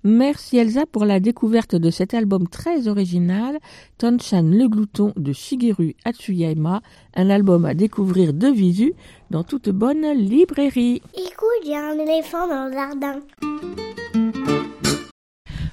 Merci 0.07 0.57
Elsa 0.57 0.85
pour 0.85 1.03
la 1.03 1.19
découverte 1.19 1.73
de 1.73 1.89
cet 1.89 2.13
album 2.13 2.47
très 2.47 2.87
original, 2.87 3.57
Tonchan 3.97 4.43
le 4.43 4.67
glouton 4.67 5.13
de 5.15 5.33
Shigeru 5.33 5.95
Atsuyama, 6.05 6.83
un 7.15 7.29
album 7.31 7.65
à 7.65 7.73
découvrir 7.73 8.31
de 8.31 8.47
visu 8.47 8.93
dans 9.31 9.43
toute 9.43 9.69
bonne 9.69 10.05
librairie. 10.15 11.01
Écoute, 11.15 11.63
il 11.63 11.71
y 11.71 11.73
a 11.73 11.89
un 11.89 11.97
éléphant 11.97 12.47
dans 12.47 12.67
le 12.67 12.73
jardin. 12.73 13.19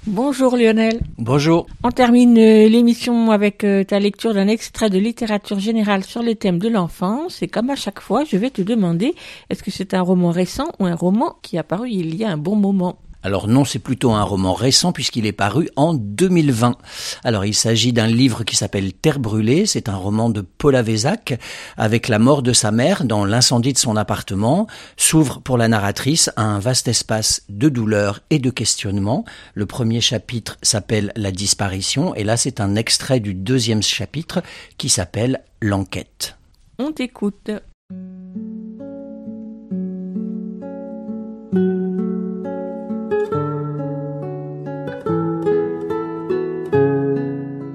Bonjour 0.07 0.57
Lionel. 0.57 1.03
Bonjour. 1.19 1.67
On 1.85 1.91
termine 1.91 2.39
euh, 2.39 2.71
l'émission 2.71 3.33
avec 3.33 3.65
euh, 3.65 3.85
ta 3.85 3.99
lecture 3.99 4.33
d'un 4.33 4.49
extrait 4.49 4.89
de 4.89 4.99
littérature 4.99 5.59
générale 5.59 6.05
sur 6.05 6.23
les 6.23 6.37
thèmes 6.37 6.59
de 6.59 6.71
l'enfance. 6.71 7.43
Et 7.43 7.49
comme 7.49 7.69
à 7.69 7.77
chaque 7.77 8.01
fois, 8.01 8.25
je 8.25 8.39
vais 8.39 8.51
te 8.51 8.63
demander, 8.63 9.15
est-ce 9.51 9.63
que 9.63 9.71
c'est 9.71 9.93
un 9.93 10.01
roman 10.01 10.31
récent 10.31 10.73
ou 10.81 10.87
un 10.87 10.95
roman 10.95 11.37
qui 11.43 11.59
a 11.59 11.63
paru 11.63 11.91
il 11.91 12.17
y 12.17 12.25
a 12.25 12.31
un 12.31 12.39
bon 12.39 12.57
moment? 12.57 12.97
Alors 13.23 13.47
non, 13.47 13.65
c'est 13.65 13.79
plutôt 13.79 14.13
un 14.13 14.23
roman 14.23 14.53
récent 14.53 14.93
puisqu'il 14.93 15.27
est 15.27 15.33
paru 15.33 15.69
en 15.77 15.95
2020. 15.95 16.77
Alors 17.23 17.45
il 17.45 17.55
s'agit 17.55 17.93
d'un 17.93 18.09
livre 18.09 18.45
qui 18.45 18.57
s'appelle 18.57 18.93
Terre 18.93 19.21
brûlée, 19.21 19.67
c'est 19.67 19.89
un 19.89 19.97
roman 19.97 20.29
de 20.29 20.41
Paul 20.41 20.75
Avezac 20.75 21.39
avec 21.77 22.09
la 22.09 22.19
mort 22.19 22.43
de 22.43 22.53
sa 22.53 22.73
mère 22.73 23.05
dans 23.05 23.25
l'incendie 23.25 23.73
de 23.73 23.79
son 23.79 23.97
appartement, 23.97 24.67
s'ouvre 24.97 25.41
pour 25.41 25.57
la 25.57 25.69
narratrice 25.69 26.31
un 26.37 26.59
vaste 26.59 26.89
espace 26.89 27.43
de 27.49 27.69
douleur 27.69 28.21
et 28.31 28.39
de 28.39 28.51
questionnement. 28.51 29.25
Le 29.55 29.67
premier 29.67 30.01
chapitre 30.01 30.59
s'appelle 30.63 31.13
La 31.15 31.31
disparition 31.31 32.15
et 32.15 32.25
là 32.25 32.37
c'est 32.37 32.61
un 32.61 32.75
extrait 32.75 33.21
du 33.21 33.35
deuxième 33.35 33.83
chapitre 33.83 34.43
qui 34.79 34.89
s'appelle 34.89 35.43
L'enquête. 35.61 36.37
On 36.79 36.91
t'écoute. 36.91 37.51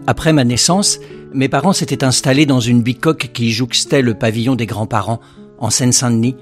Après 0.07 0.31
ma 0.31 0.45
naissance, 0.45 0.99
mes 1.33 1.49
parents 1.49 1.73
s'étaient 1.73 2.05
installés 2.05 2.45
dans 2.45 2.61
une 2.61 2.81
bicoque 2.81 3.31
qui 3.33 3.51
jouxtait 3.51 4.01
le 4.01 4.13
pavillon 4.13 4.55
des 4.55 4.65
grands-parents, 4.65 5.19
en 5.59 5.69
Seine-Saint-Denis. 5.69 6.37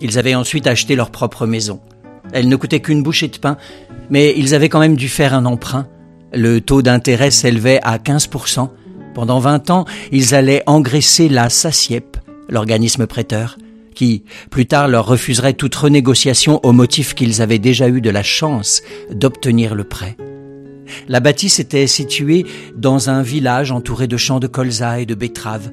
Ils 0.00 0.16
avaient 0.16 0.36
ensuite 0.36 0.68
acheté 0.68 0.94
leur 0.94 1.10
propre 1.10 1.44
maison. 1.44 1.80
Elle 2.32 2.48
ne 2.48 2.54
coûtait 2.54 2.78
qu'une 2.78 3.02
bouchée 3.02 3.26
de 3.26 3.36
pain, 3.36 3.56
mais 4.10 4.32
ils 4.36 4.54
avaient 4.54 4.68
quand 4.68 4.78
même 4.78 4.94
dû 4.94 5.08
faire 5.08 5.34
un 5.34 5.44
emprunt. 5.44 5.88
Le 6.32 6.60
taux 6.60 6.82
d'intérêt 6.82 7.32
s'élevait 7.32 7.80
à 7.82 7.98
15%. 7.98 8.68
Pendant 9.12 9.40
20 9.40 9.70
ans, 9.70 9.86
ils 10.12 10.36
allaient 10.36 10.62
engraisser 10.66 11.28
la 11.28 11.50
SACIEP, 11.50 12.16
l'organisme 12.48 13.08
prêteur, 13.08 13.58
qui, 13.96 14.22
plus 14.50 14.66
tard, 14.66 14.86
leur 14.86 15.06
refuserait 15.06 15.54
toute 15.54 15.74
renégociation 15.74 16.60
au 16.62 16.70
motif 16.70 17.14
qu'ils 17.14 17.42
avaient 17.42 17.58
déjà 17.58 17.88
eu 17.88 18.00
de 18.00 18.10
la 18.10 18.22
chance 18.22 18.82
d'obtenir 19.10 19.74
le 19.74 19.82
prêt. 19.82 20.16
La 21.08 21.20
bâtisse 21.20 21.60
était 21.60 21.86
située 21.86 22.46
dans 22.76 23.10
un 23.10 23.22
village 23.22 23.72
entouré 23.72 24.06
de 24.06 24.16
champs 24.16 24.40
de 24.40 24.46
colza 24.46 25.00
et 25.00 25.06
de 25.06 25.14
betteraves, 25.14 25.70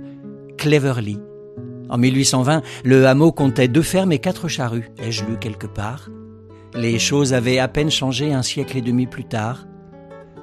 Cleverly. 0.57 1.19
En 1.89 1.97
1820, 1.97 2.61
le 2.83 3.07
hameau 3.07 3.31
comptait 3.31 3.67
deux 3.67 3.81
fermes 3.81 4.11
et 4.11 4.19
quatre 4.19 4.47
charrues, 4.47 4.89
ai-je 5.01 5.23
lu 5.25 5.37
quelque 5.39 5.67
part? 5.67 6.09
Les 6.75 6.99
choses 6.99 7.33
avaient 7.33 7.59
à 7.59 7.67
peine 7.67 7.89
changé 7.89 8.33
un 8.33 8.43
siècle 8.43 8.77
et 8.77 8.81
demi 8.81 9.07
plus 9.07 9.23
tard. 9.23 9.65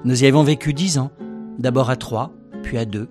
Nous 0.04 0.24
y 0.24 0.26
avons 0.26 0.42
vécu 0.42 0.72
dix 0.72 0.98
ans, 0.98 1.10
d'abord 1.58 1.90
à 1.90 1.96
trois, 1.96 2.32
puis 2.62 2.78
à 2.78 2.84
deux. 2.84 3.08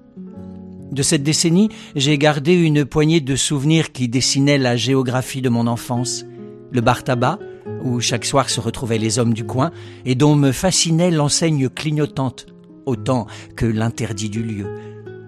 De 0.92 1.02
cette 1.02 1.24
décennie, 1.24 1.70
j'ai 1.96 2.18
gardé 2.18 2.54
une 2.54 2.86
poignée 2.86 3.22
de 3.22 3.36
souvenirs 3.36 3.92
qui 3.92 4.08
dessinaient 4.08 4.58
la 4.58 4.76
géographie 4.76 5.42
de 5.42 5.50
mon 5.50 5.68
enfance. 5.68 6.26
Le 6.72 6.82
bar 6.82 7.04
tabac, 7.04 7.40
où 7.84 8.00
chaque 8.00 8.26
soir 8.26 8.50
se 8.50 8.60
retrouvaient 8.60 8.98
les 8.98 9.20
hommes 9.20 9.34
du 9.34 9.44
coin, 9.44 9.72
et 10.06 10.16
dont 10.16 10.36
me 10.36 10.52
fascinait 10.52 11.12
l'enseigne 11.12 11.70
clignotante, 11.70 12.48
autant 12.86 13.28
que 13.56 13.66
l'interdit 13.66 14.30
du 14.30 14.42
lieu. 14.42 14.68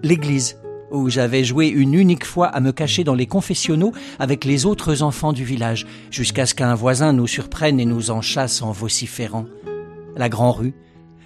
L'église, 0.02 0.58
où 0.90 1.10
j'avais 1.10 1.44
joué 1.44 1.66
une 1.66 1.94
unique 1.94 2.24
fois 2.24 2.46
à 2.46 2.60
me 2.60 2.72
cacher 2.72 3.04
dans 3.04 3.14
les 3.14 3.26
confessionnaux 3.26 3.92
avec 4.18 4.44
les 4.44 4.66
autres 4.66 5.02
enfants 5.02 5.32
du 5.32 5.44
village, 5.44 5.86
jusqu'à 6.10 6.46
ce 6.46 6.54
qu'un 6.54 6.74
voisin 6.74 7.12
nous 7.12 7.26
surprenne 7.26 7.80
et 7.80 7.84
nous 7.84 8.10
en 8.10 8.20
chasse 8.20 8.62
en 8.62 8.72
vociférant. 8.72 9.46
La 10.16 10.28
grande 10.28 10.56
rue, 10.56 10.74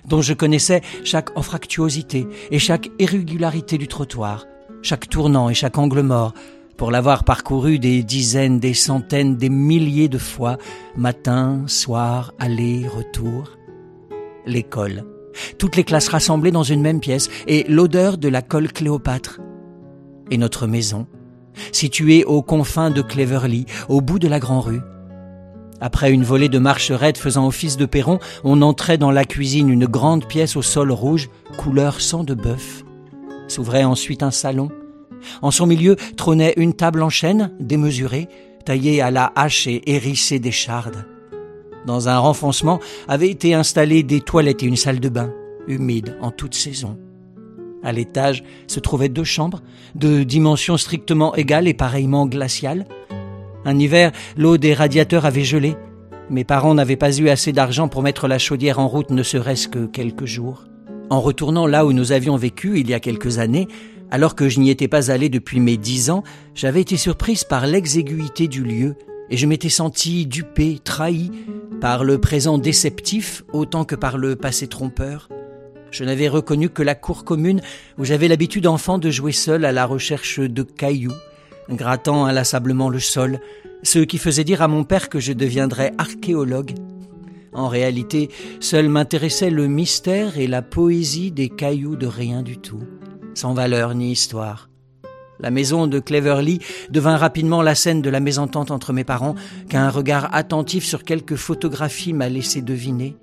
dont 0.07 0.23
je 0.23 0.35
connaissais 0.35 0.82
chaque 1.05 1.36
anfractuosité 1.36 2.27
et 2.51 2.59
chaque 2.59 2.90
irrégularité 2.98 3.78
du 3.78 3.86
trottoir, 3.86 4.47
chaque 4.82 5.09
tournant 5.09 5.51
et 5.51 5.55
chaque 5.55 5.78
angle 5.78 6.01
mort, 6.02 6.35
pour 6.81 6.90
l'avoir 6.90 7.24
parcouru 7.24 7.78
des 7.78 8.02
dizaines, 8.02 8.59
des 8.59 8.73
centaines, 8.73 9.36
des 9.36 9.51
milliers 9.51 10.09
de 10.09 10.16
fois, 10.16 10.57
matin, 10.97 11.65
soir, 11.66 12.32
aller, 12.39 12.89
retour. 12.89 13.59
L'école. 14.47 15.05
Toutes 15.59 15.77
les 15.77 15.85
classes 15.85 16.09
rassemblées 16.09 16.52
dans 16.52 16.62
une 16.62 16.81
même 16.81 17.01
pièce 17.01 17.28
et 17.47 17.66
l'odeur 17.69 18.16
de 18.16 18.28
la 18.28 18.40
colle 18.40 18.73
Cléopâtre. 18.73 19.43
Et 20.31 20.39
notre 20.39 20.66
maison, 20.66 21.07
située 21.70 22.24
aux 22.24 22.40
confins 22.40 22.90
de 22.90 23.02
Cleverly, 23.02 23.66
au 23.90 24.01
bout 24.01 24.19
de 24.19 24.28
la 24.28 24.40
grande 24.40 24.65
rue. 24.65 24.81
Après 25.82 26.11
une 26.11 26.24
volée 26.24 26.48
de 26.48 26.59
marcherettes 26.59 27.19
faisant 27.19 27.47
office 27.47 27.77
de 27.77 27.85
perron, 27.85 28.20
on 28.43 28.62
entrait 28.62 28.97
dans 28.97 29.11
la 29.11 29.27
cuisine, 29.27 29.69
une 29.69 29.85
grande 29.85 30.27
pièce 30.27 30.57
au 30.57 30.62
sol 30.62 30.93
rouge, 30.93 31.28
couleur 31.59 32.01
sang 32.01 32.24
de 32.24 32.32
bœuf. 32.32 32.85
S'ouvrait 33.48 33.85
ensuite 33.85 34.23
un 34.23 34.31
salon, 34.31 34.70
en 35.43 35.51
son 35.51 35.67
milieu 35.67 35.97
trônait 36.17 36.55
une 36.57 36.75
table 36.75 37.03
en 37.03 37.11
chêne, 37.11 37.53
démesurée, 37.61 38.29
taillée 38.65 39.01
à 39.01 39.11
la 39.11 39.33
hache 39.35 39.67
et 39.67 39.83
hérissée 39.93 40.39
d'échardes. 40.39 41.07
Dans 41.87 42.09
un 42.09 42.19
renfoncement 42.19 42.79
avaient 43.09 43.31
été 43.31 43.55
installées 43.55 44.03
des 44.03 44.21
toilettes 44.21 44.63
et 44.63 44.67
une 44.67 44.77
salle 44.77 45.01
de 45.01 45.09
bain, 45.09 45.33
humide 45.67 46.17
en 46.21 46.31
toute 46.31 46.55
saison. 46.55 46.99
À 47.83 47.93
l'étage 47.93 48.45
se 48.67 48.81
trouvaient 48.81 49.09
deux 49.09 49.25
chambres, 49.25 49.63
de 49.95 50.23
dimensions 50.23 50.77
strictement 50.77 51.35
égales 51.35 51.69
et 51.69 51.75
pareillement 51.75 52.27
glaciales. 52.27 52.85
Un 53.65 53.79
hiver, 53.79 54.13
l'eau 54.37 54.59
des 54.59 54.75
radiateurs 54.75 55.25
avait 55.25 55.45
gelé. 55.45 55.77
Mes 56.29 56.45
parents 56.45 56.75
n'avaient 56.75 56.97
pas 56.97 57.17
eu 57.19 57.29
assez 57.29 57.53
d'argent 57.53 57.89
pour 57.89 58.03
mettre 58.03 58.29
la 58.29 58.39
chaudière 58.39 58.79
en 58.79 58.87
route 58.87 59.11
ne 59.11 59.23
serait-ce 59.23 59.69
que 59.69 59.87
quelques 59.87 60.27
jours. 60.27 60.65
En 61.09 61.21
retournant 61.21 61.67
là 61.67 61.87
où 61.87 61.93
nous 61.93 62.13
avions 62.13 62.37
vécu 62.37 62.79
il 62.79 62.89
y 62.89 62.95
a 62.95 63.01
quelques 63.01 63.39
années, 63.39 63.67
alors 64.11 64.35
que 64.35 64.49
je 64.49 64.61
n'y 64.61 64.70
étais 64.70 64.89
pas 64.89 65.11
allé 65.11 65.28
depuis 65.28 65.61
mes 65.61 65.77
dix 65.77 66.11
ans, 66.11 66.24
j'avais 66.55 66.81
été 66.81 66.97
surprise 66.97 67.45
par 67.45 67.66
l'exiguïté 67.66 68.49
du 68.49 68.62
lieu, 68.62 68.97
et 69.31 69.37
je 69.37 69.47
m'étais 69.47 69.69
senti 69.69 70.27
dupé, 70.27 70.81
trahi, 70.82 71.31
par 71.81 72.03
le 72.03 72.19
présent 72.19 72.59
déceptif 72.59 73.45
autant 73.53 73.85
que 73.85 73.95
par 73.95 74.19
le 74.19 74.35
passé 74.37 74.66
trompeur. 74.66 75.28
Je 75.93 76.05
n'avais 76.05 76.28
reconnu 76.28 76.69
que 76.69 76.82
la 76.82 76.95
cour 76.95 77.24
commune 77.24 77.61
où 77.99 78.05
j'avais 78.05 78.28
l'habitude 78.28 78.66
enfant 78.66 78.99
de 78.99 79.11
jouer 79.11 79.32
seul 79.32 79.65
à 79.65 79.73
la 79.73 79.87
recherche 79.87 80.41
de 80.41 80.62
cailloux, 80.62 81.15
grattant 81.70 82.27
inlassablement 82.27 82.89
le 82.89 83.01
sol, 83.01 83.41
ce 83.82 84.01
qui 84.01 84.19
faisait 84.19 84.45
dire 84.45 84.62
à 84.62 84.69
mon 84.69 84.85
père 84.85 85.09
que 85.09 85.20
je 85.20 85.32
deviendrais 85.32 85.93
archéologue. 85.99 86.74
En 87.53 87.69
réalité, 87.69 88.28
seul 88.61 88.89
m'intéressait 88.89 89.51
le 89.51 89.66
mystère 89.66 90.39
et 90.39 90.47
la 90.47 90.62
poésie 90.62 91.32
des 91.32 91.49
cailloux 91.49 91.97
de 91.97 92.07
rien 92.07 92.43
du 92.43 92.59
tout 92.59 92.82
sans 93.35 93.55
valeur 93.55 93.94
ni 93.94 94.12
histoire. 94.12 94.70
La 95.40 95.51
maison 95.51 95.86
de 95.86 95.98
Cleverly 95.98 96.61
devint 96.90 97.16
rapidement 97.16 97.62
la 97.62 97.74
scène 97.74 98.02
de 98.02 98.11
la 98.11 98.20
mésentente 98.20 98.70
entre 98.70 98.93
mes 98.93 99.05
parents, 99.05 99.35
qu'un 99.69 99.89
regard 99.89 100.28
attentif 100.35 100.85
sur 100.85 101.02
quelques 101.02 101.36
photographies 101.36 102.12
m'a 102.12 102.28
laissé 102.28 102.61
deviner. 102.61 103.16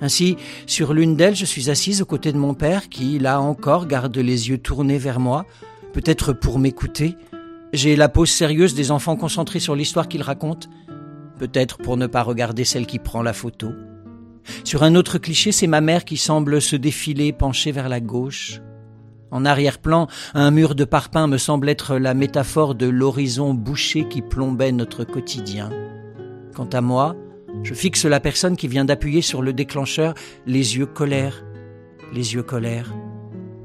Ainsi, 0.00 0.36
sur 0.66 0.92
l'une 0.92 1.16
d'elles, 1.16 1.36
je 1.36 1.44
suis 1.44 1.70
assise 1.70 2.02
aux 2.02 2.06
côtés 2.06 2.32
de 2.32 2.38
mon 2.38 2.54
père, 2.54 2.88
qui, 2.88 3.20
là 3.20 3.40
encore, 3.40 3.86
garde 3.86 4.16
les 4.18 4.50
yeux 4.50 4.58
tournés 4.58 4.98
vers 4.98 5.20
moi, 5.20 5.46
peut-être 5.92 6.32
pour 6.32 6.58
m'écouter. 6.58 7.16
J'ai 7.72 7.94
la 7.94 8.08
pose 8.08 8.30
sérieuse 8.30 8.74
des 8.74 8.90
enfants 8.90 9.16
concentrés 9.16 9.60
sur 9.60 9.76
l'histoire 9.76 10.08
qu'ils 10.08 10.22
racontent, 10.22 10.68
peut-être 11.38 11.78
pour 11.78 11.96
ne 11.96 12.08
pas 12.08 12.22
regarder 12.22 12.64
celle 12.64 12.86
qui 12.86 12.98
prend 12.98 13.22
la 13.22 13.32
photo. 13.32 13.72
Sur 14.64 14.82
un 14.82 14.96
autre 14.96 15.18
cliché, 15.18 15.52
c'est 15.52 15.68
ma 15.68 15.80
mère 15.80 16.04
qui 16.04 16.16
semble 16.16 16.60
se 16.60 16.76
défiler 16.76 17.32
penchée 17.32 17.72
vers 17.72 17.88
la 17.88 18.00
gauche. 18.00 18.60
En 19.34 19.44
arrière-plan, 19.44 20.06
un 20.34 20.52
mur 20.52 20.76
de 20.76 20.84
parpaing 20.84 21.26
me 21.26 21.38
semble 21.38 21.68
être 21.68 21.96
la 21.96 22.14
métaphore 22.14 22.76
de 22.76 22.86
l'horizon 22.86 23.52
bouché 23.52 24.06
qui 24.06 24.22
plombait 24.22 24.70
notre 24.70 25.02
quotidien. 25.02 25.70
Quant 26.54 26.68
à 26.72 26.80
moi, 26.80 27.16
je 27.64 27.74
fixe 27.74 28.04
la 28.04 28.20
personne 28.20 28.56
qui 28.56 28.68
vient 28.68 28.84
d'appuyer 28.84 29.22
sur 29.22 29.42
le 29.42 29.52
déclencheur, 29.52 30.14
les 30.46 30.76
yeux 30.76 30.86
colères, 30.86 31.44
les 32.12 32.34
yeux 32.34 32.44
colères. 32.44 32.94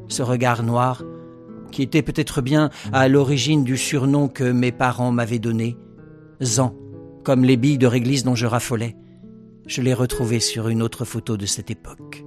Ce 0.07 0.23
regard 0.23 0.63
noir, 0.63 1.03
qui 1.71 1.83
était 1.83 2.01
peut-être 2.01 2.41
bien 2.41 2.71
à 2.91 3.07
l'origine 3.07 3.63
du 3.63 3.77
surnom 3.77 4.27
que 4.27 4.51
mes 4.51 4.71
parents 4.71 5.11
m'avaient 5.11 5.37
donné, 5.37 5.77
Zan, 6.41 6.75
comme 7.23 7.43
les 7.43 7.57
billes 7.57 7.77
de 7.77 7.85
réglisse 7.85 8.23
dont 8.23 8.33
je 8.33 8.47
raffolais. 8.47 8.95
Je 9.67 9.83
l'ai 9.83 9.93
retrouvé 9.93 10.39
sur 10.39 10.67
une 10.67 10.81
autre 10.81 11.05
photo 11.05 11.37
de 11.37 11.45
cette 11.45 11.69
époque. 11.69 12.23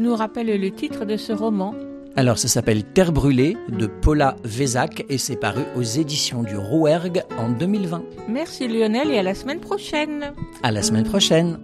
Tu 0.00 0.06
nous 0.06 0.16
rappelles 0.16 0.58
le 0.58 0.70
titre 0.70 1.04
de 1.04 1.18
ce 1.18 1.30
roman 1.30 1.74
Alors 2.16 2.38
ça 2.38 2.48
s'appelle 2.48 2.84
Terre 2.84 3.12
brûlée 3.12 3.58
de 3.68 3.86
Paula 3.86 4.34
Vézac 4.44 5.04
et 5.10 5.18
c'est 5.18 5.36
paru 5.36 5.60
aux 5.76 5.82
éditions 5.82 6.42
du 6.42 6.56
Rouergue 6.56 7.22
en 7.36 7.50
2020. 7.50 8.02
Merci 8.26 8.66
Lionel 8.66 9.10
et 9.10 9.18
à 9.18 9.22
la 9.22 9.34
semaine 9.34 9.60
prochaine. 9.60 10.32
À 10.62 10.72
la 10.72 10.80
semaine 10.80 11.04
prochaine. 11.04 11.58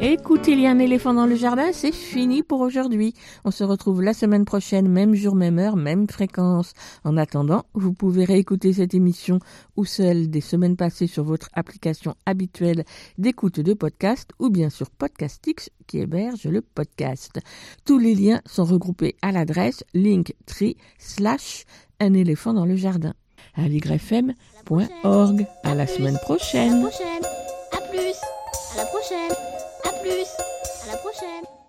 Écoutez, 0.00 0.52
il 0.52 0.60
y 0.60 0.66
a 0.66 0.70
un 0.70 0.78
éléphant 0.78 1.14
dans 1.14 1.26
le 1.26 1.36
jardin, 1.36 1.72
c'est 1.72 1.92
fini 1.92 2.42
pour 2.42 2.60
aujourd'hui. 2.60 3.14
On 3.44 3.50
se 3.50 3.62
retrouve 3.62 4.02
la 4.02 4.14
semaine 4.14 4.44
prochaine, 4.44 4.88
même 4.88 5.14
jour, 5.14 5.34
même 5.34 5.58
heure, 5.58 5.76
même 5.76 6.08
fréquence. 6.08 6.72
En 7.04 7.16
attendant, 7.16 7.64
vous 7.74 7.92
pouvez 7.92 8.24
réécouter 8.24 8.72
cette 8.72 8.94
émission 8.94 9.38
ou 9.76 9.84
celle 9.84 10.30
des 10.30 10.40
semaines 10.40 10.76
passées 10.76 11.06
sur 11.06 11.24
votre 11.24 11.48
application 11.52 12.14
habituelle 12.26 12.84
d'écoute 13.18 13.60
de 13.60 13.74
podcast 13.74 14.30
ou 14.38 14.50
bien 14.50 14.70
sur 14.70 14.90
Podcastix 14.90 15.70
qui 15.86 15.98
héberge 15.98 16.44
le 16.44 16.62
podcast. 16.62 17.40
Tous 17.84 17.98
les 17.98 18.14
liens 18.14 18.40
sont 18.46 18.64
regroupés 18.64 19.16
à 19.22 19.30
l'adresse 19.30 19.84
linktree 19.94 20.76
slash 20.98 21.64
un 22.00 22.14
éléphant 22.14 22.54
dans 22.54 22.66
le 22.66 22.76
jardin 22.76 23.14
à. 23.56 23.62
À 25.64 25.74
la 25.74 25.86
semaine 25.86 26.18
prochaine. 26.22 26.72
À 26.72 26.76
la 26.76 26.88
prochaine. 26.88 27.24
À 27.72 27.80
plus. 27.88 28.16
À 28.72 28.76
la 28.76 28.86
prochaine. 28.86 29.71
À 29.84 29.92
plus. 30.02 30.28
À 30.84 30.92
la 30.92 30.96
prochaine. 30.98 31.61